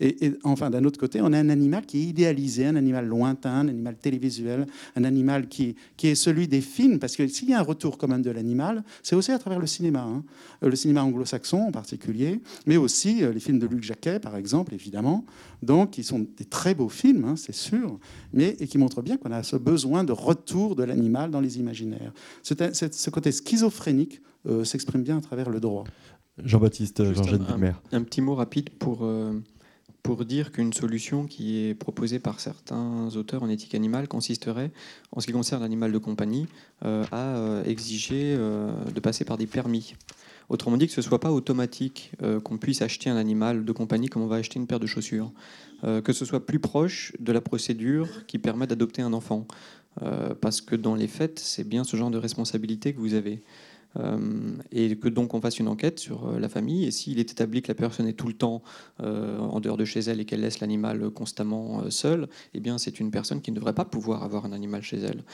et, 0.00 0.32
enfin 0.44 0.70
d'un 0.70 0.84
autre 0.84 0.98
côté, 0.98 1.20
on 1.20 1.32
a 1.32 1.38
un 1.38 1.50
animal 1.50 1.84
qui 1.84 1.98
est 1.98 2.04
idéalisé, 2.04 2.66
un 2.66 2.76
animal 2.76 3.06
lointain, 3.06 3.52
un 3.52 3.68
animal 3.68 3.96
télévisuel, 3.96 4.66
un 4.96 5.04
animal 5.04 5.48
qui, 5.48 5.76
qui 5.96 6.08
est 6.08 6.14
celui 6.14 6.48
des 6.48 6.62
films, 6.62 6.98
parce 6.98 7.16
que 7.16 7.26
s'il 7.28 7.50
y 7.50 7.54
a 7.54 7.58
un 7.58 7.62
retour 7.62 7.98
commun 7.98 8.18
de 8.18 8.30
l'animal, 8.30 8.82
c'est 9.02 9.14
aussi 9.14 9.32
à 9.32 9.38
travers 9.38 9.58
le 9.58 9.66
cinéma. 9.66 10.00
Hein. 10.00 10.24
Le 10.62 10.74
cinéma 10.74 10.85
cinéma 10.86 11.02
anglo-saxon 11.02 11.58
en 11.58 11.72
particulier, 11.72 12.40
mais 12.64 12.76
aussi 12.76 13.24
euh, 13.24 13.32
les 13.32 13.40
films 13.40 13.58
de 13.58 13.66
Luc 13.66 13.82
Jacquet, 13.82 14.20
par 14.20 14.36
exemple, 14.36 14.72
évidemment, 14.72 15.24
donc 15.62 15.90
qui 15.90 16.04
sont 16.04 16.20
des 16.20 16.44
très 16.44 16.74
beaux 16.74 16.88
films, 16.88 17.24
hein, 17.24 17.34
c'est 17.36 17.54
sûr, 17.54 17.98
mais 18.32 18.56
et 18.60 18.68
qui 18.68 18.78
montrent 18.78 19.02
bien 19.02 19.16
qu'on 19.16 19.32
a 19.32 19.42
ce 19.42 19.56
besoin 19.56 20.04
de 20.04 20.12
retour 20.12 20.76
de 20.76 20.84
l'animal 20.84 21.32
dans 21.32 21.40
les 21.40 21.58
imaginaires. 21.58 22.12
ce 22.42 23.10
côté 23.10 23.32
schizophrénique 23.32 24.20
euh, 24.46 24.62
s'exprime 24.62 25.02
bien 25.02 25.18
à 25.18 25.20
travers 25.20 25.50
le 25.50 25.58
droit. 25.58 25.84
Jean-Baptiste, 26.44 27.02
jean 27.14 27.24
un, 27.32 27.74
un, 27.92 28.02
petit 28.02 28.20
mot 28.20 28.36
rapide 28.36 28.70
pour, 28.70 29.00
euh, 29.02 29.32
pour 30.04 30.24
dire 30.24 30.52
qu'une 30.52 30.72
solution 30.72 31.26
qui 31.26 31.64
est 31.64 31.74
proposée 31.74 32.20
par 32.20 32.38
certains 32.38 33.08
auteurs 33.16 33.42
en 33.42 33.48
éthique 33.48 33.74
animale 33.74 34.06
consisterait, 34.06 34.70
en 35.10 35.18
ce 35.18 35.26
qui 35.26 35.32
concerne 35.32 35.62
l'animal 35.62 35.90
de 35.90 35.98
compagnie, 35.98 36.46
à 36.82 37.62
exiger 37.64 38.36
de 38.36 39.00
passer 39.00 39.24
par 39.24 39.38
des 39.38 39.46
permis. 39.46 39.94
Autrement 40.48 40.76
dit, 40.76 40.86
que 40.86 40.92
ce 40.92 41.00
ne 41.00 41.04
soit 41.04 41.20
pas 41.20 41.32
automatique 41.32 42.12
euh, 42.22 42.40
qu'on 42.40 42.56
puisse 42.56 42.82
acheter 42.82 43.10
un 43.10 43.16
animal 43.16 43.64
de 43.64 43.72
compagnie 43.72 44.08
comme 44.08 44.22
on 44.22 44.28
va 44.28 44.36
acheter 44.36 44.58
une 44.58 44.66
paire 44.66 44.80
de 44.80 44.86
chaussures. 44.86 45.32
Euh, 45.84 46.00
que 46.00 46.12
ce 46.12 46.24
soit 46.24 46.46
plus 46.46 46.58
proche 46.58 47.12
de 47.18 47.32
la 47.32 47.40
procédure 47.40 48.26
qui 48.26 48.38
permet 48.38 48.66
d'adopter 48.66 49.02
un 49.02 49.12
enfant. 49.12 49.46
Euh, 50.02 50.34
parce 50.34 50.60
que 50.60 50.76
dans 50.76 50.94
les 50.94 51.08
faits, 51.08 51.38
c'est 51.38 51.64
bien 51.64 51.84
ce 51.84 51.96
genre 51.96 52.10
de 52.10 52.18
responsabilité 52.18 52.92
que 52.92 53.00
vous 53.00 53.14
avez. 53.14 53.42
Euh, 53.98 54.18
et 54.72 54.96
que 54.96 55.08
donc 55.08 55.34
on 55.34 55.40
fasse 55.40 55.58
une 55.58 55.68
enquête 55.68 55.98
sur 55.98 56.28
euh, 56.28 56.38
la 56.38 56.48
famille. 56.48 56.84
Et 56.84 56.90
s'il 56.90 57.18
est 57.18 57.30
établi 57.30 57.62
que 57.62 57.68
la 57.68 57.74
personne 57.74 58.06
est 58.06 58.12
tout 58.12 58.28
le 58.28 58.34
temps 58.34 58.62
euh, 59.02 59.38
en 59.38 59.60
dehors 59.60 59.76
de 59.76 59.84
chez 59.84 60.00
elle 60.00 60.20
et 60.20 60.24
qu'elle 60.24 60.40
laisse 60.40 60.60
l'animal 60.60 61.10
constamment 61.10 61.90
seul, 61.90 62.28
eh 62.54 62.60
bien 62.60 62.78
c'est 62.78 63.00
une 63.00 63.10
personne 63.10 63.40
qui 63.40 63.50
ne 63.50 63.56
devrait 63.56 63.74
pas 63.74 63.84
pouvoir 63.84 64.22
avoir 64.22 64.44
un 64.44 64.52
animal 64.52 64.82
chez 64.82 64.98
elle, 64.98 65.24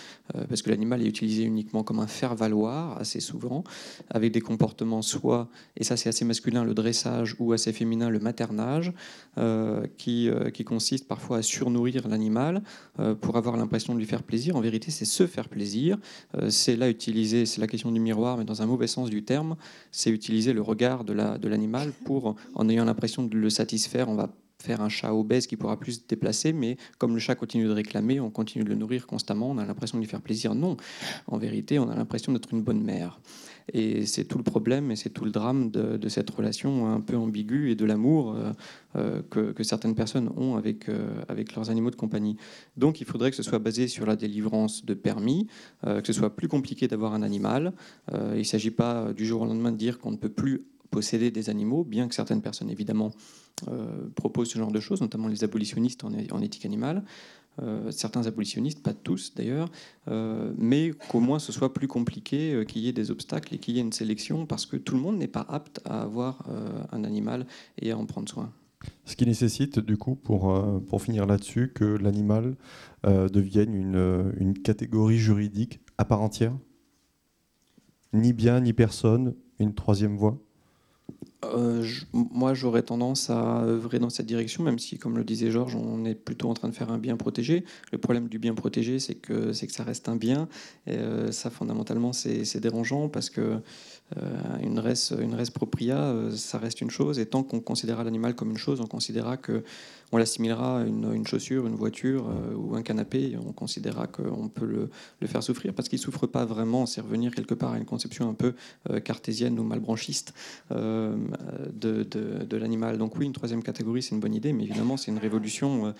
parce 0.49 0.63
que 0.63 0.71
l'animal 0.71 1.03
est 1.03 1.07
utilisé 1.07 1.45
uniquement 1.45 1.83
comme 1.83 2.01
un 2.01 2.07
faire-valoir 2.07 2.99
assez 2.99 3.21
souvent, 3.21 3.65
avec 4.11 4.33
des 4.33 4.41
comportements 4.41 5.03
soit, 5.03 5.49
et 5.77 5.85
ça 5.85 5.97
c'est 5.97 6.09
assez 6.09 6.25
masculin, 6.25 6.65
le 6.65 6.75
dressage, 6.75 7.37
ou 7.39 7.53
assez 7.53 7.73
féminin, 7.73 8.11
le 8.11 8.19
maternage, 8.19 8.93
qui, 9.97 10.31
qui 10.55 10.65
consiste 10.65 11.09
parfois 11.09 11.39
à 11.39 11.43
surnourrir 11.43 12.09
l'animal 12.09 12.63
pour 13.21 13.37
avoir 13.37 13.57
l'impression 13.57 13.95
de 13.95 13.99
lui 13.99 14.07
faire 14.07 14.23
plaisir. 14.23 14.57
En 14.57 14.61
vérité, 14.61 14.91
c'est 14.91 15.05
se 15.05 15.27
faire 15.27 15.49
plaisir. 15.49 15.99
c'est 16.49 16.77
là 16.77 16.89
utiliser, 16.89 17.47
c'est 17.47 17.61
la 17.61 17.67
question 17.67 17.91
du 17.93 18.01
miroir, 18.01 18.39
mais 18.39 18.45
dans 18.45 18.52
un 18.61 18.67
mauvais 18.67 18.87
sens 18.87 19.09
du 19.09 19.23
terme, 19.23 19.57
c'est 19.91 20.11
utiliser 20.11 20.53
le 20.53 20.61
regard 20.61 21.05
de 21.05 21.49
l'animal 21.49 21.93
pour, 22.05 22.37
en 22.55 22.69
ayant 22.69 22.85
l'impression 22.85 23.23
de 23.23 23.37
le 23.37 23.51
satisfaire, 23.51 24.09
on 24.09 24.15
va 24.15 24.29
faire 24.63 24.81
un 24.81 24.89
chat 24.89 25.15
obèse 25.15 25.47
qui 25.47 25.57
pourra 25.57 25.79
plus 25.79 25.93
se 25.93 26.01
déplacer, 26.09 26.53
mais 26.53 26.77
comme 26.99 27.15
le 27.15 27.21
chat 27.21 27.35
continue 27.35 27.65
de 27.65 27.71
réclamer, 27.71 28.21
on 28.21 28.31
continue 28.31 28.65
de 28.65 28.69
le 28.69 28.77
nourrir 28.77 29.07
constamment, 29.07 29.51
on 29.51 29.59
a 29.59 29.67
l'impression 29.67 29.99
de 29.99 30.03
lui 30.03 30.09
faire 30.09 30.23
plaisir. 30.23 30.55
Non, 30.55 30.77
en 31.27 31.39
vérité, 31.39 31.79
on 31.79 31.89
a 31.89 31.95
l'impression 31.95 32.33
d'être 32.33 32.53
une 32.53 32.63
bonne 32.63 32.83
mère. 32.83 33.21
Et 33.73 34.07
c'est 34.07 34.25
tout 34.25 34.39
le 34.39 34.45
problème 34.45 34.91
et 34.91 34.97
c'est 34.97 35.11
tout 35.11 35.25
le 35.25 35.31
drame 35.31 35.71
de, 35.71 36.09
cette 36.09 36.31
relation 36.31 36.93
un 36.93 37.01
peu 37.01 37.17
ambiguë 37.17 37.71
et 37.71 37.75
de 37.75 37.85
l'amour 37.85 38.35
euh, 38.35 38.53
euh, 38.97 39.23
que, 39.31 39.63
certaines 39.63 39.95
personnes 39.95 40.31
ont 40.37 40.57
euh, 40.57 41.23
avec 41.29 41.55
leurs 41.55 41.71
animaux 41.71 41.91
de 41.91 41.97
compagnie. 41.97 42.37
Donc 42.77 43.01
il 43.01 43.07
faudrait 43.07 43.31
que 43.31 43.37
ce 43.37 43.43
soit 43.43 43.59
basé 43.59 43.89
sur 43.89 44.07
la 44.07 44.17
délivrance 44.17 44.85
de 44.85 44.95
permis, 44.95 45.47
que 45.85 46.03
ce 46.05 46.13
soit 46.13 46.35
plus 46.35 46.49
compliqué 46.49 46.89
d'avoir 46.89 47.15
un 47.15 47.23
animal. 47.23 47.73
il 48.13 48.39
ne 48.39 48.43
s'agit 48.43 48.71
pas 48.71 49.13
du 49.13 49.27
jour 49.27 49.43
au 49.43 49.47
lendemain 49.47 49.73
de 49.73 49.77
dire 49.77 49.99
qu'on 49.99 50.11
ne 50.11 50.17
peut 50.17 50.29
plus 50.29 50.65
posséder 50.93 51.33
des 51.33 51.51
animaux, 51.51 51.83
bien 51.83 52.07
que 52.07 52.15
certaines 52.15 52.43
personnes 52.43 52.71
évidemment 52.71 53.11
proposent 54.15 54.51
ce 54.51 54.59
genre 54.59 54.73
de 54.73 54.81
choses, 54.81 55.01
notamment 55.01 55.29
les 55.29 55.45
abolitionnistes 55.45 56.05
en, 56.05 56.41
éthique 56.43 56.65
animale. 56.65 57.05
Euh, 57.61 57.91
certains 57.91 58.27
abolitionnistes, 58.27 58.83
pas 58.83 58.95
tous 58.95 59.35
d'ailleurs, 59.35 59.71
euh, 60.09 60.55
mais 60.57 60.93
qu'au 61.09 61.21
moins 61.21 61.39
ce 61.39 61.53
soit 61.53 61.75
plus 61.75 61.87
compliqué, 61.87 62.55
euh, 62.55 62.65
qu'il 62.65 62.81
y 62.81 62.89
ait 62.89 62.95
des 62.95 63.11
obstacles 63.11 63.55
et 63.55 63.59
qu'il 63.59 63.75
y 63.75 63.79
ait 63.79 63.83
une 63.83 63.93
sélection, 63.93 64.47
parce 64.47 64.65
que 64.65 64.77
tout 64.79 64.95
le 64.95 65.03
monde 65.03 65.19
n'est 65.19 65.29
pas 65.29 65.45
apte 65.49 65.81
à 65.85 66.03
avoir 66.03 66.45
un 66.93 67.05
animal 67.05 67.47
et 67.79 67.91
à 67.91 67.99
en 67.99 68.07
prendre 68.07 68.29
soin. 68.29 68.53
Ce 69.05 69.17
qui 69.17 69.27
nécessite, 69.27 69.79
du 69.79 69.97
coup, 69.97 70.15
pour, 70.15 70.83
pour 70.89 71.03
finir 71.03 71.27
là-dessus, 71.27 71.73
que 71.75 71.85
l'animal 71.85 72.57
devienne 73.05 73.75
une, 73.75 74.33
une 74.39 74.59
catégorie 74.59 75.19
juridique 75.19 75.81
à 75.99 76.05
part 76.05 76.23
entière? 76.23 76.57
Ni 78.13 78.33
bien, 78.33 78.61
ni 78.61 78.73
personne, 78.73 79.35
une 79.59 79.75
troisième 79.75 80.17
voie? 80.17 80.43
Euh, 81.45 81.85
moi, 82.13 82.55
j'aurais 82.55 82.83
tendance 82.83 83.29
à 83.29 83.63
œuvrer 83.63 83.99
dans 83.99 84.11
cette 84.11 84.27
direction, 84.27 84.63
même 84.63 84.79
si, 84.79 84.99
comme 84.99 85.17
le 85.17 85.25
disait 85.25 85.51
Georges, 85.51 85.75
on 85.75 86.05
est 86.05 86.15
plutôt 86.15 86.49
en 86.49 86.55
train 86.55 86.69
de 86.69 86.75
faire 86.75 86.91
un 86.91 86.99
bien 86.99 87.17
protégé. 87.17 87.65
Le 87.91 87.99
problème 87.99 88.29
du 88.29 88.39
bien 88.39 88.55
protégé, 88.55 88.99
c'est 88.99 89.15
que, 89.15 89.53
c'est 89.53 89.67
que 89.67 89.73
ça 89.73 89.83
reste 89.83 90.09
un 90.09 90.17
bien. 90.17 90.49
Et 90.87 90.93
euh, 90.93 91.33
ça, 91.33 91.51
fondamentalement, 91.51 92.13
c'est 92.13 92.61
dérangeant 92.61 93.09
parce 93.09 93.29
que 93.29 93.61
euh, 94.17 94.59
une 94.63 94.79
res, 94.79 95.13
une 95.21 95.35
res 95.35 95.51
propria, 95.53 96.15
ça 96.35 96.59
reste 96.59 96.81
une 96.81 96.91
chose. 96.91 97.19
Et 97.19 97.27
tant 97.27 97.43
qu'on 97.43 97.61
considérera 97.61 98.05
l'animal 98.05 98.35
comme 98.35 98.51
une 98.51 98.59
chose, 98.59 98.81
on 98.81 98.87
considérera 98.87 99.37
que 99.37 99.65
on 100.13 100.19
l'assimilera 100.19 100.81
à 100.81 100.85
une, 100.85 101.27
chaussure, 101.27 101.67
une 101.67 101.75
voiture 101.75 102.27
ou 102.57 102.77
un 102.77 102.83
canapé. 102.83 103.37
on 103.45 103.53
considérera 103.53 104.07
qu'on 104.07 104.49
peut 104.49 104.67
le, 104.67 104.91
le, 105.21 105.27
faire 105.27 105.43
souffrir 105.43 105.75
parce 105.75 105.89
qu'il 105.89 105.99
ne 105.99 106.03
souffre 106.03 106.27
pas 106.27 106.45
vraiment. 106.45 106.87
C'est 106.87 107.01
revenir 107.01 107.35
quelque 107.35 107.55
part 107.55 107.73
à 107.73 107.79
une 107.79 107.87
conception 107.87 108.29
un 108.29 108.35
peu 108.35 108.55
cartésienne 109.01 109.59
ou 109.59 109.65
malbranchiste 109.65 110.35
de, 110.71 112.03
de, 112.05 112.57
l'animal. 112.57 112.99
Donc 112.99 113.17
oui, 113.17 113.27
une 113.27 113.33
troisième 113.33 113.63
catégorie, 113.63 114.03
c'est 114.03 114.15
une 114.15 114.21
bonne 114.21 114.35
idée, 114.35 114.53
mais 114.53 114.65
évidemment, 114.65 114.97
c'est 114.97 115.11
une 115.11 115.19
révolution 115.19 115.87
euh, 115.87 115.93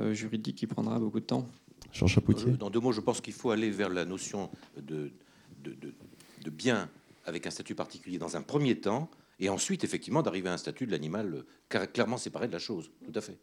euh, 0.00 0.14
juridique 0.14 0.56
qui 0.56 0.66
prendra 0.66 0.98
beaucoup 0.98 1.20
de 1.20 1.24
temps. 1.24 1.46
Jean 1.92 2.06
Chapoutier. 2.06 2.52
Dans 2.52 2.70
deux 2.70 2.80
mots, 2.80 2.92
je 2.92 3.00
pense 3.00 3.20
qu'il 3.20 3.32
faut 3.32 3.50
aller 3.50 3.70
vers 3.70 3.88
la 3.88 4.04
notion 4.04 4.50
de, 4.76 5.10
de, 5.62 5.74
de, 6.44 6.50
bien 6.50 6.88
avec 7.26 7.46
un 7.46 7.50
statut 7.50 7.74
particulier 7.74 8.18
dans 8.18 8.36
un 8.36 8.42
premier 8.42 8.78
temps, 8.78 9.10
et 9.38 9.48
ensuite, 9.48 9.84
effectivement, 9.84 10.22
d'arriver 10.22 10.48
à 10.48 10.52
un 10.52 10.58
statut 10.58 10.86
de 10.86 10.92
l'animal 10.92 11.44
clairement 11.68 12.16
séparé 12.16 12.46
de 12.46 12.52
la 12.52 12.58
chose. 12.58 12.90
Tout 13.04 13.18
à 13.18 13.20
fait. 13.20 13.38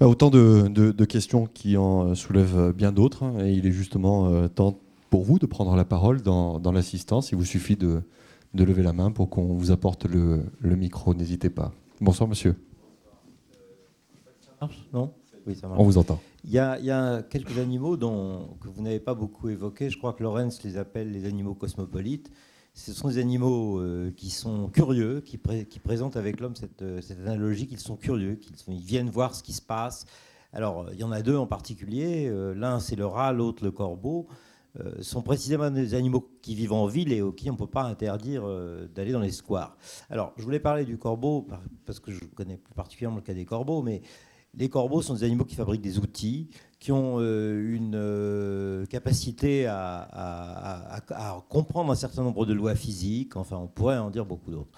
Bah, 0.00 0.08
autant 0.08 0.30
de, 0.30 1.04
questions 1.04 1.46
qui 1.46 1.76
en 1.76 2.14
soulèvent 2.14 2.72
bien 2.72 2.92
d'autres, 2.92 3.22
hein, 3.22 3.44
et 3.44 3.52
il 3.52 3.66
est 3.66 3.72
justement 3.72 4.28
euh, 4.28 4.48
temps 4.48 4.78
pour 5.10 5.24
vous 5.24 5.38
de 5.38 5.46
prendre 5.46 5.76
la 5.76 5.84
parole 5.84 6.22
dans, 6.22 6.58
dans 6.58 6.72
l'assistance. 6.72 7.32
Il 7.32 7.36
vous 7.36 7.44
suffit 7.44 7.76
de, 7.76 8.02
de 8.54 8.64
lever 8.64 8.82
la 8.82 8.92
main 8.92 9.10
pour 9.10 9.30
qu'on 9.30 9.54
vous 9.54 9.70
apporte 9.70 10.06
le, 10.06 10.44
micro. 10.62 11.14
N'hésitez 11.14 11.50
pas. 11.50 11.72
Bonsoir, 12.00 12.28
monsieur. 12.28 12.56
Ça 14.40 14.52
marche 14.60 14.88
Non? 14.92 15.12
Oui, 15.46 15.54
ça 15.54 15.68
marche. 15.68 15.80
On 15.80 15.84
vous 15.84 15.98
entend. 15.98 16.20
Il 16.44 16.52
y, 16.52 16.58
a, 16.58 17.22
quelques 17.22 17.58
animaux 17.58 17.96
dont, 17.96 18.56
que 18.60 18.68
vous 18.68 18.82
n'avez 18.82 19.00
pas 19.00 19.14
beaucoup 19.14 19.48
évoqués. 19.48 19.90
Je 19.90 19.98
crois 19.98 20.14
que 20.14 20.22
Lorenz 20.22 20.62
les 20.64 20.76
appelle 20.78 21.12
les 21.12 21.26
animaux 21.26 21.54
cosmopolites. 21.54 22.30
Ce 22.80 22.94
sont 22.94 23.08
des 23.08 23.18
animaux 23.18 23.78
euh, 23.78 24.10
qui 24.16 24.30
sont 24.30 24.68
curieux, 24.68 25.20
qui, 25.20 25.36
présentent 25.36 26.16
avec 26.16 26.40
l'homme 26.40 26.56
cette, 26.56 26.82
cette, 27.02 27.20
analogie 27.20 27.66
qu'ils 27.66 27.78
sont 27.78 27.96
curieux, 27.96 28.36
qu'ils 28.36 28.80
viennent 28.80 29.10
voir 29.10 29.34
ce 29.34 29.42
qui 29.42 29.52
se 29.52 29.60
passe. 29.60 30.06
Alors, 30.54 30.86
il 30.92 30.98
y 30.98 31.04
en 31.04 31.12
a 31.12 31.20
deux 31.20 31.36
en 31.36 31.46
particulier. 31.46 32.26
Euh, 32.26 32.54
l'un, 32.54 32.80
c'est 32.80 32.96
le 32.96 33.04
rat, 33.04 33.32
l'autre, 33.32 33.62
le 33.64 33.70
corbeau. 33.70 34.28
Euh, 34.78 35.02
sont 35.02 35.20
précisément 35.20 35.68
des 35.68 35.94
animaux 35.94 36.30
qui 36.42 36.54
vivent 36.54 36.72
en 36.72 36.86
ville 36.86 37.12
et 37.12 37.22
auxquels 37.22 37.50
on 37.50 37.54
ne 37.54 37.58
peut 37.58 37.66
pas 37.66 37.82
interdire 37.82 38.42
euh, 38.46 38.86
d'aller 38.86 39.10
dans 39.10 39.20
les 39.20 39.32
squares. 39.32 39.76
Alors, 40.08 40.32
je 40.36 40.44
voulais 40.44 40.60
parler 40.60 40.84
du 40.84 40.96
corbeau, 40.96 41.46
parce 41.84 41.98
que 41.98 42.12
je 42.12 42.24
connais 42.24 42.56
plus 42.56 42.72
particulièrement 42.74 43.16
le 43.16 43.22
cas 43.22 43.34
des 43.34 43.44
corbeaux, 43.44 43.82
mais 43.82 44.00
les 44.54 44.68
corbeaux 44.68 45.02
sont 45.02 45.14
des 45.14 45.24
animaux 45.24 45.44
qui 45.44 45.54
fabriquent 45.54 45.82
des 45.82 45.98
outils, 45.98 46.48
qui 46.80 46.92
ont 46.92 47.16
euh, 47.18 47.76
une 47.76 47.94
euh, 47.94 48.86
capacité 48.86 49.66
à, 49.66 51.02
comprendre 51.50 51.92
un 51.92 51.94
certain 51.94 52.22
nombre 52.22 52.46
de 52.46 52.54
lois 52.54 52.74
physiques, 52.74 53.36
enfin 53.36 53.58
on 53.58 53.66
pourrait 53.66 53.98
en 53.98 54.10
dire 54.10 54.24
beaucoup 54.24 54.50
d'autres. 54.50 54.70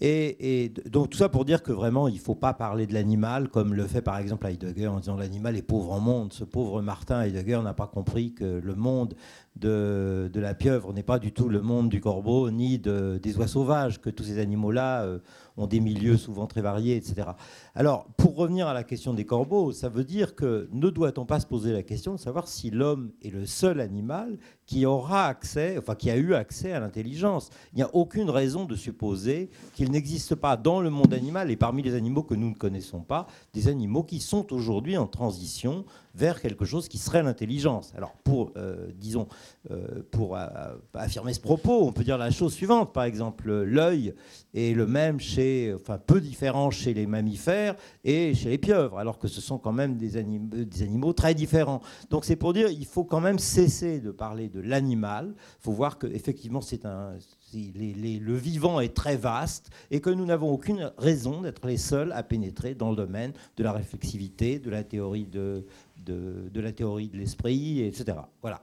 Et, 0.00 0.72
donc 0.86 1.10
tout 1.10 1.18
ça 1.18 1.28
pour 1.28 1.44
dire 1.44 1.62
que 1.62 1.70
vraiment 1.70 2.08
il 2.08 2.14
ne 2.14 2.20
faut 2.20 2.34
pas 2.34 2.54
parler 2.54 2.86
de 2.86 2.92
l'animal 2.92 3.48
comme 3.48 3.74
le 3.74 3.86
fait 3.86 4.02
par 4.02 4.18
exemple 4.18 4.46
Heidegger 4.46 4.88
en 4.88 4.98
disant 4.98 5.16
l'animal 5.16 5.56
est 5.56 5.62
pauvre 5.62 5.92
en 5.92 6.00
monde. 6.00 6.32
Ce 6.32 6.42
pauvre 6.42 6.82
Martin 6.82 7.22
Heidegger 7.22 7.60
n'a 7.62 7.74
pas 7.74 7.86
compris 7.86 8.34
que 8.34 8.44
le 8.44 8.74
monde 8.74 9.14
de, 9.56 10.30
la 10.34 10.54
pieuvre 10.54 10.92
n'est 10.92 11.04
pas 11.04 11.20
du 11.20 11.32
tout 11.32 11.48
le 11.48 11.62
monde 11.62 11.88
du 11.88 12.00
corbeau 12.00 12.50
ni 12.50 12.78
des 12.78 13.36
oies 13.38 13.46
sauvages, 13.46 14.00
que 14.00 14.10
tous 14.10 14.24
ces 14.24 14.40
animaux-là 14.40 15.04
euh, 15.04 15.20
ont 15.56 15.66
des 15.66 15.80
milieux 15.80 16.16
souvent 16.16 16.46
très 16.46 16.60
variés, 16.60 16.96
etc. 16.96 17.28
Alors, 17.74 18.06
pour 18.16 18.36
revenir 18.36 18.66
à 18.66 18.74
la 18.74 18.84
question 18.84 19.14
des 19.14 19.24
corbeaux, 19.24 19.72
ça 19.72 19.88
veut 19.88 20.04
dire 20.04 20.34
que 20.34 20.68
ne 20.72 20.90
doit-on 20.90 21.26
pas 21.26 21.40
se 21.40 21.46
poser 21.46 21.72
la 21.72 21.82
question 21.82 22.14
de 22.14 22.18
savoir 22.18 22.48
si 22.48 22.70
l'homme 22.70 23.12
est 23.22 23.30
le 23.30 23.46
seul 23.46 23.80
animal 23.80 24.38
qui 24.66 24.86
aura 24.86 25.26
accès, 25.26 25.76
enfin 25.78 25.94
qui 25.94 26.10
a 26.10 26.16
eu 26.16 26.34
accès 26.34 26.72
à 26.72 26.80
l'intelligence 26.80 27.50
Il 27.72 27.76
n'y 27.76 27.82
a 27.82 27.94
aucune 27.94 28.30
raison 28.30 28.64
de 28.64 28.76
supposer 28.76 29.50
qu'il 29.74 29.90
n'existe 29.90 30.34
pas 30.34 30.56
dans 30.56 30.80
le 30.80 30.90
monde 30.90 31.12
animal 31.12 31.50
et 31.50 31.56
parmi 31.56 31.82
les 31.82 31.94
animaux 31.94 32.22
que 32.22 32.34
nous 32.34 32.50
ne 32.50 32.54
connaissons 32.54 33.00
pas, 33.00 33.26
des 33.52 33.68
animaux 33.68 34.04
qui 34.04 34.20
sont 34.20 34.52
aujourd'hui 34.52 34.96
en 34.96 35.06
transition 35.06 35.84
vers 36.14 36.40
quelque 36.40 36.64
chose 36.64 36.88
qui 36.88 36.98
serait 36.98 37.22
l'intelligence. 37.22 37.92
Alors, 37.96 38.12
pour, 38.22 38.52
euh, 38.56 38.88
disons, 38.94 39.26
euh, 39.70 40.02
pour 40.10 40.36
euh, 40.36 40.46
affirmer 40.94 41.34
ce 41.34 41.40
propos, 41.40 41.86
on 41.86 41.92
peut 41.92 42.04
dire 42.04 42.18
la 42.18 42.30
chose 42.30 42.54
suivante. 42.54 42.92
Par 42.92 43.04
exemple, 43.04 43.50
l'œil 43.50 44.14
est 44.54 44.74
le 44.76 44.86
même 44.86 45.18
chez, 45.18 45.74
enfin, 45.74 45.98
peu 45.98 46.20
différent 46.20 46.70
chez 46.70 46.94
les 46.94 47.06
mammifères 47.06 47.74
et 48.04 48.34
chez 48.34 48.50
les 48.50 48.58
pieuvres, 48.58 48.98
alors 48.98 49.18
que 49.18 49.26
ce 49.26 49.40
sont 49.40 49.58
quand 49.58 49.72
même 49.72 49.96
des, 49.96 50.22
des 50.22 50.82
animaux 50.82 51.12
très 51.12 51.34
différents. 51.34 51.80
Donc, 52.10 52.24
c'est 52.24 52.36
pour 52.36 52.52
dire, 52.52 52.68
il 52.70 52.86
faut 52.86 53.04
quand 53.04 53.20
même 53.20 53.40
cesser 53.40 53.98
de 53.98 54.12
parler 54.12 54.48
de 54.54 54.60
l'animal. 54.60 55.34
Il 55.36 55.64
faut 55.64 55.72
voir 55.72 55.98
qu'effectivement, 55.98 56.60
c'est 56.60 56.86
un 56.86 57.18
le 57.54 58.34
vivant 58.34 58.80
est 58.80 58.94
très 58.94 59.16
vaste 59.16 59.70
et 59.90 60.00
que 60.00 60.10
nous 60.10 60.24
n'avons 60.24 60.50
aucune 60.50 60.92
raison 60.98 61.42
d'être 61.42 61.66
les 61.66 61.76
seuls 61.76 62.12
à 62.12 62.22
pénétrer 62.22 62.74
dans 62.74 62.90
le 62.90 62.96
domaine 62.96 63.32
de 63.56 63.62
la 63.62 63.72
réflexivité, 63.72 64.58
de 64.58 64.70
la 64.70 64.84
théorie 64.84 65.26
de, 65.26 65.64
de, 66.04 66.60
la 66.60 66.72
théorie 66.72 67.08
de 67.08 67.16
l'esprit, 67.16 67.82
etc. 67.82 68.18
Voilà. 68.42 68.62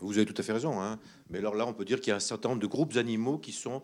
Vous 0.00 0.16
avez 0.16 0.26
tout 0.26 0.34
à 0.36 0.42
fait 0.42 0.52
raison. 0.52 0.80
Hein. 0.80 0.98
Mais 1.30 1.38
alors 1.38 1.54
là, 1.54 1.66
on 1.66 1.72
peut 1.72 1.84
dire 1.84 2.00
qu'il 2.00 2.10
y 2.10 2.12
a 2.12 2.16
un 2.16 2.20
certain 2.20 2.50
nombre 2.50 2.60
de 2.60 2.66
groupes 2.66 2.96
animaux 2.96 3.38
qui 3.38 3.52
sont 3.52 3.82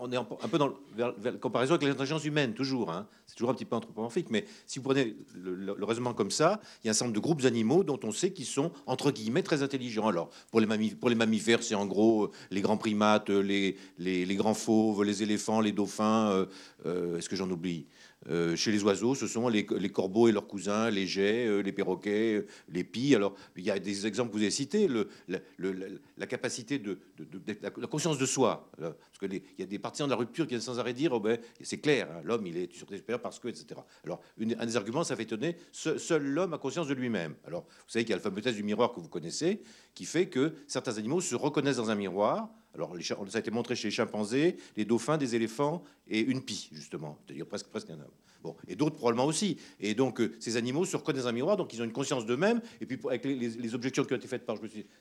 on 0.00 0.12
est 0.12 0.16
un 0.16 0.24
peu 0.24 0.58
dans 0.58 0.72
la 0.96 1.32
comparaison 1.32 1.74
avec 1.74 1.88
l'intelligence 1.88 2.24
humaine, 2.24 2.54
toujours. 2.54 2.90
Hein. 2.90 3.06
C'est 3.26 3.34
toujours 3.34 3.50
un 3.50 3.54
petit 3.54 3.64
peu 3.64 3.76
anthropomorphique. 3.76 4.28
Mais 4.30 4.44
si 4.66 4.78
vous 4.78 4.84
prenez 4.84 5.16
le, 5.34 5.72
raisonnement 5.84 6.14
comme 6.14 6.30
ça, 6.30 6.60
il 6.82 6.86
y 6.86 6.88
a 6.88 6.90
un 6.90 6.94
certain 6.94 7.06
nombre 7.06 7.16
de 7.16 7.20
groupes 7.20 7.44
animaux 7.44 7.84
dont 7.84 7.98
on 8.02 8.12
sait 8.12 8.32
qu'ils 8.32 8.46
sont, 8.46 8.72
entre 8.86 9.10
guillemets, 9.10 9.42
très 9.42 9.62
intelligents. 9.62 10.08
Alors, 10.08 10.30
pour 10.50 10.60
les, 10.60 11.14
mammifères, 11.16 11.62
c'est 11.62 11.74
en 11.74 11.86
gros 11.86 12.24
euh, 12.24 12.30
les 12.50 12.60
grands 12.60 12.76
primates, 12.76 13.30
les, 13.30 13.76
les, 13.98 14.36
grands 14.36 14.54
fauves, 14.54 15.04
les 15.04 15.22
éléphants, 15.22 15.60
les 15.60 15.72
dauphins. 15.72 16.30
Euh, 16.30 16.46
euh, 16.86 17.18
est-ce 17.18 17.28
que 17.28 17.36
j'en 17.36 17.50
oublie? 17.50 17.86
Euh, 18.28 18.56
chez 18.56 18.72
les 18.72 18.82
oiseaux, 18.82 19.14
ce 19.14 19.26
sont 19.26 19.48
les, 19.48 19.64
corbeaux 19.64 20.28
et 20.28 20.32
leurs 20.32 20.46
cousins, 20.46 20.90
les 20.90 21.06
geais, 21.06 21.46
euh, 21.46 21.60
les 21.60 21.72
perroquets, 21.72 22.34
euh, 22.34 22.46
les 22.68 22.84
pies. 22.84 23.14
Alors, 23.14 23.34
il 23.56 23.64
y 23.64 23.70
a 23.70 23.78
des 23.78 24.06
exemples 24.06 24.30
que 24.30 24.36
vous 24.36 24.42
avez 24.42 24.50
cités, 24.50 24.88
la, 25.28 26.26
capacité 26.26 26.78
de, 26.78 26.98
la 27.62 27.86
conscience 27.86 28.18
de 28.18 28.26
soi. 28.26 28.70
Parce 28.78 29.18
qu'il 29.20 29.42
y 29.58 29.62
a 29.62 29.66
des 29.66 29.78
partisans 29.78 30.08
de 30.08 30.12
la 30.12 30.18
rupture 30.18 30.44
qui 30.46 30.50
viennent 30.50 30.60
sans 30.60 30.78
arrêt 30.78 30.92
dire 30.92 31.12
oh 31.12 31.20
ben, 31.20 31.38
c'est 31.60 31.78
clair, 31.78 32.08
hein, 32.10 32.20
l'homme, 32.24 32.46
il 32.46 32.56
est 32.56 32.72
sur 32.74 32.86
des 32.86 32.96
supérieur 32.96 33.20
parce 33.20 33.38
que, 33.38 33.48
etc. 33.48 33.80
Alors, 34.04 34.20
un 34.40 34.66
des 34.66 34.76
arguments, 34.76 35.04
ça 35.04 35.16
fait 35.16 35.24
étonner, 35.24 35.56
seul 35.72 36.22
l'homme 36.22 36.54
a 36.54 36.58
conscience 36.58 36.88
de 36.88 36.94
lui-même. 36.94 37.34
Alors, 37.46 37.62
vous 37.62 37.92
savez 37.92 38.04
qu'il 38.04 38.10
y 38.10 38.14
a 38.14 38.16
le 38.16 38.22
fameux 38.22 38.40
test 38.40 38.56
du 38.56 38.62
miroir 38.62 38.92
que 38.92 39.00
vous 39.00 39.08
connaissez, 39.08 39.62
qui 39.94 40.04
fait 40.04 40.28
que 40.28 40.54
certains 40.66 40.98
animaux 40.98 41.20
se 41.20 41.34
reconnaissent 41.34 41.76
dans 41.76 41.90
un 41.90 41.94
miroir 41.94 42.50
alors, 42.76 42.94
ça 43.28 43.38
a 43.38 43.40
été 43.40 43.50
montré 43.50 43.74
chez 43.74 43.88
les 43.88 43.92
chimpanzés, 43.92 44.56
les 44.76 44.84
dauphins, 44.84 45.16
des 45.16 45.34
éléphants 45.34 45.82
et 46.08 46.20
une 46.20 46.42
pie, 46.42 46.68
justement, 46.72 47.18
c'est-à-dire 47.26 47.46
presque, 47.46 47.68
presque 47.68 47.90
un 47.90 47.94
homme. 47.94 48.12
Bon, 48.42 48.54
et 48.68 48.76
d'autres 48.76 48.96
probablement 48.96 49.24
aussi. 49.24 49.56
Et 49.80 49.94
donc, 49.94 50.20
euh, 50.20 50.32
ces 50.38 50.56
animaux 50.56 50.84
se 50.84 50.96
reconnaissent 50.96 51.24
dans 51.24 51.30
un 51.30 51.32
miroir, 51.32 51.56
donc 51.56 51.72
ils 51.72 51.80
ont 51.80 51.84
une 51.84 51.92
conscience 51.92 52.26
d'eux-mêmes. 52.26 52.60
Et 52.80 52.86
puis, 52.86 52.98
avec 53.08 53.24
les, 53.24 53.74
objections 53.74 54.04
qui 54.04 54.12
ont 54.12 54.16
été 54.16 54.28
faites 54.28 54.44
par 54.44 54.56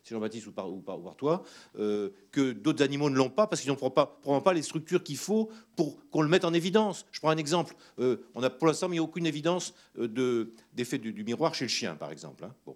Jean-Baptiste 0.10 0.48
ou 0.48 0.52
par, 0.52 0.72
ou, 0.72 0.80
par, 0.80 1.16
toi, 1.18 1.44
euh, 1.78 2.10
que 2.32 2.54
d'autres 2.54 2.82
animaux 2.82 3.10
ne 3.10 3.16
l'ont 3.16 3.30
pas 3.30 3.46
parce 3.46 3.62
qu'ils 3.62 3.72
n'ont 3.72 3.90
pas, 3.90 4.20
pas 4.44 4.54
les 4.54 4.62
structures 4.62 5.04
qu'il 5.04 5.18
faut 5.18 5.50
pour 5.76 5.98
qu'on 6.10 6.22
le 6.22 6.30
mette 6.30 6.46
en 6.46 6.54
évidence. 6.54 7.06
Je 7.12 7.20
prends 7.20 7.30
un 7.30 7.38
exemple. 7.38 7.76
Euh, 8.00 8.18
on 8.34 8.42
a 8.42 8.50
pour 8.50 8.68
l'instant 8.68 8.88
mis 8.88 9.00
aucune 9.00 9.26
évidence 9.26 9.74
d'effet 9.96 10.98
du, 10.98 11.12
du, 11.14 11.24
miroir 11.24 11.54
chez 11.54 11.66
le 11.66 11.70
chien, 11.70 11.96
par 11.96 12.12
exemple. 12.12 12.46
Hein. 12.46 12.56
Bon. 12.66 12.76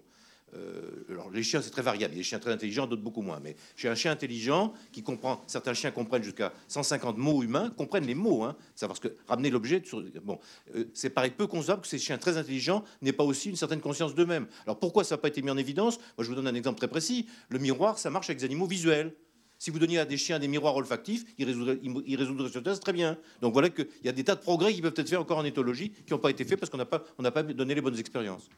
Euh, 0.56 1.04
alors 1.10 1.30
les 1.30 1.44
chiens, 1.44 1.62
c'est 1.62 1.70
très 1.70 1.82
variable. 1.82 2.14
Il 2.14 2.18
y 2.18 2.20
a 2.20 2.22
des 2.22 2.24
chiens 2.24 2.40
très 2.40 2.52
intelligents, 2.52 2.88
d'autres 2.88 3.02
beaucoup 3.02 3.22
moins. 3.22 3.40
Mais 3.44 3.56
chez 3.76 3.88
un 3.88 3.96
chien 3.96 4.12
intelligent 4.12 4.74
qui 4.92 5.04
comprend, 5.04 5.42
certains 5.48 5.74
chiens 5.74 5.92
comprennent 5.92 6.24
jusqu'à 6.24 6.54
150 6.68 7.18
mots 7.18 7.44
humains, 7.44 7.72
comprennent 7.78 8.06
les 8.06 8.16
mots. 8.16 8.44
Hein, 8.44 8.56
parce 8.80 9.00
que 9.00 9.10
ramener 9.28 9.50
l'objet, 9.50 9.82
bon, 10.24 10.40
euh, 10.76 10.86
c'est 10.94 11.10
pareil 11.10 11.32
peu 11.32 11.48
concevable 11.48 11.82
que 11.82 11.88
ces 11.88 12.00
chiens 12.00 12.18
très 12.18 12.38
intelligents 12.38 12.84
n'aient 13.02 13.14
pas 13.14 13.24
aussi 13.24 13.50
une 13.50 13.56
certaine 13.56 13.82
conscience 13.82 14.16
d'eux-mêmes. 14.16 14.48
Alors 14.66 14.80
pourquoi 14.80 15.04
ça 15.04 15.16
n'a 15.16 15.22
pas 15.22 15.28
été 15.28 15.42
mis 15.42 15.52
en 15.52 15.58
évidence? 15.58 15.98
Moi, 16.18 16.24
je 16.24 16.30
vous 16.30 16.36
donne 16.36 16.48
un 16.48 16.56
exemple 16.56 16.78
très 16.78 16.88
précis. 16.88 17.28
Le 17.50 17.60
miroir, 17.60 18.00
ça 18.00 18.10
marche 18.10 18.30
avec 18.30 18.40
des 18.40 18.46
animaux 18.46 18.68
visuels. 18.68 19.14
Si 19.60 19.72
vous 19.72 19.80
donniez 19.80 20.00
à 20.00 20.06
des 20.06 20.16
chiens 20.16 20.40
des 20.40 20.48
miroirs 20.48 20.76
olfactifs, 20.78 21.26
ils 21.38 21.46
résoudraient, 21.46 22.50
ce 22.50 22.60
test 22.60 22.82
très 22.82 22.94
bien. 22.94 23.18
Donc 23.42 23.52
voilà 23.52 23.70
qu'il 23.70 23.88
y 24.06 24.08
a 24.10 24.14
des 24.14 24.24
tas 24.24 24.36
de 24.36 24.40
progrès 24.40 24.74
qui 24.74 24.82
peuvent 24.82 24.94
être 24.96 25.10
faits 25.10 25.20
encore 25.20 25.38
en 25.38 25.44
éthologie 25.44 25.92
qui 25.92 26.14
n'ont 26.14 26.20
pas 26.20 26.30
été 26.30 26.46
faits 26.46 26.58
parce 26.58 26.70
qu'on 26.70 26.78
n'a 26.78 26.86
pas, 26.86 27.00
pas 27.00 27.44
donné 27.44 27.76
les 27.76 27.82
bonnes 27.82 28.00
expériences. 28.00 28.50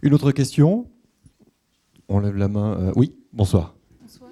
Une 0.00 0.14
autre 0.14 0.30
question? 0.30 0.88
On 2.08 2.20
lève 2.20 2.36
la 2.36 2.46
main. 2.46 2.80
Euh, 2.80 2.92
oui, 2.94 3.16
bonsoir. 3.32 3.74
Bonsoir. 4.00 4.30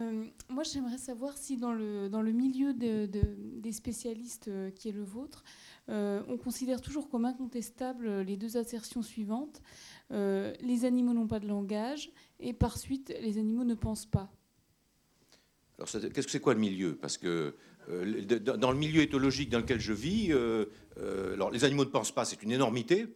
Euh, 0.00 0.24
moi, 0.48 0.62
j'aimerais 0.62 0.96
savoir 0.96 1.36
si 1.36 1.58
dans 1.58 1.74
le, 1.74 2.08
dans 2.08 2.22
le 2.22 2.32
milieu 2.32 2.72
des 2.72 3.72
spécialistes 3.72 4.48
euh, 4.48 4.70
qui 4.70 4.88
est 4.88 4.92
le 4.92 5.02
vôtre, 5.02 5.44
on 5.88 6.38
considère 6.38 6.80
toujours 6.80 7.10
comme 7.10 7.24
incontestable 7.24 8.20
les 8.20 8.36
deux 8.36 8.56
assertions 8.56 9.02
suivantes. 9.02 9.60
les 10.10 10.84
animaux 10.84 11.12
n'ont 11.12 11.26
pas 11.26 11.40
de 11.40 11.48
langage 11.48 12.12
et 12.38 12.52
par 12.52 12.78
suite, 12.78 13.12
les 13.20 13.38
animaux 13.38 13.64
ne 13.64 13.74
pensent 13.74 14.06
pas. 14.06 14.30
Alors, 15.78 15.88
qu'est-ce 15.90 16.26
que 16.26 16.30
c'est 16.30 16.38
quoi 16.38 16.54
le 16.54 16.60
milieu? 16.60 16.94
Parce 16.94 17.18
que 17.18 17.56
dans 17.88 18.70
le 18.70 18.78
milieu 18.78 19.02
éthologique 19.02 19.50
dans 19.50 19.58
lequel 19.58 19.80
je 19.80 19.92
vis, 19.92 20.32
alors 21.34 21.50
les 21.50 21.64
animaux 21.64 21.84
ne 21.84 21.90
pensent 21.90 22.12
pas, 22.12 22.24
c'est 22.24 22.42
une 22.42 22.52
énormité 22.52 23.06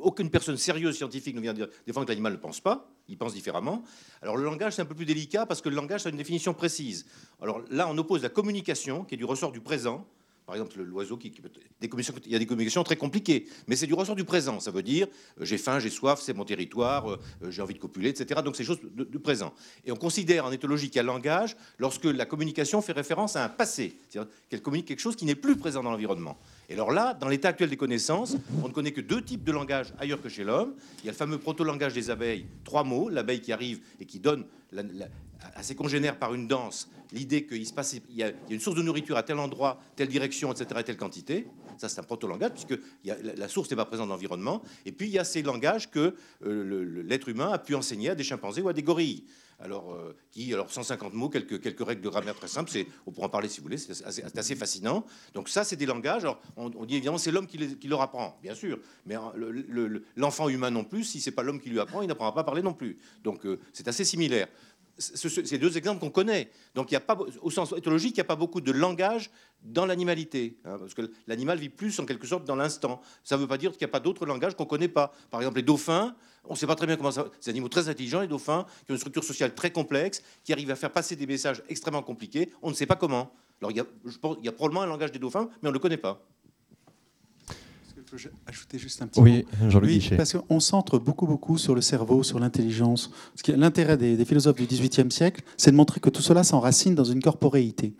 aucune 0.00 0.30
personne 0.30 0.56
sérieuse 0.56 0.96
scientifique 0.96 1.34
ne 1.34 1.40
vient 1.40 1.54
dire 1.54 1.68
défendre 1.86 2.06
que 2.06 2.12
l'animal 2.12 2.32
ne 2.32 2.38
pense 2.38 2.60
pas, 2.60 2.90
il 3.08 3.18
pense 3.18 3.34
différemment. 3.34 3.82
Alors 4.22 4.36
le 4.36 4.44
langage, 4.44 4.74
c'est 4.74 4.82
un 4.82 4.86
peu 4.86 4.94
plus 4.94 5.04
délicat 5.04 5.46
parce 5.46 5.60
que 5.60 5.68
le 5.68 5.76
langage, 5.76 6.06
a 6.06 6.10
une 6.10 6.16
définition 6.16 6.54
précise. 6.54 7.06
Alors 7.40 7.62
là, 7.70 7.88
on 7.88 7.96
oppose 7.98 8.22
la 8.22 8.28
communication, 8.28 9.04
qui 9.04 9.14
est 9.14 9.18
du 9.18 9.24
ressort 9.24 9.52
du 9.52 9.60
présent, 9.60 10.06
par 10.48 10.56
exemple, 10.56 10.80
l'oiseau 10.82 11.18
qui, 11.18 11.28
des 11.28 11.90
il 12.24 12.32
y 12.32 12.34
a 12.34 12.38
des 12.38 12.46
communications 12.46 12.82
très 12.82 12.96
compliquées, 12.96 13.46
mais 13.66 13.76
c'est 13.76 13.86
du 13.86 13.92
ressort 13.92 14.16
du 14.16 14.24
présent. 14.24 14.60
Ça 14.60 14.70
veut 14.70 14.82
dire 14.82 15.06
euh, 15.38 15.44
j'ai 15.44 15.58
faim, 15.58 15.78
j'ai 15.78 15.90
soif, 15.90 16.22
c'est 16.22 16.32
mon 16.32 16.46
territoire, 16.46 17.10
euh, 17.10 17.20
euh, 17.42 17.50
j'ai 17.50 17.60
envie 17.60 17.74
de 17.74 17.78
copuler, 17.78 18.08
etc. 18.08 18.40
Donc 18.42 18.56
c'est 18.56 18.64
choses 18.64 18.80
du 18.80 19.18
présent. 19.18 19.52
Et 19.84 19.92
on 19.92 19.96
considère 19.96 20.46
en 20.46 20.50
éthologie 20.50 20.86
qu'il 20.86 20.96
y 20.96 21.00
a 21.00 21.02
langage 21.02 21.54
lorsque 21.76 22.06
la 22.06 22.24
communication 22.24 22.80
fait 22.80 22.92
référence 22.92 23.36
à 23.36 23.44
un 23.44 23.50
passé, 23.50 23.98
c'est-à-dire 24.08 24.32
qu'elle 24.48 24.62
communique 24.62 24.86
quelque 24.86 25.00
chose 25.00 25.16
qui 25.16 25.26
n'est 25.26 25.34
plus 25.34 25.54
présent 25.54 25.82
dans 25.82 25.90
l'environnement. 25.90 26.38
Et 26.70 26.72
alors 26.72 26.92
là, 26.92 27.12
dans 27.12 27.28
l'état 27.28 27.50
actuel 27.50 27.68
des 27.68 27.76
connaissances, 27.76 28.34
on 28.64 28.68
ne 28.68 28.72
connaît 28.72 28.92
que 28.92 29.02
deux 29.02 29.22
types 29.22 29.44
de 29.44 29.52
langage 29.52 29.92
ailleurs 29.98 30.22
que 30.22 30.30
chez 30.30 30.44
l'homme. 30.44 30.72
Il 31.00 31.04
y 31.04 31.08
a 31.10 31.12
le 31.12 31.18
fameux 31.18 31.36
proto-langage 31.36 31.92
des 31.92 32.08
abeilles, 32.08 32.46
trois 32.64 32.84
mots, 32.84 33.10
l'abeille 33.10 33.42
qui 33.42 33.52
arrive 33.52 33.80
et 34.00 34.06
qui 34.06 34.18
donne 34.18 34.46
à 35.54 35.62
ses 35.62 35.74
congénères 35.74 36.18
par 36.18 36.34
une 36.34 36.48
danse 36.48 36.88
l'idée 37.12 37.46
qu'il 37.46 37.66
se 37.66 37.72
passe, 37.72 37.94
il 38.08 38.16
y, 38.16 38.22
a, 38.22 38.32
une 38.48 38.60
source 38.60 38.76
de 38.76 38.82
nourriture 38.82 39.16
à 39.16 39.22
tel 39.22 39.38
endroit, 39.38 39.80
telle 39.96 40.08
direction, 40.08 40.52
etc., 40.52 40.82
telle 40.84 40.96
quantité. 40.96 41.46
Ça, 41.76 41.88
c'est 41.88 42.00
un 42.00 42.04
proto-langage, 42.04 42.52
puisque 42.52 42.80
la, 43.04 43.48
source 43.48 43.70
n'est 43.70 43.76
pas 43.76 43.84
présente 43.84 44.08
dans 44.08 44.14
l'environnement. 44.14 44.62
Et 44.84 44.92
puis, 44.92 45.06
il 45.06 45.12
y 45.12 45.18
a 45.18 45.24
ces 45.24 45.42
langages 45.42 45.90
que 45.90 46.14
euh, 46.44 47.04
l'être 47.04 47.28
humain 47.28 47.50
a 47.52 47.58
pu 47.58 47.74
enseigner 47.74 48.10
à 48.10 48.14
des 48.14 48.24
chimpanzés 48.24 48.62
ou 48.62 48.68
à 48.68 48.72
des 48.72 48.82
gorilles. 48.82 49.24
Alors, 49.60 49.92
euh, 49.92 50.16
qui, 50.30 50.52
alors 50.54 50.70
150 50.70 51.14
mots, 51.14 51.28
quelques, 51.28 51.80
règles 51.80 52.00
de 52.00 52.08
grammaire 52.08 52.36
très 52.36 52.46
simples, 52.46 52.70
on 53.06 53.10
pourra 53.10 53.26
en 53.26 53.30
parler 53.30 53.48
si 53.48 53.58
vous 53.58 53.64
voulez, 53.64 53.78
c'est 53.78 54.04
assez, 54.04 54.54
fascinant. 54.54 55.04
Donc 55.34 55.48
ça, 55.48 55.64
c'est 55.64 55.74
des 55.74 55.86
langages. 55.86 56.24
On, 56.56 56.68
dit 56.84 56.96
évidemment, 56.96 57.18
c'est 57.18 57.32
l'homme 57.32 57.48
qui, 57.48 57.88
leur 57.88 58.00
apprend, 58.00 58.38
bien 58.40 58.54
sûr, 58.54 58.78
mais 59.04 59.16
euh, 59.16 60.00
l'enfant 60.16 60.48
humain 60.48 60.70
non 60.70 60.84
plus, 60.84 61.02
si 61.02 61.20
c'est 61.20 61.32
pas 61.32 61.42
l'homme 61.42 61.60
qui 61.60 61.70
lui 61.70 61.80
apprend, 61.80 62.02
il 62.02 62.08
n'apprendra 62.08 62.34
pas 62.34 62.42
à 62.42 62.44
parler 62.44 62.62
non 62.62 62.74
plus. 62.74 62.98
Donc, 63.24 63.44
c'est 63.72 63.88
assez 63.88 64.04
similaire 64.04 64.46
ces 64.98 65.58
deux 65.58 65.76
exemples 65.76 66.00
qu'on 66.00 66.10
connaît. 66.10 66.50
Donc, 66.74 66.90
il 66.90 66.94
y 66.94 66.96
a 66.96 67.00
pas, 67.00 67.16
au 67.40 67.50
sens 67.50 67.72
éthologique, 67.76 68.12
il 68.16 68.18
n'y 68.18 68.22
a 68.22 68.24
pas 68.24 68.36
beaucoup 68.36 68.60
de 68.60 68.72
langage 68.72 69.30
dans 69.62 69.86
l'animalité, 69.86 70.58
hein, 70.64 70.76
parce 70.78 70.94
que 70.94 71.10
l'animal 71.26 71.58
vit 71.58 71.68
plus 71.68 71.98
en 72.00 72.06
quelque 72.06 72.26
sorte 72.26 72.44
dans 72.44 72.56
l'instant. 72.56 73.00
Ça 73.24 73.36
ne 73.36 73.40
veut 73.40 73.48
pas 73.48 73.58
dire 73.58 73.72
qu'il 73.72 73.80
n'y 73.80 73.90
a 73.90 73.92
pas 73.92 74.00
d'autres 74.00 74.26
langages 74.26 74.54
qu'on 74.54 74.64
ne 74.64 74.68
connaît 74.68 74.88
pas. 74.88 75.12
Par 75.30 75.40
exemple, 75.40 75.56
les 75.56 75.62
dauphins, 75.62 76.14
on 76.44 76.52
ne 76.52 76.58
sait 76.58 76.66
pas 76.66 76.74
très 76.74 76.86
bien 76.86 76.96
comment 76.96 77.10
ça. 77.10 77.28
Ces 77.40 77.50
animaux 77.50 77.68
très 77.68 77.88
intelligents, 77.88 78.20
les 78.20 78.28
dauphins, 78.28 78.66
qui 78.84 78.92
ont 78.92 78.94
une 78.94 78.98
structure 78.98 79.24
sociale 79.24 79.54
très 79.54 79.70
complexe, 79.70 80.22
qui 80.44 80.52
arrivent 80.52 80.70
à 80.70 80.76
faire 80.76 80.92
passer 80.92 81.16
des 81.16 81.26
messages 81.26 81.62
extrêmement 81.68 82.02
compliqués. 82.02 82.52
On 82.62 82.70
ne 82.70 82.74
sait 82.74 82.86
pas 82.86 82.96
comment. 82.96 83.32
Alors, 83.60 83.72
il 83.72 83.76
y 83.76 84.48
a 84.48 84.52
probablement 84.52 84.82
un 84.82 84.86
langage 84.86 85.10
des 85.10 85.18
dauphins, 85.18 85.48
mais 85.62 85.68
on 85.68 85.72
ne 85.72 85.74
le 85.74 85.80
connaît 85.80 85.96
pas. 85.96 86.24
Peux 88.10 88.16
ajouter 88.46 88.78
juste 88.78 89.02
un 89.02 89.06
petit 89.06 89.20
Oui, 89.20 89.44
Jean-Luc 89.68 89.90
oui, 89.90 90.10
Parce 90.16 90.32
qu'on 90.34 90.60
centre 90.60 90.98
beaucoup, 90.98 91.26
beaucoup 91.26 91.58
sur 91.58 91.74
le 91.74 91.80
cerveau, 91.80 92.22
sur 92.22 92.38
l'intelligence. 92.38 93.10
L'intérêt 93.48 93.96
des, 93.96 94.24
philosophes 94.24 94.56
du 94.56 94.66
XVIIIe 94.66 95.10
siècle, 95.10 95.42
c'est 95.56 95.70
de 95.70 95.76
montrer 95.76 96.00
que 96.00 96.10
tout 96.10 96.22
cela 96.22 96.44
s'enracine 96.44 96.94
dans 96.94 97.04
une 97.04 97.22
corporéité. 97.22 97.94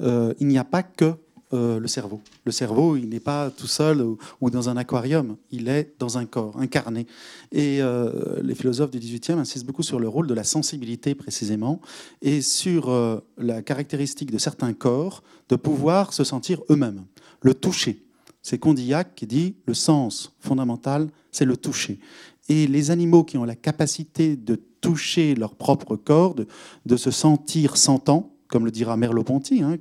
Euh, 0.00 0.34
il 0.40 0.48
n'y 0.48 0.58
a 0.58 0.64
pas 0.64 0.82
que 0.82 1.14
euh, 1.54 1.78
le 1.78 1.86
cerveau. 1.86 2.20
Le 2.44 2.52
cerveau, 2.52 2.96
il 2.96 3.08
n'est 3.10 3.20
pas 3.20 3.50
tout 3.50 3.66
seul 3.66 4.02
ou, 4.40 4.50
dans 4.50 4.68
un 4.68 4.76
aquarium, 4.76 5.36
il 5.50 5.68
est 5.68 5.94
dans 5.98 6.16
un 6.16 6.24
corps, 6.24 6.58
incarné. 6.58 7.06
Et 7.52 7.82
euh, 7.82 8.40
les 8.42 8.54
philosophes 8.54 8.90
du 8.90 8.98
XVIIIe 8.98 9.38
insistent 9.38 9.66
beaucoup 9.66 9.82
sur 9.82 10.00
le 10.00 10.08
rôle 10.08 10.26
de 10.26 10.34
la 10.34 10.44
sensibilité 10.44 11.14
précisément 11.14 11.80
et 12.22 12.40
sur 12.40 13.22
la 13.36 13.62
caractéristique 13.62 14.30
de 14.30 14.38
certains 14.38 14.72
corps 14.72 15.22
de 15.50 15.56
pouvoir 15.56 16.14
se 16.14 16.24
sentir 16.24 16.62
eux-mêmes, 16.70 17.04
le 17.42 17.52
toucher. 17.52 18.02
C'est 18.42 18.58
Condillac 18.58 19.14
qui 19.14 19.26
dit 19.26 19.54
le 19.66 19.74
sens 19.74 20.32
fondamental, 20.40 21.08
c'est 21.30 21.44
le 21.44 21.56
toucher. 21.56 21.98
Et 22.48 22.66
les 22.66 22.90
animaux 22.90 23.24
qui 23.24 23.38
ont 23.38 23.44
la 23.44 23.54
capacité 23.54 24.36
de 24.36 24.60
toucher 24.80 25.34
leur 25.34 25.54
propre 25.54 25.96
corps, 25.96 26.34
de, 26.34 26.96
se 26.96 27.10
sentir 27.10 27.76
sentant, 27.76 28.32
comme 28.48 28.64
le 28.66 28.70
dira 28.70 28.96
Merleau-Ponty, 28.96 29.62
hein, 29.62 29.78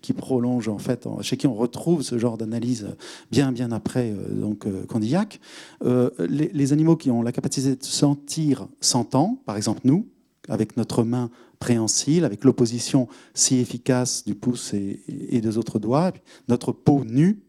qui, 0.00 0.12
prolonge 0.12 0.68
en 0.68 0.78
fait, 0.78 1.06
chez 1.20 1.36
qui 1.36 1.46
on 1.46 1.54
retrouve 1.54 2.02
ce 2.02 2.16
genre 2.18 2.38
d'analyse 2.38 2.86
bien 3.30 3.52
bien 3.52 3.72
après 3.72 4.12
euh, 4.12 4.40
donc 4.40 4.66
euh, 4.66 4.86
Condillac. 4.86 5.40
Euh, 5.84 6.10
les, 6.20 6.72
animaux 6.72 6.96
qui 6.96 7.10
ont 7.10 7.20
la 7.20 7.32
capacité 7.32 7.76
de 7.76 7.84
se 7.84 7.90
sentir 7.90 8.68
sentant, 8.80 9.42
par 9.44 9.56
exemple 9.56 9.80
nous, 9.84 10.06
avec 10.48 10.76
notre 10.76 11.02
main 11.02 11.30
préhensile, 11.58 12.24
avec 12.24 12.44
l'opposition 12.44 13.08
si 13.34 13.56
efficace 13.56 14.24
du 14.24 14.36
pouce 14.36 14.72
et, 14.72 15.00
et 15.08 15.40
des 15.40 15.58
autres 15.58 15.80
doigts, 15.80 16.12
notre 16.48 16.72
peau 16.72 17.04
nue, 17.04 17.40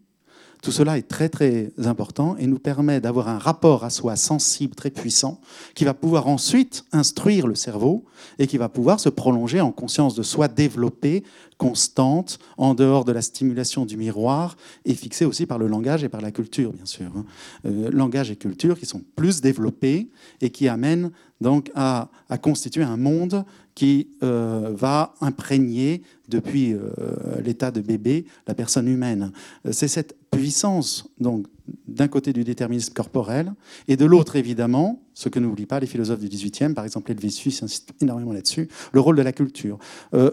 tout 0.62 0.72
cela 0.72 0.98
est 0.98 1.08
très 1.08 1.30
très 1.30 1.72
important 1.86 2.36
et 2.38 2.46
nous 2.46 2.60
permet 2.60 3.00
d'avoir 3.00 3.30
un 3.30 3.38
rapport 3.38 3.86
à 3.86 3.90
soi 3.90 4.16
sensible 4.16 4.76
très 4.76 4.90
puissant 4.90 5.40
qui 5.74 5.86
va 5.86 5.94
pouvoir 5.94 6.28
ensuite 6.28 6.84
instruire 6.92 7.48
le 7.48 7.56
cerveau 7.56 8.06
et 8.40 8.48
qui 8.48 8.58
va 8.58 8.68
pouvoir 8.68 9.00
se 9.00 9.08
prolonger 9.08 9.62
en 9.62 9.72
conscience 9.72 10.16
de 10.16 10.24
soi 10.24 10.50
développée, 10.50 11.24
constante, 11.58 12.40
en 12.58 12.74
dehors 12.74 13.06
de 13.06 13.14
la 13.14 13.22
stimulation 13.22 13.86
du 13.86 13.96
miroir 13.96 14.58
et 14.84 14.96
fixée 14.96 15.26
aussi 15.26 15.46
par 15.46 15.60
le 15.60 15.68
langage 15.68 16.04
et 16.04 16.10
par 16.10 16.22
la 16.22 16.32
culture, 16.32 16.74
bien 16.74 16.86
sûr. 16.86 17.12
Hein. 17.16 17.26
Euh, 17.66 17.90
langage 17.92 18.30
et 18.32 18.36
culture 18.36 18.78
qui 18.78 18.86
sont 18.86 19.02
plus 19.16 19.40
développés 19.40 20.10
et 20.42 20.50
qui 20.50 20.68
amènent 20.68 21.12
donc 21.42 21.72
à, 21.76 22.10
constituer 22.42 22.84
un 22.84 22.98
monde 22.98 23.46
qui 23.80 24.10
euh, 24.24 24.74
va 24.76 25.14
imprégner 25.22 26.02
depuis 26.28 26.74
euh, 26.74 26.90
l'état 27.42 27.72
de 27.72 27.80
bébé 27.80 28.26
la 28.46 28.54
personne 28.54 28.90
humaine. 28.90 29.32
C'est 29.72 29.88
cette 29.88 30.18
puissance 30.32 31.10
donc 31.22 31.48
d'un 31.88 32.10
côté 32.10 32.34
du 32.34 32.44
déterminisme 32.44 32.92
corporel 32.92 33.54
et 33.88 33.96
de 33.96 34.04
l'autre 34.04 34.36
évidemment, 34.36 35.02
ce 35.14 35.30
que 35.30 35.40
n'oublient 35.40 35.66
pas 35.66 35.80
les 35.80 35.88
philosophes 35.88 36.20
du 36.20 36.28
XVIIIe, 36.28 36.74
par 36.74 36.84
exemple 36.84 37.10
Helvétius 37.10 37.64
insiste 37.64 37.92
énormément 38.02 38.34
là-dessus, 38.34 38.68
le 38.92 39.00
rôle 39.00 39.16
de 39.16 39.22
la 39.22 39.32
culture. 39.32 39.80
Euh, 40.14 40.32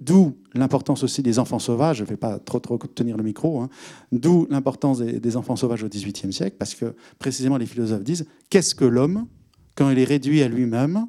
d'où 0.00 0.38
l'importance 0.54 1.02
aussi 1.02 1.22
des 1.22 1.38
enfants 1.38 1.58
sauvages, 1.58 1.98
je 1.98 2.04
ne 2.04 2.08
vais 2.08 2.16
pas 2.16 2.38
trop, 2.38 2.58
trop 2.58 2.78
tenir 2.78 3.18
le 3.18 3.22
micro, 3.22 3.60
hein. 3.60 3.68
d'où 4.12 4.46
l'importance 4.48 5.00
des, 5.00 5.20
des, 5.20 5.36
enfants 5.36 5.56
sauvages 5.56 5.82
au 5.82 5.90
XVIIIe 5.90 6.32
siècle, 6.32 6.56
parce 6.58 6.74
que 6.74 6.94
précisément 7.18 7.58
les 7.58 7.66
philosophes 7.66 8.02
disent 8.02 8.24
qu'est-ce 8.48 8.74
que 8.74 8.86
l'homme 8.86 9.26
quand 9.74 9.90
il 9.90 9.98
est 9.98 10.04
réduit 10.04 10.42
à 10.42 10.48
lui-même, 10.48 11.06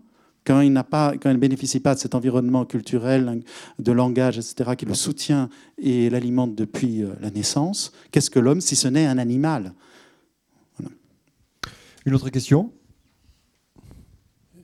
quand 0.49 0.61
il 0.61 0.73
pas, 0.73 1.13
quand 1.15 1.29
il 1.29 1.33
ne 1.33 1.39
bénéficie 1.39 1.79
pas 1.79 1.93
de 1.93 1.99
cet 1.99 2.15
environnement 2.15 2.65
culturel, 2.65 3.43
de 3.77 3.91
langage, 3.91 4.39
etc., 4.39 4.71
qui 4.75 4.85
le 4.85 4.95
soutient 4.95 5.47
et 5.77 6.09
l'alimente 6.09 6.55
depuis 6.55 7.03
euh, 7.03 7.13
la 7.21 7.29
naissance, 7.29 7.91
qu'est-ce 8.09 8.31
que 8.31 8.39
l'homme 8.39 8.59
si 8.59 8.75
ce 8.75 8.87
n'est 8.87 9.05
un 9.05 9.19
animal? 9.19 9.73
Une 12.07 12.15
autre 12.15 12.31
question? 12.31 12.73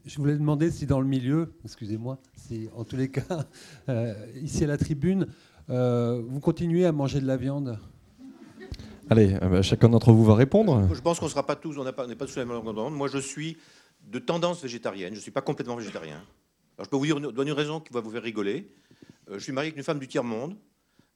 Je 0.05 0.17
voulais 0.17 0.33
demander 0.33 0.71
si 0.71 0.87
dans 0.87 0.99
le 0.99 1.05
milieu, 1.05 1.53
excusez-moi, 1.63 2.17
si 2.35 2.67
en 2.75 2.83
tous 2.83 2.95
les 2.95 3.11
cas, 3.11 3.45
euh, 3.89 4.15
ici 4.41 4.63
à 4.63 4.67
la 4.67 4.77
tribune, 4.77 5.27
euh, 5.69 6.19
vous 6.27 6.39
continuez 6.39 6.87
à 6.87 6.91
manger 6.91 7.19
de 7.19 7.27
la 7.27 7.37
viande? 7.37 7.77
Allez, 9.11 9.37
bah, 9.39 9.61
chacun 9.61 9.89
d'entre 9.89 10.11
vous 10.11 10.25
va 10.25 10.33
répondre. 10.33 10.89
Je 10.91 11.01
pense 11.01 11.19
qu'on 11.19 11.25
ne 11.25 11.31
sera 11.31 11.45
pas 11.45 11.55
tous, 11.55 11.77
on 11.77 11.83
n'est 11.83 11.93
pas, 11.93 12.07
pas 12.07 12.25
tous 12.25 12.37
la 12.37 12.45
même 12.45 12.55
longueur 12.55 12.89
Moi, 12.89 13.07
je 13.07 13.19
suis 13.19 13.57
de 14.05 14.19
tendance 14.19 14.61
végétarienne. 14.61 15.13
Je 15.13 15.19
ne 15.19 15.21
suis 15.21 15.31
pas 15.31 15.41
complètement 15.41 15.75
végétarien. 15.75 16.23
Alors, 16.77 16.85
je 16.85 16.89
peux 16.89 16.97
vous 16.97 17.05
dire, 17.05 17.19
donner 17.19 17.51
une 17.51 17.57
raison 17.57 17.79
qui 17.79 17.93
va 17.93 18.01
vous 18.01 18.11
faire 18.11 18.23
rigoler. 18.23 18.69
Euh, 19.29 19.35
je 19.35 19.39
suis 19.39 19.51
marié 19.51 19.69
avec 19.69 19.77
une 19.77 19.83
femme 19.83 19.99
du 19.99 20.07
tiers-monde. 20.07 20.55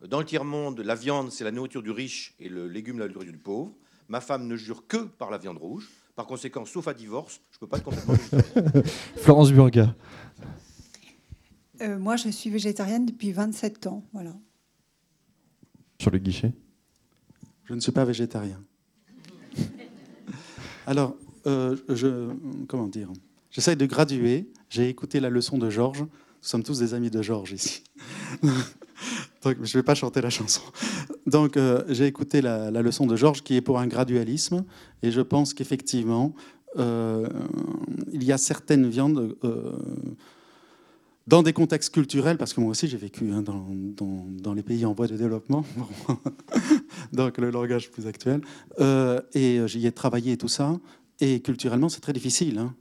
Dans 0.07 0.19
le 0.19 0.25
tiers-monde, 0.25 0.79
la 0.79 0.95
viande, 0.95 1.31
c'est 1.31 1.43
la 1.43 1.51
nourriture 1.51 1.83
du 1.83 1.91
riche 1.91 2.33
et 2.39 2.47
le 2.47 2.67
légume, 2.67 2.99
la 2.99 3.07
nourriture 3.07 3.33
du 3.33 3.39
pauvre. 3.39 3.73
Ma 4.07 4.21
femme 4.21 4.47
ne 4.47 4.55
jure 4.55 4.87
que 4.87 4.97
par 4.97 5.29
la 5.29 5.37
viande 5.37 5.57
rouge. 5.57 5.89
Par 6.15 6.25
conséquent, 6.25 6.65
sauf 6.65 6.87
à 6.87 6.93
divorce, 6.93 7.41
je 7.51 7.57
ne 7.57 7.59
peux 7.59 7.67
pas 7.67 7.77
être 7.77 7.83
complètement 7.83 8.13
végétarien. 8.13 8.81
Florence 9.17 9.51
Burga. 9.51 9.95
Euh, 11.81 11.97
moi, 11.99 12.15
je 12.15 12.29
suis 12.29 12.49
végétarienne 12.49 13.05
depuis 13.05 13.31
27 13.31 13.87
ans. 13.87 14.03
Voilà. 14.13 14.33
Sur 16.01 16.11
le 16.11 16.17
guichet? 16.17 16.53
Je 17.65 17.73
ne 17.73 17.79
suis 17.79 17.91
pas 17.91 18.05
végétarien. 18.05 18.63
Alors, 20.87 21.15
euh, 21.47 21.75
je, 21.89 22.29
comment 22.67 22.87
dire, 22.87 23.09
j'essaye 23.51 23.75
de 23.75 23.85
graduer. 23.85 24.49
J'ai 24.69 24.89
écouté 24.89 25.19
la 25.19 25.29
leçon 25.29 25.57
de 25.57 25.69
Georges. 25.69 26.01
Nous 26.01 26.07
sommes 26.41 26.63
tous 26.63 26.79
des 26.79 26.93
amis 26.93 27.09
de 27.09 27.21
Georges 27.21 27.51
ici. 27.51 27.83
Donc, 29.43 29.55
je 29.63 29.77
ne 29.77 29.81
vais 29.81 29.83
pas 29.83 29.95
chanter 29.95 30.21
la 30.21 30.29
chanson. 30.29 30.61
Donc, 31.25 31.55
euh, 31.55 31.83
j'ai 31.87 32.05
écouté 32.05 32.41
la, 32.41 32.69
leçon 32.69 33.07
de 33.07 33.15
Georges 33.15 33.41
qui 33.41 33.55
est 33.55 33.61
pour 33.61 33.79
un 33.79 33.87
gradualisme. 33.87 34.65
Et 35.01 35.11
je 35.11 35.21
pense 35.21 35.53
qu'effectivement, 35.53 36.33
euh, 36.77 37.27
il 38.11 38.23
y 38.23 38.31
a 38.31 38.37
certaines 38.37 38.89
viandes 38.89 39.35
dans 41.29 41.43
des 41.43 41.53
contextes 41.53 41.93
culturels, 41.93 42.37
parce 42.37 42.53
que 42.53 42.59
moi 42.59 42.71
aussi 42.71 42.87
j'ai 42.87 42.97
vécu 42.97 43.31
hein, 43.31 43.43
dans, 43.43 44.53
les 44.53 44.63
pays 44.63 44.83
en 44.83 44.93
voie 44.93 45.05
de 45.05 45.15
développement, 45.15 45.63
donc 47.13 47.37
le 47.37 47.51
langage 47.51 47.91
plus 47.91 48.07
actuel, 48.07 48.41
et 49.35 49.61
j'y 49.67 49.85
ai 49.85 49.91
travaillé 49.91 50.33
et 50.33 50.37
tout 50.37 50.47
ça. 50.47 50.79
Et 51.19 51.41
culturellement, 51.41 51.89
c'est 51.89 52.01
très 52.01 52.13
difficile. 52.13 52.57
Hein. 52.59 52.75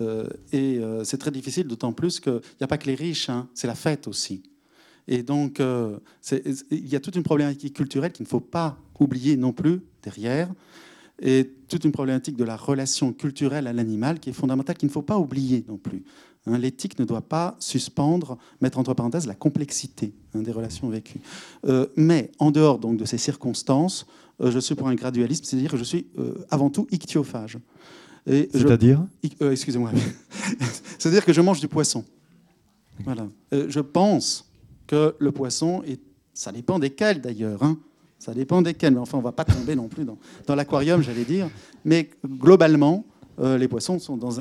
Euh, 0.00 0.28
et 0.52 0.78
euh, 0.78 1.04
c'est 1.04 1.18
très 1.18 1.30
difficile, 1.30 1.66
d'autant 1.66 1.92
plus 1.92 2.20
qu'il 2.20 2.40
n'y 2.60 2.64
a 2.64 2.66
pas 2.66 2.78
que 2.78 2.86
les 2.86 2.94
riches, 2.94 3.30
hein, 3.30 3.48
c'est 3.54 3.66
la 3.66 3.74
fête 3.74 4.08
aussi. 4.08 4.42
Et 5.08 5.22
donc, 5.22 5.60
euh, 5.60 5.98
il 6.70 6.88
y 6.88 6.96
a 6.96 7.00
toute 7.00 7.16
une 7.16 7.22
problématique 7.22 7.74
culturelle 7.74 8.12
qu'il 8.12 8.24
ne 8.24 8.28
faut 8.28 8.40
pas 8.40 8.78
oublier 8.98 9.36
non 9.36 9.52
plus 9.52 9.80
derrière, 10.02 10.52
et 11.22 11.50
toute 11.68 11.84
une 11.84 11.92
problématique 11.92 12.36
de 12.36 12.44
la 12.44 12.56
relation 12.56 13.12
culturelle 13.12 13.66
à 13.66 13.72
l'animal 13.72 14.20
qui 14.20 14.30
est 14.30 14.34
fondamentale, 14.34 14.76
qu'il 14.76 14.88
ne 14.88 14.92
faut 14.92 15.02
pas 15.02 15.18
oublier 15.18 15.64
non 15.66 15.78
plus. 15.78 16.04
Hein. 16.46 16.58
L'éthique 16.58 16.98
ne 16.98 17.04
doit 17.04 17.22
pas 17.22 17.56
suspendre, 17.58 18.38
mettre 18.60 18.78
entre 18.78 18.94
parenthèses 18.94 19.26
la 19.26 19.34
complexité 19.34 20.12
des 20.34 20.52
relations 20.52 20.88
vécues. 20.88 21.20
mais 21.96 22.30
en 22.38 22.50
dehors 22.50 22.78
donc 22.78 22.98
de 22.98 23.04
ces 23.04 23.18
circonstances, 23.18 24.06
je 24.38 24.58
suis 24.58 24.74
pour 24.74 24.88
un 24.88 24.94
gradualisme, 24.94 25.44
c'est-à-dire 25.44 25.70
que 25.70 25.78
je 25.78 25.84
suis 25.84 26.06
avant 26.50 26.68
tout 26.68 26.86
ictiophage. 26.90 27.58
C'est-à-dire? 28.26 29.06
Euh, 29.40 29.52
Excusez-moi. 29.52 29.92
C'est-à-dire 30.98 31.24
que 31.24 31.32
je 31.32 31.40
mange 31.40 31.60
du 31.60 31.68
poisson. 31.68 32.04
Voilà. 33.04 33.28
Euh, 33.52 33.66
je 33.68 33.80
pense 33.80 34.50
que 34.86 35.14
le 35.18 35.32
poisson, 35.32 35.82
est... 35.86 36.00
ça 36.34 36.50
dépend 36.50 36.78
desquels 36.78 37.20
d'ailleurs, 37.20 37.62
hein. 37.62 37.78
ça 38.18 38.34
dépend 38.34 38.62
desquels, 38.62 38.94
mais 38.94 39.00
enfin 39.00 39.18
on 39.18 39.20
ne 39.20 39.24
va 39.24 39.32
pas 39.32 39.44
tomber 39.44 39.76
non 39.76 39.88
plus 39.88 40.04
dans, 40.04 40.18
dans 40.46 40.54
l'aquarium, 40.54 41.02
j'allais 41.02 41.24
dire, 41.24 41.48
mais 41.84 42.10
globalement, 42.24 43.04
euh, 43.40 43.58
les 43.58 43.68
poissons 43.68 43.98
sont 43.98 44.16
dans 44.16 44.38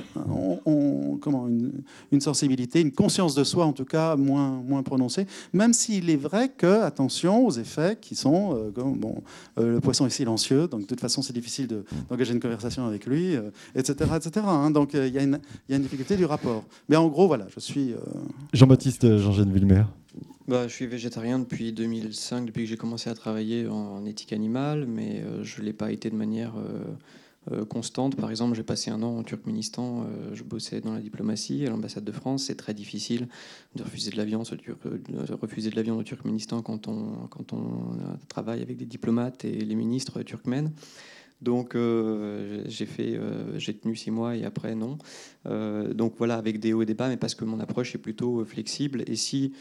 ont, 0.66 1.18
comment, 1.22 1.48
une, 1.48 2.22
sensibilité, 2.22 2.82
une 2.82 2.92
conscience 2.92 3.36
de 3.36 3.44
soi 3.44 3.66
en 3.66 3.74
tout 3.74 3.86
cas 3.86 4.16
moins, 4.16 4.62
moins 4.66 4.84
prononcée, 4.84 5.28
même 5.54 5.74
s'il 5.74 6.10
est 6.10 6.16
vrai 6.16 6.50
que, 6.50 6.82
attention 6.82 7.46
aux 7.46 7.52
effets 7.52 7.98
qui 8.00 8.16
sont, 8.16 8.56
euh, 8.56 8.72
bon, 8.76 9.22
euh, 9.60 9.74
le 9.74 9.80
poisson 9.80 10.06
est 10.06 10.12
silencieux, 10.12 10.68
donc 10.68 10.82
de 10.82 10.86
toute 10.86 11.02
façon 11.02 11.22
c'est 11.22 11.34
difficile 11.34 11.84
d'engager 12.10 12.34
une 12.34 12.40
conversation 12.40 12.86
avec 12.86 13.06
lui, 13.06 13.36
etc. 13.76 13.94
etc. 14.16 14.46
Hein. 14.48 14.72
donc 14.72 14.94
il 14.94 15.08
y, 15.08 15.20
a 15.20 15.24
une 15.24 15.40
difficulté 15.82 16.16
du 16.16 16.26
rapport. 16.26 16.64
Mais 16.90 16.96
en 16.96 17.08
gros, 17.08 17.28
voilà, 17.28 17.48
je 17.54 17.60
suis... 17.60 17.94
Jean-Baptiste 18.54 19.18
Jean-Jean 19.18 19.50
Villemer. 19.50 19.84
Bah, 20.48 20.68
je 20.68 20.74
suis 20.74 20.86
végétarien 20.86 21.40
depuis 21.40 21.74
2005, 21.74 22.46
depuis 22.46 22.64
que 22.64 22.70
j'ai 22.70 22.78
commencé 22.78 23.10
à 23.10 23.16
travailler 23.16 23.68
en, 23.68 24.06
éthique 24.06 24.32
animale, 24.32 24.86
mais 24.86 25.24
je 25.42 25.62
ne 25.62 25.66
l'ai 25.66 25.74
pas 25.74 25.92
été 25.92 26.12
de 26.12 26.16
manière 26.16 26.54
euh, 26.58 26.84
constante. 27.70 28.16
Par 28.16 28.30
exemple, 28.30 28.56
j'ai 28.56 28.64
passé 28.64 28.92
un 28.92 29.04
an 29.04 29.18
en 29.18 29.24
Turkménistan, 29.24 30.04
euh, 30.04 30.34
je 30.34 30.44
bossais 30.44 30.82
dans 30.82 30.94
la 30.94 31.00
diplomatie 31.00 31.66
à 31.66 31.70
l'ambassade 31.70 32.04
de 32.04 32.12
France. 32.12 32.46
C'est 32.46 32.56
très 32.56 32.74
difficile 32.74 33.28
de 33.76 33.84
refuser 33.84 34.12
de 34.12 34.18
la 34.18 34.26
viande, 34.26 34.48
refuser 35.42 35.70
de 35.70 35.82
la 35.82 35.94
au 35.94 36.04
Turkménistan 36.04 36.62
quand 36.62 36.88
on, 36.88 37.28
quand 37.30 37.54
on 37.54 37.98
travaille 38.28 38.62
avec 38.62 38.78
des 38.78 38.86
diplomates 38.86 39.46
et 39.46 39.60
les 39.60 39.76
ministres 39.76 40.24
turkmènes. 40.24 40.72
Donc 41.42 41.74
j'ai 41.76 43.74
tenu 43.74 43.96
six 43.96 44.10
mois 44.10 44.36
et 44.36 44.46
après 44.46 44.74
non. 44.74 44.98
donc 45.46 46.16
voilà, 46.18 46.38
avec 46.38 46.60
des 46.60 46.74
hauts 46.74 46.82
et 46.82 46.86
des 46.86 46.96
bas, 46.96 47.10
mais 47.10 47.18
parce 47.18 47.36
que 47.36 47.46
mon 47.46 47.60
approche 47.60 47.94
est 47.94 48.00
plutôt 48.00 48.44
flexible. 48.46 49.04
Et 49.06 49.16
si 49.16 49.54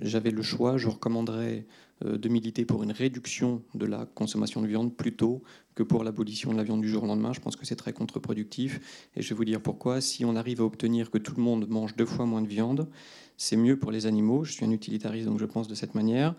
j'avais 0.00 0.30
le 0.30 0.42
choix, 0.42 0.76
je 0.76 0.88
recommanderais 0.88 1.66
de 2.04 2.28
militer 2.28 2.64
pour 2.64 2.82
une 2.82 2.92
réduction 2.92 3.62
de 3.74 3.86
la 3.86 4.06
consommation 4.06 4.62
de 4.62 4.66
viande 4.66 4.94
plutôt 4.96 5.42
que 5.74 5.82
pour 5.82 6.04
l'abolition 6.04 6.52
de 6.52 6.56
la 6.56 6.62
viande 6.62 6.80
du 6.80 6.88
jour 6.88 7.04
au 7.04 7.06
lendemain. 7.06 7.32
Je 7.32 7.40
pense 7.40 7.56
que 7.56 7.66
c'est 7.66 7.76
très 7.76 7.92
contre-productif. 7.92 9.08
Et 9.16 9.22
je 9.22 9.28
vais 9.28 9.34
vous 9.34 9.44
dire 9.44 9.60
pourquoi. 9.60 10.00
Si 10.00 10.24
on 10.24 10.36
arrive 10.36 10.60
à 10.60 10.64
obtenir 10.64 11.10
que 11.10 11.18
tout 11.18 11.34
le 11.36 11.42
monde 11.42 11.68
mange 11.68 11.96
deux 11.96 12.06
fois 12.06 12.26
moins 12.26 12.42
de 12.42 12.48
viande, 12.48 12.88
c'est 13.36 13.56
mieux 13.56 13.78
pour 13.78 13.90
les 13.90 14.06
animaux. 14.06 14.44
Je 14.44 14.52
suis 14.52 14.64
un 14.64 14.70
utilitariste, 14.70 15.26
donc 15.26 15.38
je 15.38 15.44
pense 15.44 15.68
de 15.68 15.74
cette 15.74 15.94
manière 15.94 16.34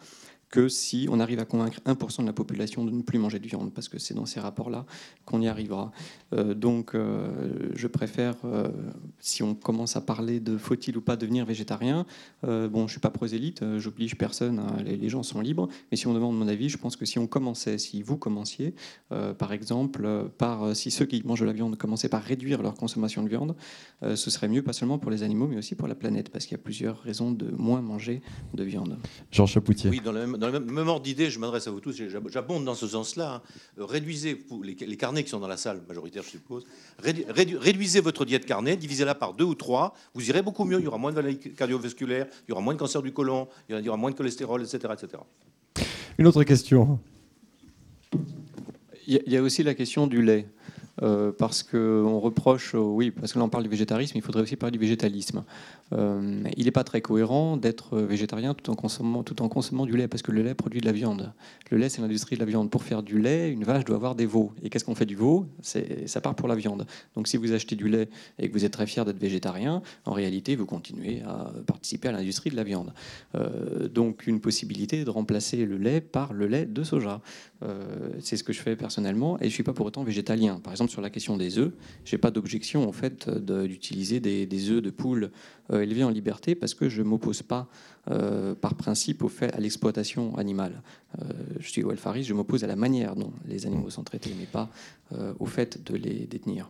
que 0.49 0.67
si 0.67 1.07
on 1.11 1.19
arrive 1.19 1.39
à 1.39 1.45
convaincre 1.45 1.79
1% 1.85 2.21
de 2.21 2.25
la 2.25 2.33
population 2.33 2.83
de 2.83 2.91
ne 2.91 3.01
plus 3.01 3.19
manger 3.19 3.39
de 3.39 3.47
viande, 3.47 3.71
parce 3.73 3.87
que 3.87 3.99
c'est 3.99 4.13
dans 4.13 4.25
ces 4.25 4.39
rapports-là 4.39 4.85
qu'on 5.25 5.41
y 5.41 5.47
arrivera. 5.47 5.91
Euh, 6.33 6.53
donc 6.53 6.95
euh, 6.95 7.69
je 7.75 7.87
préfère, 7.87 8.35
euh, 8.45 8.69
si 9.19 9.43
on 9.43 9.53
commence 9.53 9.95
à 9.95 10.01
parler 10.01 10.39
de 10.39 10.57
faut-il 10.57 10.97
ou 10.97 11.01
pas 11.01 11.15
devenir 11.15 11.45
végétarien, 11.45 12.05
bon, 12.43 12.69
je 12.73 12.83
ne 12.83 12.87
suis 12.87 12.99
pas 12.99 13.09
prosélyte, 13.09 13.63
j'oblige 13.77 14.15
personne, 14.15 14.61
les, 14.83 15.09
gens 15.09 15.23
sont 15.23 15.41
libres, 15.41 15.67
mais 15.91 15.97
si 15.97 16.07
on 16.07 16.13
demande 16.13 16.37
mon 16.37 16.47
avis, 16.47 16.69
je 16.69 16.77
pense 16.77 16.95
que 16.95 17.05
si 17.05 17.19
on 17.19 17.27
commençait, 17.27 17.77
si 17.77 18.01
vous 18.01 18.17
commenciez, 18.17 18.73
par 19.37 19.51
exemple, 19.51 20.29
par, 20.37 20.75
si 20.75 20.91
ceux 20.91 21.05
qui 21.05 21.21
mangent 21.25 21.41
de 21.41 21.45
la 21.45 21.53
viande 21.53 21.77
commençaient 21.77 22.09
par 22.09 22.21
réduire 22.21 22.61
leur 22.61 22.75
consommation 22.75 23.23
de 23.23 23.29
viande, 23.29 23.55
ce 24.01 24.29
serait 24.29 24.47
mieux, 24.47 24.61
pas 24.61 24.73
seulement 24.73 24.97
pour 24.97 25.11
les 25.11 25.23
animaux, 25.23 25.47
mais 25.47 25.57
aussi 25.57 25.75
pour 25.75 25.87
la 25.87 25.95
planète, 25.95 26.29
parce 26.29 26.45
qu'il 26.45 26.57
y 26.57 26.59
a 26.59 26.63
plusieurs 26.63 27.01
raisons 27.01 27.31
de 27.31 27.49
moins 27.51 27.81
manger 27.81 28.21
de 28.53 28.63
viande. 28.63 28.97
Jean 29.31 29.45
Chapoutier. 29.45 29.89
Oui, 29.89 30.01
dans 30.03 30.11
le 30.11 30.19
même 30.19 30.38
dans 30.39 30.49
le 30.49 30.59
même 30.59 30.87
ordre 30.87 31.03
d'idée, 31.03 31.29
je 31.29 31.39
m'adresse 31.39 31.67
à 31.67 31.71
vous 31.71 31.79
tous, 31.79 32.01
j'abonde 32.29 32.65
dans 32.65 32.75
ce 32.75 32.87
sens-là. 32.87 33.35
Hein. 33.35 33.41
Euh, 33.77 33.85
réduisez 33.85 34.43
les, 34.63 34.97
carnets 34.97 35.23
qui 35.23 35.29
sont 35.29 35.39
dans 35.39 35.47
la 35.47 35.57
salle 35.57 35.81
majoritaire, 35.87 36.23
je 36.23 36.29
suppose. 36.29 36.65
réduisez 36.99 37.99
votre 37.99 38.25
diète 38.25 38.45
carnet, 38.45 38.75
divisez-la 38.75 39.15
par 39.15 39.33
deux 39.33 39.43
ou 39.43 39.55
trois. 39.55 39.93
Vous 40.13 40.29
irez 40.29 40.41
beaucoup 40.41 40.65
mieux. 40.65 40.79
Il 40.79 40.85
y 40.85 40.87
aura 40.87 40.97
moins 40.97 41.11
de 41.11 41.17
maladies 41.17 41.51
cardiovasculaires, 41.53 42.27
il 42.47 42.49
y 42.49 42.51
aura 42.53 42.61
moins 42.61 42.73
de 42.73 42.79
cancer 42.79 43.01
du 43.01 43.11
côlon, 43.11 43.47
il 43.69 43.79
y 43.79 43.89
aura 43.89 43.97
moins 43.97 44.11
de 44.11 44.15
cholestérol, 44.15 44.63
etc., 44.63 44.93
etc. 44.93 45.21
Une 46.17 46.27
autre 46.27 46.43
question. 46.43 46.99
Il 49.07 49.23
y 49.25 49.37
a 49.37 49.41
aussi 49.41 49.63
la 49.63 49.73
question 49.73 50.07
du 50.07 50.21
lait. 50.21 50.47
Euh, 51.01 51.31
parce 51.31 51.63
qu'on 51.63 52.19
reproche, 52.19 52.73
oui, 52.73 53.11
parce 53.11 53.33
que 53.33 53.39
là 53.39 53.45
on 53.45 53.49
parle 53.49 53.63
du 53.63 53.69
végétarisme, 53.69 54.17
il 54.17 54.21
faudrait 54.21 54.41
aussi 54.41 54.55
parler 54.55 54.71
du 54.71 54.79
végétalisme. 54.79 55.43
Euh, 55.93 56.43
il 56.57 56.65
n'est 56.65 56.71
pas 56.71 56.83
très 56.83 57.01
cohérent 57.01 57.57
d'être 57.57 57.97
végétarien 57.97 58.53
tout 58.53 58.69
en, 58.69 58.75
consommant, 58.75 59.23
tout 59.23 59.41
en 59.41 59.49
consommant 59.49 59.85
du 59.85 59.95
lait, 59.95 60.07
parce 60.07 60.21
que 60.21 60.31
le 60.31 60.43
lait 60.43 60.53
produit 60.53 60.81
de 60.81 60.85
la 60.85 60.91
viande. 60.91 61.33
Le 61.71 61.77
lait, 61.77 61.89
c'est 61.89 62.01
l'industrie 62.01 62.35
de 62.35 62.41
la 62.41 62.45
viande. 62.45 62.69
Pour 62.69 62.83
faire 62.83 63.03
du 63.03 63.19
lait, 63.19 63.51
une 63.51 63.63
vache 63.63 63.85
doit 63.85 63.95
avoir 63.95 64.15
des 64.15 64.25
veaux. 64.25 64.51
Et 64.63 64.69
qu'est-ce 64.69 64.85
qu'on 64.85 64.95
fait 64.95 65.05
du 65.05 65.15
veau? 65.15 65.45
Ça 65.61 66.21
part 66.21 66.35
pour 66.35 66.47
la 66.47 66.55
viande. 66.55 66.85
Donc 67.15 67.27
si 67.27 67.37
vous 67.37 67.53
achetez 67.53 67.75
du 67.75 67.87
lait 67.87 68.09
et 68.37 68.49
que 68.49 68.53
vous 68.53 68.65
êtes 68.65 68.73
très 68.73 68.87
fier 68.87 69.05
d'être 69.05 69.19
végétarien, 69.19 69.81
en 70.05 70.11
réalité, 70.11 70.55
vous 70.55 70.65
continuez 70.65 71.21
à 71.21 71.51
participer 71.65 72.09
à 72.09 72.11
l'industrie 72.11 72.49
de 72.49 72.55
la 72.55 72.63
viande. 72.63 72.93
Euh, 73.35 73.87
donc 73.87 74.27
une 74.27 74.39
possibilité 74.39 75.03
de 75.03 75.09
remplacer 75.09 75.65
le 75.65 75.77
lait 75.77 76.01
par 76.01 76.33
le 76.33 76.47
lait 76.47 76.65
de 76.65 76.83
soja. 76.83 77.21
Euh, 77.63 78.09
c'est 78.19 78.37
ce 78.37 78.43
que 78.43 78.53
je 78.53 78.61
fais 78.61 78.75
personnellement, 78.75 79.37
et 79.37 79.43
je 79.43 79.47
ne 79.47 79.51
suis 79.51 79.63
pas 79.63 79.73
pour 79.73 79.85
autant 79.85 80.03
végétalien. 80.03 80.59
Par 80.63 80.71
exemple, 80.71 80.88
sur 80.89 81.01
la 81.01 81.09
question 81.09 81.37
des 81.37 81.57
œufs, 81.57 81.71
je 82.05 82.15
n'ai 82.15 82.19
pas 82.19 82.31
d'objection 82.31 82.87
en 82.87 82.91
fait 82.91 83.29
d'utiliser 83.29 84.19
des, 84.19 84.69
œufs 84.69 84.81
de 84.81 84.89
poule 84.89 85.31
euh, 85.71 85.81
élevé 85.81 86.03
en 86.03 86.09
liberté 86.09 86.55
parce 86.55 86.73
que 86.73 86.89
je 86.89 87.01
ne 87.01 87.07
m'oppose 87.07 87.41
pas 87.41 87.67
euh, 88.09 88.55
par 88.55 88.75
principe 88.75 89.23
au 89.23 89.29
fait, 89.29 89.53
à 89.53 89.59
l'exploitation 89.59 90.35
animale. 90.37 90.81
Euh, 91.21 91.25
je 91.59 91.69
suis 91.69 91.83
welfariste, 91.83 92.27
je 92.27 92.33
m'oppose 92.33 92.63
à 92.63 92.67
la 92.67 92.75
manière 92.75 93.15
dont 93.15 93.31
les 93.47 93.65
animaux 93.65 93.89
sont 93.89 94.03
traités, 94.03 94.33
mais 94.37 94.45
pas 94.45 94.69
au 95.39 95.47
fait 95.47 95.83
de 95.83 95.95
les 95.95 96.27
détenir. 96.27 96.69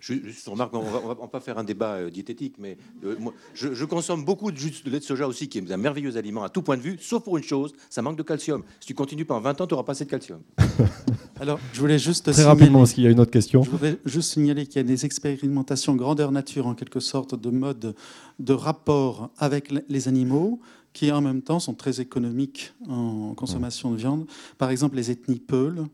Juste 0.00 0.48
remarque, 0.48 0.72
on 0.74 0.82
va, 0.82 1.14
va 1.14 1.26
pas 1.26 1.40
faire 1.40 1.58
un 1.58 1.64
débat 1.64 1.94
euh, 1.94 2.10
diététique, 2.10 2.54
mais 2.58 2.76
euh, 3.04 3.16
je, 3.54 3.84
consomme 3.84 4.24
beaucoup 4.24 4.52
de 4.52 4.56
jus 4.56 4.82
de 4.84 4.90
lait 4.90 5.00
de 5.00 5.04
soja 5.04 5.26
aussi, 5.26 5.48
qui 5.48 5.58
est 5.58 5.72
un 5.72 5.76
merveilleux 5.76 6.16
aliment 6.16 6.44
à 6.44 6.48
tout 6.48 6.62
point 6.62 6.76
de 6.76 6.82
vue, 6.82 6.98
sauf 7.00 7.24
pour 7.24 7.36
une 7.36 7.42
chose, 7.42 7.72
ça 7.90 8.00
manque 8.00 8.16
de 8.16 8.22
calcium. 8.22 8.62
Si 8.78 8.86
tu 8.86 8.94
continues 8.94 9.24
pendant 9.24 9.40
20 9.40 9.60
ans, 9.60 9.66
tu 9.66 9.74
n'auras 9.74 9.84
pas 9.84 9.92
assez 9.92 10.04
de 10.04 10.10
calcium. 10.10 10.40
Alors, 11.40 11.58
je 11.72 11.80
voulais 11.80 11.98
juste 11.98 12.30
très 12.30 12.44
rapidement, 12.44 12.80
parce 12.80 12.92
qu'il 12.92 13.04
y 13.04 13.06
a 13.06 13.10
une 13.10 13.20
autre 13.20 13.30
question. 13.30 13.62
Je 13.62 13.70
voudrais 13.70 13.98
juste 14.04 14.32
signaler 14.32 14.66
qu'il 14.66 14.76
y 14.76 14.80
a 14.80 14.84
des 14.84 15.04
expérimentations 15.04 15.96
grandeur 15.96 16.30
nature, 16.30 16.66
en 16.66 16.74
quelque 16.74 17.00
sorte, 17.00 17.34
de 17.34 17.50
mode 17.50 17.94
de 18.38 18.52
rapport 18.52 19.30
avec 19.38 19.72
les 19.88 20.08
animaux, 20.08 20.60
qui 20.92 21.12
en 21.12 21.20
même 21.20 21.42
temps 21.42 21.60
sont 21.60 21.74
très 21.74 22.00
économiques 22.00 22.72
en 22.88 23.34
consommation 23.34 23.90
de 23.90 23.96
viande. 23.96 24.26
Par 24.58 24.70
exemple, 24.70 24.96
les 24.96 25.10
ethnies 25.10 25.40
Peuls 25.40 25.86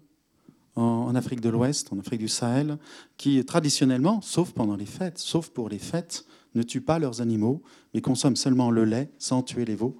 en, 0.76 1.14
Afrique 1.14 1.40
de 1.40 1.48
l'Ouest, 1.48 1.92
en 1.92 1.98
Afrique 1.98 2.20
du 2.20 2.28
Sahel, 2.28 2.78
qui 3.16 3.44
traditionnellement, 3.44 4.20
sauf 4.20 4.52
pendant 4.52 4.76
les 4.76 4.86
fêtes, 4.86 5.18
sauf 5.18 5.50
pour 5.50 5.68
les 5.68 5.78
fêtes, 5.78 6.24
ne 6.54 6.62
tuent 6.62 6.80
pas 6.80 6.98
leurs 6.98 7.20
animaux, 7.20 7.62
mais 7.92 8.00
consomment 8.00 8.36
seulement 8.36 8.70
le 8.70 8.84
lait 8.84 9.10
sans 9.18 9.42
tuer 9.42 9.64
les 9.64 9.74
veaux 9.74 9.96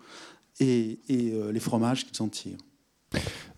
et, 0.60 1.00
euh, 1.10 1.52
les 1.52 1.60
fromages 1.60 2.06
qu'ils 2.06 2.22
en 2.22 2.28
tirent. 2.28 2.58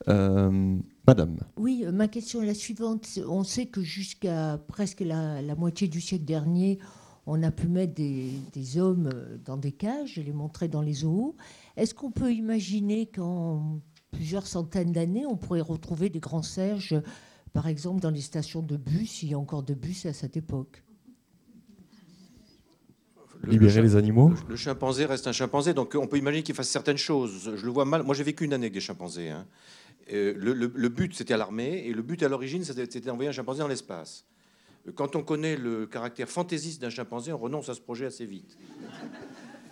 Euh, 0.08 0.76
madame. 1.06 1.38
Oui, 1.56 1.84
euh, 1.84 1.92
ma 1.92 2.08
question 2.08 2.42
est 2.42 2.46
la 2.46 2.54
suivante. 2.54 3.18
On 3.26 3.44
sait 3.44 3.66
que 3.66 3.82
jusqu'à 3.82 4.58
presque 4.68 5.00
la, 5.00 5.54
moitié 5.56 5.88
du 5.88 6.00
siècle 6.00 6.24
dernier, 6.24 6.78
on 7.26 7.42
a 7.42 7.50
pu 7.50 7.66
mettre 7.68 7.94
des, 7.94 8.30
des, 8.52 8.78
hommes 8.78 9.10
dans 9.44 9.56
des 9.56 9.72
cages 9.72 10.18
et 10.18 10.22
les 10.22 10.32
montrer 10.32 10.68
dans 10.68 10.82
les 10.82 10.94
zoos. 10.94 11.34
Est-ce 11.76 11.94
qu'on 11.94 12.12
peut 12.12 12.32
imaginer 12.32 13.06
qu'en 13.06 13.80
plusieurs 14.16 14.46
centaines 14.46 14.92
d'années, 14.92 15.26
on 15.26 15.36
pourrait 15.36 15.60
retrouver 15.60 16.08
des 16.08 16.20
grands 16.20 16.42
serges, 16.42 17.00
par 17.52 17.68
exemple 17.68 18.00
dans 18.00 18.10
les 18.10 18.22
stations 18.22 18.62
de 18.62 18.76
bus. 18.76 19.22
Il 19.22 19.30
y 19.30 19.34
a 19.34 19.38
encore 19.38 19.62
de 19.62 19.74
bus 19.74 20.06
à 20.06 20.12
cette 20.12 20.36
époque. 20.36 20.82
Libérer 23.46 23.82
les 23.82 23.94
animaux 23.94 24.32
le, 24.48 24.56
chimpanzé 24.56 25.04
reste 25.04 25.26
un 25.26 25.32
chimpanzé, 25.32 25.74
donc 25.74 25.94
on 25.94 26.06
peut 26.06 26.16
imaginer 26.16 26.42
qu'il 26.42 26.54
fasse 26.54 26.70
certaines 26.70 26.96
choses. 26.96 27.52
Je 27.54 27.64
le 27.64 27.70
vois 27.70 27.84
mal. 27.84 28.02
Moi, 28.02 28.14
j'ai 28.14 28.24
vécu 28.24 28.44
une 28.44 28.54
année 28.54 28.64
avec 28.64 28.72
des 28.72 28.80
chimpanzés. 28.80 29.28
Hein. 29.28 29.46
Euh, 30.12 30.32
le, 30.36 30.88
but, 30.88 31.14
c'était 31.14 31.34
à 31.34 31.36
l'armée, 31.36 31.86
et 31.86 31.92
le 31.92 32.02
but 32.02 32.22
à 32.22 32.28
l'origine, 32.28 32.64
c'était 32.64 33.00
d'envoyer 33.00 33.28
un 33.28 33.32
chimpanzé 33.32 33.60
dans 33.60 33.68
l'espace. 33.68 34.24
Quand 34.94 35.14
on 35.16 35.22
connaît 35.22 35.56
le 35.56 35.86
caractère 35.86 36.28
fantaisiste 36.28 36.80
d'un 36.80 36.90
chimpanzé, 36.90 37.32
on 37.32 37.38
renonce 37.38 37.68
à 37.68 37.74
ce 37.74 37.80
projet 37.80 38.06
assez 38.06 38.24
vite. 38.24 38.56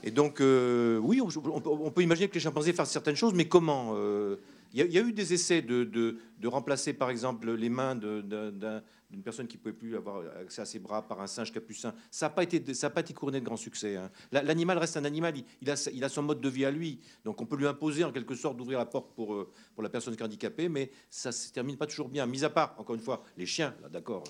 Et 0.07 0.11
donc, 0.11 0.43
euh, 0.43 0.99
oui, 0.99 1.23
on, 1.23 1.91
peut 1.91 2.03
imaginer 2.03 2.29
que 2.29 2.35
les 2.35 2.41
chimpanzés 2.41 2.75
fassent 2.75 2.91
certaines 2.91 3.17
choses, 3.17 3.33
mais 3.33 3.49
comment 3.49 3.95
euh, 3.97 4.37
Il 4.75 4.93
y, 4.93 4.99
a 4.99 5.01
eu 5.01 5.15
des 5.15 5.33
essais 5.33 5.63
de, 5.63 6.19
remplacer, 6.45 6.93
par 6.93 7.09
exemple, 7.09 7.51
les 7.51 7.71
mains 7.71 7.95
d'une 7.95 9.23
personne 9.25 9.47
qui 9.47 9.57
ne 9.57 9.63
pouvait 9.63 9.73
plus 9.73 9.97
avoir 9.97 10.23
accès 10.39 10.61
à 10.61 10.67
ses 10.67 10.79
bras 10.79 11.09
par 11.09 11.23
un 11.23 11.27
singe 11.27 11.51
capucin. 11.51 11.95
Ça 12.11 12.27
n'a 12.27 12.31
pas, 12.31 12.43
été, 12.43 12.61
pas 12.61 13.01
été 13.01 13.15
couronné 13.15 13.41
de 13.41 13.47
grand 13.47 13.57
succès. 13.57 13.97
Hein. 13.97 14.11
L'animal 14.31 14.77
reste 14.77 14.99
un 14.99 15.07
animal, 15.07 15.33
il, 15.63 15.71
a, 15.71 15.91
il, 15.91 16.05
a, 16.05 16.11
son 16.11 16.23
mode 16.23 16.43
de 16.43 16.49
vie 16.51 16.67
à 16.67 16.71
lui. 16.71 17.01
Donc 17.25 17.41
on 17.41 17.47
peut 17.47 17.57
lui 17.57 17.67
imposer 17.67 18.05
en 18.05 18.13
quelque 18.13 18.35
sorte 18.35 18.59
d'ouvrir 18.59 18.77
la 18.81 18.87
porte 18.87 19.15
pour, 19.15 19.33
euh, 19.33 19.51
pour 19.75 19.83
la 19.83 19.89
personne 19.89 20.15
handicapée, 20.21 20.69
mais 20.69 20.91
ça 21.09 21.31
ne 21.31 21.33
se 21.33 21.51
termine 21.51 21.79
pas 21.79 21.87
toujours 21.87 22.11
bien. 22.11 22.27
Mis 22.27 22.45
à 22.45 22.51
part, 22.51 22.75
encore 22.77 22.95
une 22.95 23.01
fois, 23.01 23.25
les 23.39 23.47
chiens, 23.47 23.75
là 23.81 23.89
d'accord 23.89 24.25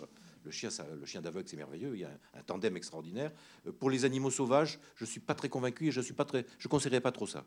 le 0.45 0.51
chien, 0.51 0.69
le 0.99 1.07
chien 1.07 1.23
d'aveugle, 1.23 1.49
c'est 1.49 1.57
merveilleux. 1.57 1.95
Il 1.95 2.01
y 2.01 2.05
a 2.05 2.11
un, 2.35 2.43
tandem 2.43 2.77
extraordinaire. 2.77 3.33
Euh, 3.67 3.73
pour 3.73 3.91
les 3.91 4.05
animaux 4.05 4.31
sauvages, 4.31 4.79
je 4.97 5.05
ne 5.05 5.09
suis 5.09 5.21
pas 5.21 5.35
très 5.35 5.49
convaincu 5.49 5.89
et 5.89 5.91
je 5.91 6.01
suis 6.01 6.15
pas 6.15 6.25
très, 6.25 6.47
je 6.59 6.69
conseillerais 6.69 7.01
pas 7.01 7.13
trop 7.13 7.27
ça. 7.27 7.45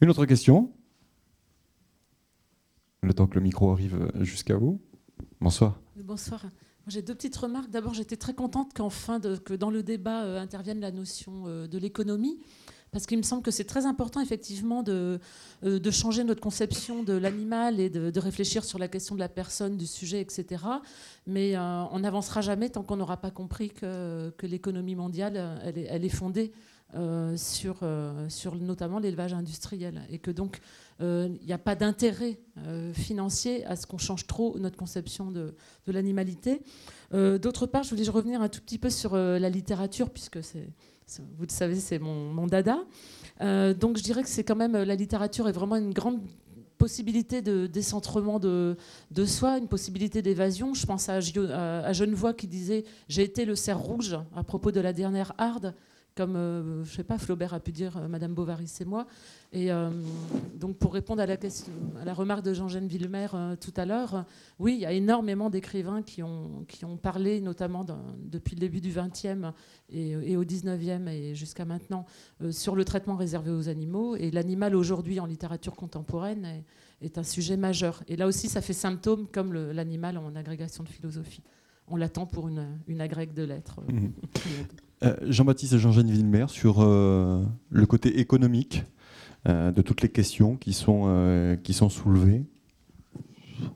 Une 0.00 0.10
autre 0.10 0.26
question? 0.26 0.72
Le 3.02 3.14
temps 3.14 3.26
que 3.26 3.34
le 3.34 3.40
micro 3.40 3.70
arrive 3.72 4.10
jusqu'à 4.20 4.56
vous. 4.56 4.80
Bonsoir. 5.40 5.80
Bonsoir. 5.96 6.44
J'ai 6.88 7.02
deux 7.02 7.14
petites 7.14 7.36
remarques. 7.36 7.70
D'abord, 7.70 7.92
j'étais 7.92 8.16
très 8.16 8.34
contente 8.34 8.72
qu'enfin, 8.74 9.20
que 9.20 9.54
dans 9.54 9.70
le 9.70 9.82
débat 9.82 10.24
euh, 10.24 10.40
intervienne 10.40 10.80
la 10.80 10.90
notion 10.90 11.44
euh, 11.46 11.66
de 11.66 11.76
l'économie 11.76 12.40
parce 12.90 13.06
qu'il 13.06 13.18
me 13.18 13.22
semble 13.22 13.42
que 13.42 13.50
c'est 13.50 13.64
très 13.64 13.86
important 13.86 14.20
effectivement 14.20 14.82
de, 14.82 15.20
euh, 15.64 15.90
changer 15.90 16.24
notre 16.24 16.40
conception 16.40 17.02
de 17.02 17.12
l'animal 17.12 17.80
et 17.80 17.90
de, 17.90 18.18
réfléchir 18.18 18.64
sur 18.64 18.78
la 18.78 18.88
question 18.88 19.14
de 19.14 19.20
la 19.20 19.28
personne, 19.28 19.76
du 19.76 19.86
sujet, 19.86 20.20
etc. 20.20 20.62
Mais 21.26 21.56
euh, 21.56 21.84
on 21.90 22.00
n'avancera 22.00 22.40
jamais 22.40 22.68
tant 22.68 22.82
qu'on 22.82 22.96
n'aura 22.96 23.18
pas 23.18 23.30
compris 23.30 23.70
que, 23.70 24.32
l'économie 24.42 24.94
mondiale, 24.94 25.60
elle 25.64 25.78
est, 25.78 25.86
elle 25.88 26.04
est 26.04 26.08
fondée 26.08 26.52
euh, 26.94 27.36
sur, 27.36 27.76
sur 28.28 28.54
notamment 28.56 28.98
l'élevage 28.98 29.34
industriel 29.34 30.02
et 30.10 30.18
que 30.18 30.30
donc 30.30 30.60
il 31.00 31.38
n'y 31.46 31.52
a 31.52 31.58
pas 31.58 31.76
d'intérêt 31.76 32.40
financier 32.92 33.64
à 33.66 33.76
ce 33.76 33.86
qu'on 33.86 33.98
change 33.98 34.26
trop 34.26 34.58
notre 34.58 34.76
conception 34.76 35.30
de, 35.30 35.54
de 35.86 35.92
l'animalité. 35.92 36.62
D'autre 37.12 37.66
part, 37.66 37.84
je 37.84 37.90
voulais 37.90 38.08
revenir 38.08 38.42
un 38.42 38.48
tout 38.48 38.60
petit 38.60 38.78
peu 38.78 38.90
sur 38.90 39.14
la 39.14 39.48
littérature 39.48 40.10
puisque 40.10 40.42
c'est 40.42 40.66
vous 41.16 41.44
le 41.44 41.52
savez, 41.52 41.76
c'est 41.76 41.98
mon, 41.98 42.46
dada. 42.46 42.80
Euh, 43.40 43.72
donc 43.72 43.96
je 43.96 44.02
dirais 44.02 44.22
que 44.22 44.28
c'est 44.28 44.44
quand 44.44 44.56
même 44.56 44.76
la 44.76 44.94
littérature 44.94 45.48
est 45.48 45.52
vraiment 45.52 45.76
une 45.76 45.92
grande 45.92 46.20
possibilité 46.76 47.42
de 47.42 47.66
décentrement 47.66 48.38
de, 48.38 48.76
de 49.10 49.24
soi, 49.24 49.58
une 49.58 49.68
possibilité 49.68 50.22
d'évasion. 50.22 50.74
Je 50.74 50.86
pense 50.86 51.08
à, 51.08 51.16
à, 51.16 51.92
Genevois 51.92 52.34
qui 52.34 52.46
disait 52.46 52.84
J'ai 53.08 53.22
été 53.22 53.44
le 53.44 53.56
cerf 53.56 53.78
rouge 53.78 54.18
à 54.36 54.44
propos 54.44 54.70
de 54.70 54.80
la 54.80 54.92
dernière 54.92 55.32
harde 55.38 55.74
comme 56.18 56.82
je 56.84 56.90
sais 56.90 57.04
pas, 57.04 57.16
Flaubert 57.16 57.54
a 57.54 57.60
pu 57.60 57.70
dire 57.70 58.08
Madame 58.08 58.34
Bovary, 58.34 58.66
c'est 58.66 58.84
moi. 58.84 59.06
Et 59.52 59.70
donc 60.56 60.76
pour 60.76 60.92
répondre 60.92 61.22
à 61.22 61.26
la, 61.26 61.36
question, 61.36 61.72
à 62.00 62.04
la 62.04 62.12
remarque 62.12 62.44
de 62.44 62.52
Jean-Gène 62.52 62.88
Villemer 62.88 63.28
tout 63.60 63.72
à 63.76 63.84
l'heure, 63.84 64.24
oui, 64.58 64.74
il 64.74 64.80
y 64.80 64.86
a 64.86 64.92
énormément 64.92 65.48
d'écrivains 65.48 66.02
qui 66.02 66.24
ont, 66.24 66.64
qui 66.66 66.84
ont 66.84 66.96
parlé, 66.96 67.40
notamment 67.40 67.86
depuis 68.18 68.56
le 68.56 68.60
début 68.60 68.80
du 68.80 68.90
XXe 68.90 69.46
et, 69.90 70.10
et 70.10 70.36
au 70.36 70.44
XIXe 70.44 71.08
et 71.08 71.36
jusqu'à 71.36 71.64
maintenant, 71.64 72.04
sur 72.50 72.74
le 72.74 72.84
traitement 72.84 73.14
réservé 73.14 73.52
aux 73.52 73.68
animaux. 73.68 74.16
Et 74.16 74.32
l'animal 74.32 74.74
aujourd'hui 74.74 75.20
en 75.20 75.26
littérature 75.26 75.76
contemporaine 75.76 76.44
est, 76.44 76.64
est 77.00 77.18
un 77.18 77.22
sujet 77.22 77.56
majeur. 77.56 78.02
Et 78.08 78.16
là 78.16 78.26
aussi, 78.26 78.48
ça 78.48 78.60
fait 78.60 78.72
symptôme 78.72 79.26
comme 79.28 79.52
l'animal 79.52 80.18
en 80.18 80.34
agrégation 80.34 80.82
de 80.82 80.88
philosophie. 80.88 81.42
On 81.86 81.96
l'attend 81.96 82.26
pour 82.26 82.48
une, 82.48 82.66
une 82.86 83.00
agrègue 83.00 83.32
de 83.32 83.44
lettres. 83.44 83.80
Mhm. 83.88 84.12
Euh, 85.04 85.14
Jean-Baptiste 85.22 85.74
et 85.74 85.78
Jean-Jean 85.78 86.02
Villemer 86.02 86.46
sur 86.48 86.82
euh, 86.82 87.44
le 87.70 87.86
côté 87.86 88.18
économique 88.18 88.84
euh, 89.48 89.70
de 89.70 89.80
toutes 89.80 90.02
les 90.02 90.08
questions 90.08 90.56
qui 90.56 90.72
sont, 90.72 91.56
qui 91.62 91.72
sont 91.72 91.88
soulevées. 91.88 92.44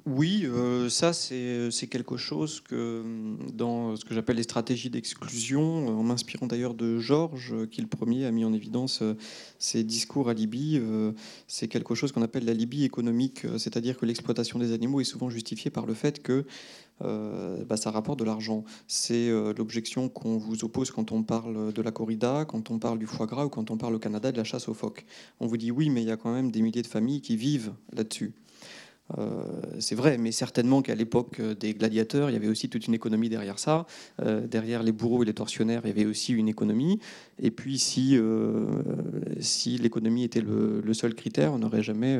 Oui, 0.04 0.46
euh, 0.46 0.88
ça 0.88 1.12
c'est 1.12 1.70
quelque 1.88 2.16
chose 2.16 2.60
que 2.60 3.04
dans 3.52 3.94
ce 3.94 4.04
que 4.04 4.14
j'appelle 4.14 4.34
les 4.34 4.42
stratégies 4.42 4.90
d'exclusion, 4.90 5.86
en 5.86 6.02
m'inspirant 6.02 6.48
d'ailleurs 6.48 6.74
de 6.74 6.98
Georges, 6.98 7.54
qui 7.70 7.80
le 7.82 7.86
premier 7.86 8.26
a 8.26 8.32
mis 8.32 8.44
en 8.44 8.52
évidence 8.52 9.04
ses 9.60 9.80
euh, 9.80 9.84
discours 9.84 10.28
à 10.28 10.34
Libye, 10.34 10.80
euh, 10.82 11.12
c'est 11.46 11.68
quelque 11.68 11.94
chose 11.94 12.10
qu'on 12.10 12.22
appelle 12.22 12.44
la 12.44 12.52
Libye 12.52 12.82
économique, 12.82 13.46
c'est-à-dire 13.58 13.96
que 13.96 14.04
l'exploitation 14.04 14.58
des 14.58 14.72
animaux 14.72 15.00
est 15.00 15.04
souvent 15.04 15.30
justifiée 15.30 15.70
par 15.70 15.86
le 15.86 15.94
fait 15.94 16.20
que 16.20 16.44
bah, 17.00 17.76
ça 17.76 17.90
rapporte 17.90 18.20
de 18.20 18.24
l'argent. 18.24 18.62
C'est 18.86 19.28
l'objection 19.56 20.08
qu'on 20.08 20.36
vous 20.36 20.62
oppose 20.62 20.92
quand 20.92 21.10
on 21.10 21.24
parle 21.24 21.72
de 21.72 21.82
la 21.82 21.90
corrida, 21.90 22.44
quand 22.44 22.70
on 22.70 22.78
parle 22.78 23.00
du 23.00 23.06
foie 23.06 23.26
gras 23.26 23.44
ou 23.44 23.48
quand 23.48 23.72
on 23.72 23.76
parle 23.76 23.96
au 23.96 23.98
Canada 23.98 24.30
de 24.30 24.36
la 24.36 24.44
chasse 24.44 24.68
aux 24.68 24.74
phoques. 24.74 25.04
On 25.40 25.48
vous 25.48 25.56
dit 25.56 25.72
oui, 25.72 25.90
mais 25.90 26.02
il 26.02 26.06
y 26.06 26.12
a 26.12 26.16
quand 26.16 26.32
même 26.32 26.52
des 26.52 26.62
milliers 26.62 26.82
de 26.82 26.86
familles 26.86 27.20
qui 27.20 27.36
vivent 27.36 27.72
là-dessus. 27.92 28.34
Euh, 29.18 29.44
c'est 29.78 29.94
vrai, 29.94 30.18
mais 30.18 30.32
certainement 30.32 30.82
qu'à 30.82 30.94
l'époque 30.94 31.40
des 31.40 31.74
gladiateurs, 31.74 32.30
il 32.30 32.32
y 32.32 32.36
avait 32.36 32.48
aussi 32.48 32.68
toute 32.68 32.86
une 32.86 32.94
économie 32.94 33.28
derrière 33.28 33.58
ça. 33.58 33.86
Euh, 34.20 34.46
derrière 34.46 34.82
les 34.82 34.92
bourreaux 34.92 35.22
et 35.22 35.26
les 35.26 35.34
tortionnaires, 35.34 35.82
il 35.84 35.88
y 35.88 35.90
avait 35.90 36.06
aussi 36.06 36.32
une 36.32 36.48
économie. 36.48 36.98
Et 37.38 37.50
puis, 37.50 37.78
si, 37.78 38.16
euh, 38.16 38.66
si 39.40 39.78
l'économie 39.78 40.24
était 40.24 40.40
le, 40.40 40.94
seul 40.94 41.14
critère, 41.14 41.52
on 41.52 41.58
n'aurait 41.58 41.82
jamais 41.82 42.18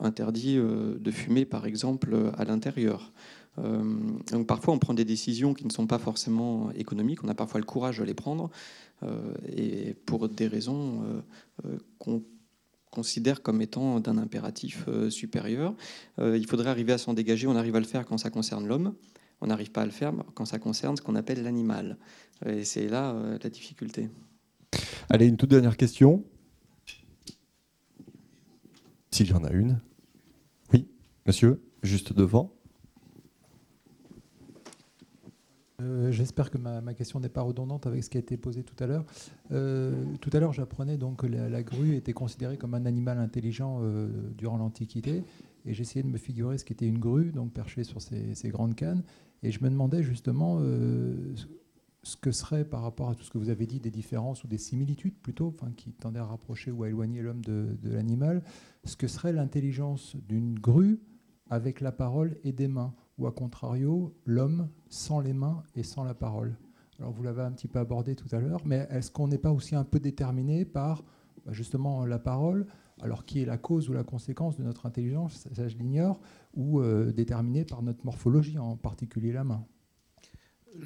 interdit 0.00 0.56
de 0.56 1.10
fumer, 1.10 1.44
par 1.44 1.66
exemple, 1.66 2.16
à 2.36 2.44
l'intérieur. 2.44 3.12
donc 3.58 4.46
parfois, 4.46 4.74
on 4.74 4.78
prend 4.78 4.94
des 4.94 5.04
décisions 5.04 5.54
qui 5.54 5.64
ne 5.64 5.70
sont 5.70 5.86
pas 5.86 5.98
forcément 5.98 6.70
économiques. 6.72 7.24
On 7.24 7.28
a 7.28 7.34
parfois 7.34 7.58
le 7.60 7.66
courage 7.66 7.98
de 7.98 8.04
les 8.04 8.14
prendre, 8.14 8.48
et 9.56 9.94
pour 10.06 10.28
des 10.28 10.46
raisons 10.46 11.02
qu'on 11.98 12.22
considère 12.96 13.42
comme 13.42 13.60
étant 13.60 14.00
d'un 14.00 14.16
impératif 14.16 14.84
euh, 14.88 15.10
supérieur. 15.10 15.74
Euh, 16.18 16.38
il 16.38 16.46
faudrait 16.46 16.70
arriver 16.70 16.94
à 16.94 16.98
s'en 16.98 17.12
dégager. 17.12 17.46
On 17.46 17.54
arrive 17.54 17.76
à 17.76 17.78
le 17.78 17.84
faire 17.84 18.06
quand 18.06 18.16
ça 18.16 18.30
concerne 18.30 18.66
l'homme. 18.66 18.94
On 19.42 19.48
n'arrive 19.48 19.70
pas 19.70 19.82
à 19.82 19.84
le 19.84 19.90
faire 19.90 20.14
quand 20.34 20.46
ça 20.46 20.58
concerne 20.58 20.96
ce 20.96 21.02
qu'on 21.02 21.14
appelle 21.14 21.42
l'animal. 21.42 21.98
Et 22.46 22.64
c'est 22.64 22.88
là 22.88 23.12
euh, 23.12 23.38
la 23.42 23.50
difficulté. 23.50 24.08
Allez, 25.10 25.26
une 25.26 25.36
toute 25.36 25.50
dernière 25.50 25.76
question. 25.76 26.24
S'il 29.10 29.28
y 29.28 29.34
en 29.34 29.44
a 29.44 29.50
une. 29.50 29.78
Oui, 30.72 30.88
monsieur, 31.26 31.62
juste 31.82 32.14
devant. 32.14 32.55
Euh, 35.82 36.10
j'espère 36.10 36.50
que 36.50 36.58
ma, 36.58 36.94
question 36.94 37.20
n'est 37.20 37.28
pas 37.28 37.42
redondante 37.42 37.86
avec 37.86 38.02
ce 38.02 38.10
qui 38.10 38.16
a 38.16 38.20
été 38.20 38.36
posé 38.36 38.62
tout 38.62 38.82
à 38.82 38.86
l'heure. 38.86 39.04
Euh, 39.52 39.92
tout 40.20 40.30
à 40.32 40.40
l'heure, 40.40 40.52
j'apprenais 40.52 40.96
donc 40.96 41.18
que 41.18 41.26
la, 41.26 41.62
grue 41.62 41.96
était 41.96 42.12
considérée 42.12 42.56
comme 42.56 42.74
un 42.74 42.86
animal 42.86 43.18
intelligent 43.18 43.80
euh, 43.82 44.08
durant 44.36 44.56
l'Antiquité, 44.56 45.22
et 45.66 45.74
j'essayais 45.74 46.02
de 46.02 46.08
me 46.08 46.18
figurer 46.18 46.56
ce 46.58 46.64
qu'était 46.64 46.86
une 46.86 46.98
grue, 46.98 47.32
donc 47.32 47.52
perchée 47.52 47.84
sur 47.84 48.00
ces, 48.00 48.48
grandes 48.48 48.74
cannes, 48.74 49.02
et 49.42 49.50
je 49.50 49.62
me 49.62 49.68
demandais 49.68 50.02
justement 50.02 50.60
ce 52.02 52.16
que 52.16 52.30
serait 52.30 52.64
par 52.64 52.82
rapport 52.82 53.10
à 53.10 53.14
tout 53.16 53.24
ce 53.24 53.30
que 53.30 53.38
vous 53.38 53.50
avez 53.50 53.66
dit, 53.66 53.80
des 53.80 53.90
différences 53.90 54.44
ou 54.44 54.46
des 54.46 54.58
similitudes 54.58 55.18
plutôt, 55.18 55.48
enfin, 55.48 55.72
qui 55.76 55.92
tendaient 55.92 56.20
à 56.20 56.24
rapprocher 56.24 56.70
ou 56.70 56.84
à 56.84 56.88
éloigner 56.88 57.20
l'homme 57.20 57.44
de, 57.44 57.76
de 57.82 57.90
l'animal, 57.90 58.42
ce 58.84 58.96
que 58.96 59.08
serait 59.08 59.32
l'intelligence 59.32 60.16
d'une 60.28 60.58
grue 60.58 61.00
avec 61.50 61.80
la 61.80 61.92
parole 61.92 62.36
et 62.44 62.52
des 62.52 62.68
mains 62.68 62.94
ou 63.18 63.26
à 63.26 63.32
contrario, 63.32 64.14
l'homme 64.24 64.68
sans 64.88 65.20
les 65.20 65.32
mains 65.32 65.62
et 65.74 65.82
sans 65.82 66.04
la 66.04 66.14
parole. 66.14 66.56
Alors 66.98 67.12
vous 67.12 67.22
l'avez 67.22 67.42
un 67.42 67.52
petit 67.52 67.68
peu 67.68 67.78
abordé 67.78 68.14
tout 68.14 68.28
à 68.32 68.40
l'heure, 68.40 68.60
mais 68.64 68.86
est-ce 68.90 69.10
qu'on 69.10 69.28
n'est 69.28 69.38
pas 69.38 69.52
aussi 69.52 69.74
un 69.74 69.84
peu 69.84 70.00
déterminé 70.00 70.64
par 70.64 71.02
bah, 71.44 71.52
justement 71.52 72.06
la 72.06 72.18
parole, 72.18 72.66
alors 73.00 73.24
qui 73.24 73.42
est 73.42 73.44
la 73.44 73.58
cause 73.58 73.88
ou 73.88 73.92
la 73.92 74.04
conséquence 74.04 74.56
de 74.56 74.62
notre 74.62 74.86
intelligence, 74.86 75.46
ça 75.54 75.68
je 75.68 75.76
l'ignore, 75.76 76.20
ou 76.54 76.80
euh, 76.80 77.12
déterminé 77.12 77.64
par 77.64 77.82
notre 77.82 78.04
morphologie, 78.04 78.58
en 78.58 78.76
particulier 78.76 79.32
la 79.32 79.44
main? 79.44 79.64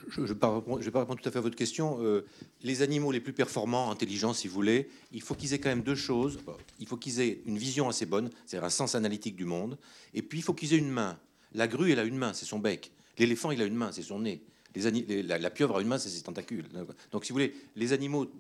Je 0.09 0.21
ne 0.21 0.27
vais, 0.27 0.35
pas 0.37 0.57
répondre 0.57 1.17
tout 1.17 1.29
à 1.29 1.33
fait 1.33 1.39
à 1.39 1.41
votre 1.41 1.57
question. 1.57 1.99
Euh, 2.01 2.25
les 2.63 2.83
animaux 2.83 3.11
les 3.11 3.21
plus 3.21 3.33
performants, 3.33 3.91
intelligents, 3.91 4.33
si 4.33 4.47
vous 4.47 4.55
voulez, 4.55 4.89
il 5.11 5.21
faut 5.21 5.35
qu'ils 5.35 5.53
aient 5.53 5.59
quand 5.59 5.69
même 5.69 5.83
deux 5.83 5.97
choses. 5.97 6.39
Il 6.79 6.87
faut 6.87 6.97
qu'ils 6.97 7.21
aient 7.21 7.43
une 7.47 7.59
vision 7.59 7.89
assez 7.89 8.07
bonne, 8.07 8.31
c'est-à-dire 8.47 8.67
un 8.67 8.71
sens 8.71 8.95
analytique 8.95 9.35
du 9.35 9.45
monde, 9.45 9.79
et 10.15 10.23
puis 10.23 10.39
il 10.39 10.43
faut 10.43 10.55
qu'ils 10.55 10.75
aient 10.75 10.79
une 10.79 10.91
main. 10.91 11.19
La 11.53 11.67
grue, 11.67 11.93
elle 11.93 11.99
a 11.99 12.05
une 12.05 12.17
main, 12.17 12.33
c'est 12.33 12.47
son 12.47 12.59
bec. 12.59 12.93
L'éléphant, 13.19 13.51
il 13.51 13.61
a 13.61 13.65
une 13.65 13.75
main, 13.75 13.93
c'est 13.93 14.03
son 14.03 14.21
nez. 14.21 14.43
la, 14.75 15.51
pieuvre 15.51 15.79
a 15.79 15.83
une 15.83 15.89
main, 15.89 15.99
c'est 15.99 16.09
ses 16.09 16.23
tentacules. 16.23 16.67
Donc, 17.11 17.25
si 17.25 17.33
vous 17.33 17.37
voulez, 17.37 17.55
les 17.77 17.93
animaux 17.93 18.31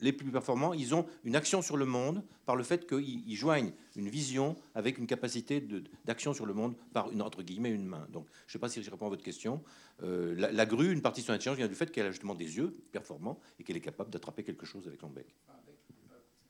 les 0.00 0.12
plus 0.12 0.30
performants, 0.30 0.72
ils 0.72 0.94
ont 0.94 1.06
une 1.24 1.36
action 1.36 1.62
sur 1.62 1.76
le 1.76 1.84
monde 1.84 2.22
par 2.46 2.56
le 2.56 2.62
fait 2.62 2.86
qu'ils 2.86 3.36
joignent 3.36 3.72
une 3.96 4.08
vision 4.08 4.56
avec 4.74 4.98
une 4.98 5.06
capacité 5.06 5.64
d'action 6.04 6.32
sur 6.32 6.46
le 6.46 6.54
monde 6.54 6.74
par 6.92 7.10
une 7.10 7.22
entre 7.22 7.42
guillemets 7.42 7.70
une 7.70 7.86
main. 7.86 8.06
Donc, 8.10 8.26
je 8.46 8.50
ne 8.50 8.52
sais 8.52 8.58
pas 8.58 8.68
si 8.68 8.82
je 8.82 8.90
réponds 8.90 9.06
à 9.06 9.10
votre 9.10 9.22
question. 9.22 9.62
Euh, 10.02 10.34
la, 10.36 10.66
grue, 10.66 10.92
une 10.92 11.02
partie 11.02 11.20
de 11.20 11.26
son 11.26 11.32
intelligence 11.32 11.56
vient 11.56 11.68
du 11.68 11.74
fait 11.74 11.90
qu'elle 11.90 12.06
a 12.06 12.10
justement 12.10 12.34
des 12.34 12.56
yeux 12.56 12.74
performants 12.92 13.38
et 13.58 13.64
qu'elle 13.64 13.76
est 13.76 13.82
capable 13.82 14.10
d'attraper 14.10 14.42
quelque 14.42 14.66
chose 14.66 14.86
avec 14.86 15.00
son 15.00 15.08
bec. 15.08 15.26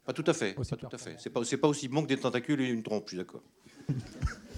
Pas 0.05 0.12
tout 0.12 0.24
à 0.27 0.32
fait. 0.32 0.55
Pas 0.55 0.65
tout 0.65 0.89
à 0.91 0.99
fait. 0.99 1.16
C'est 1.19 1.31
pas, 1.31 1.43
pas 1.43 1.69
aussi 1.69 1.89
bon 1.89 2.03
que 2.03 2.09
des 2.09 2.16
tentacules 2.16 2.61
et 2.61 2.69
une 2.69 2.82
trompe. 2.82 3.05
Je 3.07 3.09
suis 3.11 3.16
d'accord. 3.16 3.43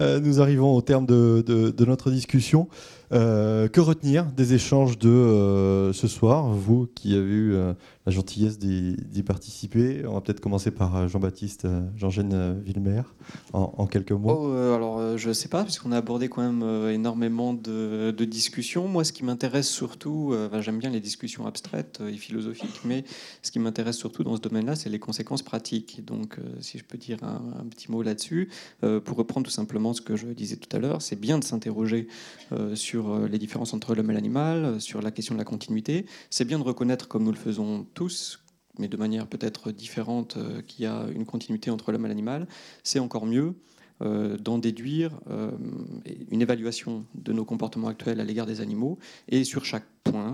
Euh, 0.00 0.20
nous 0.20 0.40
arrivons 0.40 0.74
au 0.74 0.80
terme 0.80 1.06
de, 1.06 1.84
notre 1.84 2.10
discussion. 2.10 2.68
Euh, 3.10 3.68
que 3.68 3.80
retenir 3.80 4.26
des 4.26 4.52
échanges 4.52 4.98
de 4.98 5.08
euh, 5.08 5.92
ce 5.94 6.06
soir, 6.06 6.48
vous 6.48 6.88
qui 6.94 7.16
avez 7.16 7.24
eu 7.24 7.56
la 8.08 8.10
gentillesse 8.10 8.58
d'y 8.58 9.22
participer 9.22 10.02
On 10.06 10.14
va 10.14 10.22
peut-être 10.22 10.40
commencer 10.40 10.70
par 10.70 11.08
Jean-Baptiste, 11.08 11.66
Jean-Gène 11.94 12.58
Villemer, 12.62 13.02
en, 13.52 13.86
quelques 13.86 14.12
mots. 14.12 14.50
Oh, 14.50 14.74
alors, 14.74 15.18
je 15.18 15.28
ne 15.28 15.34
sais 15.34 15.48
pas, 15.48 15.62
puisqu'on 15.62 15.92
a 15.92 15.98
abordé 15.98 16.30
quand 16.30 16.40
même 16.40 16.90
énormément 16.90 17.52
de, 17.52 18.24
discussions. 18.24 18.88
Moi, 18.88 19.04
ce 19.04 19.12
qui 19.12 19.24
m'intéresse 19.24 19.68
surtout, 19.68 20.34
j'aime 20.60 20.78
bien 20.78 20.90
les 20.90 21.00
discussions 21.00 21.46
abstraites 21.46 22.00
et 22.08 22.16
philosophiques, 22.16 22.80
mais 22.84 23.04
ce 23.42 23.50
qui 23.50 23.58
m'intéresse 23.58 23.96
surtout 23.96 24.24
dans 24.24 24.36
ce 24.36 24.40
domaine-là, 24.40 24.74
c'est 24.74 24.88
les 24.88 24.98
conséquences 24.98 25.42
pratiques. 25.42 26.02
Donc, 26.04 26.38
si 26.60 26.78
je 26.78 26.84
peux 26.84 26.96
dire 26.96 27.18
un 27.22 27.66
petit 27.68 27.90
mot 27.90 28.02
là-dessus, 28.02 28.48
pour 28.80 29.18
reprendre 29.18 29.44
tout 29.44 29.52
simplement 29.52 29.92
ce 29.92 30.00
que 30.00 30.16
je 30.16 30.28
disais 30.28 30.56
tout 30.56 30.74
à 30.74 30.80
l'heure, 30.80 31.02
c'est 31.02 31.20
bien 31.20 31.38
de 31.38 31.44
s'interroger 31.44 32.08
euh, 32.52 32.74
sur 32.74 33.10
euh, 33.10 33.28
les 33.28 33.38
différences 33.38 33.74
entre 33.74 33.94
l'homme 33.94 34.10
et 34.10 34.14
l'animal, 34.14 34.64
euh, 34.64 34.78
sur 34.78 35.02
la 35.02 35.10
question 35.10 35.34
de 35.34 35.38
la 35.38 35.44
continuité. 35.44 36.06
C'est 36.30 36.46
bien 36.46 36.58
de 36.58 36.64
reconnaître, 36.64 37.08
comme 37.08 37.24
nous 37.24 37.30
le 37.30 37.36
faisons 37.36 37.86
mais 38.78 38.88
de 38.88 38.96
manière 38.96 39.26
peut-être 39.26 39.72
différente, 39.72 40.38
qu'il 40.66 40.84
y 40.84 40.86
a 40.86 41.06
une 41.14 41.26
continuité 41.26 41.70
entre 41.70 41.92
l'homme 41.92 42.06
et 42.06 42.08
l'animal. 42.08 42.46
C'est 42.84 43.00
encore 43.00 43.26
mieux 43.26 43.54
d'en 44.00 44.58
déduire 44.58 45.18
une 46.30 46.40
évaluation 46.40 47.04
de 47.16 47.32
nos 47.32 47.44
comportements 47.44 47.88
actuels 47.88 48.20
à 48.20 48.24
l'égard 48.24 48.46
des 48.46 48.60
animaux 48.60 48.98
et 49.26 49.42
sur 49.42 49.64
chaque 49.64 49.86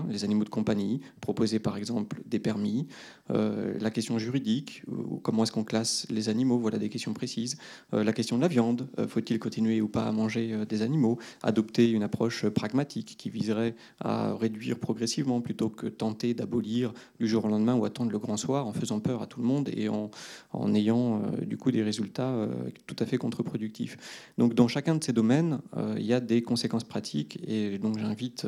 les 0.09 0.23
animaux 0.23 0.43
de 0.43 0.49
compagnie, 0.49 1.01
proposer 1.21 1.59
par 1.59 1.77
exemple 1.77 2.21
des 2.25 2.39
permis, 2.39 2.87
euh, 3.31 3.73
la 3.79 3.89
question 3.89 4.19
juridique, 4.19 4.83
comment 5.23 5.43
est-ce 5.43 5.51
qu'on 5.51 5.63
classe 5.63 6.05
les 6.09 6.29
animaux, 6.29 6.59
voilà 6.59 6.77
des 6.77 6.89
questions 6.89 7.13
précises, 7.13 7.57
euh, 7.93 8.03
la 8.03 8.13
question 8.13 8.37
de 8.37 8.41
la 8.43 8.47
viande, 8.47 8.87
euh, 8.99 9.07
faut-il 9.07 9.39
continuer 9.39 9.81
ou 9.81 9.87
pas 9.87 10.03
à 10.03 10.11
manger 10.11 10.65
des 10.67 10.81
animaux, 10.83 11.17
adopter 11.41 11.89
une 11.89 12.03
approche 12.03 12.47
pragmatique 12.49 13.15
qui 13.17 13.29
viserait 13.29 13.75
à 13.99 14.35
réduire 14.35 14.79
progressivement 14.79 15.41
plutôt 15.41 15.69
que 15.69 15.87
tenter 15.87 16.33
d'abolir 16.33 16.93
du 17.19 17.27
jour 17.27 17.45
au 17.45 17.47
lendemain 17.47 17.75
ou 17.75 17.85
attendre 17.85 18.11
le 18.11 18.19
grand 18.19 18.37
soir 18.37 18.67
en 18.67 18.73
faisant 18.73 18.99
peur 18.99 19.21
à 19.21 19.27
tout 19.27 19.39
le 19.39 19.47
monde 19.47 19.69
et 19.73 19.89
en, 19.89 20.11
en 20.51 20.73
ayant 20.73 21.23
du 21.41 21.57
coup 21.57 21.71
des 21.71 21.83
résultats 21.83 22.47
tout 22.85 22.95
à 22.99 23.05
fait 23.05 23.17
contre-productifs. 23.17 23.97
Donc 24.37 24.53
dans 24.53 24.67
chacun 24.67 24.95
de 24.95 25.03
ces 25.03 25.13
domaines, 25.13 25.59
il 25.97 26.05
y 26.05 26.13
a 26.13 26.19
des 26.19 26.41
conséquences 26.41 26.83
pratiques 26.83 27.39
et 27.47 27.77
donc 27.77 27.97
j'invite 27.97 28.45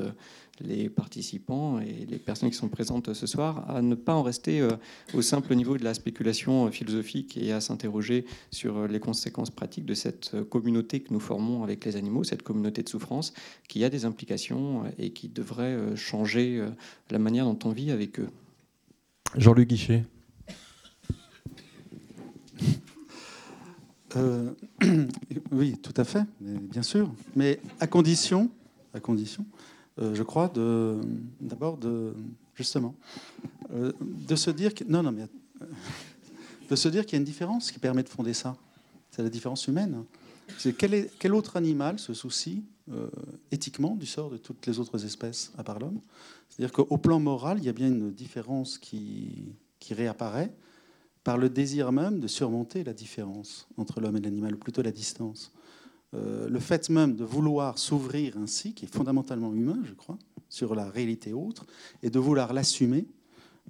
les 0.61 0.89
participants 0.89 1.79
et 1.79 2.05
les 2.09 2.17
personnes 2.17 2.49
qui 2.49 2.55
sont 2.55 2.69
présentes 2.69 3.13
ce 3.13 3.27
soir 3.27 3.69
à 3.69 3.81
ne 3.81 3.95
pas 3.95 4.13
en 4.13 4.23
rester 4.23 4.61
euh, 4.61 4.71
au 5.13 5.21
simple 5.21 5.55
niveau 5.55 5.77
de 5.77 5.83
la 5.83 5.93
spéculation 5.93 6.69
philosophique 6.71 7.37
et 7.37 7.51
à 7.51 7.61
s'interroger 7.61 8.25
sur 8.51 8.87
les 8.87 8.99
conséquences 8.99 9.51
pratiques 9.51 9.85
de 9.85 9.93
cette 9.93 10.35
communauté 10.49 10.99
que 10.99 11.13
nous 11.13 11.19
formons 11.19 11.63
avec 11.63 11.85
les 11.85 11.95
animaux, 11.95 12.23
cette 12.23 12.43
communauté 12.43 12.83
de 12.83 12.89
souffrance 12.89 13.33
qui 13.67 13.83
a 13.83 13.89
des 13.89 14.05
implications 14.05 14.83
et 14.97 15.11
qui 15.11 15.29
devrait 15.29 15.95
changer 15.95 16.63
la 17.09 17.19
manière 17.19 17.45
dont 17.45 17.59
on 17.65 17.71
vit 17.71 17.91
avec 17.91 18.19
eux. 18.19 18.29
Jean-Luc 19.35 19.69
Guichet. 19.69 20.03
Euh, 24.15 24.51
oui, 25.51 25.77
tout 25.81 25.93
à 25.97 26.03
fait, 26.03 26.23
bien 26.39 26.81
sûr. 26.81 27.11
Mais 27.35 27.59
à 27.79 27.87
condition, 27.87 28.49
à 28.93 28.99
condition 28.99 29.45
euh, 29.99 30.15
je 30.15 30.23
crois, 30.23 30.51
d'abord 31.41 31.77
de, 31.77 32.13
justement, 32.55 32.95
euh, 33.73 33.91
de 34.01 34.35
se 34.35 34.51
dire 34.51 34.71
non, 34.87 35.03
non, 35.03 35.11
mais 35.11 35.27
de 36.69 36.75
se 36.75 36.87
dire 36.89 37.05
qu'il 37.05 37.13
y 37.13 37.15
a 37.15 37.19
une 37.19 37.25
différence 37.25 37.71
qui 37.71 37.79
permet 37.79 38.03
de 38.03 38.09
fonder 38.09 38.33
ça. 38.33 38.55
C'est 39.11 39.23
la 39.23 39.29
différence 39.29 39.67
humaine. 39.67 40.03
Quel, 40.77 41.09
quel, 41.19 41.33
autre 41.33 41.57
animal 41.57 41.99
se 41.99 42.13
soucie 42.13 42.63
éthiquement 43.51 43.95
du 43.95 44.05
sort 44.05 44.29
de 44.29 44.37
toutes 44.37 44.65
les 44.65 44.79
autres 44.79 45.03
espèces 45.03 45.51
à 45.57 45.63
part 45.63 45.79
l'homme? 45.79 45.99
C'est-à-dire 46.49 46.71
qu'au 46.71 46.97
plan 46.97 47.19
moral, 47.19 47.57
il 47.57 47.65
y 47.65 47.69
a 47.69 47.73
bien 47.73 47.87
une 47.87 48.11
différence 48.11 48.77
qui 48.77 49.55
réapparaît 49.89 50.53
par 51.27 51.37
le 51.37 51.49
désir 51.49 51.91
même 51.91 52.21
de 52.21 52.27
surmonter 52.27 52.85
la 52.85 52.93
différence 52.93 53.67
entre 53.75 53.99
l'homme 53.99 54.15
et 54.15 54.21
l'animal, 54.21 54.55
ou 54.55 54.57
plutôt 54.57 54.81
la 54.81 54.93
distance. 54.93 55.51
Euh, 56.13 56.47
le 56.47 56.59
fait 56.59 56.89
même 56.89 57.15
de 57.15 57.25
vouloir 57.25 57.77
s'ouvrir 57.77 58.37
ainsi, 58.37 58.73
qui 58.73 58.85
est 58.85 58.93
fondamentalement 58.93 59.53
humain, 59.53 59.79
je 59.83 59.93
crois, 59.93 60.17
sur 60.49 60.73
la 60.73 60.89
réalité 60.89 61.33
autre, 61.33 61.65
et 62.01 62.09
de 62.09 62.19
vouloir 62.19 62.53
l'assumer, 62.53 63.05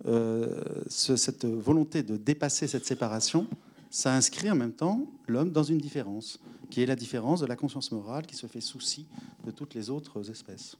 euh, 0.06 0.62
cette 0.88 1.46
volonté 1.46 2.04
de 2.04 2.18
dépasser 2.18 2.68
cette 2.68 2.86
séparation, 2.86 3.48
ça 3.90 4.14
inscrit 4.14 4.52
en 4.52 4.56
même 4.56 4.74
temps 4.74 5.08
l'homme 5.28 5.52
dans 5.52 5.64
une 5.64 5.80
différence, 5.80 6.40
qui 6.70 6.84
est 6.84 6.86
la 6.86 6.96
différence 6.96 7.40
de 7.40 7.48
la 7.48 7.56
conscience 7.56 7.92
morale 7.92 8.28
qui 8.28 8.36
se 8.36 8.46
fait 8.46 8.62
souci 8.62 9.08
de 9.46 9.52
toutes 9.52 9.74
les 9.74 9.90
autres 9.90 10.30
espèces. 10.30 10.78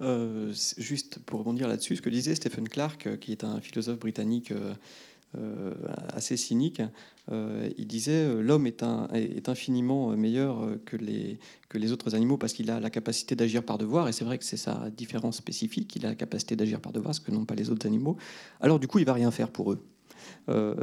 Euh, 0.00 0.52
juste 0.76 1.20
pour 1.20 1.40
rebondir 1.40 1.68
là-dessus, 1.68 1.96
ce 1.96 2.02
que 2.02 2.10
disait 2.10 2.34
Stephen 2.34 2.68
Clark, 2.68 3.18
qui 3.20 3.30
est 3.30 3.44
un 3.44 3.60
philosophe 3.60 4.00
britannique 4.00 4.52
assez 6.14 6.36
cynique. 6.36 6.80
Euh, 7.32 7.68
il 7.76 7.86
disait 7.86 8.24
euh, 8.24 8.40
l'homme 8.40 8.66
est, 8.66 8.82
infiniment 9.48 10.10
meilleur 10.16 10.68
que 10.84 10.96
les, 10.96 11.38
autres 11.92 12.14
animaux 12.14 12.36
parce 12.36 12.52
qu'il 12.52 12.70
a 12.70 12.80
la 12.80 12.90
capacité 12.90 13.34
d'agir 13.34 13.62
par 13.62 13.78
devoir, 13.78 14.08
et 14.08 14.12
c'est 14.12 14.24
vrai 14.24 14.38
que 14.38 14.44
c'est 14.44 14.56
sa 14.56 14.90
différence 14.90 15.36
spécifique, 15.36 15.94
il 15.96 16.06
a 16.06 16.10
la 16.10 16.14
capacité 16.14 16.56
d'agir 16.56 16.80
par 16.80 16.92
devoir, 16.92 17.14
ce 17.14 17.20
que 17.20 17.30
n'ont 17.30 17.44
pas 17.44 17.54
les 17.54 17.70
autres 17.70 17.86
animaux. 17.86 18.16
Alors 18.60 18.78
du 18.78 18.88
coup, 18.88 18.98
il 18.98 19.04
va 19.04 19.12
rien 19.12 19.30
faire 19.30 19.50
pour 19.50 19.72
eux. 19.72 19.82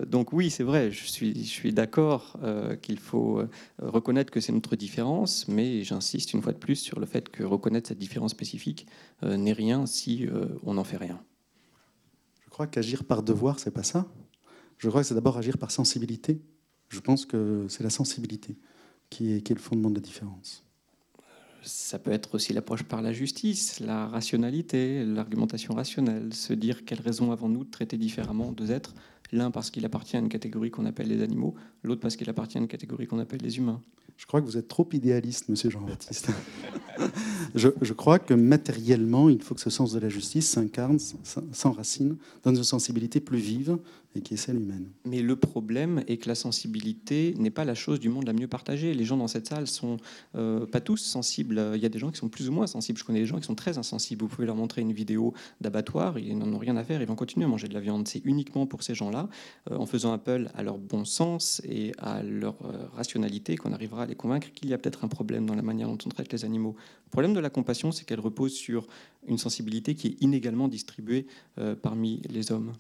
donc 0.08 0.34
oui, 0.34 0.50
c'est 0.50 0.64
vrai, 0.64 0.92
je 0.92 1.06
suis, 1.06 1.34
je 1.44 1.50
suis 1.50 1.74
d'accord 1.74 2.38
qu'il 2.82 3.00
faut 3.00 3.42
reconnaître 3.82 4.32
que 4.32 4.40
c'est 4.40 4.54
notre 4.54 4.76
différence, 4.76 5.48
mais 5.48 5.84
j'insiste 5.84 6.34
une 6.34 6.42
fois 6.42 6.54
de 6.54 6.58
plus 6.58 6.76
sur 6.76 7.00
le 7.00 7.06
fait 7.06 7.30
que 7.30 7.44
reconnaître 7.44 7.88
cette 7.90 8.00
différence 8.00 8.32
spécifique 8.32 8.88
n'est 9.24 9.54
rien 9.54 9.86
si 9.86 10.28
on 10.64 10.76
n'en 10.76 10.84
fait 10.84 10.98
rien. 10.98 11.22
Je 12.46 12.50
crois 12.50 12.68
qu'agir 12.68 13.04
par 13.04 13.24
devoir, 13.24 13.60
c'est 13.60 13.72
pas 13.72 13.84
ça? 13.84 14.06
Je 14.84 14.90
crois 14.90 15.02
que 15.02 15.08
c'est 15.08 15.16
d'abord 15.16 15.38
agir 15.38 15.58
par 15.58 15.72
sensibilité. 15.72 16.42
Je 16.90 17.00
pense 17.00 17.26
que 17.26 17.66
c'est 17.70 17.84
la 17.84 17.90
sensibilité 17.90 18.58
qui 19.10 19.32
est, 19.32 19.42
qui 19.42 19.54
est 19.54 19.56
le 19.56 19.62
fondement 19.62 19.90
de 19.90 19.96
la 19.96 20.02
différence. 20.02 20.66
Ça 21.62 22.00
peut 22.00 22.12
être 22.12 22.36
aussi 22.36 22.52
l'approche 22.52 22.84
par 22.84 23.02
la 23.02 23.14
justice, 23.14 23.80
la 23.80 24.08
rationalité, 24.08 25.06
l'argumentation 25.06 25.74
rationnelle, 25.74 26.34
se 26.34 26.52
dire 26.52 26.84
quelles 26.84 27.00
raisons 27.00 27.32
avons-nous 27.32 27.64
de 27.64 27.70
traiter 27.70 27.98
différemment 27.98 28.52
deux 28.52 28.72
êtres, 28.72 28.94
l'un 29.32 29.52
parce 29.52 29.72
qu'il 29.72 29.86
appartient 29.86 30.18
à 30.18 30.20
une 30.20 30.28
catégorie 30.28 30.70
qu'on 30.70 30.86
appelle 30.86 31.08
les 31.08 31.22
animaux, 31.22 31.56
l'autre 31.84 32.02
parce 32.02 32.18
qu'il 32.18 32.30
appartient 32.30 32.58
à 32.58 32.62
une 32.62 32.68
catégorie 32.68 33.08
qu'on 33.08 33.20
appelle 33.20 33.40
les 33.42 33.58
humains. 33.58 33.82
Je 34.18 34.26
crois 34.26 34.42
que 34.42 34.46
vous 34.46 34.58
êtes 34.58 34.68
trop 34.68 34.88
idéaliste, 34.92 35.48
monsieur 35.50 35.70
Jean-Baptiste. 35.70 36.30
je, 37.56 37.94
crois 37.94 38.20
que 38.20 38.34
matériellement, 38.34 39.30
il 39.30 39.42
faut 39.42 39.56
que 39.56 39.62
ce 39.62 39.70
sens 39.70 39.92
de 39.94 40.00
la 40.00 40.10
justice 40.10 40.48
s'incarne, 40.48 41.00
s'enracine 41.52 42.18
dans 42.44 42.54
une 42.54 42.64
sensibilité 42.64 43.20
plus 43.20 43.40
vive 43.40 43.78
et 44.16 44.22
qui 44.22 44.36
est 44.36 44.38
celle 44.38 44.58
humaine. 44.58 44.90
Mais 45.06 45.22
le 45.22 45.36
problème 45.36 46.04
est 46.08 46.18
que 46.18 46.28
la 46.28 46.36
sensibilité 46.36 47.34
n'est 47.38 47.50
pas 47.50 47.66
la 47.66 47.76
chose 47.76 48.00
du 48.00 48.10
monde 48.10 48.28
la 48.28 48.34
mieux 48.34 48.48
partagée. 48.48 48.94
Les 48.94 49.06
gens 49.06 49.18
dans 49.18 49.28
cette 49.28 49.48
salle 49.48 49.68
sont 49.68 49.98
euh, 50.36 50.66
pas 50.66 50.82
tous 50.82 50.98
sensibles. 50.98 51.72
Il 51.76 51.82
y 51.82 51.86
a 51.86 51.90
des 51.90 52.00
gens 52.00 52.12
qui 52.12 52.18
sont 52.18 52.30
plus 52.30 52.50
ou 52.50 52.52
moins 52.52 52.68
sensibles. 52.68 53.00
Je 53.00 53.04
connais 53.04 53.20
des 53.20 53.26
gens 53.26 53.40
qui 53.40 53.46
sont 53.46 53.56
très 53.56 53.78
insensibles. 53.78 54.24
Vous 54.24 54.30
pouvez 54.30 54.46
leur 54.46 54.56
montrer 54.56 54.82
une 54.82 54.94
vidéo 54.94 55.34
d'abattoir, 55.62 56.20
ils 56.20 56.38
n'en 56.38 56.52
ont 56.54 56.58
rien 56.58 56.78
à 56.78 56.84
faire, 56.84 57.02
ils 57.02 57.08
vont 57.08 57.16
continuer 57.16 57.46
à 57.46 57.50
manger 57.50 57.68
de 57.68 57.74
la 57.74 57.80
viande. 57.80 58.08
C'est 58.08 58.24
uniquement 58.26 58.68
pour 58.68 58.84
ces 58.84 58.96
gens-là, 58.96 59.30
euh, 59.72 59.78
en 59.78 59.86
faisant 59.86 60.14
appel 60.14 60.52
à 60.54 60.64
leur 60.64 60.78
bon 60.78 61.06
sens 61.06 61.62
et 61.66 61.92
à 61.98 62.22
leur 62.22 62.56
euh, 62.66 62.86
rationalité, 62.94 63.56
qu'on 63.56 63.74
arrivera 63.74 64.04
à 64.04 64.06
les 64.06 64.16
convaincre 64.16 64.52
qu'il 64.54 64.70
y 64.70 64.74
a 64.74 64.78
peut-être 64.78 65.04
un 65.04 65.08
problème 65.08 65.46
dans 65.46 65.56
la 65.56 65.62
manière 65.62 65.88
dont 65.88 65.98
on 66.06 66.10
traite 66.10 66.32
les 66.32 66.46
animaux. 66.46 66.76
Le 67.06 67.12
problème 67.12 67.34
de 67.34 67.40
la 67.40 67.50
compassion, 67.50 67.92
c'est 67.92 68.06
qu'elle 68.06 68.20
repose 68.20 68.54
sur 68.54 68.88
une 69.28 69.38
sensibilité 69.38 69.96
qui 69.96 70.08
est 70.08 70.22
inégalement 70.22 70.68
distribuée 70.68 71.28
parmi 71.82 72.22
les 72.30 72.52
hommes. 72.52 72.74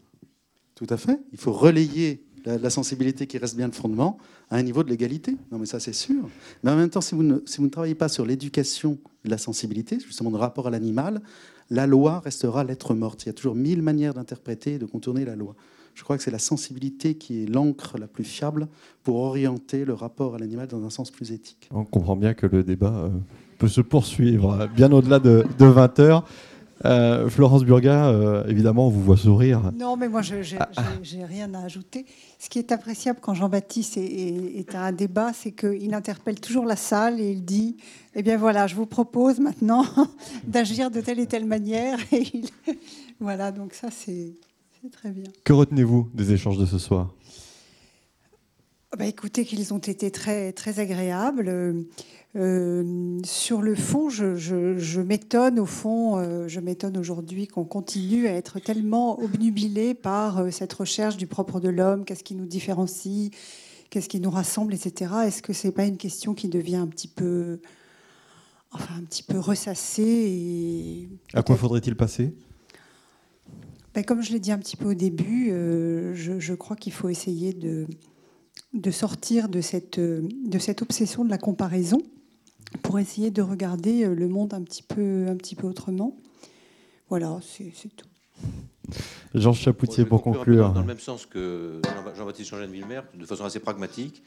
Tout 0.75 0.87
à 0.89 0.97
fait. 0.97 1.19
Il 1.31 1.37
faut 1.37 1.51
relayer 1.51 2.23
la, 2.45 2.69
sensibilité 2.69 3.27
qui 3.27 3.37
reste 3.37 3.55
bien 3.55 3.67
le 3.67 3.73
fondement 3.73 4.17
à 4.49 4.57
un 4.57 4.63
niveau 4.63 4.83
de 4.83 4.89
l'égalité. 4.89 5.35
Non, 5.51 5.59
mais 5.59 5.65
ça, 5.65 5.79
c'est 5.79 5.93
sûr. 5.93 6.29
Mais 6.63 6.71
en 6.71 6.75
même 6.75 6.89
temps, 6.89 7.01
si 7.01 7.15
vous 7.15 7.23
ne, 7.23 7.37
si 7.45 7.57
vous 7.57 7.65
ne 7.65 7.69
travaillez 7.69 7.95
pas 7.95 8.09
sur 8.09 8.25
l'éducation 8.25 8.97
de 9.23 9.29
la 9.29 9.37
sensibilité, 9.37 9.99
justement 9.99 10.31
de 10.31 10.37
rapport 10.37 10.67
à 10.67 10.69
l'animal, 10.69 11.21
la 11.69 11.87
loi 11.87 12.19
restera 12.19 12.63
lettre 12.63 12.93
morte. 12.93 13.23
Il 13.23 13.27
y 13.27 13.29
a 13.29 13.33
toujours 13.33 13.55
mille 13.55 13.81
manières 13.81 14.13
d'interpréter 14.13 14.73
et 14.73 14.79
de 14.79 14.85
contourner 14.85 15.25
la 15.25 15.35
loi. 15.35 15.55
Je 15.95 16.03
crois 16.03 16.17
que 16.17 16.23
c'est 16.23 16.31
la 16.31 16.39
sensibilité 16.39 17.15
qui 17.15 17.43
est 17.43 17.45
l'encre 17.45 17.97
la 17.99 18.07
plus 18.07 18.23
fiable 18.23 18.67
pour 19.03 19.17
orienter 19.17 19.85
le 19.85 19.93
rapport 19.93 20.35
à 20.35 20.39
l'animal 20.39 20.67
dans 20.67 20.83
un 20.83 20.89
sens 20.89 21.11
plus 21.11 21.31
éthique. 21.31 21.69
On 21.71 21.85
comprend 21.85 22.15
bien 22.15 22.33
que 22.33 22.47
le 22.47 22.63
débat 22.63 22.93
euh, 22.95 23.09
peut 23.59 23.67
se 23.67 23.81
poursuivre 23.81 24.67
bien 24.75 24.91
au-delà 24.91 25.19
de, 25.19 25.45
de 25.59 25.65
20 25.65 25.99
heures. 25.99 26.25
Euh, 26.85 27.29
Florence 27.29 27.63
Burga, 27.63 28.07
euh, 28.07 28.45
évidemment, 28.47 28.87
on 28.87 28.89
vous 28.89 29.01
voit 29.01 29.17
sourire. 29.17 29.71
Non, 29.77 29.95
mais 29.95 30.09
moi, 30.09 30.21
je 30.21 30.35
n'ai 31.15 31.25
rien 31.25 31.53
à 31.53 31.63
ajouter. 31.63 32.05
Ce 32.39 32.49
qui 32.49 32.59
est 32.59 32.71
appréciable 32.71 33.19
quand 33.21 33.33
Jean-Baptiste 33.33 33.97
est, 33.97 34.75
à 34.75 34.81
un 34.83 34.91
débat, 34.91 35.31
c'est 35.33 35.51
qu'il 35.51 35.93
interpelle 35.93 36.39
toujours 36.39 36.65
la 36.65 36.75
salle 36.75 37.21
et 37.21 37.31
il 37.31 37.45
dit 37.45 37.77
Eh 38.15 38.23
bien 38.23 38.37
voilà, 38.37 38.67
je 38.67 38.75
vous 38.75 38.85
propose 38.85 39.39
maintenant 39.39 39.85
d'agir 40.47 40.91
de 40.91 40.99
telle 40.99 41.19
et 41.19 41.27
telle 41.27 41.45
manière. 41.45 41.97
Et 42.11 42.25
Voilà, 43.19 43.51
donc 43.51 43.73
ça, 43.73 43.87
c'est 43.89 44.33
très 44.91 45.11
bien. 45.11 45.31
Que 45.45 45.53
retenez-vous 45.53 46.09
des 46.13 46.33
échanges 46.33 46.57
de 46.57 46.65
ce 46.65 46.77
soir? 46.77 47.13
Bah, 48.97 49.05
Écoutez, 49.05 49.45
qu'ils 49.45 49.73
ont 49.73 49.79
été 49.79 50.11
très, 50.11 50.51
très 50.51 50.79
agréables. 50.79 51.85
Euh, 52.35 53.19
sur 53.23 53.61
le 53.61 53.75
fond, 53.75 54.09
je, 54.09 55.01
m'étonne 55.01 55.59
au 55.59 55.67
fond, 55.67 56.17
euh, 56.17 56.47
je 56.47 56.59
m'étonne 56.59 56.97
aujourd'hui 56.97 57.47
qu'on 57.47 57.63
continue 57.63 58.27
à 58.27 58.31
être 58.31 58.59
tellement 58.59 59.21
obnubilé 59.21 59.93
par 59.93 60.39
euh, 60.39 60.49
cette 60.49 60.73
recherche 60.73 61.15
du 61.15 61.27
propre 61.27 61.59
de 61.59 61.69
l'homme, 61.69 62.05
qu'est-ce 62.05 62.23
qui 62.23 62.33
nous 62.33 62.47
différencie, 62.47 63.29
qu'est-ce 63.91 64.09
qui 64.09 64.19
nous 64.19 64.31
rassemble, 64.31 64.73
etc. 64.73 65.13
Est-ce 65.25 65.43
que 65.43 65.53
c'est 65.53 65.71
pas 65.71 65.85
une 65.85 65.97
question 65.97 66.33
qui 66.33 66.47
devient 66.47 66.77
un 66.77 66.87
petit 66.87 67.07
peu, 67.07 67.59
enfin 68.71 68.95
un 68.97 69.03
petit 69.03 69.23
peu 69.23 69.37
ressassée 69.37 70.01
et... 70.01 71.09
À 71.35 71.43
quoi 71.43 71.55
faudrait-il 71.55 71.95
passer? 71.95 72.33
Ben, 73.93 74.03
Comme 74.03 74.23
je 74.23 74.31
l'ai 74.33 74.39
dit 74.39 74.51
un 74.51 74.57
petit 74.57 74.75
peu 74.75 74.89
au 74.89 74.93
début, 74.95 75.49
je, 75.49 76.39
je, 76.39 76.53
crois 76.55 76.75
qu'il 76.75 76.93
faut 76.93 77.09
essayer 77.09 77.53
de, 77.53 77.85
de 78.73 78.89
sortir 78.89 79.49
de 79.49 79.61
cette, 79.61 79.99
de 79.99 80.57
cette 80.57 80.81
obsession 80.81 81.23
de 81.23 81.29
la 81.29 81.37
comparaison 81.37 82.01
pour 82.81 82.99
essayer 82.99 83.31
de 83.31 83.41
regarder 83.41 84.03
euh, 84.03 84.13
le 84.13 84.27
monde 84.27 84.53
un 84.53 84.63
petit 84.63 84.83
peu, 84.83 85.27
un 85.27 85.35
petit 85.35 85.55
peu 85.55 85.67
autrement. 85.67 86.17
Voilà, 87.09 87.39
c'est 87.43 87.95
tout. 87.95 88.07
Jean 89.33 89.53
Chapoutier, 89.53 90.05
pour 90.05 90.21
conclure. 90.21 90.71
Dans 90.71 90.81
le 90.81 90.87
même 90.87 90.99
sens 90.99 91.25
que 91.25 91.81
Jean-Baptiste 92.15 92.49
Jean 92.49 92.65
Villemer, 92.65 93.01
de 93.13 93.25
façon 93.25 93.45
assez 93.45 93.59
pragmatique. 93.59 94.23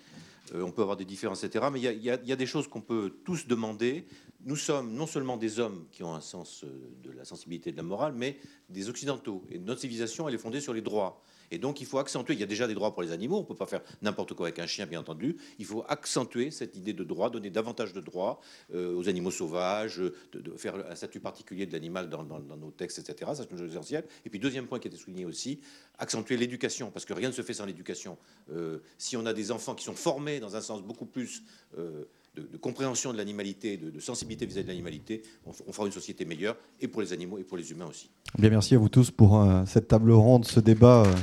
Euh, 0.55 0.63
on 0.63 0.71
peut 0.71 0.83
avoir 0.83 0.97
des 0.97 1.05
différences, 1.05 1.43
etc. 1.45 1.67
Mais 1.73 1.81
il 1.81 2.03
y, 2.03 2.07
y, 2.07 2.33
a 2.33 2.37
des 2.37 2.47
choses 2.47 2.69
qu'on 2.69 2.81
peut 2.81 3.15
tous 3.25 3.47
demander. 3.47 4.07
Nous 4.45 4.57
sommes 4.57 4.93
non 4.95 5.07
seulement 5.07 5.37
des 5.37 5.59
hommes 5.59 5.87
qui 5.91 6.03
ont 6.05 6.15
un 6.15 6.21
sens 6.21 6.65
euh, 6.65 6.93
de 7.03 7.11
la 7.11 7.25
sensibilité 7.25 7.71
et 7.71 7.73
de 7.73 7.77
la 7.77 7.83
morale, 7.83 8.15
mais 8.17 8.39
des 8.69 8.89
occidentaux. 8.89 9.43
Et 9.51 9.59
notre 9.59 9.81
civilisation, 9.81 10.29
elle 10.29 10.35
est 10.35 10.39
fondée 10.39 10.61
sur 10.61 10.73
les 10.73 10.83
droits. 10.83 11.23
Et 11.51 11.59
donc, 11.59 11.81
il 11.81 11.86
faut 11.86 11.98
accentuer. 11.98 12.35
Il 12.35 12.40
y 12.40 12.43
a 12.43 12.47
déjà 12.47 12.66
des 12.66 12.74
droits 12.74 12.93
pour 12.93 13.02
les 13.02 13.12
animaux. 13.12 13.36
On 13.36 13.40
ne 13.40 13.47
peut 13.47 13.55
pas 13.55 13.66
faire 13.66 13.82
n'importe 14.02 14.35
quoi 14.35 14.47
avec 14.47 14.59
un 14.59 14.66
chien, 14.66 14.86
bien 14.86 15.01
entendu. 15.01 15.36
Il 15.59 15.64
faut 15.64 15.85
accentuer 15.89 16.51
cette 16.51 16.77
idée 16.77 16.93
de 16.93 17.05
droit, 17.05 17.31
donner 17.31 17.51
davantage 17.51 17.93
de 17.93 18.01
droits 18.01 18.40
euh, 18.74 18.94
aux 18.94 19.09
animaux 19.09 19.31
sauvages, 19.31 19.98
de, 20.32 20.56
faire 20.56 20.74
un 20.90 20.94
statut 20.94 21.20
particulier 21.20 21.66
de 21.66 21.73
l'animal 21.73 22.09
dans, 22.09 22.24
nos 22.24 22.70
textes, 22.70 22.98
etc. 22.98 23.32
Ça, 23.35 23.43
c'est 23.44 23.51
une 23.51 23.59
chose 23.59 23.70
essentielle. 23.70 24.05
Et 24.24 24.31
puis, 24.31 24.39
deuxième 24.39 24.66
point 24.66 24.78
qui 24.78 24.89
a 24.89 24.90
été 24.90 24.98
souligné 24.98 25.24
aussi, 25.24 25.60
accentuer 25.98 26.36
l'éducation, 26.36 26.90
parce 26.90 27.05
que 27.05 27.12
rien 27.12 27.28
ne 27.28 27.35
se 27.35 27.43
fait 27.43 27.55
sans 27.55 27.66
l'éducation. 27.66 28.18
Euh, 28.52 28.78
si 28.98 29.16
on 29.16 29.27
a 29.27 29.32
des 29.32 29.51
enfants 29.51 29.74
qui 29.74 29.85
sont 29.85 29.94
formés 29.94 30.40
dans 30.40 30.56
un 30.56 30.60
sens 30.60 30.82
beaucoup 30.82 31.06
plus 31.06 31.43
euh, 31.78 32.05
de, 32.37 32.57
compréhension 32.59 33.13
de 33.13 33.19
l'animalité, 33.19 33.77
de, 33.77 34.01
sensibilité 34.01 34.47
vis-à-vis 34.47 34.65
de 34.65 34.69
l'animalité, 34.69 35.23
on, 35.47 35.73
fera 35.73 35.87
une 35.87 35.93
société 35.93 36.25
meilleure, 36.25 36.57
et 36.81 36.89
pour 36.89 37.01
les 37.01 37.13
animaux, 37.13 37.39
et 37.39 37.45
pour 37.45 37.57
les 37.57 37.71
humains 37.71 37.87
aussi. 37.89 38.11
Bien, 38.39 38.51
merci 38.51 38.75
à 38.75 38.79
vous 38.79 38.89
tous 38.89 39.11
pour 39.11 39.41
euh, 39.41 39.63
cette 39.67 39.89
table 39.89 40.13
ronde, 40.13 40.45
ce 40.45 40.61
débat 40.61 41.05
euh, 41.07 41.15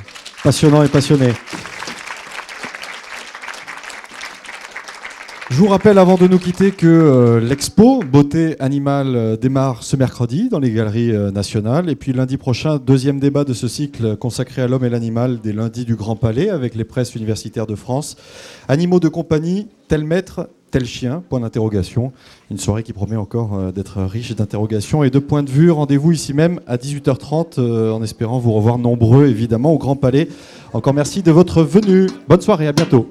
passionnant 0.44 0.84
et 0.84 0.88
passionné. 0.88 1.31
Je 5.49 5.57
vous 5.57 5.68
rappelle 5.68 5.99
avant 5.99 6.18
de 6.18 6.27
nous 6.27 6.40
quitter 6.40 6.72
que 6.72 6.88
euh, 6.88 7.40
l'expo 7.40 7.99
Beauté 7.99 8.60
animale 8.60 9.38
démarre 9.38 9.84
ce 9.84 9.95
mercredi 9.95 10.49
dans 10.49 10.57
les 10.57 10.72
galeries 10.72 11.11
nationales. 11.31 11.91
Et 11.91 11.95
puis 11.95 12.11
lundi 12.11 12.38
prochain, 12.38 12.77
deuxième 12.77 13.19
débat 13.19 13.44
de 13.44 13.53
ce 13.53 13.68
cycle 13.68 14.18
consacré 14.18 14.64
à 14.64 14.68
l'homme 14.68 14.85
et 14.85 14.90
l'animal 14.90 15.41
des 15.41 15.53
lundis 15.53 15.85
du 15.85 15.95
Grand 15.95 16.15
Palais 16.15 16.49
avec 16.49 16.73
les 16.73 16.85
presses 16.85 17.14
universitaires 17.14 17.68
de 17.68 17.76
France. 17.76 18.15
Animaux 18.68 18.99
de 18.99 19.10
compagnie, 19.10 19.68
tel 19.90 20.06
maître, 20.06 20.49
tel 20.73 20.85
chien 20.85 21.21
Point 21.29 21.41
d'interrogation. 21.41 22.11
Une 22.49 22.57
soirée 22.57 22.81
qui 22.81 22.93
promet 22.93 23.15
encore 23.15 23.71
d'être 23.71 24.01
riche 24.01 24.35
d'interrogations 24.35 25.03
et 25.03 25.11
de 25.11 25.19
points 25.19 25.43
de 25.43 25.51
vue. 25.51 25.69
Rendez-vous 25.69 26.11
ici 26.11 26.33
même 26.33 26.59
à 26.65 26.77
18h30 26.77 27.59
en 27.91 28.01
espérant 28.01 28.39
vous 28.39 28.53
revoir 28.53 28.79
nombreux 28.79 29.27
évidemment 29.27 29.71
au 29.71 29.77
Grand 29.77 29.95
Palais. 29.95 30.27
Encore 30.73 30.95
merci 30.95 31.21
de 31.21 31.31
votre 31.31 31.61
venue. 31.61 32.07
Bonne 32.27 32.41
soirée, 32.41 32.65
à 32.65 32.71
bientôt. 32.71 33.07